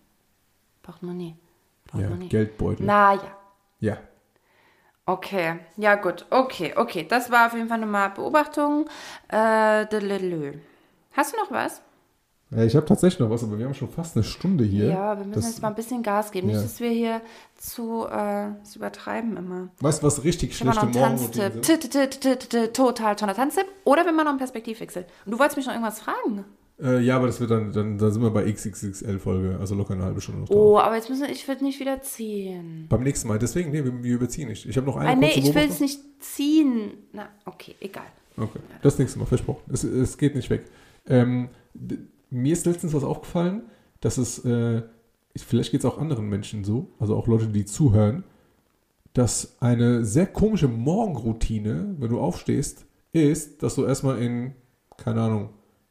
Portemonnaie. 0.81 1.35
ja, 1.35 1.91
Portemonnaie. 1.91 2.27
Geldbeutel. 2.29 2.85
Na 2.85 3.13
ja. 3.13 3.37
Ja. 3.79 3.97
Okay, 5.05 5.59
ja 5.77 5.95
gut, 5.95 6.25
okay, 6.29 6.73
okay. 6.75 7.05
Das 7.07 7.31
war 7.31 7.47
auf 7.47 7.53
jeden 7.53 7.67
Fall 7.67 7.79
nochmal 7.79 8.11
Beobachtung. 8.11 8.87
Äh. 9.27 9.85
Hast 11.13 11.33
du 11.33 11.37
noch 11.37 11.51
was? 11.51 11.81
Ja, 12.53 12.65
ich 12.65 12.75
habe 12.75 12.85
tatsächlich 12.85 13.19
noch 13.19 13.29
was, 13.29 13.43
aber 13.43 13.57
wir 13.57 13.65
haben 13.65 13.73
schon 13.73 13.87
fast 13.87 14.15
eine 14.17 14.25
Stunde 14.25 14.65
hier. 14.65 14.87
Ja, 14.87 15.17
wir 15.17 15.25
müssen 15.25 15.39
Das- 15.39 15.49
jetzt 15.49 15.61
mal 15.61 15.69
ein 15.69 15.75
bisschen 15.75 16.03
Gas 16.03 16.31
geben. 16.31 16.49
Ja. 16.49 16.55
Nicht, 16.55 16.65
dass 16.65 16.79
wir 16.81 16.89
hier 16.89 17.21
zu 17.55 18.05
äh, 18.07 18.47
übertreiben 18.75 19.37
immer. 19.37 19.69
Weißt 19.79 20.01
du, 20.01 20.07
was 20.07 20.23
richtig 20.25 20.61
einen 20.61 20.73
Tanztipp. 20.73 21.01
Morgenroutinen 21.01 21.63
sind? 21.63 22.73
Total 22.73 23.15
toller 23.15 23.35
Tanztipp. 23.35 23.67
Oder 23.85 24.05
wenn 24.05 24.15
man 24.15 24.25
noch 24.25 24.31
einen 24.31 24.39
Perspektivwechsel. 24.39 25.05
Und 25.25 25.31
du 25.31 25.39
wolltest 25.39 25.55
mich 25.57 25.65
noch 25.65 25.73
irgendwas 25.73 26.01
fragen. 26.01 26.43
Äh, 26.81 26.99
ja, 27.01 27.15
aber 27.15 27.27
das 27.27 27.39
wird 27.39 27.51
dann, 27.51 27.71
dann, 27.71 27.97
dann 27.97 28.11
sind 28.11 28.21
wir 28.23 28.31
bei 28.31 28.51
XXXL-Folge, 28.51 29.57
also 29.59 29.75
locker 29.75 29.93
eine 29.93 30.03
halbe 30.03 30.19
Stunde 30.19 30.41
noch 30.41 30.49
drauf. 30.49 30.57
Oh, 30.57 30.79
aber 30.79 30.95
jetzt 30.95 31.09
müssen 31.09 31.25
ich 31.29 31.47
will 31.47 31.57
nicht 31.61 31.79
wieder 31.79 32.01
ziehen. 32.01 32.87
Beim 32.89 33.03
nächsten 33.03 33.27
Mal, 33.27 33.37
deswegen, 33.37 33.71
nee, 33.71 33.83
wir, 33.83 34.03
wir 34.03 34.15
überziehen 34.15 34.49
nicht. 34.49 34.65
Ich 34.65 34.75
habe 34.77 34.87
noch 34.87 34.97
eine 34.97 35.09
Ah, 35.09 35.15
nee, 35.15 35.31
ich 35.35 35.53
will 35.53 35.67
es 35.69 35.79
nicht 35.79 35.99
ziehen. 36.19 36.93
Na, 37.13 37.29
okay, 37.45 37.75
egal. 37.79 38.05
Okay, 38.35 38.59
das 38.81 38.97
nächste 38.97 39.19
Mal, 39.19 39.25
versprochen. 39.25 39.61
Es, 39.71 39.83
es 39.83 40.17
geht 40.17 40.35
nicht 40.35 40.49
weg. 40.49 40.65
Ähm, 41.07 41.49
mir 42.31 42.53
ist 42.53 42.65
letztens 42.65 42.93
was 42.93 43.03
aufgefallen, 43.03 43.63
dass 43.99 44.17
es, 44.17 44.43
äh, 44.45 44.81
vielleicht 45.37 45.71
geht 45.71 45.81
es 45.81 45.85
auch 45.85 45.97
anderen 45.99 46.27
Menschen 46.27 46.63
so, 46.63 46.87
also 46.99 47.15
auch 47.15 47.27
Leute, 47.27 47.47
die 47.47 47.65
zuhören, 47.65 48.23
dass 49.13 49.57
eine 49.61 50.05
sehr 50.05 50.25
komische 50.25 50.67
Morgenroutine, 50.67 51.95
wenn 51.99 52.09
du 52.09 52.19
aufstehst, 52.19 52.85
ist, 53.11 53.61
dass 53.61 53.75
du 53.75 53.85
erstmal 53.85 54.21
in, 54.21 54.55
keine 54.97 55.21
Ahnung, 55.21 55.49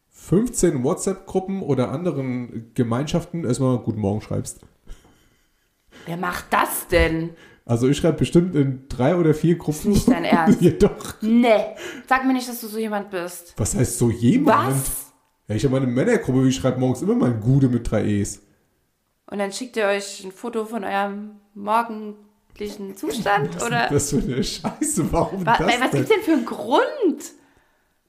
15 0.08 0.82
WhatsApp-Gruppen 0.82 1.62
oder 1.62 1.90
anderen 1.92 2.72
Gemeinschaften 2.74 3.44
erstmal 3.44 3.78
Guten 3.78 4.00
Morgen 4.00 4.20
schreibst. 4.20 4.60
Wer 6.06 6.16
macht 6.16 6.46
das 6.50 6.88
denn? 6.88 7.30
Also 7.66 7.88
ich 7.88 7.98
schreibe 7.98 8.18
bestimmt 8.18 8.54
in 8.56 8.88
drei 8.88 9.14
oder 9.16 9.34
vier 9.34 9.56
Gruppen. 9.56 9.92
Ist 9.92 10.08
nicht 10.08 10.08
dein 10.08 10.24
Ernst? 10.24 10.60
ja, 10.60 10.70
doch. 10.72 11.14
Nee. 11.20 11.76
Sag 12.08 12.26
mir 12.26 12.32
nicht, 12.32 12.48
dass 12.48 12.60
du 12.60 12.66
so 12.66 12.78
jemand 12.78 13.10
bist. 13.10 13.54
Was 13.56 13.76
heißt 13.76 13.98
so 13.98 14.10
jemand? 14.10 14.70
Was? 14.74 15.09
Ja, 15.50 15.56
ich 15.56 15.64
habe 15.64 15.80
meine 15.80 15.90
Männergruppe, 15.90 16.46
ich 16.46 16.54
schreibe 16.54 16.78
morgens 16.78 17.02
immer 17.02 17.16
mein 17.16 17.40
Gude 17.40 17.68
mit 17.68 17.90
drei 17.90 18.04
E's. 18.04 18.40
Und 19.26 19.38
dann 19.38 19.52
schickt 19.52 19.76
ihr 19.76 19.86
euch 19.86 20.22
ein 20.24 20.30
Foto 20.30 20.64
von 20.64 20.84
eurem 20.84 21.32
morgendlichen 21.54 22.96
Zustand? 22.96 23.56
Was 23.56 23.62
oder? 23.64 23.90
ist 23.90 23.92
das 23.92 24.10
für 24.22 24.32
eine 24.32 24.44
Scheiße? 24.44 25.12
Warum 25.12 25.44
Wa- 25.44 25.56
das 25.58 25.66
was 25.66 25.90
denn? 25.90 25.90
gibt's 25.90 26.08
denn 26.14 26.22
für 26.22 26.32
einen 26.34 26.44
Grund? 26.46 27.32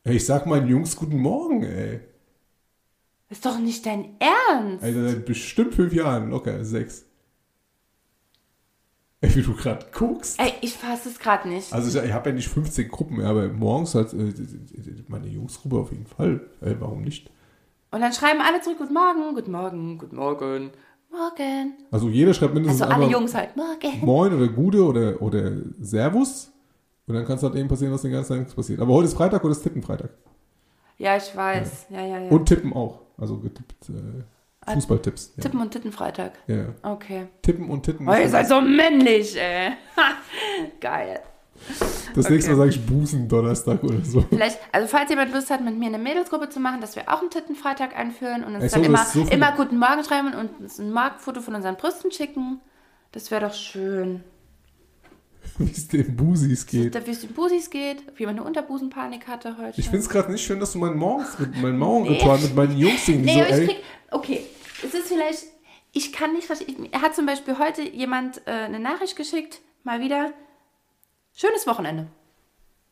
Ey, 0.03 0.15
ich 0.17 0.25
sag 0.25 0.45
meinen 0.45 0.67
Jungs 0.67 0.95
guten 0.95 1.17
Morgen, 1.17 1.63
ey. 1.63 2.01
Ist 3.29 3.43
doch 3.43 3.57
nicht 3.57 3.85
dein 3.87 4.17
Ernst. 4.19 4.83
Alter, 4.83 5.09
seit 5.09 5.25
bestimmt 5.25 5.73
fünf 5.73 5.93
Jahren, 5.93 6.29
locker, 6.29 6.63
sechs. 6.63 7.05
Ey, 9.21 9.35
wie 9.35 9.43
du 9.43 9.55
gerade 9.55 9.85
guckst. 9.93 10.39
Ey, 10.39 10.53
ich 10.61 10.73
fasse 10.73 11.09
es 11.09 11.19
gerade 11.19 11.47
nicht. 11.47 11.71
Also 11.71 11.95
ich, 11.97 12.05
ich 12.05 12.11
habe 12.11 12.29
ja 12.29 12.35
nicht 12.35 12.47
15 12.49 12.89
Gruppen, 12.89 13.21
aber 13.21 13.49
morgens 13.49 13.93
hat 13.93 14.13
äh, 14.13 14.33
meine 15.07 15.27
Jungsgruppe 15.27 15.77
auf 15.77 15.91
jeden 15.91 16.07
Fall. 16.07 16.41
Ey, 16.59 16.75
warum 16.79 17.03
nicht? 17.03 17.29
Und 17.91 18.01
dann 18.01 18.13
schreiben 18.13 18.41
alle 18.41 18.61
zurück, 18.61 18.79
guten 18.79 18.93
Morgen, 18.93 19.35
guten 19.35 19.51
Morgen, 19.51 19.97
guten 19.99 20.15
Morgen, 20.15 20.71
morgen. 21.11 21.73
Also 21.91 22.09
jeder 22.09 22.33
schreibt 22.33 22.55
mindestens 22.55 22.81
Also 22.81 22.95
alle 22.95 23.11
Jungs 23.11 23.35
halt, 23.35 23.55
morgen. 23.55 23.99
Moin 24.03 24.33
oder 24.33 24.47
Gude 24.47 24.83
oder, 24.83 25.21
oder 25.21 25.51
Servus. 25.79 26.51
Und 27.05 27.15
dann 27.15 27.25
kann 27.25 27.35
es 27.35 27.43
halt 27.43 27.55
eben 27.55 27.67
passieren, 27.67 27.91
dass 27.91 28.01
den 28.01 28.11
ganzen 28.13 28.45
Tag 28.47 28.55
passiert. 28.55 28.79
Aber 28.79 28.93
heute 28.93 29.07
ist 29.07 29.13
Freitag 29.13 29.43
oder 29.43 29.51
ist 29.51 29.61
Tippenfreitag. 29.61 30.09
Ja, 30.97 31.17
ich 31.17 31.35
weiß. 31.35 31.87
Ja, 31.89 32.01
ja, 32.05 32.19
ja. 32.19 32.29
Und 32.29 32.45
Tippen 32.45 32.73
auch. 32.73 33.01
Also 33.17 33.37
getippt, 33.37 33.89
äh, 33.89 34.23
Fußballtipps. 34.67 35.33
Ja. 35.37 35.43
Tippen 35.43 35.59
und 35.59 35.71
Tittenfreitag. 35.71 36.33
Ja. 36.47 36.65
Okay. 36.83 37.27
Tippen 37.41 37.69
und 37.69 37.83
Titten. 37.83 38.07
Oh, 38.07 38.13
ihr 38.13 38.29
seid 38.29 38.47
so 38.47 38.61
männlich, 38.61 39.35
ey. 39.35 39.73
Geil. 40.79 41.19
das 42.15 42.29
nächste 42.29 42.51
okay. 42.51 42.57
Mal 42.57 42.57
sage 42.57 42.69
ich 42.69 42.85
Busen 42.85 43.27
Donnerstag 43.27 43.83
oder 43.83 44.03
so. 44.03 44.21
Vielleicht, 44.29 44.59
also 44.71 44.87
falls 44.87 45.09
jemand 45.09 45.33
Lust 45.33 45.49
hat, 45.49 45.63
mit 45.63 45.77
mir 45.77 45.87
eine 45.87 45.97
Mädelsgruppe 45.97 46.49
zu 46.49 46.59
machen, 46.59 46.79
dass 46.79 46.95
wir 46.95 47.09
auch 47.09 47.21
einen 47.21 47.31
Tittenfreitag 47.31 47.97
einführen 47.97 48.43
und 48.43 48.55
uns 48.55 48.71
so, 48.71 48.77
dann 48.77 48.85
immer, 48.85 49.05
so 49.05 49.23
immer 49.23 49.51
guten 49.53 49.77
Morgen 49.77 50.03
schreiben 50.03 50.33
und 50.33 50.59
uns 50.59 50.77
ein 50.77 50.91
Marktfoto 50.91 51.41
von 51.41 51.55
unseren 51.55 51.77
Brüsten 51.77 52.11
schicken. 52.11 52.61
Das 53.11 53.31
wäre 53.31 53.47
doch 53.47 53.53
schön. 53.53 54.23
Wie 55.67 55.71
es 55.71 55.87
den 55.87 56.15
Busis 56.15 56.65
geht. 56.65 57.05
Wie 57.05 57.11
es 57.11 57.21
den 57.21 57.33
Busis 57.33 57.69
geht, 57.69 58.07
ob 58.09 58.19
jemand 58.19 58.39
eine 58.39 58.47
Unterbusenpanik 58.47 59.27
hatte 59.27 59.57
heute. 59.57 59.79
Ich 59.79 59.85
finde 59.85 59.99
es 59.99 60.09
gerade 60.09 60.31
nicht 60.31 60.43
schön, 60.43 60.59
dass 60.59 60.73
du 60.73 60.79
mein 60.79 60.95
morgens 60.95 61.37
mit 61.39 61.61
mein 61.61 61.77
Morgenritual 61.77 62.39
mit 62.39 62.55
meinen 62.55 62.77
Jungs 62.77 63.05
singst. 63.05 63.25
Nee, 63.25 63.33
so, 63.33 63.41
aber 63.41 63.57
ich 63.57 63.67
krieg. 63.69 63.83
Okay, 64.11 64.45
es 64.83 64.93
ist 64.93 65.07
vielleicht. 65.07 65.43
Ich 65.93 66.13
kann 66.13 66.33
nicht 66.33 66.47
verstehen. 66.47 66.87
Er 66.91 67.01
hat 67.01 67.15
zum 67.15 67.25
Beispiel 67.25 67.57
heute 67.59 67.81
jemand 67.81 68.41
äh, 68.47 68.51
eine 68.51 68.79
Nachricht 68.79 69.15
geschickt, 69.17 69.59
mal 69.83 69.99
wieder. 69.99 70.31
Schönes 71.33 71.67
Wochenende. 71.67 72.07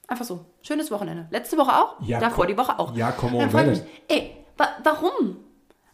Einfach 0.07 0.25
so. 0.25 0.45
Schönes 0.61 0.91
Wochenende. 0.91 1.27
Letzte 1.29 1.57
Woche 1.57 1.73
auch? 1.73 1.95
Ja, 2.01 2.19
Davor 2.19 2.45
komm. 2.45 2.47
die 2.47 2.57
Woche 2.57 2.79
auch. 2.79 2.95
Ja, 2.95 3.11
komm, 3.11 3.33
Dann 3.33 3.49
on, 3.49 3.53
wer 3.53 3.71
ich 3.71 3.79
mich, 3.79 3.89
ey, 4.07 4.37
wa 4.57 4.67
warum? 4.83 5.37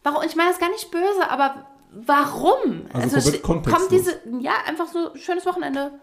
Warum? 0.03 0.23
Ich 0.26 0.36
meine 0.36 0.49
das 0.51 0.59
gar 0.59 0.69
nicht 0.69 0.89
böse, 0.89 1.30
aber 1.30 1.65
warum? 1.91 2.86
Also 2.93 3.17
kontextlos. 3.41 3.80
kommt 3.80 3.91
diese, 3.91 4.21
ja, 4.39 4.53
einfach 4.67 4.88
so 4.88 5.15
schönes 5.15 5.45
Wochenende. 5.45 5.99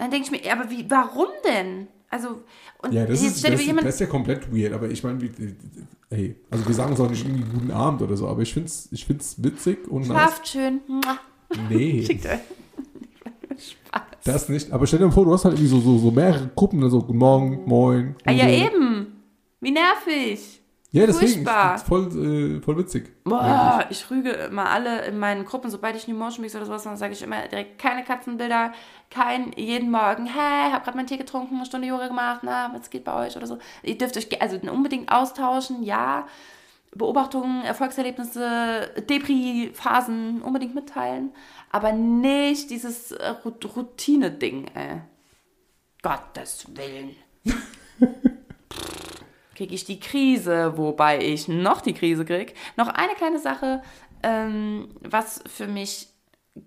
Dann 0.00 0.10
denke 0.10 0.24
ich 0.34 0.42
mir, 0.44 0.50
aber 0.50 0.70
wie, 0.70 0.86
warum 0.88 1.26
denn? 1.44 1.86
Also, 2.08 2.42
und 2.78 2.94
ja, 2.94 3.04
das 3.04 3.20
ist, 3.22 3.44
das, 3.44 3.52
das 3.52 3.84
ist 3.94 4.00
ja 4.00 4.06
komplett 4.06 4.50
weird. 4.50 4.72
Aber 4.72 4.88
ich 4.88 5.04
meine, 5.04 5.20
wie- 5.20 5.30
ey, 6.08 6.36
also 6.50 6.66
wir 6.66 6.74
sagen 6.74 6.92
uns 6.92 7.00
auch 7.00 7.10
nicht 7.10 7.22
irgendwie 7.22 7.44
guten 7.44 7.70
Abend 7.70 8.00
oder 8.00 8.16
so, 8.16 8.26
aber 8.26 8.40
ich 8.40 8.50
finde 8.54 8.68
es 8.68 8.88
ich 8.92 9.04
find's 9.04 9.42
witzig 9.42 9.86
und 9.88 10.08
nice. 10.08 10.08
schlaft 10.08 10.48
schön. 10.48 10.80
Mua. 10.88 11.18
Nee, 11.68 12.02
Schickt 12.06 12.24
euch. 12.24 12.32
Spaß. 13.58 14.02
das 14.24 14.48
nicht. 14.48 14.72
Aber 14.72 14.86
stell 14.86 15.00
dir 15.00 15.12
vor, 15.12 15.26
du 15.26 15.34
hast 15.34 15.44
halt 15.44 15.56
irgendwie 15.56 15.68
so, 15.68 15.80
so, 15.80 15.98
so 15.98 16.10
mehrere 16.10 16.48
Gruppen, 16.56 16.82
also 16.82 17.00
guten 17.02 17.18
Morgen, 17.18 17.62
moin. 17.66 18.16
Ah, 18.24 18.32
ja, 18.32 18.48
eben. 18.48 19.20
Wie 19.60 19.70
nervig. 19.70 20.59
Ja, 20.92 21.06
deswegen. 21.06 21.32
Furchtbar. 21.32 21.76
Ist 21.76 21.86
voll, 21.86 22.56
äh, 22.58 22.60
voll 22.60 22.78
witzig. 22.78 23.12
Boah, 23.22 23.86
ich 23.90 24.10
rüge 24.10 24.30
immer 24.30 24.68
alle 24.70 25.04
in 25.04 25.18
meinen 25.18 25.44
Gruppen, 25.44 25.70
sobald 25.70 25.94
ich 25.94 26.08
New 26.08 26.16
Motion 26.16 26.42
Mix 26.42 26.56
oder 26.56 26.66
sowas, 26.66 26.82
dann 26.82 26.96
sage 26.96 27.12
ich 27.12 27.22
immer 27.22 27.46
direkt 27.46 27.78
keine 27.78 28.02
Katzenbilder, 28.02 28.72
kein 29.08 29.52
jeden 29.52 29.90
Morgen, 29.90 30.26
hey, 30.26 30.72
hab 30.72 30.84
gerade 30.84 30.96
meinen 30.96 31.06
Tee 31.06 31.16
getrunken, 31.16 31.56
eine 31.56 31.66
Stunde 31.66 31.86
Yoga 31.86 32.08
gemacht, 32.08 32.40
na, 32.42 32.72
was 32.74 32.90
geht 32.90 33.04
bei 33.04 33.26
euch 33.26 33.36
oder 33.36 33.46
so. 33.46 33.58
Ihr 33.84 33.96
dürft 33.96 34.16
euch 34.16 34.42
also 34.42 34.56
unbedingt 34.70 35.12
austauschen, 35.12 35.82
ja. 35.82 36.26
Beobachtungen, 36.92 37.62
Erfolgserlebnisse, 37.62 38.90
Depri-Phasen 39.08 40.42
unbedingt 40.42 40.74
mitteilen, 40.74 41.32
aber 41.70 41.92
nicht 41.92 42.68
dieses 42.70 43.12
äh, 43.12 43.28
Routine-Ding, 43.76 44.66
ey. 44.74 45.02
Gottes 46.02 46.66
Willen. 46.74 47.14
kriege 49.60 49.74
ich 49.74 49.84
die 49.84 50.00
Krise, 50.00 50.78
wobei 50.78 51.18
ich 51.22 51.46
noch 51.46 51.82
die 51.82 51.92
Krise 51.92 52.24
kriege. 52.24 52.54
Noch 52.78 52.88
eine 52.88 53.12
kleine 53.12 53.38
Sache, 53.38 53.82
ähm, 54.22 54.88
was 55.02 55.42
für 55.46 55.66
mich 55.66 56.08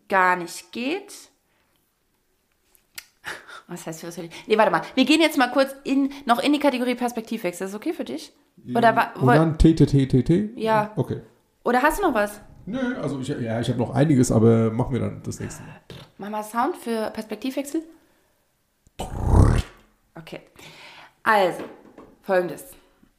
gar 0.07 0.35
nicht 0.35 0.71
geht. 0.71 1.11
Was 3.67 3.87
heißt 3.87 4.01
für 4.01 4.07
was? 4.09 4.17
Nee, 4.17 4.57
warte 4.59 4.69
mal. 4.69 4.83
Wir 4.93 5.05
gehen 5.05 5.21
jetzt 5.21 5.39
mal 5.39 5.49
kurz 5.49 5.75
in, 5.83 6.11
noch 6.25 6.37
in 6.37 6.53
die 6.53 6.59
Kategorie 6.59 6.93
Perspektivwechsel. 6.93 7.65
Ist 7.65 7.73
das 7.73 7.79
okay 7.81 7.93
für 7.93 8.03
dich? 8.03 8.31
Oder, 8.75 8.95
wa- 8.95 9.11
Und 9.19 9.25
dann 9.27 9.57
T, 9.57 9.73
T, 9.73 9.87
T, 9.87 10.05
T, 10.05 10.21
T? 10.21 10.49
Ja. 10.55 10.91
Okay. 10.95 11.21
oder 11.63 11.81
hast 11.81 11.97
du 11.97 12.03
noch 12.03 12.13
was? 12.13 12.41
Nö, 12.67 12.95
also 13.01 13.19
ich, 13.21 13.27
ja, 13.29 13.59
ich 13.59 13.69
habe 13.69 13.79
noch 13.79 13.89
einiges, 13.95 14.31
aber 14.31 14.69
machen 14.69 14.93
wir 14.93 14.99
dann 14.99 15.23
das 15.23 15.39
nächste 15.39 15.63
Mal. 15.63 15.81
Mach 16.19 16.29
mal 16.29 16.43
Sound 16.43 16.77
für 16.77 17.09
Perspektivwechsel. 17.09 17.81
Okay. 20.15 20.41
Also, 21.23 21.63
folgendes. 22.21 22.65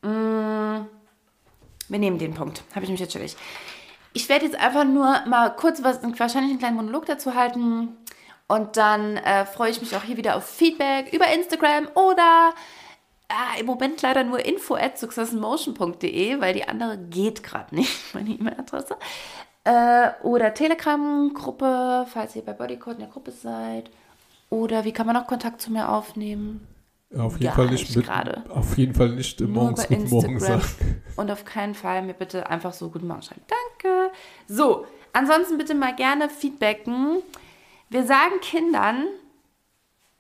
Mm, 0.05 0.87
Wir 1.89 1.99
nehmen 1.99 2.19
den 2.19 2.35
Punkt. 2.35 2.63
Habe 2.75 2.85
ich 2.85 2.91
mich 2.91 3.01
jetzt 3.01 3.15
nicht. 3.17 3.37
Ich 4.13 4.29
werde 4.29 4.45
jetzt 4.45 4.57
einfach 4.57 4.85
nur 4.85 5.27
mal 5.27 5.51
kurz 5.57 5.83
was, 5.83 6.01
wahrscheinlich 6.03 6.51
einen 6.51 6.59
kleinen 6.59 6.77
Monolog 6.77 7.07
dazu 7.07 7.35
halten. 7.35 7.97
Und 8.47 8.77
dann 8.77 9.17
äh, 9.17 9.47
freue 9.47 9.71
ich 9.71 9.81
mich 9.81 9.97
auch 9.97 10.03
hier 10.03 10.17
wieder 10.17 10.37
auf 10.37 10.45
Feedback 10.45 11.13
über 11.13 11.27
Instagram 11.33 11.89
oder 11.95 12.53
äh, 13.29 13.61
im 13.61 13.67
Moment 13.67 14.03
leider 14.03 14.23
nur 14.23 14.45
info 14.45 14.77
at 14.77 14.99
successinmotion.de, 14.99 16.41
weil 16.41 16.55
die 16.55 16.69
andere 16.69 16.99
geht 16.99 17.43
gerade 17.43 17.75
nicht, 17.75 17.93
meine 18.15 18.31
E-Mail-Adresse. 18.31 18.97
Äh, 19.65 20.11
oder 20.23 20.53
Telegram-Gruppe, 20.53 22.07
falls 22.13 22.37
ihr 22.37 22.43
bei 22.43 22.53
Bodycode 22.53 22.95
in 22.95 23.01
der 23.01 23.09
Gruppe 23.09 23.33
seid. 23.33 23.91
Oder 24.51 24.85
wie 24.85 24.93
kann 24.93 25.07
man 25.07 25.17
noch 25.17 25.27
Kontakt 25.27 25.63
zu 25.63 25.73
mir 25.73 25.89
aufnehmen? 25.89 26.67
Auf 27.19 27.41
jeden 27.41 27.55
Fall 27.55 27.67
nicht 27.71 27.97
mit, 27.97 28.11
auf 28.51 28.79
jeden 28.79 28.95
Fall 28.95 29.11
nicht 29.11 29.41
Nur 29.41 29.51
morgens 29.51 29.87
guten 29.87 30.09
Morgen 30.09 30.41
sagen. 30.41 31.03
Und 31.17 31.31
auf 31.31 31.45
keinen 31.45 31.75
Fall 31.75 32.03
mir 32.03 32.15
bitte 32.15 32.49
einfach 32.51 32.73
so 32.73 32.91
guten 32.91 33.07
Morgen 33.07 33.23
schreiben. 33.23 33.43
Danke. 33.47 34.13
So, 34.49 34.87
ansonsten 35.13 35.59
bitte 35.59 35.75
mal 35.75 35.95
gerne 35.95 36.29
feedbacken. 36.29 37.23
Wir 37.89 38.05
sagen 38.05 38.41
Kindern, 38.41 39.07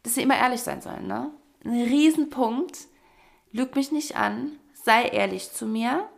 dass 0.03 0.15
sie 0.15 0.23
immer 0.23 0.37
ehrlich 0.37 0.61
sein 0.61 0.81
sollen, 0.81 1.07
ne? 1.07 1.31
Ein 1.65 1.83
Riesenpunkt. 1.83 2.79
Lüg 3.53 3.75
mich 3.75 3.91
nicht 3.91 4.17
an. 4.17 4.53
Sei 4.73 5.07
ehrlich 5.07 5.51
zu 5.53 5.67
mir. 5.67 6.09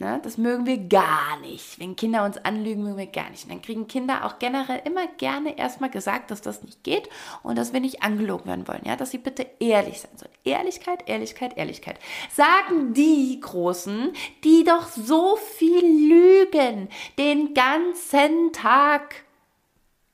Ne? 0.00 0.20
Das 0.22 0.38
mögen 0.38 0.64
wir 0.64 0.78
gar 0.78 1.40
nicht. 1.40 1.80
Wenn 1.80 1.96
Kinder 1.96 2.24
uns 2.24 2.36
anlügen, 2.38 2.84
mögen 2.84 2.96
wir 2.96 3.06
gar 3.06 3.30
nicht. 3.30 3.44
Und 3.44 3.50
dann 3.50 3.62
kriegen 3.62 3.88
Kinder 3.88 4.24
auch 4.24 4.38
generell 4.38 4.80
immer 4.84 5.06
gerne 5.18 5.58
erstmal 5.58 5.90
gesagt, 5.90 6.30
dass 6.30 6.40
das 6.40 6.62
nicht 6.62 6.84
geht 6.84 7.08
und 7.42 7.58
dass 7.58 7.72
wir 7.72 7.80
nicht 7.80 8.02
angelogen 8.02 8.46
werden 8.46 8.68
wollen. 8.68 8.82
Ja? 8.84 8.94
Dass 8.94 9.10
sie 9.10 9.18
bitte 9.18 9.46
ehrlich 9.58 10.00
sein 10.00 10.16
sollen. 10.16 10.30
Ehrlichkeit, 10.44 11.08
Ehrlichkeit, 11.08 11.56
Ehrlichkeit. 11.56 11.98
Sagen 12.30 12.94
die 12.94 13.40
Großen, 13.40 14.12
die 14.44 14.62
doch 14.62 14.86
so 14.88 15.36
viel 15.36 15.84
lügen, 15.84 16.88
den 17.18 17.54
ganzen 17.54 18.52
Tag. 18.52 19.24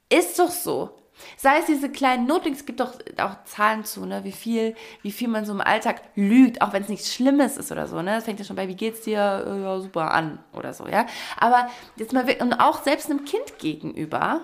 Ist 0.08 0.38
doch 0.38 0.50
so. 0.50 0.90
Sei 1.36 1.58
es 1.58 1.66
diese 1.66 1.90
kleinen 1.90 2.26
Notlinks, 2.26 2.60
es 2.60 2.66
gibt 2.66 2.80
doch 2.80 2.94
auch 3.18 3.44
Zahlen 3.44 3.84
zu, 3.84 4.04
ne? 4.06 4.24
wie, 4.24 4.32
viel, 4.32 4.74
wie 5.02 5.12
viel 5.12 5.28
man 5.28 5.44
so 5.44 5.52
im 5.52 5.60
Alltag 5.60 6.02
lügt, 6.14 6.62
auch 6.62 6.72
wenn 6.72 6.82
es 6.82 6.88
nichts 6.88 7.12
Schlimmes 7.14 7.56
ist 7.56 7.72
oder 7.72 7.86
so. 7.86 7.96
Ne? 8.02 8.14
Das 8.16 8.24
fängt 8.24 8.38
ja 8.38 8.44
schon 8.44 8.56
bei, 8.56 8.68
wie 8.68 8.76
geht's 8.76 9.02
dir? 9.02 9.44
Äh, 9.46 9.62
Ja, 9.62 9.80
super 9.80 10.10
an 10.12 10.38
oder 10.52 10.72
so, 10.72 10.86
ja. 10.86 11.06
Aber 11.38 11.68
jetzt 11.96 12.12
mal 12.12 12.26
wirklich, 12.26 12.42
und 12.42 12.54
auch 12.54 12.82
selbst 12.82 13.10
einem 13.10 13.24
Kind 13.24 13.58
gegenüber, 13.58 14.42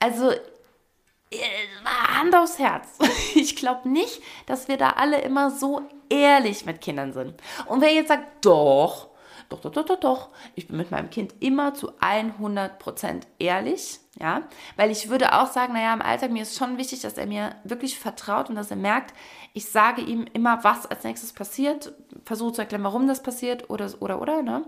also 0.00 0.30
äh, 0.30 1.38
Hand 1.84 2.34
aufs 2.34 2.58
Herz. 2.58 2.98
Ich 3.34 3.54
glaube 3.56 3.88
nicht, 3.88 4.20
dass 4.46 4.66
wir 4.68 4.78
da 4.78 4.90
alle 4.90 5.20
immer 5.20 5.50
so 5.50 5.82
ehrlich 6.08 6.64
mit 6.64 6.80
Kindern 6.80 7.12
sind. 7.12 7.34
Und 7.66 7.80
wer 7.82 7.92
jetzt 7.92 8.08
sagt, 8.08 8.44
doch, 8.44 9.08
doch, 9.48 9.60
doch, 9.60 9.72
doch, 9.72 9.84
doch, 9.84 10.00
doch, 10.00 10.28
ich 10.54 10.68
bin 10.68 10.76
mit 10.76 10.90
meinem 10.90 11.10
Kind 11.10 11.34
immer 11.40 11.74
zu 11.74 11.92
100% 12.00 13.22
ehrlich, 13.38 14.00
ja, 14.20 14.42
weil 14.76 14.90
ich 14.90 15.08
würde 15.08 15.32
auch 15.32 15.50
sagen, 15.50 15.72
naja, 15.72 15.94
im 15.94 16.02
Alltag, 16.02 16.30
mir 16.30 16.42
ist 16.42 16.56
schon 16.56 16.76
wichtig, 16.76 17.00
dass 17.00 17.16
er 17.16 17.26
mir 17.26 17.54
wirklich 17.64 17.98
vertraut 17.98 18.50
und 18.50 18.56
dass 18.56 18.70
er 18.70 18.76
merkt, 18.76 19.14
ich 19.54 19.70
sage 19.70 20.02
ihm 20.02 20.26
immer, 20.32 20.62
was 20.64 20.86
als 20.86 21.04
nächstes 21.04 21.32
passiert, 21.32 21.92
versuche 22.24 22.52
zu 22.52 22.60
erklären, 22.60 22.84
warum 22.84 23.08
das 23.08 23.22
passiert 23.22 23.70
oder, 23.70 23.90
oder, 24.00 24.20
oder, 24.20 24.42
ne, 24.42 24.64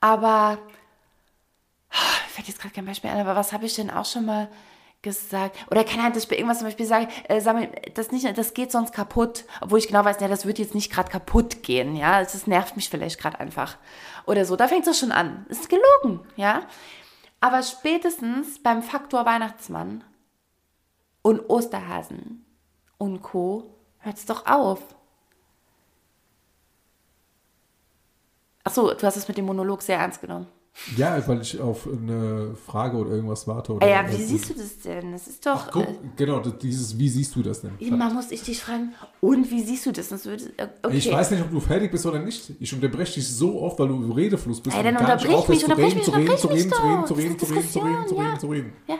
aber 0.00 0.58
fällt 2.28 2.48
jetzt 2.48 2.60
gerade 2.60 2.74
kein 2.74 2.86
Beispiel 2.86 3.10
ein, 3.10 3.20
aber 3.20 3.36
was 3.36 3.52
habe 3.52 3.66
ich 3.66 3.74
denn 3.74 3.90
auch 3.90 4.04
schon 4.04 4.26
mal 4.26 4.48
gesagt? 5.02 5.56
Oder 5.70 5.84
kann 5.84 6.02
halt, 6.02 6.16
dass 6.16 6.24
ich 6.24 6.28
bei 6.28 6.36
irgendwas 6.36 6.58
zum 6.58 6.66
Beispiel 6.66 6.86
sage, 6.86 7.08
äh, 7.28 7.40
Samuel, 7.40 7.70
das, 7.94 8.10
nicht, 8.10 8.36
das 8.36 8.54
geht 8.54 8.72
sonst 8.72 8.92
kaputt, 8.92 9.44
obwohl 9.60 9.78
ich 9.78 9.88
genau 9.88 10.04
weiß, 10.04 10.16
ja, 10.20 10.28
das 10.28 10.46
wird 10.46 10.58
jetzt 10.58 10.74
nicht 10.74 10.92
gerade 10.92 11.10
kaputt 11.10 11.62
gehen, 11.62 11.96
ja, 11.96 12.20
das 12.20 12.46
nervt 12.46 12.76
mich 12.76 12.88
vielleicht 12.88 13.20
gerade 13.20 13.38
einfach. 13.40 13.76
Oder 14.26 14.44
so, 14.44 14.56
da 14.56 14.68
fängt 14.68 14.86
es 14.86 14.98
schon 14.98 15.12
an. 15.12 15.46
Das 15.48 15.60
ist 15.60 15.68
gelogen, 15.68 16.26
ja. 16.36 16.62
Aber 17.40 17.62
spätestens 17.62 18.62
beim 18.62 18.82
Faktor 18.82 19.24
Weihnachtsmann 19.24 20.02
und 21.22 21.48
Osterhasen 21.48 22.44
und 22.98 23.22
Co. 23.22 23.74
hört 23.98 24.16
es 24.16 24.26
doch 24.26 24.46
auf. 24.46 24.80
Achso, 28.64 28.92
du 28.94 29.06
hast 29.06 29.16
es 29.16 29.28
mit 29.28 29.38
dem 29.38 29.44
Monolog 29.44 29.82
sehr 29.82 29.98
ernst 29.98 30.20
genommen. 30.20 30.48
Ja, 30.96 31.26
weil 31.26 31.40
ich 31.40 31.58
auf 31.58 31.88
eine 31.88 32.54
Frage 32.54 32.96
oder 32.98 33.10
irgendwas 33.10 33.48
warte. 33.48 33.72
Oder 33.72 33.86
ah 33.86 33.90
ja, 33.90 34.08
wie 34.08 34.22
äh, 34.22 34.26
siehst 34.26 34.50
du 34.50 34.54
das 34.54 34.78
denn? 34.78 35.12
Das 35.12 35.26
ist 35.26 35.44
doch. 35.44 35.66
Ach, 35.66 35.70
guck, 35.72 35.88
äh, 35.88 35.94
genau, 36.16 36.38
dieses, 36.40 36.96
wie 36.98 37.08
siehst 37.08 37.34
du 37.34 37.42
das 37.42 37.62
denn? 37.62 37.72
Immer 37.78 38.10
muss 38.10 38.30
ich 38.30 38.42
dich 38.42 38.60
fragen, 38.60 38.94
und 39.20 39.50
wie 39.50 39.62
siehst 39.62 39.86
du 39.86 39.92
das? 39.92 40.10
Sonst 40.10 40.26
würde, 40.26 40.44
äh, 40.58 40.68
okay. 40.82 40.96
Ich 40.96 41.10
weiß 41.10 41.30
nicht, 41.30 41.42
ob 41.42 41.50
du 41.50 41.60
fertig 41.60 41.90
bist 41.90 42.04
oder 42.06 42.18
nicht. 42.18 42.52
Ich 42.60 42.72
unterbreche 42.72 43.14
dich 43.14 43.28
so 43.28 43.60
oft, 43.62 43.78
weil 43.78 43.88
du 43.88 43.96
im 43.96 44.12
Redefluss 44.12 44.60
bist. 44.60 44.76
Ey, 44.76 44.84
dann 44.84 44.96
unterbrich 44.96 45.28
mich, 45.28 45.36
aufhörst, 45.36 45.62
unterbrich 45.64 45.94
mich, 45.94 46.06
unterbrich 46.06 46.38
zu 46.38 46.48
reden, 46.48 46.68
mich, 46.68 46.78
unterbrich 46.78 47.06
zu 47.06 47.14
reden, 47.16 47.38
zu 47.38 47.38
reden, 47.38 47.38
zu 47.38 47.46
reden, 47.46 47.68
zu 47.68 47.80
reden, 47.80 48.06
zu 48.06 48.14
reden, 48.14 48.32
ja. 48.32 48.38
zu 48.38 48.46
reden. 48.48 48.72
Ja. 48.86 48.98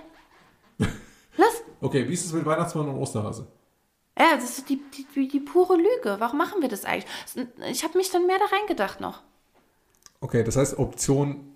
Los! 1.36 1.62
okay, 1.82 2.08
wie 2.08 2.14
ist 2.14 2.24
es 2.24 2.32
mit 2.32 2.44
Weihnachtsmann 2.44 2.88
und 2.88 2.96
Osterhase? 2.96 3.46
Ja, 4.18 4.34
das 4.34 4.58
ist 4.58 4.68
die, 4.70 4.80
die, 5.14 5.28
die 5.28 5.40
pure 5.40 5.76
Lüge. 5.76 6.16
Warum 6.18 6.38
machen 6.38 6.62
wir 6.62 6.68
das 6.68 6.86
eigentlich? 6.86 7.06
Ich 7.70 7.84
habe 7.84 7.98
mich 7.98 8.10
dann 8.10 8.26
mehr 8.26 8.38
da 8.38 8.56
reingedacht 8.56 9.00
noch. 9.00 9.20
Okay, 10.20 10.42
das 10.42 10.56
heißt, 10.56 10.78
Option 10.78 11.52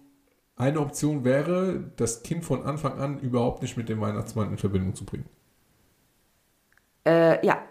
eine 0.61 0.81
Option 0.81 1.25
wäre, 1.25 1.91
das 1.97 2.23
Kind 2.23 2.45
von 2.45 2.63
Anfang 2.65 2.99
an 2.99 3.19
überhaupt 3.19 3.63
nicht 3.63 3.77
mit 3.77 3.89
dem 3.89 4.01
Weihnachtsmann 4.01 4.51
in 4.51 4.59
Verbindung 4.59 4.95
zu 4.95 5.05
bringen. 5.05 5.27
Äh, 7.05 7.45
ja. 7.45 7.63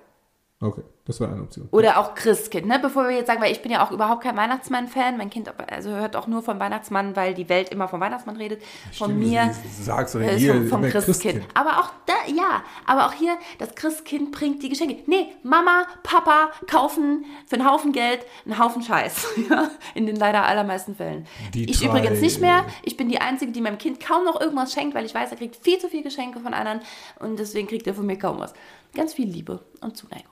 Okay. 0.62 0.84
Das 1.10 1.20
wäre 1.20 1.32
eine 1.32 1.42
Option. 1.42 1.68
Oder 1.72 1.98
auch 1.98 2.14
Christkind, 2.14 2.68
ne? 2.68 2.78
Bevor 2.80 3.10
wir 3.10 3.16
jetzt 3.16 3.26
sagen, 3.26 3.42
weil 3.42 3.52
ich 3.52 3.64
bin 3.64 3.72
ja 3.72 3.84
auch 3.84 3.90
überhaupt 3.90 4.22
kein 4.22 4.38
Weihnachtsmann-Fan. 4.38 5.18
Mein 5.18 5.32
Kind 5.32 5.52
also 5.72 5.90
hört 5.90 6.16
auch 6.16 6.28
nur 6.28 6.44
vom 6.44 6.60
Weihnachtsmann, 6.60 7.16
weil 7.16 7.34
die 7.34 7.50
Welt 7.50 7.70
immer 7.70 7.88
vom 7.88 8.00
Weihnachtsmann 8.00 8.36
redet. 8.36 8.62
Von 8.92 9.10
Stimmt, 9.10 9.20
mir. 9.20 9.56
Sagst 9.82 10.14
du 10.14 10.20
äh, 10.20 10.38
hier 10.38 10.54
vom, 10.54 10.68
vom 10.68 10.82
Christkind. 10.84 11.06
Christkind. 11.06 11.48
Aber 11.56 11.80
auch 11.80 11.90
da, 12.06 12.14
ja, 12.28 12.62
aber 12.86 13.08
auch 13.08 13.14
hier, 13.14 13.40
das 13.58 13.74
Christkind 13.74 14.32
bringt 14.32 14.62
die 14.62 14.70
Geschenke. 14.70 14.98
Nee, 15.08 15.30
Mama, 15.42 15.88
Papa 16.04 16.52
kaufen 16.68 17.26
für 17.48 17.56
einen 17.56 17.68
Haufen 17.68 17.92
Geld 17.92 18.24
einen 18.46 18.60
Haufen 18.60 18.84
Scheiß. 18.84 19.30
In 19.96 20.06
den 20.06 20.16
leider 20.16 20.46
allermeisten 20.46 20.94
Fällen. 20.94 21.26
Die 21.56 21.72
ich 21.72 21.80
drei, 21.80 21.88
übrigens 21.88 22.22
nicht 22.22 22.40
mehr. 22.40 22.66
Ich 22.84 22.98
bin 22.98 23.10
die 23.10 23.20
Einzige, 23.20 23.52
die 23.52 23.62
meinem 23.62 23.80
Kind 23.80 24.00
kaum 24.00 24.26
noch 24.26 24.40
irgendwas 24.40 24.74
schenkt, 24.74 24.94
weil 24.94 25.06
ich 25.06 25.16
weiß, 25.16 25.32
er 25.32 25.38
kriegt 25.38 25.56
viel 25.56 25.80
zu 25.80 25.88
viele 25.88 26.04
Geschenke 26.04 26.40
von 26.40 26.54
anderen 26.54 26.82
und 27.18 27.40
deswegen 27.40 27.68
kriegt 27.68 27.88
er 27.88 27.96
von 27.96 28.06
mir 28.06 28.20
kaum 28.20 28.38
was. 28.38 28.54
Ganz 28.94 29.16
viel 29.16 29.28
Liebe 29.28 29.66
und 29.82 29.98
Zuneigung. 29.98 30.30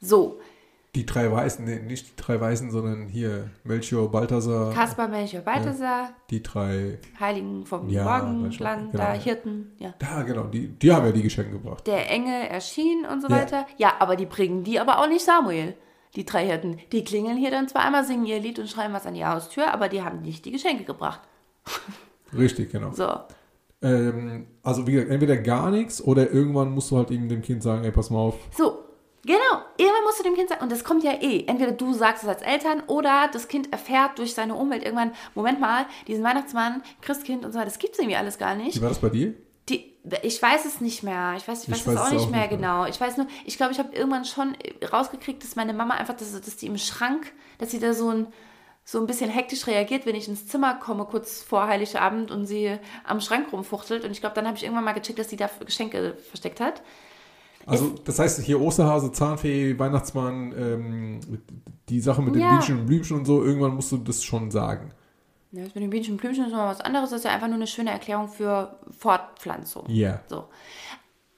So, 0.00 0.40
die 0.96 1.04
drei 1.04 1.30
Weißen, 1.30 1.62
nee, 1.62 1.78
nicht 1.80 2.08
die 2.08 2.16
drei 2.16 2.40
Weißen, 2.40 2.70
sondern 2.70 3.06
hier 3.06 3.50
Melchior, 3.64 4.10
Balthasar. 4.10 4.72
Kaspar, 4.72 5.08
Melchior, 5.08 5.42
Balthasar. 5.42 6.04
Ja, 6.04 6.14
die 6.30 6.42
drei. 6.42 6.98
Heiligen 7.20 7.66
vom 7.66 7.90
ja, 7.90 8.04
Morgenland, 8.04 8.92
genau, 8.92 9.04
da 9.04 9.12
Hirten. 9.12 9.72
Ja. 9.78 9.92
Da, 9.98 10.22
genau, 10.22 10.44
die, 10.44 10.68
die 10.68 10.90
haben 10.90 11.04
ja 11.04 11.12
die 11.12 11.22
Geschenke 11.22 11.52
gebracht. 11.52 11.86
Der 11.86 12.10
Engel 12.10 12.46
erschien 12.48 13.04
und 13.04 13.20
so 13.20 13.28
ja. 13.28 13.36
weiter. 13.36 13.66
Ja, 13.76 13.96
aber 13.98 14.16
die 14.16 14.24
bringen 14.24 14.64
die 14.64 14.80
aber 14.80 14.98
auch 14.98 15.06
nicht 15.06 15.22
Samuel. 15.22 15.74
Die 16.14 16.24
drei 16.24 16.46
Hirten. 16.46 16.78
Die 16.92 17.04
klingeln 17.04 17.36
hier 17.36 17.50
dann 17.50 17.68
zwar 17.68 17.84
einmal, 17.84 18.02
singen 18.02 18.24
ihr 18.24 18.40
Lied 18.40 18.58
und 18.58 18.70
schreiben 18.70 18.94
was 18.94 19.04
an 19.04 19.12
die 19.12 19.26
Haustür, 19.26 19.74
aber 19.74 19.90
die 19.90 20.02
haben 20.02 20.22
nicht 20.22 20.46
die 20.46 20.52
Geschenke 20.52 20.84
gebracht. 20.84 21.20
Richtig, 22.32 22.72
genau. 22.72 22.92
So. 22.92 23.06
Ähm, 23.82 24.46
also 24.62 24.86
wie 24.86 24.92
gesagt, 24.92 25.10
entweder 25.10 25.36
gar 25.36 25.70
nichts 25.70 26.02
oder 26.02 26.32
irgendwann 26.32 26.70
musst 26.70 26.90
du 26.90 26.96
halt 26.96 27.10
eben 27.10 27.28
dem 27.28 27.42
Kind 27.42 27.62
sagen, 27.62 27.84
ey, 27.84 27.92
pass 27.92 28.08
mal 28.08 28.20
auf. 28.20 28.36
So, 28.56 28.85
Genau, 29.26 29.64
irgendwann 29.76 30.04
musst 30.04 30.20
du 30.20 30.22
dem 30.22 30.36
Kind 30.36 30.48
sagen, 30.48 30.62
und 30.62 30.70
das 30.70 30.84
kommt 30.84 31.02
ja 31.02 31.12
eh, 31.20 31.44
entweder 31.46 31.72
du 31.72 31.92
sagst 31.92 32.22
es 32.22 32.28
als 32.28 32.42
Eltern 32.42 32.84
oder 32.86 33.28
das 33.32 33.48
Kind 33.48 33.72
erfährt 33.72 34.18
durch 34.18 34.34
seine 34.34 34.54
Umwelt 34.54 34.84
irgendwann, 34.84 35.12
Moment 35.34 35.60
mal, 35.60 35.86
diesen 36.06 36.22
Weihnachtsmann, 36.22 36.80
Christkind 37.02 37.44
und 37.44 37.50
so 37.50 37.58
weiter, 37.58 37.66
das 37.66 37.80
gibt 37.80 37.94
es 37.94 37.98
irgendwie 37.98 38.16
alles 38.16 38.38
gar 38.38 38.54
nicht. 38.54 38.76
Wie 38.76 38.82
war 38.82 38.88
das 38.88 39.00
bei 39.00 39.08
dir? 39.08 39.34
Die, 39.68 39.92
ich 40.22 40.40
weiß 40.40 40.64
es 40.64 40.80
nicht 40.80 41.02
mehr. 41.02 41.34
Ich 41.36 41.48
weiß, 41.48 41.64
ich 41.64 41.70
weiß, 41.70 41.80
ich 41.80 41.86
weiß 41.88 41.94
es 41.94 42.00
auch 42.00 42.10
nicht 42.12 42.26
auch 42.26 42.30
mehr, 42.30 42.46
genau. 42.46 42.86
Ich 42.86 43.00
weiß 43.00 43.16
nur, 43.16 43.26
ich 43.44 43.56
glaube, 43.56 43.72
ich 43.72 43.80
habe 43.80 43.92
irgendwann 43.96 44.24
schon 44.24 44.56
rausgekriegt, 44.92 45.42
dass 45.42 45.56
meine 45.56 45.74
Mama 45.74 45.94
einfach, 45.94 46.14
dass, 46.14 46.40
dass 46.40 46.56
die 46.56 46.66
im 46.66 46.78
Schrank, 46.78 47.32
dass 47.58 47.72
sie 47.72 47.80
da 47.80 47.94
so 47.94 48.10
ein, 48.10 48.28
so 48.84 49.00
ein 49.00 49.08
bisschen 49.08 49.28
hektisch 49.28 49.66
reagiert, 49.66 50.06
wenn 50.06 50.14
ich 50.14 50.28
ins 50.28 50.46
Zimmer 50.46 50.74
komme, 50.74 51.04
kurz 51.04 51.42
vor 51.42 51.66
Heiligabend 51.66 52.30
und 52.30 52.46
sie 52.46 52.78
am 53.02 53.20
Schrank 53.20 53.52
rumfuchtelt. 53.52 54.04
Und 54.04 54.12
ich 54.12 54.20
glaube, 54.20 54.36
dann 54.36 54.46
habe 54.46 54.56
ich 54.56 54.62
irgendwann 54.62 54.84
mal 54.84 54.92
gecheckt, 54.92 55.18
dass 55.18 55.30
sie 55.30 55.36
da 55.36 55.50
Geschenke 55.64 56.16
versteckt 56.28 56.60
hat. 56.60 56.82
Also 57.66 57.94
das 58.04 58.18
heißt 58.18 58.40
hier 58.42 58.60
Osterhase, 58.60 59.10
Zahnfee, 59.10 59.76
Weihnachtsmann, 59.78 60.54
ähm, 60.56 61.20
die 61.88 62.00
Sache 62.00 62.22
mit 62.22 62.34
den 62.34 62.42
ja. 62.42 62.52
Bienchen 62.52 62.80
und 62.80 62.86
Blümchen 62.86 63.16
und 63.18 63.24
so, 63.24 63.44
irgendwann 63.44 63.74
musst 63.74 63.90
du 63.90 63.96
das 63.96 64.22
schon 64.22 64.50
sagen. 64.50 64.90
Ja, 65.50 65.64
das 65.64 65.74
mit 65.74 65.82
den 65.82 65.90
Bienchen 65.90 66.14
und 66.14 66.20
Blümchen 66.20 66.44
ist 66.44 66.50
nochmal 66.50 66.68
was 66.68 66.80
anderes. 66.80 67.10
Das 67.10 67.20
ist 67.20 67.24
ja 67.24 67.32
einfach 67.32 67.48
nur 67.48 67.56
eine 67.56 67.66
schöne 67.66 67.90
Erklärung 67.90 68.28
für 68.28 68.78
Fortpflanzung. 68.96 69.84
Ja. 69.88 70.10
Yeah. 70.10 70.20
So. 70.28 70.44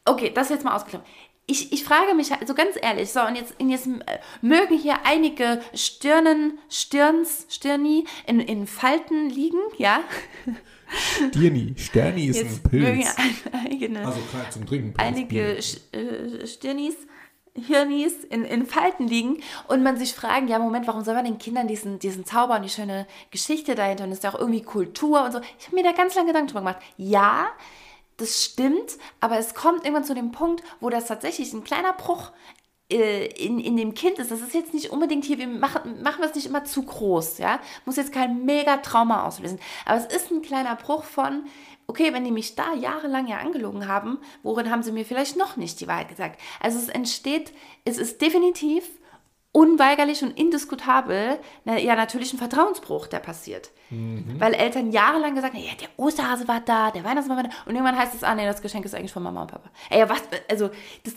Okay, 0.05 0.33
das 0.35 0.49
jetzt 0.51 0.65
mal 0.65 0.75
ausgeklammert. 0.75 1.09
Ich, 1.47 1.73
ich 1.73 1.83
frage 1.83 2.15
mich, 2.15 2.31
also 2.33 2.55
ganz 2.55 2.77
ehrlich, 2.81 3.11
so, 3.11 3.23
und 3.23 3.35
jetzt, 3.35 3.55
jetzt 3.59 3.87
äh, 3.87 4.19
mögen 4.43 4.77
hier 4.77 4.97
einige 5.05 5.63
Stirnen, 5.73 6.59
Stirns, 6.69 7.47
Stirni 7.49 8.05
in, 8.27 8.41
in 8.41 8.67
Falten 8.67 9.31
liegen, 9.31 9.61
ja. 9.79 10.01
Stirni. 11.31 11.75
Sterni 11.77 12.27
ist 12.27 12.37
Jetzt 12.37 12.65
ein 12.65 12.71
Pilz. 12.71 13.17
Eigene, 13.53 14.07
also 14.07 14.21
klar, 14.21 14.51
zum 14.51 14.67
Trinken. 14.67 14.95
Pilz, 14.95 15.07
einige 15.07 15.59
äh, 15.59 16.47
Stirnis, 16.47 16.97
Hirnis 17.67 18.25
in, 18.25 18.45
in 18.45 18.67
Falten 18.67 19.09
liegen 19.09 19.43
und 19.67 19.83
man 19.83 19.97
sich 19.97 20.15
fragen, 20.15 20.49
ja 20.49 20.59
Moment, 20.59 20.87
warum 20.87 21.05
soll 21.05 21.15
man 21.15 21.25
den 21.25 21.39
Kindern 21.39 21.69
diesen, 21.69 21.99
diesen 21.99 22.25
Zauber 22.25 22.57
und 22.57 22.63
die 22.63 22.69
schöne 22.69 23.07
Geschichte 23.31 23.75
dahinter 23.75 24.05
und 24.05 24.13
ist 24.13 24.25
ja 24.25 24.33
auch 24.33 24.39
irgendwie 24.39 24.63
Kultur 24.63 25.25
und 25.25 25.33
so. 25.33 25.41
Ich 25.59 25.67
habe 25.67 25.77
mir 25.77 25.85
da 25.85 25.93
ganz 25.93 26.15
lange 26.15 26.29
Gedanken 26.29 26.49
drüber 26.49 26.61
gemacht. 26.61 26.83
Ja, 26.97 27.49
das 28.17 28.45
stimmt, 28.45 28.99
aber 29.21 29.39
es 29.39 29.55
kommt 29.55 29.85
irgendwann 29.85 30.05
zu 30.05 30.15
dem 30.15 30.33
Punkt, 30.33 30.63
wo 30.81 30.91
das 30.91 31.07
tatsächlich 31.07 31.53
ein 31.53 31.65
kleiner 31.65 31.93
Bruch 31.93 32.33
in, 32.89 33.59
in 33.59 33.77
dem 33.77 33.95
Kind 33.95 34.19
ist. 34.19 34.31
Das 34.31 34.41
ist 34.41 34.55
jetzt 34.55 34.73
nicht 34.73 34.91
unbedingt 34.91 35.25
hier, 35.25 35.39
wir 35.39 35.47
machen, 35.47 36.03
machen 36.03 36.21
wir 36.21 36.29
es 36.29 36.35
nicht 36.35 36.47
immer 36.47 36.65
zu 36.65 36.83
groß, 36.83 37.39
ja. 37.39 37.61
Muss 37.85 37.97
jetzt 37.97 38.13
kein 38.13 38.45
mega 38.45 38.79
Trauma 38.79 39.27
auslösen. 39.27 39.61
Aber 39.85 39.99
es 39.99 40.07
ist 40.07 40.31
ein 40.31 40.43
kleiner 40.43 40.75
Bruch 40.77 41.05
von, 41.05 41.45
okay, 41.87 42.13
wenn 42.13 42.25
die 42.25 42.31
mich 42.31 42.55
da 42.55 42.75
jahrelang 42.75 43.27
ja 43.27 43.39
angelogen 43.39 43.89
haben, 43.89 44.19
worin 44.43 44.71
haben 44.71 44.83
sie 44.83 44.93
mir 44.93 45.05
vielleicht 45.05 45.37
noch 45.37 45.57
nicht 45.57 45.81
die 45.81 45.89
Wahrheit 45.89 46.09
gesagt? 46.09 46.41
Also 46.61 46.79
es 46.79 46.89
entsteht, 46.89 47.53
es 47.85 47.99
ist 47.99 48.21
definitiv 48.23 48.85
unweigerlich 49.53 50.23
und 50.23 50.39
indiskutabel 50.39 51.39
na, 51.65 51.79
ja 51.79 51.97
natürlich 51.97 52.33
ein 52.33 52.39
Vertrauensbruch, 52.39 53.07
der 53.07 53.19
passiert. 53.19 53.71
Mhm. 53.91 54.37
Weil 54.39 54.53
Eltern 54.55 54.93
jahrelang 54.93 55.35
gesagt 55.35 55.55
haben, 55.55 55.63
ja, 55.63 55.73
der 55.81 55.89
Osterhase 55.97 56.47
war 56.47 56.61
da, 56.61 56.91
der 56.91 57.03
Weihnachtsmann 57.05 57.39
war 57.39 57.45
da. 57.45 57.51
Und 57.65 57.75
irgendwann 57.75 57.97
heißt 57.97 58.15
es, 58.15 58.23
ah 58.23 58.35
nee, 58.35 58.45
das 58.45 58.61
Geschenk 58.61 58.85
ist 58.85 58.95
eigentlich 58.95 59.13
von 59.13 59.23
Mama 59.23 59.43
und 59.43 59.51
Papa. 59.51 59.71
Ey, 59.89 60.07
was, 60.09 60.23
also 60.51 60.71
das 61.05 61.15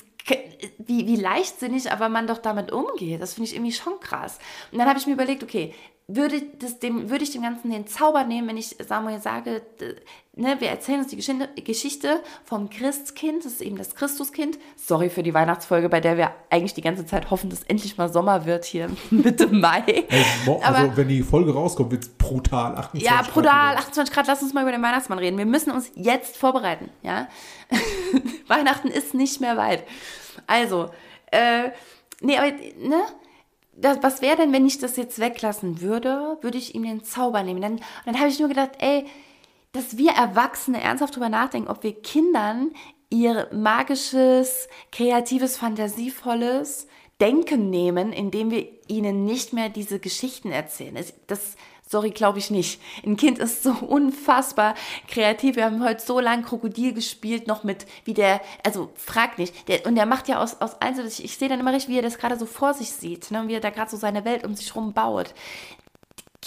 wie, 0.77 1.07
wie 1.07 1.15
leichtsinnig 1.15 1.91
aber 1.91 2.09
man 2.09 2.27
doch 2.27 2.37
damit 2.37 2.71
umgeht. 2.71 3.21
Das 3.21 3.33
finde 3.33 3.49
ich 3.49 3.55
irgendwie 3.55 3.71
schon 3.71 3.99
krass. 3.99 4.39
Und 4.71 4.79
dann 4.79 4.87
habe 4.87 4.99
ich 4.99 5.07
mir 5.07 5.13
überlegt, 5.13 5.43
okay, 5.43 5.73
würde, 6.15 6.41
das 6.59 6.79
dem, 6.79 7.09
würde 7.09 7.23
ich 7.23 7.31
dem 7.31 7.41
Ganzen 7.41 7.71
den 7.71 7.87
Zauber 7.87 8.23
nehmen, 8.23 8.47
wenn 8.47 8.57
ich 8.57 8.75
Samuel 8.79 9.19
sage, 9.19 9.61
ne, 10.35 10.55
wir 10.59 10.69
erzählen 10.69 10.99
uns 10.99 11.07
die 11.07 11.63
Geschichte 11.63 12.21
vom 12.43 12.69
Christkind, 12.69 13.45
das 13.45 13.53
ist 13.53 13.61
eben 13.61 13.77
das 13.77 13.95
Christuskind. 13.95 14.57
Sorry 14.75 15.09
für 15.09 15.23
die 15.23 15.33
Weihnachtsfolge, 15.33 15.89
bei 15.89 15.99
der 15.99 16.17
wir 16.17 16.31
eigentlich 16.49 16.73
die 16.73 16.81
ganze 16.81 17.05
Zeit 17.05 17.29
hoffen, 17.31 17.49
dass 17.49 17.63
endlich 17.63 17.97
mal 17.97 18.11
Sommer 18.11 18.45
wird 18.45 18.65
hier 18.65 18.89
Mitte 19.09 19.47
Mai. 19.47 20.05
Also, 20.47 20.61
Aber, 20.63 20.97
wenn 20.97 21.07
die 21.07 21.21
Folge 21.21 21.53
rauskommt, 21.53 21.91
wird 21.91 22.03
es 22.03 22.09
brutal 22.09 22.75
28 22.75 23.09
Ja, 23.09 23.21
brutal 23.21 23.75
28 23.77 24.13
Grad. 24.13 24.27
Lass 24.27 24.41
uns 24.41 24.53
mal 24.53 24.61
über 24.61 24.71
den 24.71 24.81
Weihnachtsmann 24.81 25.19
reden. 25.19 25.37
Wir 25.37 25.45
müssen 25.45 25.71
uns 25.71 25.91
jetzt 25.95 26.37
vorbereiten. 26.37 26.89
Ja? 27.03 27.27
Weihnachten 28.47 28.87
ist 28.87 29.13
nicht 29.13 29.41
mehr 29.41 29.57
weit. 29.57 29.83
Also, 30.47 30.89
äh, 31.31 31.69
nee, 32.21 32.37
aber, 32.37 32.51
ne? 32.51 33.01
Das, 33.81 34.01
was 34.01 34.21
wäre 34.21 34.37
denn, 34.37 34.53
wenn 34.53 34.65
ich 34.65 34.79
das 34.79 34.95
jetzt 34.95 35.19
weglassen 35.19 35.81
würde? 35.81 36.37
Würde 36.41 36.57
ich 36.57 36.75
ihm 36.75 36.83
den 36.83 37.03
Zauber 37.03 37.43
nehmen? 37.43 37.61
Dann, 37.61 37.79
dann 38.05 38.19
habe 38.19 38.29
ich 38.29 38.39
nur 38.39 38.49
gedacht, 38.49 38.71
ey, 38.79 39.05
dass 39.71 39.97
wir 39.97 40.11
Erwachsene 40.11 40.81
ernsthaft 40.81 41.15
drüber 41.15 41.29
nachdenken, 41.29 41.69
ob 41.69 41.83
wir 41.83 41.93
Kindern 42.01 42.71
ihr 43.09 43.49
magisches, 43.51 44.67
kreatives, 44.91 45.57
fantasievolles 45.57 46.87
Denken 47.19 47.69
nehmen, 47.69 48.13
indem 48.13 48.49
wir 48.51 48.67
ihnen 48.87 49.25
nicht 49.25 49.53
mehr 49.53 49.69
diese 49.69 49.99
Geschichten 49.99 50.51
erzählen. 50.51 50.97
Das, 51.27 51.55
Sorry, 51.91 52.11
glaube 52.11 52.39
ich 52.39 52.49
nicht. 52.49 52.79
Ein 53.05 53.17
Kind 53.17 53.37
ist 53.37 53.63
so 53.63 53.71
unfassbar 53.87 54.75
kreativ. 55.09 55.57
Wir 55.57 55.65
haben 55.65 55.83
heute 55.83 56.01
so 56.01 56.21
lange 56.21 56.43
Krokodil 56.43 56.93
gespielt, 56.93 57.47
noch 57.47 57.65
mit, 57.65 57.85
wie 58.05 58.13
der, 58.13 58.39
also 58.65 58.91
frag 58.95 59.37
nicht. 59.37 59.67
Der, 59.67 59.85
und 59.85 59.95
der 59.95 60.05
macht 60.05 60.29
ja 60.29 60.41
aus, 60.41 60.61
aus 60.61 60.79
Einzel, 60.79 61.05
ich, 61.05 61.21
ich 61.21 61.37
sehe 61.37 61.49
dann 61.49 61.59
immer 61.59 61.73
recht, 61.73 61.89
wie 61.89 61.97
er 61.97 62.01
das 62.01 62.17
gerade 62.17 62.37
so 62.37 62.45
vor 62.45 62.73
sich 62.73 62.93
sieht, 62.93 63.29
ne, 63.29 63.43
wie 63.47 63.55
er 63.55 63.59
da 63.59 63.71
gerade 63.71 63.91
so 63.91 63.97
seine 63.97 64.23
Welt 64.23 64.45
um 64.45 64.55
sich 64.55 64.73
rum 64.73 64.93
baut. 64.93 65.33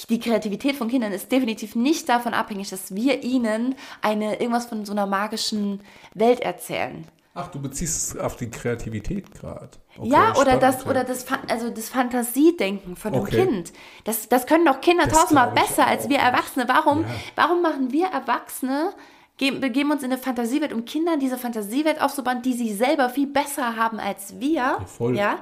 die 0.09 0.19
Kreativität 0.19 0.77
von 0.77 0.89
Kindern 0.89 1.12
ist 1.12 1.31
definitiv 1.31 1.75
nicht 1.75 2.09
davon 2.09 2.33
abhängig, 2.33 2.71
dass 2.71 2.95
wir 2.95 3.23
ihnen 3.23 3.75
eine 4.01 4.41
irgendwas 4.41 4.65
von 4.65 4.87
so 4.87 4.93
einer 4.93 5.07
magischen 5.07 5.83
Welt 6.15 6.41
erzählen. 6.41 7.07
Ach, 7.36 7.48
du 7.48 7.61
beziehst 7.61 8.15
es 8.15 8.16
auf 8.20 8.36
die 8.36 8.48
Kreativität 8.48 9.32
gerade. 9.35 9.70
Okay, 9.98 10.09
ja, 10.09 10.36
oder 10.36 10.56
das, 10.56 10.86
oder 10.86 11.02
das, 11.02 11.27
also 11.48 11.69
das 11.69 11.89
Fantasiedenken 11.89 12.94
von 12.94 13.12
einem 13.12 13.23
Okay. 13.24 13.44
Kind. 13.44 13.73
Das, 14.05 14.28
das 14.28 14.47
können 14.47 14.65
doch 14.65 14.81
Kinder 14.81 15.05
Das 15.06 15.19
tausendmal 15.19 15.51
besser 15.51 15.85
als 15.86 16.09
wir 16.09 16.19
Erwachsene. 16.19 16.69
Warum, 16.69 17.02
Ja. 17.02 17.09
warum 17.35 17.61
machen 17.61 17.90
wir 17.93 18.06
Erwachsene, 18.06 18.94
ge- 19.36 19.59
begeben 19.59 19.90
uns 19.90 20.05
in 20.05 20.12
eine 20.12 20.23
Fantasiewelt, 20.23 20.73
um 20.73 20.85
Kindern 20.85 21.19
diese 21.19 21.36
Fantasiewelt 21.36 22.01
aufzubauen, 22.01 22.40
die 22.43 22.52
sie 22.52 22.73
selber 22.73 23.11
viel 23.11 23.27
besser 23.27 23.74
haben 23.77 23.98
als 23.98 24.39
wir? 24.39 24.78
voll. 24.86 25.16
Ja? 25.16 25.39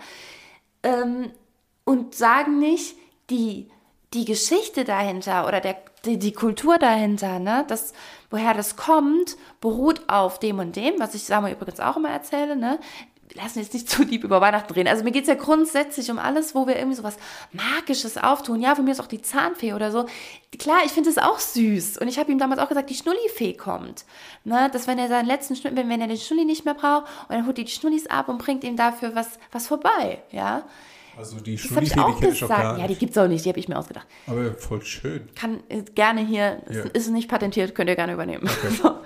Ähm, 0.82 1.30
und 1.84 2.14
sagen 2.14 2.58
nicht, 2.58 2.96
die, 3.28 3.68
die 4.14 4.24
Geschichte 4.24 4.84
dahinter 4.84 5.46
oder 5.46 5.60
der, 5.60 5.76
die, 6.06 6.18
die 6.18 6.32
Kultur 6.32 6.78
dahinter, 6.78 7.38
ne, 7.38 7.64
das, 7.68 7.92
woher 8.32 8.54
das 8.54 8.76
kommt, 8.76 9.36
beruht 9.60 10.08
auf 10.08 10.38
dem 10.38 10.58
und 10.58 10.74
dem, 10.76 10.94
was 10.98 11.14
ich 11.14 11.24
Samuel 11.24 11.54
übrigens 11.54 11.80
auch 11.80 11.96
immer 11.96 12.10
erzähle, 12.10 12.56
ne? 12.56 12.78
Wir 13.28 13.42
lassen 13.42 13.60
jetzt 13.60 13.72
nicht 13.72 13.88
zu 13.88 14.04
deep 14.04 14.24
über 14.24 14.42
Weihnachten 14.42 14.72
reden. 14.74 14.88
Also 14.88 15.04
mir 15.04 15.10
geht 15.10 15.22
es 15.22 15.28
ja 15.28 15.34
grundsätzlich 15.34 16.10
um 16.10 16.18
alles, 16.18 16.54
wo 16.54 16.66
wir 16.66 16.76
irgendwie 16.76 16.96
so 16.96 17.02
was 17.02 17.16
Magisches 17.52 18.18
auftun. 18.18 18.60
Ja, 18.60 18.74
von 18.74 18.84
mir 18.84 18.90
ist 18.90 19.00
auch 19.00 19.06
die 19.06 19.22
Zahnfee 19.22 19.72
oder 19.72 19.90
so. 19.90 20.04
Klar, 20.58 20.80
ich 20.84 20.92
finde 20.92 21.08
es 21.08 21.16
auch 21.16 21.38
süß. 21.38 21.96
Und 21.96 22.08
ich 22.08 22.18
habe 22.18 22.30
ihm 22.30 22.38
damals 22.38 22.60
auch 22.60 22.68
gesagt, 22.68 22.90
die 22.90 22.94
Schnullifee 22.94 23.54
kommt. 23.54 24.04
Ne, 24.44 24.68
dass 24.70 24.86
wenn 24.86 24.98
er 24.98 25.08
seinen 25.08 25.24
letzten 25.24 25.56
Schnulli, 25.56 25.76
wenn, 25.76 25.88
wenn 25.88 26.02
er 26.02 26.08
den 26.08 26.18
Schnulli 26.18 26.44
nicht 26.44 26.66
mehr 26.66 26.74
braucht, 26.74 27.06
und 27.28 27.30
dann 27.34 27.46
holt 27.46 27.56
die 27.56 27.64
die 27.64 27.72
Schnullis 27.72 28.06
ab 28.06 28.28
und 28.28 28.36
bringt 28.36 28.64
ihm 28.64 28.76
dafür 28.76 29.14
was, 29.14 29.38
was 29.50 29.66
vorbei. 29.66 30.22
Ja, 30.30 30.64
Also 31.16 31.40
die 31.40 31.56
das 31.56 31.70
habe 31.70 31.84
ich 31.84 31.92
die 31.92 31.98
auch 32.00 32.18
kenne 32.18 32.32
ich 32.32 32.42
auch 32.44 32.48
gesagt. 32.48 32.62
Ja, 32.78 32.82
die 32.84 32.90
nicht. 32.90 32.98
gibt 33.00 33.12
es 33.12 33.18
auch 33.18 33.28
nicht, 33.28 33.44
die 33.44 33.48
habe 33.50 33.58
ich 33.58 33.68
mir 33.68 33.78
ausgedacht. 33.78 34.06
Aber 34.26 34.54
voll 34.54 34.82
schön. 34.82 35.28
Kann 35.34 35.60
äh, 35.68 35.82
gerne 35.94 36.24
hier, 36.26 36.62
es 36.66 36.76
Ja. 36.76 36.82
ist 36.84 37.10
nicht 37.10 37.28
patentiert, 37.28 37.74
könnt 37.74 37.90
ihr 37.90 37.96
gerne 37.96 38.12
übernehmen. 38.14 38.48
So. 38.82 38.96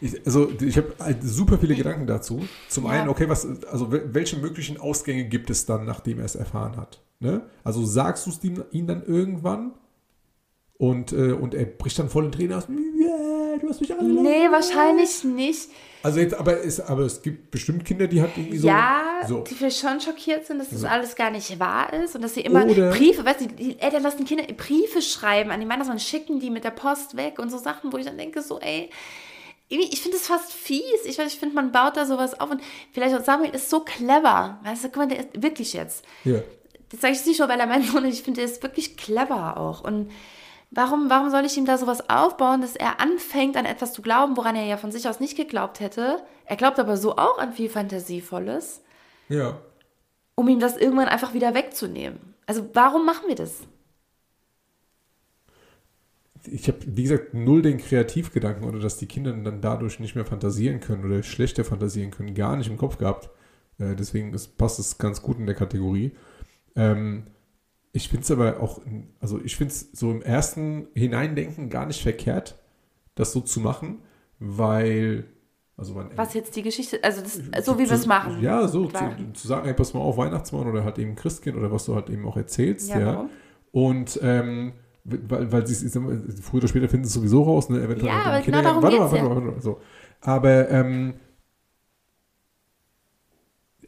Ich, 0.00 0.26
also 0.26 0.50
ich 0.60 0.76
habe 0.76 0.92
halt 1.00 1.22
super 1.22 1.56
viele 1.58 1.74
Gedanken 1.74 2.06
dazu. 2.06 2.46
Zum 2.68 2.84
Ja. 2.84 2.90
einen, 2.90 3.08
okay, 3.08 3.28
was, 3.30 3.46
also 3.66 3.86
wel- 3.90 4.12
welche 4.12 4.36
möglichen 4.36 4.78
Ausgänge 4.78 5.24
gibt 5.24 5.48
es 5.48 5.64
dann, 5.64 5.86
nachdem 5.86 6.18
er 6.18 6.26
es 6.26 6.34
erfahren 6.36 6.76
hat? 6.76 7.00
Ne? 7.18 7.40
Also 7.64 7.82
sagst 7.86 8.26
du 8.26 8.30
es 8.30 8.44
ihm, 8.44 8.62
ihm 8.72 8.86
dann 8.86 9.02
irgendwann 9.04 9.72
und, 10.76 11.12
äh, 11.12 11.32
und 11.32 11.54
er 11.54 11.64
bricht 11.64 11.98
dann 11.98 12.10
voll 12.10 12.26
in 12.26 12.32
Tränen 12.32 12.52
aus. 12.58 12.68
Ja, 12.98 13.58
du 13.60 13.68
hast 13.68 13.80
mich 13.80 13.92
alle. 13.92 14.08
Nee, 14.08 14.50
wahrscheinlich 14.50 15.24
nicht. 15.24 15.68
Also 16.02 16.20
jetzt, 16.20 16.34
aber 16.34 16.64
es, 16.64 16.80
aber 16.80 17.02
es 17.02 17.20
gibt 17.20 17.50
bestimmt 17.50 17.84
Kinder, 17.84 18.06
die 18.06 18.20
halt 18.20 18.30
irgendwie 18.36 18.58
so. 18.58 18.68
ja, 18.68 19.20
so. 19.26 19.40
die 19.40 19.54
vielleicht 19.54 19.80
schon 19.80 20.00
schockiert 20.00 20.46
sind, 20.46 20.58
dass 20.58 20.70
das 20.70 20.84
alles 20.84 21.16
gar 21.16 21.30
nicht 21.30 21.58
wahr 21.58 21.92
ist 21.92 22.14
und 22.14 22.22
dass 22.22 22.34
sie 22.34 22.42
immer 22.42 22.64
Oder- 22.64 22.90
Briefe, 22.90 23.24
weißt 23.24 23.40
du, 23.40 23.46
die 23.48 23.78
Eltern 23.80 24.02
lassen 24.02 24.24
Kinder 24.24 24.44
Briefe 24.44 25.02
schreiben 25.02 25.50
an 25.50 25.58
die 25.58 25.66
Männer 25.66 25.90
und 25.90 26.00
schicken 26.00 26.38
die 26.38 26.50
mit 26.50 26.64
der 26.64 26.70
Post 26.70 27.16
weg 27.16 27.38
und 27.38 27.50
so 27.50 27.58
Sachen, 27.58 27.92
wo 27.92 27.96
ich 27.96 28.06
dann 28.06 28.18
denke, 28.18 28.40
so, 28.40 28.60
ey, 28.60 28.88
ich 29.68 30.00
finde 30.00 30.16
es 30.16 30.28
fast 30.28 30.52
fies. 30.52 31.04
Ich, 31.06 31.18
weiß, 31.18 31.32
ich 31.32 31.40
finde, 31.40 31.56
man 31.56 31.72
baut 31.72 31.96
da 31.96 32.06
sowas 32.06 32.38
auf 32.38 32.50
und 32.50 32.60
vielleicht 32.92 33.16
auch 33.16 33.24
Samuel 33.24 33.52
ist 33.54 33.68
so 33.68 33.80
clever. 33.80 34.60
Weißt 34.62 34.84
du, 34.84 34.88
guck 34.88 34.96
mal, 34.98 35.08
der 35.08 35.20
ist 35.20 35.42
wirklich 35.42 35.72
jetzt. 35.72 36.04
Ja. 36.24 36.40
Das 36.90 37.00
sage 37.00 37.14
ich 37.14 37.26
nicht 37.26 37.40
nur, 37.40 37.48
weil 37.48 37.58
er 37.58 37.66
mein 37.66 37.82
Sohn 37.82 38.04
ist, 38.04 38.18
ich 38.18 38.22
finde, 38.22 38.42
er 38.42 38.46
ist 38.46 38.62
wirklich 38.62 38.96
clever 38.96 39.56
auch. 39.56 39.82
Und 39.82 40.12
warum, 40.76 41.10
warum 41.10 41.30
soll 41.30 41.44
ich 41.44 41.56
ihm 41.56 41.64
da 41.66 41.78
sowas 41.78 42.08
aufbauen, 42.08 42.60
dass 42.60 42.76
er 42.76 43.00
anfängt, 43.00 43.56
an 43.56 43.64
etwas 43.64 43.92
zu 43.92 44.02
glauben, 44.02 44.36
woran 44.36 44.54
er 44.56 44.64
ja 44.64 44.76
von 44.76 44.92
sich 44.92 45.08
aus 45.08 45.18
nicht 45.20 45.36
geglaubt 45.36 45.80
hätte? 45.80 46.22
Er 46.44 46.56
glaubt 46.56 46.78
aber 46.78 46.96
so 46.96 47.16
auch 47.16 47.38
an 47.38 47.52
viel 47.52 47.68
Fantasievolles, 47.68 48.82
Ja. 49.28 49.58
um 50.36 50.48
ihm 50.48 50.60
das 50.60 50.76
irgendwann 50.76 51.08
einfach 51.08 51.34
wieder 51.34 51.54
wegzunehmen. 51.54 52.34
Also 52.46 52.68
warum 52.74 53.04
machen 53.04 53.26
wir 53.26 53.34
das? 53.34 53.62
Ich 56.48 56.68
habe, 56.68 56.78
wie 56.84 57.02
gesagt, 57.02 57.34
null 57.34 57.62
den 57.62 57.78
Kreativgedanken 57.78 58.64
oder 58.68 58.78
dass 58.78 58.98
die 58.98 59.06
Kinder 59.06 59.32
dann 59.32 59.60
dadurch 59.60 59.98
nicht 59.98 60.14
mehr 60.14 60.24
fantasieren 60.24 60.78
können 60.78 61.04
oder 61.04 61.22
schlechter 61.24 61.64
fantasieren 61.64 62.12
können, 62.12 62.34
gar 62.34 62.56
nicht 62.56 62.70
im 62.70 62.76
Kopf 62.76 62.98
gehabt. 62.98 63.30
Äh, 63.78 63.96
deswegen 63.96 64.32
ist, 64.32 64.56
passt 64.56 64.78
es 64.78 64.98
ganz 64.98 65.22
gut 65.22 65.38
in 65.38 65.46
der 65.46 65.56
Kategorie. 65.56 66.12
Ähm, 66.76 67.24
ich 67.96 68.10
finde 68.10 68.24
es 68.24 68.30
aber 68.30 68.60
auch, 68.60 68.82
also 69.20 69.40
ich 69.42 69.56
finde 69.56 69.72
es 69.72 69.90
so 69.92 70.10
im 70.10 70.20
ersten 70.20 70.88
Hineindenken 70.94 71.70
gar 71.70 71.86
nicht 71.86 72.02
verkehrt, 72.02 72.56
das 73.14 73.32
so 73.32 73.40
zu 73.40 73.58
machen, 73.60 74.02
weil, 74.38 75.24
also 75.78 75.94
man, 75.94 76.10
Was 76.14 76.34
jetzt 76.34 76.54
die 76.56 76.62
Geschichte, 76.62 77.02
also 77.02 77.22
das, 77.22 77.40
so 77.64 77.78
wie 77.78 77.88
wir 77.88 77.92
es 77.92 78.06
machen. 78.06 78.42
Ja, 78.42 78.68
so 78.68 78.88
zu, 78.88 78.98
zu 79.32 79.48
sagen, 79.48 79.66
ey, 79.66 79.72
pass 79.72 79.94
mal 79.94 80.00
auf, 80.00 80.18
Weihnachtsmann 80.18 80.66
oder 80.66 80.84
halt 80.84 80.98
eben 80.98 81.14
Christkind 81.14 81.56
oder 81.56 81.72
was 81.72 81.86
du 81.86 81.94
halt 81.94 82.10
eben 82.10 82.26
auch 82.26 82.36
erzählst. 82.36 82.90
Ja, 82.90 83.00
Ja? 83.00 83.30
Und 83.72 84.20
ähm, 84.22 84.74
weil, 85.04 85.50
weil 85.50 85.66
sie 85.66 85.88
früher 86.42 86.58
oder 86.58 86.68
später 86.68 86.90
finden 86.90 87.04
sie 87.04 87.08
es 87.08 87.14
sowieso 87.14 87.44
raus, 87.44 87.70
ne? 87.70 87.80
Eventuell 87.80 88.12
Ja, 88.12 88.24
aber 88.24 88.40
genau 88.42 88.60
darum 88.60 88.82
warte 88.82 88.98
mal, 88.98 89.08
geht's 89.08 89.12
warte 89.12 89.24
mal, 89.24 89.36
warte 89.36 89.52
mal, 89.52 89.62
so. 89.62 89.80
Aber 90.20 90.68
ähm, 90.68 91.14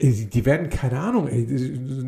die, 0.00 0.44
werden, 0.46 0.70
keine 0.70 1.00
Ahnung, 1.00 1.28
ey, 1.28 1.46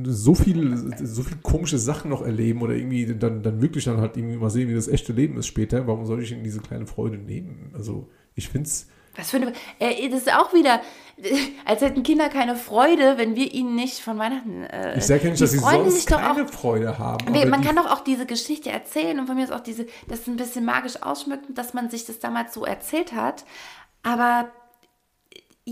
so 0.04 0.34
viel, 0.34 0.76
so 1.04 1.22
viel 1.22 1.38
komische 1.42 1.78
Sachen 1.78 2.10
noch 2.10 2.22
erleben 2.22 2.62
oder 2.62 2.74
irgendwie 2.74 3.06
dann, 3.14 3.42
dann 3.42 3.60
wirklich 3.60 3.84
dann 3.84 4.00
halt 4.00 4.16
irgendwie 4.16 4.36
mal 4.36 4.50
sehen, 4.50 4.68
wie 4.68 4.74
das 4.74 4.86
echte 4.86 5.12
Leben 5.12 5.36
ist 5.36 5.48
später. 5.48 5.86
Warum 5.86 6.06
soll 6.06 6.22
ich 6.22 6.30
ihnen 6.30 6.44
diese 6.44 6.60
kleine 6.60 6.86
Freude 6.86 7.18
nehmen? 7.18 7.72
Also 7.74 8.08
ich 8.36 8.48
finde 8.48 8.68
es. 8.68 8.86
Was 9.16 9.30
für 9.30 9.38
eine, 9.38 9.52
äh, 9.80 10.08
das 10.08 10.20
ist 10.20 10.32
auch 10.32 10.54
wieder, 10.54 10.80
als 11.64 11.80
hätten 11.82 12.04
Kinder 12.04 12.28
keine 12.28 12.54
Freude, 12.54 13.14
wenn 13.16 13.34
wir 13.34 13.52
ihnen 13.52 13.74
nicht 13.74 13.98
von 13.98 14.18
Weihnachten. 14.18 14.62
Äh, 14.62 14.98
Ich 14.98 15.04
sage 15.04 15.24
ja 15.24 15.30
nicht, 15.30 15.42
dass 15.42 15.50
sie 15.50 15.58
sonst 15.58 16.06
keine 16.06 16.46
auch 16.46 16.48
Freude 16.48 16.96
haben. 16.96 17.26
Aber 17.26 17.46
man 17.46 17.60
kann 17.60 17.74
doch 17.74 17.90
auch 17.90 18.04
diese 18.04 18.24
Geschichte 18.24 18.70
erzählen 18.70 19.18
und 19.18 19.26
von 19.26 19.34
mir 19.34 19.42
ist 19.42 19.52
auch 19.52 19.60
diese, 19.60 19.86
das 20.06 20.28
ein 20.28 20.36
bisschen 20.36 20.64
magisch 20.64 21.02
ausschmücken, 21.02 21.56
dass 21.56 21.74
man 21.74 21.90
sich 21.90 22.06
das 22.06 22.20
damals 22.20 22.54
so 22.54 22.64
erzählt 22.64 23.12
hat. 23.12 23.44
Aber 24.04 24.48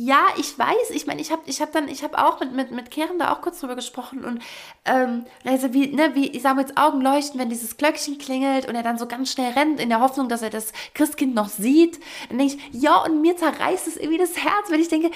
ja, 0.04 0.26
ich 0.36 0.58
weiß, 0.58 0.90
ich 0.90 1.06
meine, 1.06 1.20
ich 1.20 1.32
habe 1.32 1.42
ich 1.46 1.60
hab 1.60 1.72
dann, 1.72 1.88
ich 1.88 2.02
habe 2.02 2.18
auch 2.18 2.40
mit, 2.40 2.52
mit, 2.52 2.70
mit 2.70 2.90
Karen 2.90 3.18
da 3.18 3.32
auch 3.32 3.40
kurz 3.40 3.60
drüber 3.60 3.74
gesprochen 3.74 4.24
und 4.24 4.42
ähm, 4.84 5.24
also 5.44 5.72
wie, 5.72 5.88
ne, 5.88 6.14
wie 6.14 6.38
Samuels 6.38 6.76
Augen 6.76 7.00
leuchten, 7.00 7.40
wenn 7.40 7.48
dieses 7.48 7.76
Glöckchen 7.76 8.18
klingelt 8.18 8.68
und 8.68 8.74
er 8.74 8.82
dann 8.82 8.98
so 8.98 9.06
ganz 9.06 9.32
schnell 9.32 9.52
rennt 9.52 9.80
in 9.80 9.88
der 9.88 10.00
Hoffnung, 10.00 10.28
dass 10.28 10.42
er 10.42 10.50
das 10.50 10.72
Christkind 10.94 11.34
noch 11.34 11.48
sieht. 11.48 11.98
Dann 12.28 12.38
denke 12.38 12.56
ich, 12.56 12.82
ja, 12.82 13.02
und 13.02 13.20
mir 13.20 13.36
zerreißt 13.36 13.88
es 13.88 13.96
irgendwie 13.96 14.18
das 14.18 14.36
Herz, 14.36 14.70
wenn 14.70 14.80
ich 14.80 14.88
denke, 14.88 15.10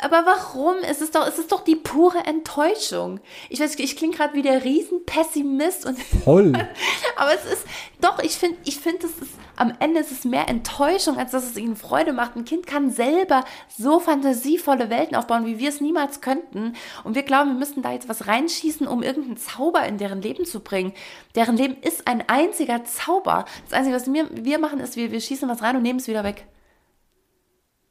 aber 0.00 0.24
warum? 0.26 0.76
Es 0.82 1.00
ist 1.00 1.14
doch, 1.14 1.26
es 1.26 1.38
ist 1.38 1.50
doch 1.50 1.64
die 1.64 1.76
pure 1.76 2.18
Enttäuschung. 2.18 3.20
Ich 3.48 3.60
weiß, 3.60 3.78
ich 3.78 3.96
klinge 3.96 4.16
gerade 4.16 4.34
wie 4.34 4.42
der 4.42 4.64
Riesenpessimist 4.64 5.86
und 5.86 5.98
voll. 6.24 6.52
aber 7.16 7.34
es 7.34 7.44
ist, 7.44 7.64
doch, 8.00 8.18
ich 8.20 8.36
finde, 8.36 8.58
ich 8.64 8.78
finde, 8.78 9.06
es 9.06 9.12
ist, 9.18 9.32
am 9.58 9.72
Ende 9.80 10.00
ist 10.00 10.12
es 10.12 10.24
mehr 10.24 10.48
Enttäuschung, 10.48 11.18
als 11.18 11.32
dass 11.32 11.44
es 11.44 11.56
ihnen 11.56 11.74
Freude 11.74 12.12
macht. 12.12 12.36
Ein 12.36 12.44
Kind 12.44 12.66
kann 12.66 12.90
selber 12.90 13.44
so 13.76 13.98
fantasievolle 13.98 14.88
Welten 14.88 15.16
aufbauen, 15.16 15.46
wie 15.46 15.58
wir 15.58 15.68
es 15.68 15.80
niemals 15.80 16.20
könnten. 16.20 16.74
Und 17.02 17.16
wir 17.16 17.24
glauben, 17.24 17.50
wir 17.50 17.58
müssten 17.58 17.82
da 17.82 17.92
jetzt 17.92 18.08
was 18.08 18.28
reinschießen, 18.28 18.86
um 18.86 19.02
irgendeinen 19.02 19.36
Zauber 19.36 19.84
in 19.84 19.98
deren 19.98 20.22
Leben 20.22 20.44
zu 20.44 20.60
bringen. 20.60 20.92
Deren 21.34 21.56
Leben 21.56 21.76
ist 21.82 22.06
ein 22.06 22.22
einziger 22.28 22.84
Zauber. 22.84 23.46
Das 23.64 23.72
Einzige, 23.72 23.96
was 23.96 24.12
wir, 24.12 24.28
wir 24.32 24.60
machen, 24.60 24.78
ist, 24.78 24.94
wir, 24.94 25.10
wir 25.10 25.20
schießen 25.20 25.48
was 25.48 25.60
rein 25.60 25.74
und 25.74 25.82
nehmen 25.82 25.98
es 25.98 26.06
wieder 26.06 26.22
weg. 26.22 26.46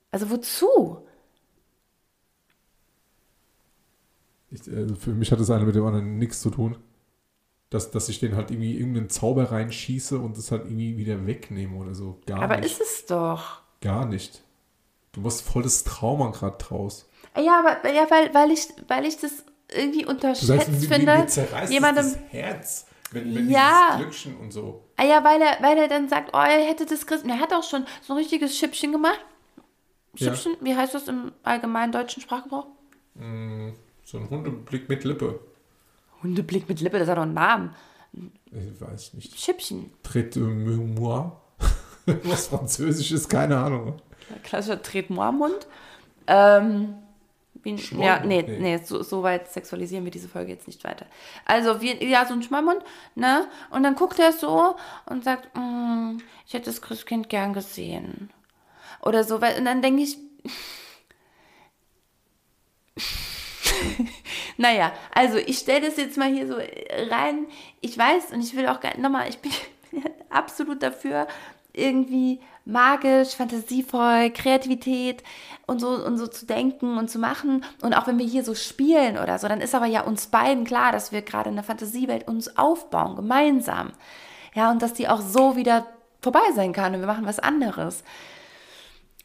Also 0.09 0.29
wozu? 0.29 0.99
Ich, 4.49 4.65
äh, 4.67 4.95
für 4.95 5.11
mich 5.11 5.31
hat 5.33 5.39
das 5.41 5.49
eine 5.49 5.65
mit 5.65 5.75
dem 5.75 5.85
anderen 5.85 6.17
nichts 6.17 6.41
zu 6.41 6.49
tun. 6.49 6.77
Dass, 7.69 7.91
dass 7.91 8.07
ich 8.07 8.19
den 8.19 8.35
halt 8.37 8.49
irgendwie 8.49 8.77
irgendeinen 8.77 9.09
Zauber 9.09 9.51
reinschieße 9.51 10.17
und 10.19 10.37
das 10.37 10.51
halt 10.51 10.65
irgendwie 10.65 10.97
wieder 10.97 11.27
wegnehme 11.27 11.75
oder 11.77 11.93
so. 11.93 12.21
Gar 12.25 12.41
Aber 12.43 12.57
nicht. 12.57 12.71
ist 12.71 12.81
es 12.81 13.05
doch. 13.05 13.61
Gar 13.81 14.05
nicht. 14.05 14.41
Du 15.11 15.19
machst 15.21 15.41
volles 15.41 15.83
Trauma 15.83 16.29
gerade 16.31 16.57
draus. 16.57 17.09
Ja, 17.35 17.59
aber 17.59 17.91
ja, 17.93 18.09
weil, 18.09 18.33
weil, 18.33 18.51
ich, 18.51 18.67
weil 18.87 19.05
ich 19.05 19.17
das 19.17 19.43
irgendwie 19.69 20.05
unterschätzt 20.05 20.47
sagst, 20.47 20.69
mir- 20.69 20.79
finde. 20.79 21.11
jemandem, 21.73 22.03
das, 22.05 22.13
das 22.13 22.21
Herz, 22.31 22.85
wenn, 23.11 23.35
wenn 23.35 23.49
Ja. 23.49 23.97
Glückchen 23.99 24.37
und 24.37 24.51
so. 24.53 24.85
Ah 24.95 25.03
ja, 25.03 25.21
weil 25.25 25.41
er, 25.41 25.57
weil 25.61 25.77
er 25.77 25.89
dann 25.89 26.07
sagt, 26.07 26.29
oh, 26.33 26.37
er 26.39 26.65
hätte 26.65 26.85
das 26.85 27.05
Christen. 27.05 27.29
Er 27.29 27.39
hat 27.39 27.51
auch 27.53 27.63
schon 27.63 27.85
so 28.01 28.13
ein 28.13 28.17
richtiges 28.19 28.57
Schippchen 28.57 28.93
gemacht. 28.93 29.19
Ja. 30.15 30.27
Schippchen, 30.33 30.55
wie 30.61 30.73
heißt 30.75 30.93
das 30.93 31.09
im 31.09 31.33
allgemeinen 31.43 31.91
deutschen 31.91 32.21
Sprachgebrauch? 32.21 32.67
So 34.03 34.17
ein 34.19 34.29
Hundeblick 34.29 34.87
mit 34.87 35.03
Lippe. 35.03 35.39
Hundeblick 36.23 36.67
mit 36.69 36.81
Lippe, 36.81 36.99
das 36.99 37.07
hat 37.07 37.17
doch 37.17 37.23
einen 37.23 37.33
Namen. 37.33 37.73
Ich 38.51 38.81
weiß 38.81 39.13
nicht. 39.13 39.39
Schippchen. 39.39 39.91
Traite 40.03 40.39
moi. 40.39 41.31
Was 42.23 42.47
Französisch 42.47 43.11
ist, 43.11 43.29
keine 43.29 43.57
Ahnung. 43.57 44.01
Klassischer 44.43 44.81
Tretmoor-Mund. 44.81 45.67
Ähm, 46.27 46.95
wie, 47.63 47.75
ja, 47.75 48.23
nee, 48.23 48.43
Nee. 48.43 48.59
nee, 48.59 48.77
so, 48.83 49.03
so 49.03 49.23
weit 49.23 49.49
sexualisieren 49.51 50.03
wir 50.05 50.11
diese 50.11 50.29
Folge 50.29 50.51
jetzt 50.51 50.67
nicht 50.67 50.83
weiter. 50.83 51.05
Also, 51.45 51.81
wie, 51.81 52.03
ja, 52.05 52.25
so 52.25 52.33
ein 52.33 52.43
Schmollmund, 52.43 52.81
ne? 53.15 53.47
Und 53.71 53.83
dann 53.83 53.95
guckt 53.95 54.19
er 54.19 54.31
so 54.31 54.75
und 55.05 55.23
sagt, 55.23 55.55
"Mm, 55.55 56.17
ich 56.45 56.53
hätte 56.53 56.65
das 56.65 56.81
Christkind 56.81 57.29
gern 57.29 57.53
gesehen. 57.53 58.29
Oder 59.01 59.23
so, 59.23 59.41
weil, 59.41 59.57
und 59.57 59.65
dann 59.65 59.81
denke 59.81 60.03
ich, 60.03 60.17
naja, 64.57 64.91
also 65.13 65.37
ich 65.37 65.59
stelle 65.59 65.87
das 65.87 65.97
jetzt 65.97 66.17
mal 66.17 66.31
hier 66.31 66.47
so 66.47 66.55
rein. 67.09 67.47
Ich 67.81 67.97
weiß 67.97 68.31
und 68.33 68.41
ich 68.41 68.55
will 68.55 68.67
auch 68.67 68.79
nochmal, 68.97 69.29
ich 69.29 69.39
bin, 69.39 69.51
absolut 70.29 70.83
dafür, 70.83 71.27
irgendwie 71.73 72.39
magisch, 72.65 73.35
fantasievoll, 73.35 74.31
Kreativität 74.31 75.23
und 75.67 75.79
so 75.79 75.89
und 75.89 76.17
so 76.17 76.27
zu 76.27 76.45
denken 76.45 76.97
und 76.97 77.09
zu 77.09 77.19
machen. 77.19 77.63
Und 77.81 77.93
auch 77.93 78.07
wenn 78.07 78.17
wir 78.17 78.25
hier 78.25 78.43
so 78.43 78.55
spielen 78.55 79.17
oder 79.17 79.39
so, 79.39 79.47
dann 79.47 79.61
ist 79.61 79.75
aber 79.75 79.85
ja 79.85 80.01
uns 80.01 80.27
beiden 80.27 80.65
klar, 80.65 80.91
dass 80.91 81.11
wir 81.11 81.21
gerade 81.21 81.49
in 81.49 81.55
der 81.55 81.63
Fantasiewelt 81.63 82.27
uns 82.27 82.57
aufbauen, 82.57 83.15
gemeinsam. 83.15 83.91
Ja, 84.53 84.71
und 84.71 84.81
dass 84.81 84.93
die 84.93 85.07
auch 85.07 85.21
so 85.21 85.55
wieder 85.55 85.85
vorbei 86.21 86.51
sein 86.55 86.73
kann 86.73 86.93
und 86.93 86.99
wir 86.99 87.07
machen 87.07 87.25
was 87.25 87.39
anderes. 87.39 88.03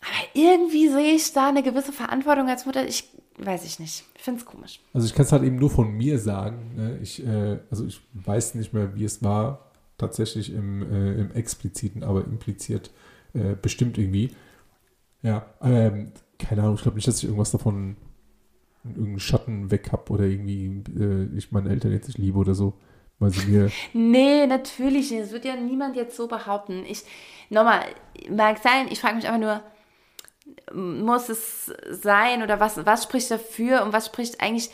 Aber 0.03 0.29
irgendwie 0.35 0.89
sehe 0.89 1.15
ich 1.15 1.33
da 1.33 1.49
eine 1.49 1.63
gewisse 1.63 1.93
Verantwortung 1.93 2.49
als 2.49 2.67
Mutter. 2.67 2.85
Ich 2.87 3.09
weiß 3.39 3.65
ich 3.65 3.79
nicht. 3.79 4.05
Ich 4.15 4.23
finde 4.23 4.41
es 4.41 4.47
komisch. 4.47 4.81
Also 4.93 5.07
ich 5.07 5.15
kann 5.15 5.25
es 5.25 5.33
halt 5.33 5.43
eben 5.43 5.57
nur 5.57 5.71
von 5.71 5.91
mir 5.93 6.19
sagen. 6.19 6.73
Ne? 6.77 6.99
Ich, 7.03 7.25
äh, 7.25 7.59
also 7.71 7.87
ich 7.87 8.01
weiß 8.15 8.55
nicht 8.55 8.73
mehr, 8.73 8.95
wie 8.95 9.05
es 9.05 9.23
war, 9.23 9.71
tatsächlich 9.99 10.53
im, 10.53 10.83
äh, 10.83 11.15
im 11.15 11.33
expliziten, 11.33 12.03
aber 12.03 12.25
impliziert 12.25 12.91
äh, 13.35 13.55
bestimmt 13.61 13.99
irgendwie. 13.99 14.31
Ja, 15.23 15.47
ähm, 15.63 16.13
keine 16.39 16.63
Ahnung, 16.63 16.75
ich 16.75 16.83
glaube 16.83 16.97
nicht, 16.97 17.07
dass 17.07 17.19
ich 17.19 17.25
irgendwas 17.25 17.53
davon 17.53 17.97
irgendeinen 18.85 19.21
Schatten 19.21 19.71
weg 19.71 19.93
habe 19.93 20.13
oder 20.13 20.25
irgendwie 20.25 20.83
äh, 20.99 21.29
ich 21.37 21.53
meine 21.53 21.71
Eltern 21.71 21.93
jetzt 21.93 22.09
nicht 22.09 22.19
liebe 22.19 22.39
oder 22.39 22.55
so. 22.55 22.75
Weil 23.19 23.31
sie 23.31 23.47
mir. 23.47 23.71
nee, 23.93 24.47
natürlich 24.47 25.13
nicht. 25.13 25.23
Das 25.23 25.31
wird 25.31 25.45
ja 25.45 25.55
niemand 25.55 25.95
jetzt 25.95 26.17
so 26.17 26.27
behaupten. 26.27 26.85
Ich, 26.89 27.05
nochmal, 27.51 27.83
mag 28.29 28.59
sein, 28.59 28.89
ich 28.91 29.01
frage 29.01 29.15
mich 29.15 29.29
einfach 29.29 29.41
nur, 29.41 29.63
muss 30.73 31.29
es 31.29 31.73
sein 31.91 32.43
oder 32.43 32.61
was, 32.61 32.85
was 32.85 33.05
spricht 33.05 33.31
dafür 33.31 33.83
und 33.83 33.93
was 33.93 34.07
spricht 34.07 34.41
eigentlich 34.41 34.71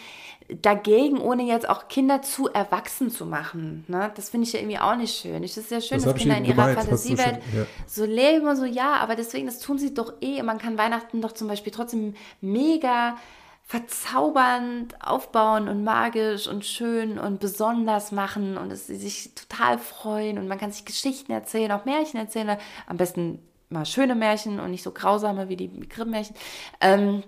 dagegen, 0.48 1.20
ohne 1.20 1.42
jetzt 1.42 1.68
auch 1.68 1.88
Kinder 1.88 2.22
zu 2.22 2.48
erwachsen 2.48 3.10
zu 3.10 3.26
machen. 3.26 3.84
Ne? 3.86 4.10
Das 4.14 4.30
finde 4.30 4.46
ich 4.46 4.54
ja 4.54 4.60
irgendwie 4.60 4.78
auch 4.78 4.96
nicht 4.96 5.20
schön. 5.20 5.44
Es 5.44 5.56
ist 5.58 5.70
ja 5.70 5.80
schön, 5.80 5.98
Das 5.98 6.04
dass 6.04 6.16
ich 6.16 6.22
Kinder 6.22 6.38
in 6.38 6.46
ihrer 6.46 6.72
Fantasiewelt 6.72 7.40
ja. 7.54 7.66
so 7.86 8.04
leben 8.04 8.48
und 8.48 8.56
so, 8.56 8.64
ja, 8.64 8.94
aber 8.94 9.14
deswegen, 9.14 9.46
das 9.46 9.58
tun 9.58 9.78
sie 9.78 9.92
doch 9.92 10.14
eh. 10.22 10.42
Man 10.42 10.58
kann 10.58 10.78
Weihnachten 10.78 11.20
doch 11.20 11.32
zum 11.32 11.48
Beispiel 11.48 11.72
trotzdem 11.72 12.14
mega 12.40 13.16
verzaubernd 13.64 14.94
aufbauen 15.04 15.68
und 15.68 15.84
magisch 15.84 16.48
und 16.48 16.64
schön 16.64 17.18
und 17.18 17.38
besonders 17.38 18.12
machen 18.12 18.56
und 18.56 18.72
es 18.72 18.86
sie 18.86 18.96
sich 18.96 19.34
total 19.34 19.78
freuen 19.78 20.38
und 20.38 20.48
man 20.48 20.56
kann 20.56 20.72
sich 20.72 20.86
Geschichten 20.86 21.32
erzählen, 21.32 21.72
auch 21.72 21.84
Märchen 21.84 22.18
erzählen, 22.18 22.56
am 22.86 22.96
besten 22.96 23.40
mal 23.70 23.86
schöne 23.86 24.14
Märchen 24.14 24.60
und 24.60 24.70
nicht 24.70 24.82
so 24.82 24.92
grausame 24.92 25.48
wie 25.48 25.56
die 25.56 25.88
Grimm-Märchen. 25.88 26.34
Ähm, 26.80 27.22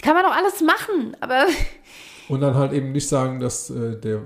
kann 0.00 0.14
man 0.14 0.24
doch 0.24 0.34
alles 0.34 0.60
machen, 0.60 1.16
aber 1.20 1.46
Und 2.28 2.40
dann 2.40 2.54
halt 2.54 2.72
eben 2.72 2.92
nicht 2.92 3.08
sagen, 3.08 3.40
dass 3.40 3.68
äh, 3.70 4.00
der 4.00 4.22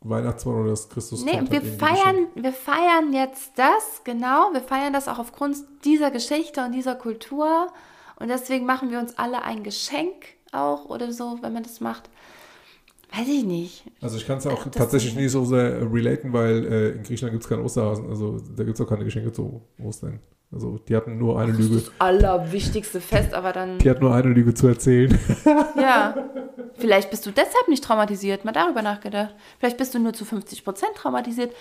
Weihnachtsmann 0.00 0.60
oder 0.60 0.70
das 0.70 0.88
Christus 0.88 1.24
nee, 1.24 1.40
wir 1.48 1.62
feiern, 1.62 2.28
wir 2.34 2.52
feiern 2.52 3.12
jetzt 3.12 3.52
das, 3.56 4.02
genau, 4.04 4.52
wir 4.52 4.60
feiern 4.60 4.92
das 4.92 5.08
auch 5.08 5.18
aufgrund 5.18 5.56
dieser 5.84 6.10
Geschichte 6.10 6.64
und 6.64 6.72
dieser 6.72 6.94
Kultur 6.94 7.68
und 8.20 8.28
deswegen 8.28 8.64
machen 8.64 8.90
wir 8.90 9.00
uns 9.00 9.18
alle 9.18 9.42
ein 9.42 9.64
Geschenk 9.64 10.26
auch 10.52 10.86
oder 10.86 11.12
so, 11.12 11.38
wenn 11.42 11.52
man 11.52 11.62
das 11.62 11.80
macht. 11.80 12.08
Weiß 13.16 13.26
ich 13.28 13.44
nicht. 13.44 13.84
Also 14.00 14.16
ich 14.18 14.26
kann 14.26 14.38
es 14.38 14.44
ja 14.44 14.50
auch 14.52 14.64
Das- 14.64 14.74
tatsächlich 14.74 15.14
nicht 15.16 15.30
so 15.32 15.44
sehr 15.44 15.80
relaten, 15.92 16.32
weil 16.32 16.64
äh, 16.66 16.88
in 16.90 17.02
Griechenland 17.02 17.32
gibt 17.32 17.44
es 17.44 17.48
keinen 17.48 17.64
Osterhasen. 17.64 18.08
Also 18.08 18.38
da 18.56 18.64
gibt 18.64 18.78
es 18.78 18.84
auch 18.84 18.88
keine 18.88 19.04
Geschenke 19.04 19.32
zu 19.32 19.62
Ostern. 19.82 20.20
Also 20.52 20.78
die 20.78 20.96
hatten 20.96 21.18
nur 21.18 21.38
eine 21.38 21.52
Lüge. 21.52 21.82
Allerwichtigste 21.98 23.00
Fest, 23.00 23.34
aber 23.34 23.52
dann, 23.52 23.78
Die 23.78 23.88
hatten 23.90 24.02
nur 24.02 24.14
eine 24.14 24.28
Lüge 24.28 24.54
zu 24.54 24.66
erzählen. 24.68 25.18
ja. 25.76 26.14
Vielleicht 26.78 27.10
bist 27.10 27.26
du 27.26 27.30
deshalb 27.30 27.68
nicht 27.68 27.82
traumatisiert, 27.84 28.44
mal 28.44 28.52
darüber 28.52 28.82
nachgedacht. 28.82 29.34
Vielleicht 29.58 29.76
bist 29.78 29.94
du 29.94 29.98
nur 29.98 30.12
zu 30.12 30.24
50 30.24 30.64
Prozent 30.64 30.92
traumatisiert. 30.94 31.52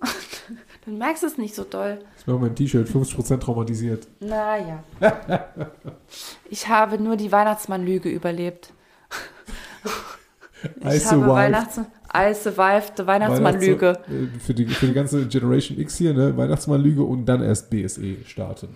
dann 0.86 0.96
merkst 0.96 1.22
du 1.22 1.26
es 1.26 1.36
nicht 1.38 1.54
so 1.54 1.64
doll. 1.64 1.98
Ich 2.18 2.26
mache 2.26 2.38
mein 2.38 2.54
T-Shirt 2.54 2.88
50% 2.88 3.38
traumatisiert. 3.38 4.06
Naja. 4.20 4.82
ich 6.48 6.68
habe 6.68 6.98
nur 6.98 7.16
die 7.16 7.30
Weihnachtsmann-Lüge 7.32 8.08
überlebt. 8.08 8.72
I 10.64 10.96
Ich 10.96 11.06
habe 11.06 11.20
survived. 11.20 11.28
Weihnachts 11.28 11.80
I 12.12 12.34
survived 12.34 12.92
the 12.96 13.06
Weihnachtsmann-Lüge. 13.06 13.86
Weihnachts- 13.86 14.08
äh, 14.36 14.38
Für 14.40 14.54
die, 14.54 14.66
für 14.66 14.86
die 14.86 14.92
ganze 14.94 15.26
Generation 15.26 15.78
X 15.78 15.96
hier, 15.96 16.12
ne? 16.12 16.36
Weihnachtsmann-Lüge 16.36 17.02
und 17.02 17.24
dann 17.26 17.42
erst 17.42 17.70
BSE 17.70 18.16
starten. 18.26 18.68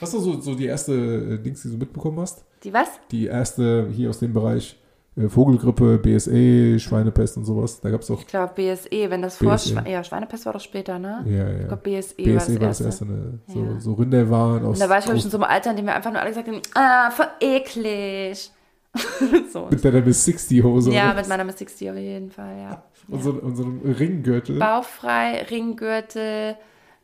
Was 0.00 0.12
ist 0.14 0.22
so, 0.22 0.40
so 0.40 0.54
die 0.56 0.66
erste 0.66 0.92
äh, 0.92 1.38
Dings, 1.38 1.62
die 1.62 1.70
du 1.70 1.76
mitbekommen 1.76 2.18
hast? 2.20 2.44
Die 2.64 2.72
was? 2.74 2.88
Die 3.12 3.26
erste 3.26 3.86
hier 3.92 4.10
aus 4.10 4.18
dem 4.18 4.32
Bereich 4.32 4.76
äh, 5.16 5.28
Vogelgrippe, 5.28 5.98
BSE, 5.98 6.80
Schweinepest 6.80 7.36
und 7.36 7.44
sowas. 7.44 7.80
Da 7.80 7.90
gab 7.90 8.00
es 8.00 8.08
doch. 8.08 8.18
Ich 8.18 8.26
glaube 8.26 8.52
BSE, 8.56 9.10
wenn 9.10 9.22
das 9.22 9.36
vor 9.36 9.52
BSE. 9.52 9.68
Schwe 9.78 9.88
ja, 9.90 10.02
Schweinepest 10.02 10.44
war 10.46 10.52
doch 10.54 10.60
später, 10.60 10.98
ne? 10.98 11.24
Ja, 11.26 11.48
Ich 11.50 11.60
ja. 11.60 11.66
glaube 11.68 11.82
BSE, 11.84 12.14
BSE 12.16 12.26
war 12.26 12.34
das 12.34 12.48
war 12.48 12.58
das 12.68 12.80
erste. 12.80 12.84
erste, 12.84 13.04
ne? 13.06 13.38
So, 13.46 13.58
Ja. 13.60 13.78
so 13.80 13.92
Rinderwaren 13.92 14.64
aus. 14.64 14.74
Und 14.76 14.80
da 14.80 14.88
war 14.88 14.98
ich 14.98 15.04
glaube 15.04 15.18
ich 15.18 15.24
in 15.24 15.30
so 15.30 15.36
einem 15.36 15.44
Alter, 15.44 15.70
in 15.70 15.76
dem 15.76 15.86
wir 15.86 15.94
einfach 15.94 16.10
nur 16.10 16.20
alle 16.20 16.30
gesagt 16.30 16.48
haben, 16.48 16.60
ah, 16.74 17.10
voll 17.12 17.26
eklig. 17.40 18.50
so. 19.52 19.68
mit 19.70 19.84
deiner 19.84 20.00
Miss 20.00 20.24
60 20.24 20.62
Hose. 20.62 20.92
Ja, 20.92 21.06
oder? 21.06 21.20
mit 21.20 21.28
meiner 21.28 21.44
Miss 21.44 21.58
60 21.58 21.90
auf 21.90 21.96
jeden 21.96 22.30
Fall, 22.30 22.58
ja. 22.58 22.82
und, 23.08 23.22
so, 23.22 23.30
und 23.30 23.56
so 23.56 23.62
einem 23.64 23.80
Ringgürtel. 23.80 24.58
Bauchfrei, 24.58 25.46
Ringgürtel, 25.50 26.56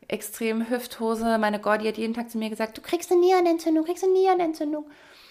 extrem 0.07 0.69
Hüfthose. 0.69 1.37
Meine 1.39 1.59
Gordi 1.59 1.85
hat 1.87 1.97
jeden 1.97 2.13
Tag 2.13 2.29
zu 2.29 2.37
mir 2.37 2.49
gesagt, 2.49 2.77
du 2.77 2.81
kriegst 2.81 3.11
eine 3.11 3.21
Nierenentzündung, 3.21 3.85
kriegst 3.85 4.03
eine 4.03 4.13
Nierenentzündung. 4.13 4.85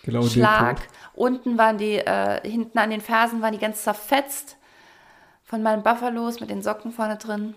Genau 0.05 0.23
Schlag. 0.23 0.89
Unten 1.15 1.59
waren 1.59 1.79
die, 1.79 1.97
äh, 1.97 2.41
hinten 2.49 2.79
an 2.79 2.91
den 2.91 3.01
Fersen 3.01 3.43
waren 3.43 3.53
die 3.53 3.59
ganz 3.59 3.83
zerfetzt 3.83 4.57
von 5.45 5.63
meinen 5.63 5.83
Buffalos 5.83 6.41
mit 6.41 6.51
den 6.51 6.63
Socken 6.63 6.93
vorne 6.93 7.17
drin. 7.17 7.55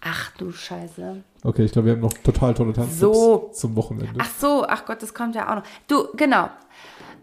Ach 0.00 0.30
du 0.36 0.52
Scheiße. 0.52 1.22
Okay, 1.42 1.64
ich 1.64 1.72
glaube, 1.72 1.86
wir 1.86 1.92
haben 1.94 2.00
noch 2.00 2.12
total 2.12 2.54
tolle 2.54 2.72
Tanztipps 2.72 3.00
So. 3.00 3.50
zum 3.52 3.76
Wochenende. 3.76 4.18
Ach 4.18 4.30
so, 4.38 4.64
ach 4.66 4.84
Gott, 4.84 5.02
das 5.02 5.14
kommt 5.14 5.34
ja 5.34 5.50
auch 5.50 5.56
noch. 5.56 5.62
Du, 5.86 6.08
genau. 6.16 6.50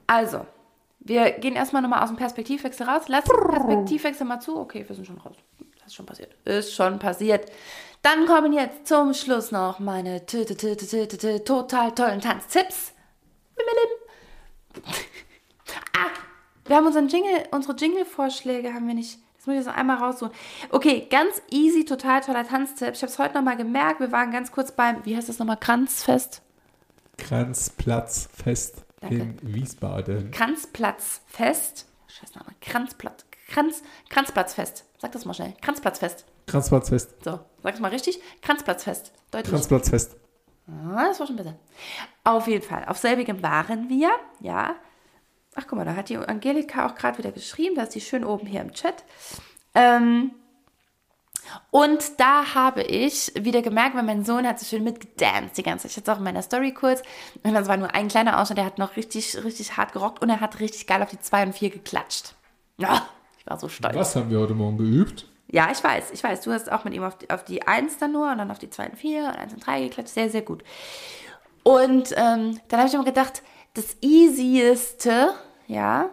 Also, 0.07 0.45
wir 1.05 1.31
gehen 1.33 1.55
erstmal 1.55 1.83
nochmal 1.83 2.01
aus 2.01 2.09
dem 2.09 2.17
Perspektivwechsel 2.17 2.87
raus. 2.87 3.03
Lass 3.07 3.25
den 3.25 3.47
Perspektivwechsel 3.47 4.25
mal 4.25 4.39
zu. 4.39 4.57
Okay, 4.57 4.83
wir 4.87 4.95
sind 4.95 5.05
schon 5.05 5.19
raus. 5.19 5.35
Das 5.77 5.87
ist 5.87 5.95
schon 5.95 6.07
passiert. 6.07 6.35
Ist 6.45 6.73
schon 6.73 6.97
passiert. 6.97 7.51
Dann 8.01 8.25
kommen 8.25 8.53
jetzt 8.53 8.87
zum 8.87 9.13
Schluss 9.13 9.51
noch 9.51 9.77
meine 9.77 10.25
total 10.25 11.91
tollen 11.93 12.21
Tanztipps. 12.21 12.93
Ah, 15.95 16.09
wir 16.65 16.75
haben 16.75 16.87
unseren 16.87 17.07
Jingle, 17.07 17.43
unsere 17.51 17.75
Jingle-Vorschläge 17.75 18.73
haben 18.73 18.87
wir 18.87 18.95
nicht. 18.95 19.19
Das 19.37 19.45
muss 19.45 19.53
ich 19.53 19.59
jetzt 19.59 19.67
noch 19.67 19.75
einmal 19.75 19.97
raussuchen. 19.97 20.33
Okay, 20.71 21.07
ganz 21.07 21.39
easy, 21.51 21.85
total 21.85 22.21
toller 22.21 22.47
Tanztipp. 22.47 22.93
Ich 22.93 23.03
habe 23.03 23.11
es 23.11 23.19
heute 23.19 23.35
nochmal 23.35 23.57
gemerkt. 23.57 23.99
Wir 23.99 24.11
waren 24.11 24.31
ganz 24.31 24.51
kurz 24.51 24.71
beim, 24.71 25.05
wie 25.05 25.15
heißt 25.15 25.29
das 25.29 25.37
nochmal, 25.37 25.57
Kranzfest? 25.57 26.41
Kranzplatzfest. 27.17 28.84
In 29.11 29.37
Wiesbaden. 29.41 30.31
Kranzplatzfest. 30.31 31.87
Scheiß 32.07 32.35
Name. 32.35 32.47
Kranzplatz. 32.61 33.25
Kranz, 33.47 33.83
Kranzplatzfest. 34.09 34.85
Sag 34.97 35.11
das 35.11 35.25
mal 35.25 35.33
schnell. 35.33 35.53
Kranzplatzfest. 35.61 36.25
Kranzplatzfest. 36.47 37.23
So, 37.23 37.39
sag 37.63 37.73
es 37.73 37.79
mal 37.79 37.91
richtig. 37.91 38.19
Kranzplatzfest. 38.41 39.11
Deutlich. 39.31 39.51
Kranzplatzfest. 39.51 40.17
Ah, 40.67 41.05
das 41.05 41.19
war 41.19 41.27
schon 41.27 41.35
besser. 41.35 41.55
Auf 42.23 42.47
jeden 42.47 42.63
Fall. 42.63 42.85
Auf 42.85 42.97
selbigem 42.97 43.43
waren 43.43 43.87
wir, 43.89 44.11
ja. 44.39 44.75
Ach, 45.55 45.65
guck 45.67 45.77
mal, 45.77 45.85
da 45.85 45.95
hat 45.95 46.09
die 46.09 46.17
Angelika 46.17 46.87
auch 46.87 46.95
gerade 46.95 47.17
wieder 47.17 47.31
geschrieben. 47.31 47.75
Da 47.75 47.83
ist 47.83 47.95
die 47.95 48.01
schön 48.01 48.25
oben 48.25 48.47
hier 48.47 48.61
im 48.61 48.73
Chat. 48.73 49.03
Ähm, 49.73 50.31
und 51.71 52.19
da 52.19 52.55
habe 52.55 52.83
ich 52.83 53.31
wieder 53.39 53.61
gemerkt, 53.61 53.95
weil 53.95 54.03
mein 54.03 54.25
Sohn 54.25 54.47
hat 54.47 54.59
so 54.59 54.65
schön 54.65 54.83
mitgedanced 54.83 55.57
die 55.57 55.63
ganze 55.63 55.83
Zeit. 55.83 55.91
Ich 55.91 55.97
hatte 55.97 56.11
es 56.11 56.15
auch 56.15 56.19
in 56.19 56.23
meiner 56.23 56.41
Story 56.41 56.73
kurz. 56.73 57.01
Und 57.43 57.53
das 57.53 57.67
war 57.67 57.77
nur 57.77 57.93
ein 57.93 58.07
kleiner 58.07 58.39
Ausschnitt, 58.39 58.57
der 58.57 58.65
hat 58.65 58.77
noch 58.77 58.95
richtig, 58.95 59.43
richtig 59.43 59.77
hart 59.77 59.93
gerockt 59.93 60.21
und 60.21 60.29
er 60.29 60.41
hat 60.41 60.59
richtig 60.59 60.87
geil 60.87 61.01
auf 61.01 61.09
die 61.09 61.19
2 61.19 61.47
und 61.47 61.53
4 61.53 61.69
geklatscht. 61.69 62.35
Ja, 62.77 63.07
ich 63.37 63.45
war 63.45 63.59
so 63.59 63.69
stolz. 63.69 63.95
Was 63.95 64.15
haben 64.15 64.29
wir 64.29 64.39
heute 64.39 64.53
Morgen 64.53 64.77
geübt? 64.77 65.27
Ja, 65.47 65.69
ich 65.71 65.83
weiß, 65.83 66.11
ich 66.11 66.23
weiß. 66.23 66.41
Du 66.41 66.51
hast 66.51 66.71
auch 66.71 66.83
mit 66.83 66.93
ihm 66.93 67.03
auf 67.03 67.17
die, 67.17 67.29
auf 67.29 67.43
die 67.43 67.67
1 67.67 67.97
dann 67.99 68.11
nur 68.11 68.31
und 68.31 68.37
dann 68.37 68.51
auf 68.51 68.59
die 68.59 68.69
2 68.69 68.89
und 68.89 68.97
4 68.97 69.23
und 69.25 69.35
1 69.35 69.53
und 69.53 69.65
3 69.65 69.81
geklatscht. 69.83 70.13
Sehr, 70.13 70.29
sehr 70.29 70.41
gut. 70.41 70.63
Und 71.63 72.11
ähm, 72.15 72.59
dann 72.67 72.79
habe 72.79 72.87
ich 72.87 72.93
immer 72.93 73.05
gedacht, 73.05 73.41
das 73.73 73.97
easieste, 74.01 75.33
ja, 75.67 76.09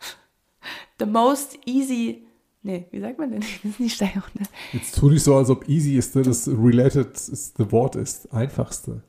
the 0.98 1.06
most 1.06 1.58
easy, 1.66 2.27
nee, 2.62 2.86
wie 2.90 3.00
sagt 3.00 3.18
man 3.18 3.30
denn? 3.30 3.40
Das 3.62 3.72
ist 3.72 3.80
nicht 3.80 3.94
Steigerung. 3.96 4.30
Ne? 4.34 4.46
Jetzt 4.72 4.98
tu 4.98 5.08
nicht 5.10 5.22
so, 5.24 5.36
als 5.36 5.50
ob 5.50 5.68
easy 5.68 5.96
ist, 5.96 6.14
ne? 6.16 6.22
das 6.22 6.48
related 6.48 7.12
ist, 7.16 7.56
the 7.56 7.70
Wort 7.72 7.96
ist. 7.96 8.32
Einfachste. 8.32 9.02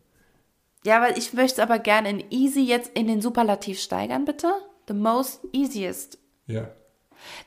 Ja, 0.85 0.97
aber 0.97 1.17
ich 1.17 1.33
möchte 1.33 1.55
es 1.55 1.59
aber 1.59 1.79
gerne 1.79 2.09
in 2.09 2.23
easy 2.31 2.61
jetzt 2.61 2.91
in 2.93 3.07
den 3.07 3.21
Superlativ 3.21 3.79
steigern, 3.79 4.25
bitte. 4.25 4.51
The 4.87 4.93
most 4.93 5.41
easiest 5.51 6.17
Ja. 6.47 6.69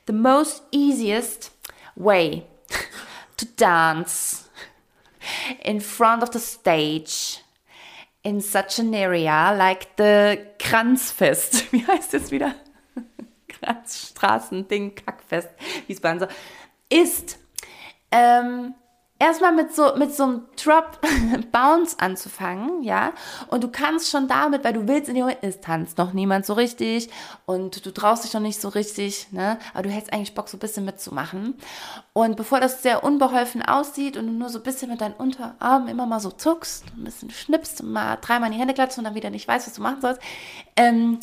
the 0.07 0.13
most 0.13 0.63
easiest 0.71 1.51
way 1.95 2.43
to 3.37 3.45
dance 3.57 4.45
in 5.63 5.81
front 5.81 6.21
of 6.23 6.29
the 6.31 6.39
stage 6.39 7.39
in 8.21 8.39
such 8.39 8.79
an 8.79 8.93
area 8.93 9.51
like 9.51 9.87
the 9.97 10.37
Kranzfest. 10.59 11.65
Wie 11.73 11.85
heißt 11.85 12.13
das 12.13 12.31
wieder? 12.31 12.55
Kranzstraßen-Ding, 13.63 14.95
Kackfest, 14.95 15.49
Wiesbaden 15.87 16.19
so. 16.19 16.27
Ist 16.89 17.39
ähm, 18.11 18.75
erstmal 19.23 19.53
mit 19.53 19.73
so, 19.73 19.95
mit 19.95 20.13
so 20.13 20.23
einem 20.23 20.41
Drop 20.61 20.99
Bounce 21.51 21.97
anzufangen, 21.99 22.83
ja. 22.83 23.13
Und 23.47 23.63
du 23.63 23.69
kannst 23.69 24.09
schon 24.09 24.27
damit, 24.27 24.63
weil 24.63 24.73
du 24.73 24.87
willst 24.87 25.07
in 25.07 25.15
die 25.15 25.21
Moment, 25.21 25.39
es 25.41 25.61
tanzt 25.61 25.97
noch 25.97 26.13
niemand 26.13 26.45
so 26.45 26.53
richtig 26.53 27.09
und 27.45 27.85
du 27.85 27.91
traust 27.91 28.25
dich 28.25 28.33
noch 28.33 28.41
nicht 28.41 28.59
so 28.59 28.67
richtig, 28.69 29.31
ne. 29.31 29.57
Aber 29.73 29.83
du 29.83 29.89
hättest 29.89 30.11
eigentlich 30.13 30.35
Bock, 30.35 30.49
so 30.49 30.57
ein 30.57 30.59
bisschen 30.59 30.85
mitzumachen. 30.85 31.55
Und 32.11 32.35
bevor 32.35 32.59
das 32.59 32.83
sehr 32.83 33.03
unbeholfen 33.03 33.61
aussieht 33.61 34.17
und 34.17 34.27
du 34.27 34.33
nur 34.33 34.49
so 34.49 34.59
ein 34.59 34.63
bisschen 34.63 34.89
mit 34.89 35.01
deinen 35.01 35.15
Unterarmen 35.15 35.87
immer 35.87 36.05
mal 36.05 36.19
so 36.19 36.31
zuckst, 36.31 36.85
ein 36.97 37.05
bisschen 37.05 37.31
schnippst 37.31 37.81
mal 37.83 38.17
dreimal 38.17 38.47
in 38.47 38.53
die 38.53 38.59
Hände 38.59 38.73
klatschst 38.73 38.97
und 38.97 39.05
dann 39.05 39.15
wieder 39.15 39.29
nicht 39.29 39.47
weißt, 39.47 39.67
was 39.67 39.73
du 39.73 39.81
machen 39.81 40.01
sollst, 40.01 40.21
ähm, 40.75 41.19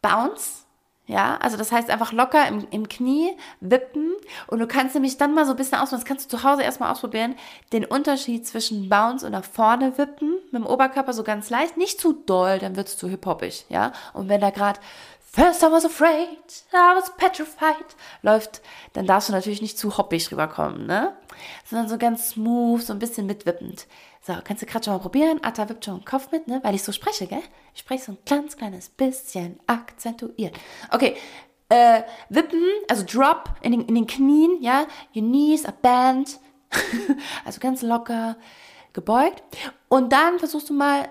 Bounce 0.00 0.63
ja, 1.06 1.36
also 1.36 1.56
das 1.56 1.70
heißt 1.70 1.90
einfach 1.90 2.12
locker 2.12 2.48
im, 2.48 2.66
im 2.70 2.88
Knie 2.88 3.36
wippen 3.60 4.12
und 4.46 4.58
du 4.58 4.66
kannst 4.66 4.94
nämlich 4.94 5.18
dann 5.18 5.34
mal 5.34 5.44
so 5.44 5.50
ein 5.50 5.56
bisschen 5.56 5.78
ausprobieren, 5.78 6.00
das 6.00 6.08
kannst 6.08 6.32
du 6.32 6.36
zu 6.38 6.44
Hause 6.44 6.62
erstmal 6.62 6.90
ausprobieren, 6.90 7.34
den 7.72 7.84
Unterschied 7.84 8.46
zwischen 8.46 8.88
Bounce 8.88 9.26
und 9.26 9.32
nach 9.32 9.44
vorne 9.44 9.98
wippen 9.98 10.36
mit 10.50 10.62
dem 10.62 10.66
Oberkörper 10.66 11.12
so 11.12 11.22
ganz 11.22 11.50
leicht, 11.50 11.76
nicht 11.76 12.00
zu 12.00 12.14
doll, 12.14 12.58
dann 12.58 12.76
wird 12.76 12.88
es 12.88 12.96
zu 12.96 13.08
hip-hoppig, 13.08 13.66
ja. 13.68 13.92
Und 14.14 14.28
wenn 14.30 14.40
da 14.40 14.50
gerade 14.50 14.80
First 15.34 15.64
I 15.64 15.66
was 15.66 15.84
afraid, 15.84 16.28
I 16.72 16.94
was 16.94 17.16
petrified 17.16 17.96
läuft, 18.22 18.62
dann 18.92 19.04
darfst 19.04 19.28
du 19.28 19.32
natürlich 19.32 19.60
nicht 19.60 19.76
zu 19.76 19.98
hoppig 19.98 20.30
rüberkommen, 20.30 20.86
ne? 20.86 21.12
Sondern 21.68 21.88
so 21.88 21.98
ganz 21.98 22.28
smooth, 22.28 22.80
so 22.80 22.92
ein 22.92 23.00
bisschen 23.00 23.26
mitwippend. 23.26 23.88
So, 24.26 24.32
kannst 24.42 24.62
du 24.62 24.66
gerade 24.66 24.82
schon 24.82 24.94
mal 24.94 25.00
probieren? 25.00 25.38
Atta 25.42 25.68
wippt 25.68 25.84
schon 25.84 25.98
den 25.98 26.04
Kopf 26.06 26.32
mit, 26.32 26.48
ne? 26.48 26.58
Weil 26.62 26.74
ich 26.74 26.82
so 26.82 26.92
spreche, 26.92 27.26
gell? 27.26 27.42
Ich 27.74 27.80
spreche 27.80 28.04
so 28.04 28.12
ein 28.12 28.18
ganz 28.24 28.56
kleines 28.56 28.88
bisschen 28.88 29.60
akzentuiert. 29.66 30.58
Okay, 30.90 31.14
äh, 31.68 32.00
wippen, 32.30 32.62
also 32.88 33.04
drop 33.04 33.50
in 33.60 33.72
den, 33.72 33.82
in 33.82 33.94
den 33.94 34.06
Knien, 34.06 34.62
ja? 34.62 34.86
Your 35.14 35.22
knees 35.22 35.66
are 35.66 35.76
bent. 35.82 36.40
also 37.44 37.60
ganz 37.60 37.82
locker 37.82 38.36
gebeugt. 38.94 39.42
Und 39.90 40.10
dann 40.10 40.38
versuchst 40.38 40.70
du 40.70 40.72
mal 40.72 41.10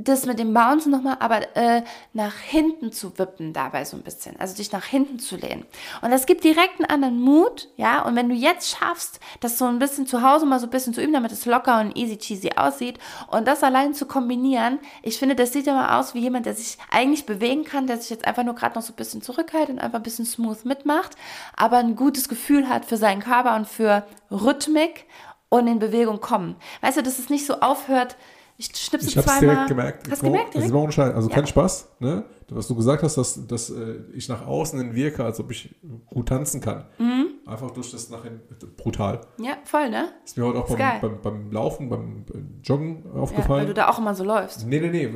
das 0.00 0.26
mit 0.26 0.38
dem 0.38 0.54
Bouncen 0.54 0.92
nochmal, 0.92 1.16
aber 1.18 1.56
äh, 1.56 1.82
nach 2.12 2.36
hinten 2.36 2.92
zu 2.92 3.18
wippen 3.18 3.52
dabei 3.52 3.84
so 3.84 3.96
ein 3.96 4.04
bisschen. 4.04 4.38
Also 4.38 4.54
dich 4.54 4.70
nach 4.70 4.84
hinten 4.84 5.18
zu 5.18 5.34
lehnen. 5.34 5.66
Und 6.02 6.12
das 6.12 6.26
gibt 6.26 6.44
direkt 6.44 6.78
einen 6.78 6.88
anderen 6.88 7.20
Mut, 7.20 7.68
ja. 7.76 8.02
Und 8.02 8.14
wenn 8.14 8.28
du 8.28 8.34
jetzt 8.36 8.70
schaffst, 8.70 9.18
das 9.40 9.58
so 9.58 9.64
ein 9.64 9.80
bisschen 9.80 10.06
zu 10.06 10.22
Hause 10.22 10.46
mal 10.46 10.60
so 10.60 10.68
ein 10.68 10.70
bisschen 10.70 10.94
zu 10.94 11.02
üben, 11.02 11.12
damit 11.12 11.32
es 11.32 11.46
locker 11.46 11.80
und 11.80 11.96
easy 11.96 12.16
cheesy 12.16 12.52
aussieht 12.54 13.00
und 13.32 13.48
das 13.48 13.64
allein 13.64 13.92
zu 13.92 14.06
kombinieren, 14.06 14.78
ich 15.02 15.18
finde, 15.18 15.34
das 15.34 15.52
sieht 15.52 15.66
immer 15.66 15.98
aus 15.98 16.14
wie 16.14 16.20
jemand, 16.20 16.46
der 16.46 16.54
sich 16.54 16.78
eigentlich 16.92 17.26
bewegen 17.26 17.64
kann, 17.64 17.88
der 17.88 17.98
sich 17.98 18.10
jetzt 18.10 18.24
einfach 18.24 18.44
nur 18.44 18.54
gerade 18.54 18.76
noch 18.76 18.82
so 18.82 18.92
ein 18.92 18.96
bisschen 18.96 19.20
zurückhält 19.20 19.68
und 19.68 19.80
einfach 19.80 19.98
ein 19.98 20.04
bisschen 20.04 20.26
smooth 20.26 20.64
mitmacht, 20.64 21.16
aber 21.56 21.78
ein 21.78 21.96
gutes 21.96 22.28
Gefühl 22.28 22.68
hat 22.68 22.84
für 22.84 22.96
seinen 22.96 23.20
Körper 23.20 23.56
und 23.56 23.66
für 23.66 24.06
Rhythmik 24.30 25.06
und 25.48 25.66
in 25.66 25.80
Bewegung 25.80 26.20
kommen. 26.20 26.54
Weißt 26.82 26.98
du, 26.98 27.02
dass 27.02 27.18
es 27.18 27.30
nicht 27.30 27.46
so 27.46 27.54
aufhört, 27.54 28.16
ich 28.58 28.66
schnipse 28.76 29.08
ich 29.08 29.16
hab's 29.16 29.26
zweimal. 29.26 29.40
direkt 29.54 29.68
gemerkt. 29.68 30.10
Hast 30.10 30.20
du 30.22 30.26
gemerkt? 30.26 30.48
Das 30.48 30.52
Direkt? 30.54 30.74
war 30.74 30.82
ohne 30.82 30.92
Scheiß. 30.92 31.14
Also 31.14 31.28
Ja. 31.28 31.34
kein 31.34 31.46
Spaß, 31.46 31.88
ne? 32.00 32.24
Was 32.50 32.66
du 32.66 32.74
gesagt 32.74 33.02
hast, 33.02 33.16
dass, 33.16 33.46
dass 33.46 33.70
äh, 33.70 33.96
ich 34.14 34.28
nach 34.28 34.46
außen 34.46 34.78
hin 34.80 34.94
wirke, 34.94 35.24
als 35.24 35.38
ob 35.38 35.50
ich 35.50 35.74
gut 36.06 36.28
tanzen 36.28 36.60
kann. 36.60 36.86
Mhm. 36.98 37.26
Einfach 37.46 37.70
durch 37.70 37.90
das 37.92 38.10
nach 38.10 38.24
hinten. 38.24 38.42
Brutal. 38.76 39.20
Ja, 39.40 39.52
voll, 39.64 39.88
ne? 39.90 40.08
Ist 40.24 40.36
mir 40.36 40.44
heute 40.44 40.58
auch 40.58 40.68
Ist 40.68 40.76
beim, 40.76 41.00
beim, 41.00 41.20
beim 41.22 41.52
Laufen, 41.52 41.88
beim 41.88 42.24
Joggen 42.62 43.04
Ja, 43.14 43.20
aufgefallen. 43.20 43.60
weil 43.60 43.66
du 43.66 43.74
da 43.74 43.88
auch 43.88 43.98
immer 43.98 44.14
so 44.14 44.24
läufst. 44.24 44.66
Nee, 44.66 44.80
nee, 44.80 44.90
nee. 44.90 45.10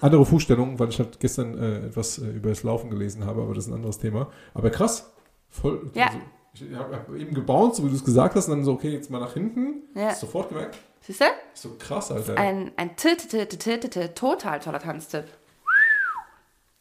Andere 0.00 0.24
Fußstellung, 0.24 0.78
weil 0.78 0.88
ich 0.88 0.98
halt 0.98 1.20
gestern 1.20 1.58
äh, 1.58 1.86
etwas 1.86 2.18
äh, 2.18 2.26
über 2.30 2.48
das 2.50 2.62
Laufen 2.62 2.88
gelesen 2.90 3.24
habe, 3.26 3.42
aber 3.42 3.54
das 3.54 3.64
ist 3.66 3.70
ein 3.70 3.74
anderes 3.74 3.98
Thema. 3.98 4.28
Aber 4.54 4.70
krass. 4.70 5.12
Voll. 5.50 5.90
Ja. 5.94 6.06
Also, 6.06 6.18
ich 6.54 6.74
habe 6.76 6.94
hab 6.96 7.12
eben 7.14 7.34
gebounced, 7.34 7.76
so 7.76 7.84
wie 7.84 7.90
du 7.90 7.96
es 7.96 8.04
gesagt 8.04 8.34
hast, 8.36 8.48
und 8.48 8.56
dann 8.56 8.64
so, 8.64 8.72
okay, 8.72 8.90
jetzt 8.90 9.10
mal 9.10 9.18
nach 9.20 9.34
hinten. 9.34 9.82
Ja. 9.94 10.14
Sofort 10.14 10.48
gemerkt. 10.50 10.78
Siehst 11.06 11.20
du? 11.20 11.26
So 11.52 11.76
krass, 11.78 12.10
Alter. 12.10 12.36
Ein, 12.38 12.72
ein 12.76 12.96
total 12.96 14.60
toller 14.60 14.78
Tanztipp. 14.78 15.26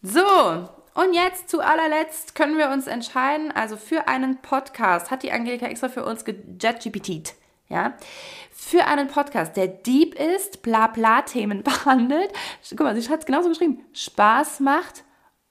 So, 0.02 0.70
und 0.94 1.14
jetzt 1.14 1.50
zu 1.50 1.60
allerletzt 1.60 2.36
können 2.36 2.58
wir 2.58 2.70
uns 2.70 2.88
entscheiden, 2.88 3.52
also 3.52 3.76
für 3.78 4.08
einen 4.08 4.38
Podcast 4.38 5.12
hat 5.12 5.24
die 5.24 5.32
Angelika 5.32 5.66
extra 5.66 5.90
für 5.90 6.06
uns 6.06 6.24
gejetgpt, 6.24 7.34
ja, 7.68 7.98
für 8.52 8.86
einen 8.86 9.08
Podcast, 9.08 9.58
der 9.58 9.68
deep 9.68 10.14
ist, 10.16 10.62
bla 10.62 10.88
bla 10.88 11.24
Themen 11.24 11.64
behandelt. 11.64 12.32
Guck 12.70 12.82
mal, 12.82 13.00
sie 13.00 13.10
hat 13.10 13.22
es 13.22 13.26
genauso 13.26 13.50
geschrieben, 13.50 13.84
Spaß 13.94 14.62
macht 14.62 15.04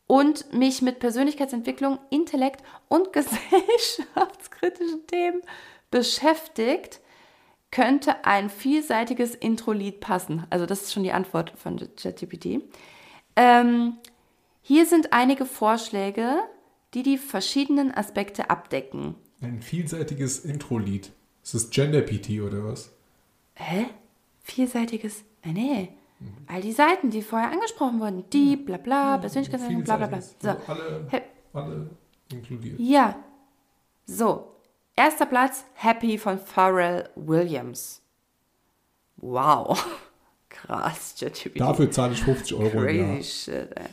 und 0.06 0.52
mich 0.52 0.80
mit 0.80 0.98
Persönlichkeitsentwicklung, 0.98 1.98
Intellekt 2.08 2.62
und 2.88 3.12
gesellschaftskritischen 3.12 5.06
Themen 5.08 5.42
beschäftigt, 5.90 7.00
könnte 7.72 8.24
ein 8.24 8.50
vielseitiges 8.50 9.34
Intro-Lied 9.34 9.98
passen. 9.98 10.46
Also 10.50 10.66
das 10.66 10.82
ist 10.82 10.92
schon 10.92 11.02
die 11.02 11.12
Antwort 11.12 11.52
von 11.56 11.80
ChatGPT. 11.96 12.62
Ähm, 13.34 13.94
hier 14.60 14.86
sind 14.86 15.12
einige 15.12 15.46
Vorschläge, 15.46 16.36
die 16.94 17.02
die 17.02 17.18
verschiedenen 17.18 17.92
Aspekte 17.92 18.50
abdecken. 18.50 19.16
Ein 19.40 19.60
vielseitiges 19.60 20.44
Intro-Lied. 20.44 21.10
Ist 21.42 21.54
das 21.54 21.70
Gender-PT 21.70 22.42
oder 22.42 22.64
was? 22.64 22.92
Hä? 23.54 23.86
Vielseitiges? 24.44 25.24
Äh, 25.42 25.52
nee. 25.52 25.88
All 26.46 26.60
die 26.60 26.72
Seiten, 26.72 27.10
die 27.10 27.22
vorher 27.22 27.50
angesprochen 27.50 27.98
wurden. 27.98 28.24
Die, 28.32 28.56
bla 28.56 28.76
bla, 28.76 29.18
Persönlichkeitsentwicklung, 29.18 29.84
bla 29.84 29.96
bla 29.96 30.06
bla. 30.06 30.20
So. 30.20 30.48
Also 30.48 30.62
alle, 30.66 31.22
alle 31.52 31.90
inkludiert. 32.30 32.78
Ja. 32.78 33.16
So. 34.06 34.52
Erster 34.96 35.26
Platz, 35.26 35.64
Happy 35.74 36.18
von 36.18 36.38
Pharrell 36.38 37.08
Williams. 37.14 38.02
Wow. 39.16 39.82
Krass, 40.48 41.14
ChatGPT. 41.18 41.60
Dafür 41.60 41.90
zahle 41.90 42.12
ich 42.12 42.22
50 42.22 42.54
Euro 42.54 42.82
im 42.84 42.96
Jahr. 42.96 43.14
Crazy 43.16 43.22
shit, 43.22 43.76
ey. 43.76 43.86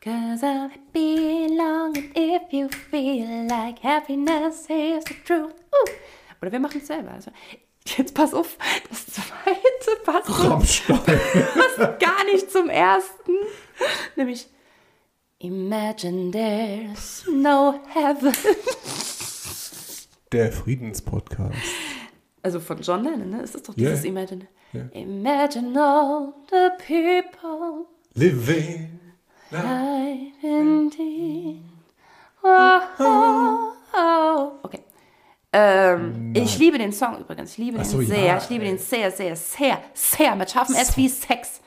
Cause 0.00 0.44
I 0.44 0.68
belong 0.92 1.96
and 1.96 2.16
if 2.16 2.52
you 2.52 2.68
feel 2.68 3.46
like 3.48 3.78
happiness 3.84 4.66
is 4.68 5.04
the 5.04 5.14
truth. 5.24 5.54
Uh. 5.70 5.90
Oder 6.40 6.50
wir 6.50 6.58
machen 6.58 6.80
es 6.80 6.88
selber. 6.88 7.12
Also, 7.12 7.30
jetzt 7.84 8.12
pass 8.12 8.34
auf, 8.34 8.58
das 8.90 9.06
zweite 9.06 10.02
passt, 10.04 10.26
passt 10.88 12.00
gar 12.00 12.24
nicht 12.24 12.50
zum 12.50 12.68
ersten. 12.68 13.32
Nämlich 14.16 14.48
Imagine 15.38 16.30
there's 16.32 17.24
no 17.28 17.80
heaven. 17.92 18.32
Der 20.32 20.50
Friedenspodcast. 20.50 21.54
Also 22.42 22.58
von 22.58 22.80
John 22.80 23.04
Lennon, 23.04 23.30
ne? 23.30 23.42
Ist 23.42 23.54
das 23.54 23.62
doch 23.62 23.74
dieses 23.74 24.04
Imagine? 24.04 24.48
Ja. 24.72 24.82
Imagine 24.92 25.80
all 25.80 26.32
the 26.50 26.70
people 26.78 27.86
Living. 28.14 28.98
Light 29.50 30.32
indeed. 30.42 31.62
Oh, 32.42 32.80
oh, 32.98 33.72
oh. 33.94 34.52
Okay. 34.62 34.80
Ähm, 35.52 36.32
ich 36.34 36.58
liebe 36.58 36.78
den 36.78 36.92
Song 36.92 37.20
übrigens. 37.20 37.52
Ich 37.52 37.58
liebe 37.58 37.76
den 37.76 37.84
so, 37.84 38.00
sehr. 38.00 38.24
ja, 38.24 38.38
ich 38.38 38.48
liebe 38.48 38.64
ey. 38.64 38.70
den 38.70 38.78
sehr, 38.78 39.10
sehr, 39.10 39.36
sehr, 39.36 39.78
sehr. 39.92 40.34
Mit 40.34 40.50
scharfem 40.50 40.74
S 40.74 40.96
wie 40.96 41.08
Sex. 41.08 41.60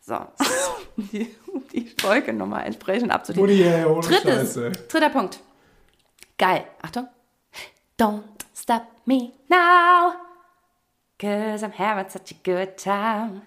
So. 0.00 0.16
um, 0.96 1.08
die, 1.12 1.28
um 1.46 1.62
die 1.72 1.88
Folge 2.00 2.32
nochmal 2.32 2.66
entsprechend 2.66 3.12
ohne 3.38 4.00
Drittes, 4.00 4.54
Scheiße. 4.54 4.72
dritter 4.88 5.10
Punkt. 5.10 5.38
Geil. 6.36 6.64
Achtung. 6.82 7.06
Don't 8.00 8.24
stop 8.54 8.90
me 9.04 9.34
now. 9.50 10.16
Cause 11.18 11.62
I'm 11.62 11.72
having 11.72 12.08
such 12.08 12.30
a 12.30 12.34
good 12.42 12.78
time. 12.78 13.42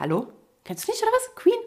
Hallo? 0.00 0.32
Kennst 0.64 0.88
du 0.88 0.90
nicht, 0.90 1.00
oder 1.00 1.12
was? 1.12 1.28
Queen? 1.36 1.62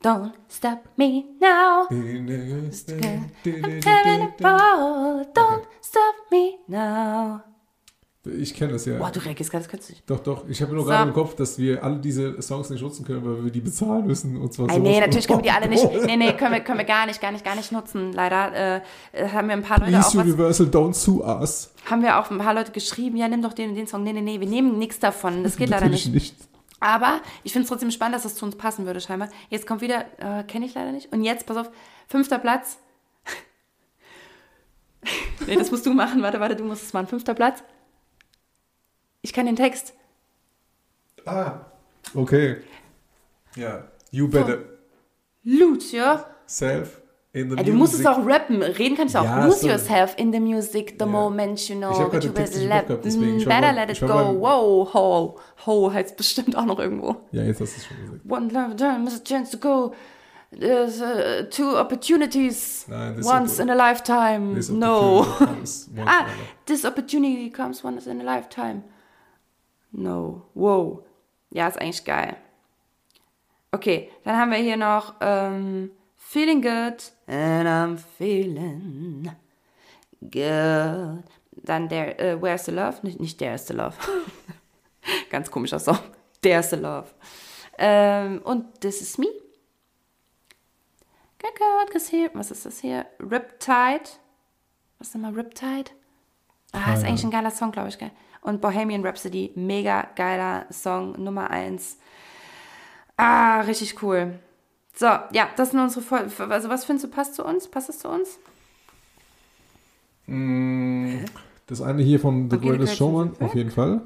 Don't 0.00 0.32
stop 0.48 0.88
me 0.96 1.26
now. 1.38 1.88
I'm 1.90 3.82
having 3.84 4.22
a 4.22 4.34
ball. 4.40 5.24
Don't 5.34 5.66
stop 5.82 6.14
me 6.30 6.56
now. 6.66 7.44
Ich 8.24 8.54
kenne 8.54 8.74
das 8.74 8.86
ja. 8.86 8.98
Boah, 8.98 9.10
du 9.10 9.18
reagierst 9.18 9.52
das 9.52 9.66
du 9.66 9.76
nicht. 9.76 10.08
Doch, 10.08 10.20
doch. 10.20 10.48
Ich 10.48 10.62
habe 10.62 10.72
nur 10.72 10.84
So. 10.84 10.90
gerade 10.90 11.08
im 11.08 11.14
Kopf, 11.14 11.34
dass 11.34 11.58
wir 11.58 11.82
alle 11.82 11.96
diese 11.96 12.40
Songs 12.40 12.70
nicht 12.70 12.80
nutzen 12.80 13.04
können, 13.04 13.24
weil 13.24 13.44
wir 13.46 13.50
die 13.50 13.60
bezahlen 13.60 14.06
müssen. 14.06 14.36
Und 14.36 14.52
zwar 14.52 14.68
Ey, 14.68 14.76
sowas 14.76 14.88
nee, 14.88 15.00
natürlich 15.00 15.26
können 15.26 15.40
wir 15.40 15.50
die 15.50 15.52
alle 15.56 15.68
nicht. 15.68 15.84
Nee, 16.06 16.16
nee, 16.16 16.32
können 16.34 16.52
wir, 16.52 16.60
können 16.60 16.78
wir 16.78 16.84
gar 16.84 17.06
nicht, 17.06 17.20
gar 17.20 17.32
nicht, 17.32 17.44
gar 17.44 17.56
nicht 17.56 17.72
nutzen. 17.72 18.12
Leider 18.12 18.76
äh, 18.76 18.80
äh, 19.12 19.28
haben 19.28 19.48
wir 19.48 19.56
ein 19.56 19.62
paar 19.62 19.80
Leute 19.80 19.98
auch 19.98 20.02
Please 20.12 20.18
was, 20.18 20.24
Universal, 20.24 20.66
don't 20.66 20.94
sue 20.94 21.24
us. 21.24 21.72
haben 21.90 22.02
wir 22.02 22.20
auch 22.20 22.30
ein 22.30 22.38
paar 22.38 22.54
Leute 22.54 22.70
geschrieben, 22.70 23.16
ja, 23.16 23.26
nimm 23.26 23.42
doch 23.42 23.54
den 23.54 23.70
und 23.70 23.74
den 23.74 23.88
Song. 23.88 24.04
Nee, 24.04 24.12
nee, 24.12 24.20
nee, 24.20 24.38
wir 24.38 24.46
nehmen 24.48 24.78
nichts 24.78 25.00
davon. 25.00 25.42
Das 25.42 25.56
geht 25.56 25.70
leider 25.70 25.88
nicht. 25.88 26.12
nicht. 26.12 26.36
Aber 26.78 27.20
ich 27.42 27.52
finde 27.52 27.64
es 27.64 27.70
trotzdem 27.70 27.90
spannend, 27.90 28.14
dass 28.14 28.24
es 28.24 28.36
zu 28.36 28.44
uns 28.44 28.54
passen 28.54 28.86
würde, 28.86 29.00
scheinbar. 29.00 29.30
Jetzt 29.50 29.66
kommt 29.66 29.80
wieder, 29.80 30.04
äh, 30.18 30.44
kenne 30.44 30.66
ich 30.66 30.74
leider 30.74 30.92
nicht. 30.92 31.12
Und 31.12 31.24
jetzt, 31.24 31.44
pass 31.46 31.56
auf, 31.56 31.70
fünfter 32.06 32.38
Platz. 32.38 32.78
nee, 35.46 35.56
das 35.56 35.72
musst 35.72 35.86
du 35.86 35.92
machen. 35.92 36.22
Warte, 36.22 36.38
warte, 36.38 36.54
du 36.54 36.64
musst 36.64 36.84
es 36.84 36.92
machen. 36.92 37.08
Fünfter 37.08 37.34
Platz. 37.34 37.64
Ich 39.32 39.34
kann 39.34 39.46
den 39.46 39.56
Text. 39.56 39.94
Ah, 41.24 41.60
okay. 42.14 42.58
Ja. 43.56 43.84
You 44.10 44.28
better 44.28 44.58
Lucio. 45.42 46.18
self 46.44 47.00
in 47.32 47.48
the 47.48 47.56
Ey, 47.56 47.64
du 47.64 47.72
musst 47.72 47.94
es 47.98 48.04
auch 48.04 48.26
rappen. 48.26 48.60
Reden 48.62 48.94
kannst 48.94 49.14
du 49.14 49.20
auch. 49.20 49.24
Ja, 49.24 49.46
Lose 49.46 49.60
so- 49.60 49.68
yourself 49.68 50.14
in 50.18 50.34
the 50.34 50.38
music 50.38 50.96
the 50.98 51.06
Ja. 51.06 51.06
moment 51.06 51.66
you 51.66 51.76
know. 51.78 51.92
Ich 51.92 51.96
that 52.10 52.24
you 52.24 52.28
im 52.28 52.34
Kopf 52.34 52.54
let- 52.56 52.86
gehabt, 52.88 53.04
deswegen. 53.06 53.36
Mm, 53.38 53.44
Better 53.48 53.72
let 53.72 53.88
it 53.90 54.00
go. 54.02 54.38
Wow, 54.38 54.92
ho. 54.92 55.38
Ho 55.64 55.90
heißt 55.90 56.14
bestimmt 56.18 56.54
auch 56.54 56.66
noch 56.66 56.78
irgendwo. 56.78 57.16
Ja, 57.30 57.42
jetzt 57.42 57.62
hast 57.62 57.74
du 57.74 57.80
es 57.80 57.86
schon 57.86 57.96
gesagt. 58.20 58.30
One 58.60 58.76
time 58.76 59.08
is 59.08 59.18
a 59.18 59.24
chance 59.24 59.50
to 59.50 59.66
go. 59.66 59.94
There's 60.50 61.00
uh, 61.00 61.44
two 61.48 61.78
opportunities. 61.78 62.86
Nein, 62.86 63.24
once 63.24 63.58
in 63.58 63.70
a 63.70 63.74
lifetime. 63.74 64.54
This 64.56 64.68
no. 64.68 65.26
ah, 66.04 66.26
this 66.66 66.84
opportunity 66.84 67.48
comes 67.50 67.82
once 67.82 68.06
in 68.06 68.20
a 68.20 68.24
lifetime. 68.24 68.82
No. 69.92 70.42
Wow. 70.54 71.04
Ja, 71.50 71.68
ist 71.68 71.80
eigentlich 71.80 72.04
geil. 72.04 72.36
Okay, 73.70 74.10
dann 74.24 74.36
haben 74.36 74.50
wir 74.50 74.58
hier 74.58 74.76
noch 74.76 75.14
ähm, 75.20 75.90
Feeling 76.16 76.62
Good. 76.62 77.12
And 77.26 77.68
I'm 77.68 77.98
feeling 77.98 79.30
good. 80.20 81.24
Dann 81.64 81.88
der 81.88 82.18
äh, 82.20 82.42
Where's 82.42 82.64
the 82.64 82.72
Love? 82.72 82.98
Nicht, 83.02 83.20
nicht 83.20 83.38
There's 83.38 83.66
the 83.66 83.74
Love. 83.74 83.96
Ganz 85.30 85.50
komischer 85.50 85.78
Song. 85.78 85.98
There's 86.42 86.70
the 86.70 86.76
Love. 86.76 87.08
Ähm, 87.78 88.40
und 88.44 88.80
This 88.80 89.00
is 89.00 89.18
Me. 89.18 89.28
Was 92.34 92.50
ist 92.50 92.66
das 92.66 92.78
hier? 92.80 93.06
Riptide. 93.18 94.08
Was 94.98 95.08
ist 95.08 95.14
nochmal 95.14 95.34
Riptide? 95.34 95.90
Ah, 96.72 96.94
ist 96.94 97.04
eigentlich 97.04 97.24
ein 97.24 97.30
geiler 97.30 97.50
Song, 97.50 97.72
glaube 97.72 97.88
ich. 97.88 97.98
Geil. 97.98 98.12
Und 98.42 98.60
Bohemian 98.60 99.04
Rhapsody, 99.06 99.52
mega 99.54 100.08
geiler 100.16 100.66
Song, 100.70 101.12
Nummer 101.22 101.50
eins. 101.50 101.96
Ah, 103.16 103.60
richtig 103.62 104.02
cool. 104.02 104.38
So, 104.94 105.06
ja, 105.06 105.48
das 105.56 105.70
sind 105.70 105.80
unsere 105.80 106.04
Vol 106.04 106.28
Also, 106.50 106.68
was 106.68 106.84
findest 106.84 107.06
du, 107.06 107.08
passt 107.10 107.34
zu 107.36 107.44
uns? 107.44 107.68
Passt 107.68 107.88
es 107.88 107.98
zu 108.00 108.08
uns? 108.08 108.38
Mm, 110.26 111.24
Das 111.66 111.80
eine 111.80 112.02
hier 112.02 112.20
von 112.20 112.50
The 112.50 112.56
Okay, 112.56 112.68
Greatest 112.70 112.96
Showman, 112.96 113.32
auf 113.40 113.54
jeden 113.54 113.70
Fall. 113.70 114.02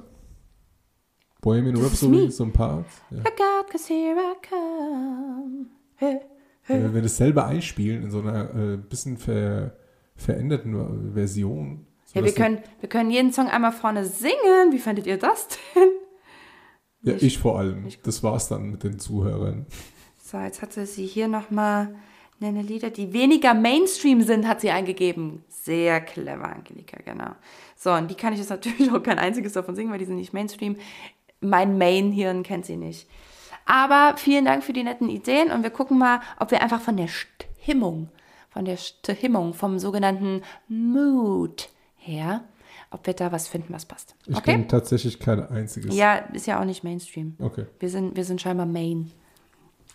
Bohemian 1.40 1.76
Rhapsody, 1.76 2.30
so 2.30 2.44
ein 2.44 2.52
Part. 2.52 2.86
Ja. 3.10 3.18
Look 3.18 3.40
out, 3.40 3.70
'cause 3.70 3.92
here 3.92 4.16
I 4.16 4.34
come. 4.48 5.66
Hey. 5.96 6.20
Wenn 6.68 6.94
wir 6.94 7.02
das 7.02 7.16
selber 7.16 7.46
einspielen 7.46 8.02
in 8.04 8.10
so 8.10 8.20
einer 8.20 8.54
äh, 8.54 8.76
bisschen 8.76 9.16
ver 9.16 9.76
veränderten 10.16 11.12
Version. 11.14 11.85
Ja, 12.16 12.24
wir 12.24 12.32
können, 12.32 12.59
wir 12.80 12.88
können 12.88 13.10
jeden 13.10 13.32
Song 13.32 13.48
einmal 13.48 13.72
vorne 13.72 14.05
singen. 14.05 14.70
Wie 14.72 14.78
fandet 14.78 15.06
ihr 15.06 15.18
das 15.18 15.48
denn? 15.74 15.88
Ja, 17.02 17.12
Nicht- 17.14 17.22
ich 17.22 17.38
vor 17.38 17.59
allem. 17.59 17.88
Das 18.05 18.22
war's 18.22 18.48
dann 18.48 18.70
mit 18.70 18.82
den 18.82 18.98
Zuhörern. 18.98 19.66
So, 20.22 20.38
jetzt 20.38 20.60
hat 20.62 20.72
sie 20.72 20.86
sie 20.86 21.06
hier 21.06 21.28
nochmal 21.28 21.94
nenne 22.40 22.62
Lieder, 22.62 22.90
die 22.90 23.12
weniger 23.12 23.55
Mainstream 23.55 24.22
sind, 24.22 24.47
hat 24.48 24.60
sie 24.60 24.70
eingegeben. 24.70 25.44
Sehr 25.48 26.01
clever, 26.01 26.48
Angelika, 26.48 26.98
genau. 27.05 27.30
So, 27.76 27.93
und 27.93 28.10
die 28.10 28.14
kann 28.14 28.32
ich 28.32 28.40
jetzt 28.40 28.51
natürlich 28.51 28.90
auch 28.93 29.02
kein 29.02 29.18
einziges 29.18 29.52
davon 29.52 29.74
singen, 29.76 29.90
weil 29.93 29.98
die 29.98 30.05
sind 30.05 30.16
nicht 30.16 30.32
Mainstream. 30.32 30.76
Mein 31.40 31.78
Main-Hirn 31.78 32.43
kennt 32.43 32.66
sie 32.66 32.76
nicht. 32.76 33.09
Aber 33.66 34.16
vielen 34.16 34.44
Dank 34.44 34.64
für 34.64 34.72
die 34.72 34.84
netten 34.84 35.09
Ideen 35.09 35.51
und 35.51 35.62
wir 35.62 35.70
gucken 35.70 35.98
mal, 35.98 36.20
ob 36.38 36.51
wir 36.51 36.62
einfach 36.62 36.80
von 36.80 36.97
der 36.97 37.09
Stimmung, 37.09 38.10
von 38.51 38.64
der 38.64 38.76
Stimmung, 38.76 39.55
vom 39.55 39.78
sogenannten 39.78 40.43
Mood 40.68 41.68
her, 42.06 42.44
ob 42.90 43.06
wir 43.06 43.14
da 43.14 43.32
was 43.32 43.48
finden, 43.48 43.72
was 43.72 43.84
passt. 43.86 44.14
Ich 44.26 44.36
Okay? 44.36 44.52
kenne 44.52 44.68
tatsächlich 44.68 45.18
kein 45.18 45.46
einziges. 45.48 45.94
Ja, 45.94 46.16
ist 46.32 46.46
ja 46.46 46.60
auch 46.60 46.64
nicht 46.64 46.84
Mainstream. 46.84 47.36
Okay. 47.40 47.66
Wir 47.80 47.88
sind, 47.90 48.16
wir 48.16 48.24
sind 48.24 48.40
scheinbar 48.40 48.66
Main. 48.66 49.10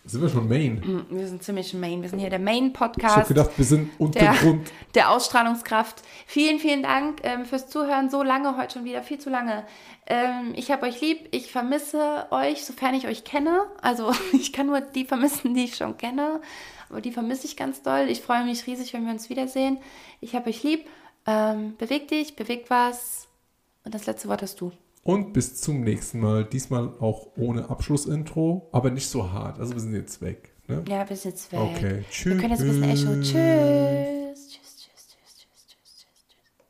Sind 0.04 0.20
wir 0.20 0.28
schon 0.28 0.48
Main? 0.48 1.04
Wir 1.10 1.28
sind 1.28 1.44
ziemlich 1.44 1.72
Main. 1.74 2.02
Wir 2.02 2.08
sind 2.08 2.18
hier 2.18 2.28
der 2.28 2.40
Ich 2.40 2.44
habe 2.46 2.60
Main-Podcast. 2.60 3.28
gedacht, 3.28 3.50
wir 3.56 3.64
sind 3.64 3.88
der, 3.98 4.00
Untergrund. 4.00 4.72
der 4.96 5.10
Ausstrahlungskraft. 5.12 6.02
Vielen, 6.26 6.58
vielen 6.58 6.82
Dank 6.82 7.20
ähm, 7.22 7.44
fürs 7.44 7.68
Zuhören. 7.68 8.10
So 8.10 8.24
lange 8.24 8.56
heute 8.56 8.74
schon 8.74 8.84
wieder, 8.84 9.02
viel 9.02 9.18
zu 9.20 9.30
lange. 9.30 9.62
Ähm, 10.08 10.54
ich 10.56 10.72
habe 10.72 10.86
euch 10.86 11.00
lieb. 11.00 11.28
Ich 11.30 11.52
vermisse 11.52 12.26
euch, 12.32 12.64
sofern 12.64 12.94
ich 12.94 13.06
euch 13.06 13.22
kenne. 13.22 13.60
Also 13.80 14.10
ich 14.32 14.52
kann 14.52 14.66
nur 14.66 14.80
die 14.80 15.04
vermissen, 15.04 15.54
die 15.54 15.64
ich 15.64 15.76
schon 15.76 15.96
kenne. 15.96 16.40
Aber 16.90 17.00
die 17.00 17.12
vermisse 17.12 17.46
ich 17.46 17.56
ganz 17.56 17.82
doll. 17.82 18.06
Ich 18.08 18.22
freue 18.22 18.44
mich 18.44 18.66
riesig, 18.66 18.92
wenn 18.94 19.04
wir 19.04 19.12
uns 19.12 19.30
wiedersehen. 19.30 19.78
Ich 20.20 20.34
habe 20.34 20.50
euch 20.50 20.64
lieb. 20.64 20.84
Ähm, 21.26 21.76
beweg 21.78 22.08
dich, 22.08 22.36
beweg 22.36 22.66
was. 22.68 23.28
Und 23.84 23.94
das 23.94 24.06
letzte 24.06 24.28
Wort 24.28 24.42
hast 24.42 24.60
du. 24.60 24.72
Und 25.02 25.32
bis 25.32 25.60
zum 25.60 25.80
nächsten 25.82 26.20
Mal. 26.20 26.44
Diesmal 26.44 26.92
auch 27.00 27.28
ohne 27.36 27.68
Abschlussintro, 27.68 28.68
aber 28.72 28.90
nicht 28.90 29.08
so 29.08 29.32
hart. 29.32 29.58
Also 29.58 29.74
wir 29.74 29.80
sind 29.80 29.94
jetzt 29.94 30.20
weg. 30.20 30.52
Ne? 30.68 30.84
Ja, 30.88 31.08
wir 31.08 31.16
sind 31.16 31.32
jetzt 31.32 31.52
weg. 31.52 31.60
Okay. 31.60 32.04
Wir 32.22 32.36
können 32.36 32.50
jetzt 32.50 32.62
ein 32.62 32.80
bisschen 32.80 33.22
Echo. 33.22 33.22
Tschüss. 33.22 34.21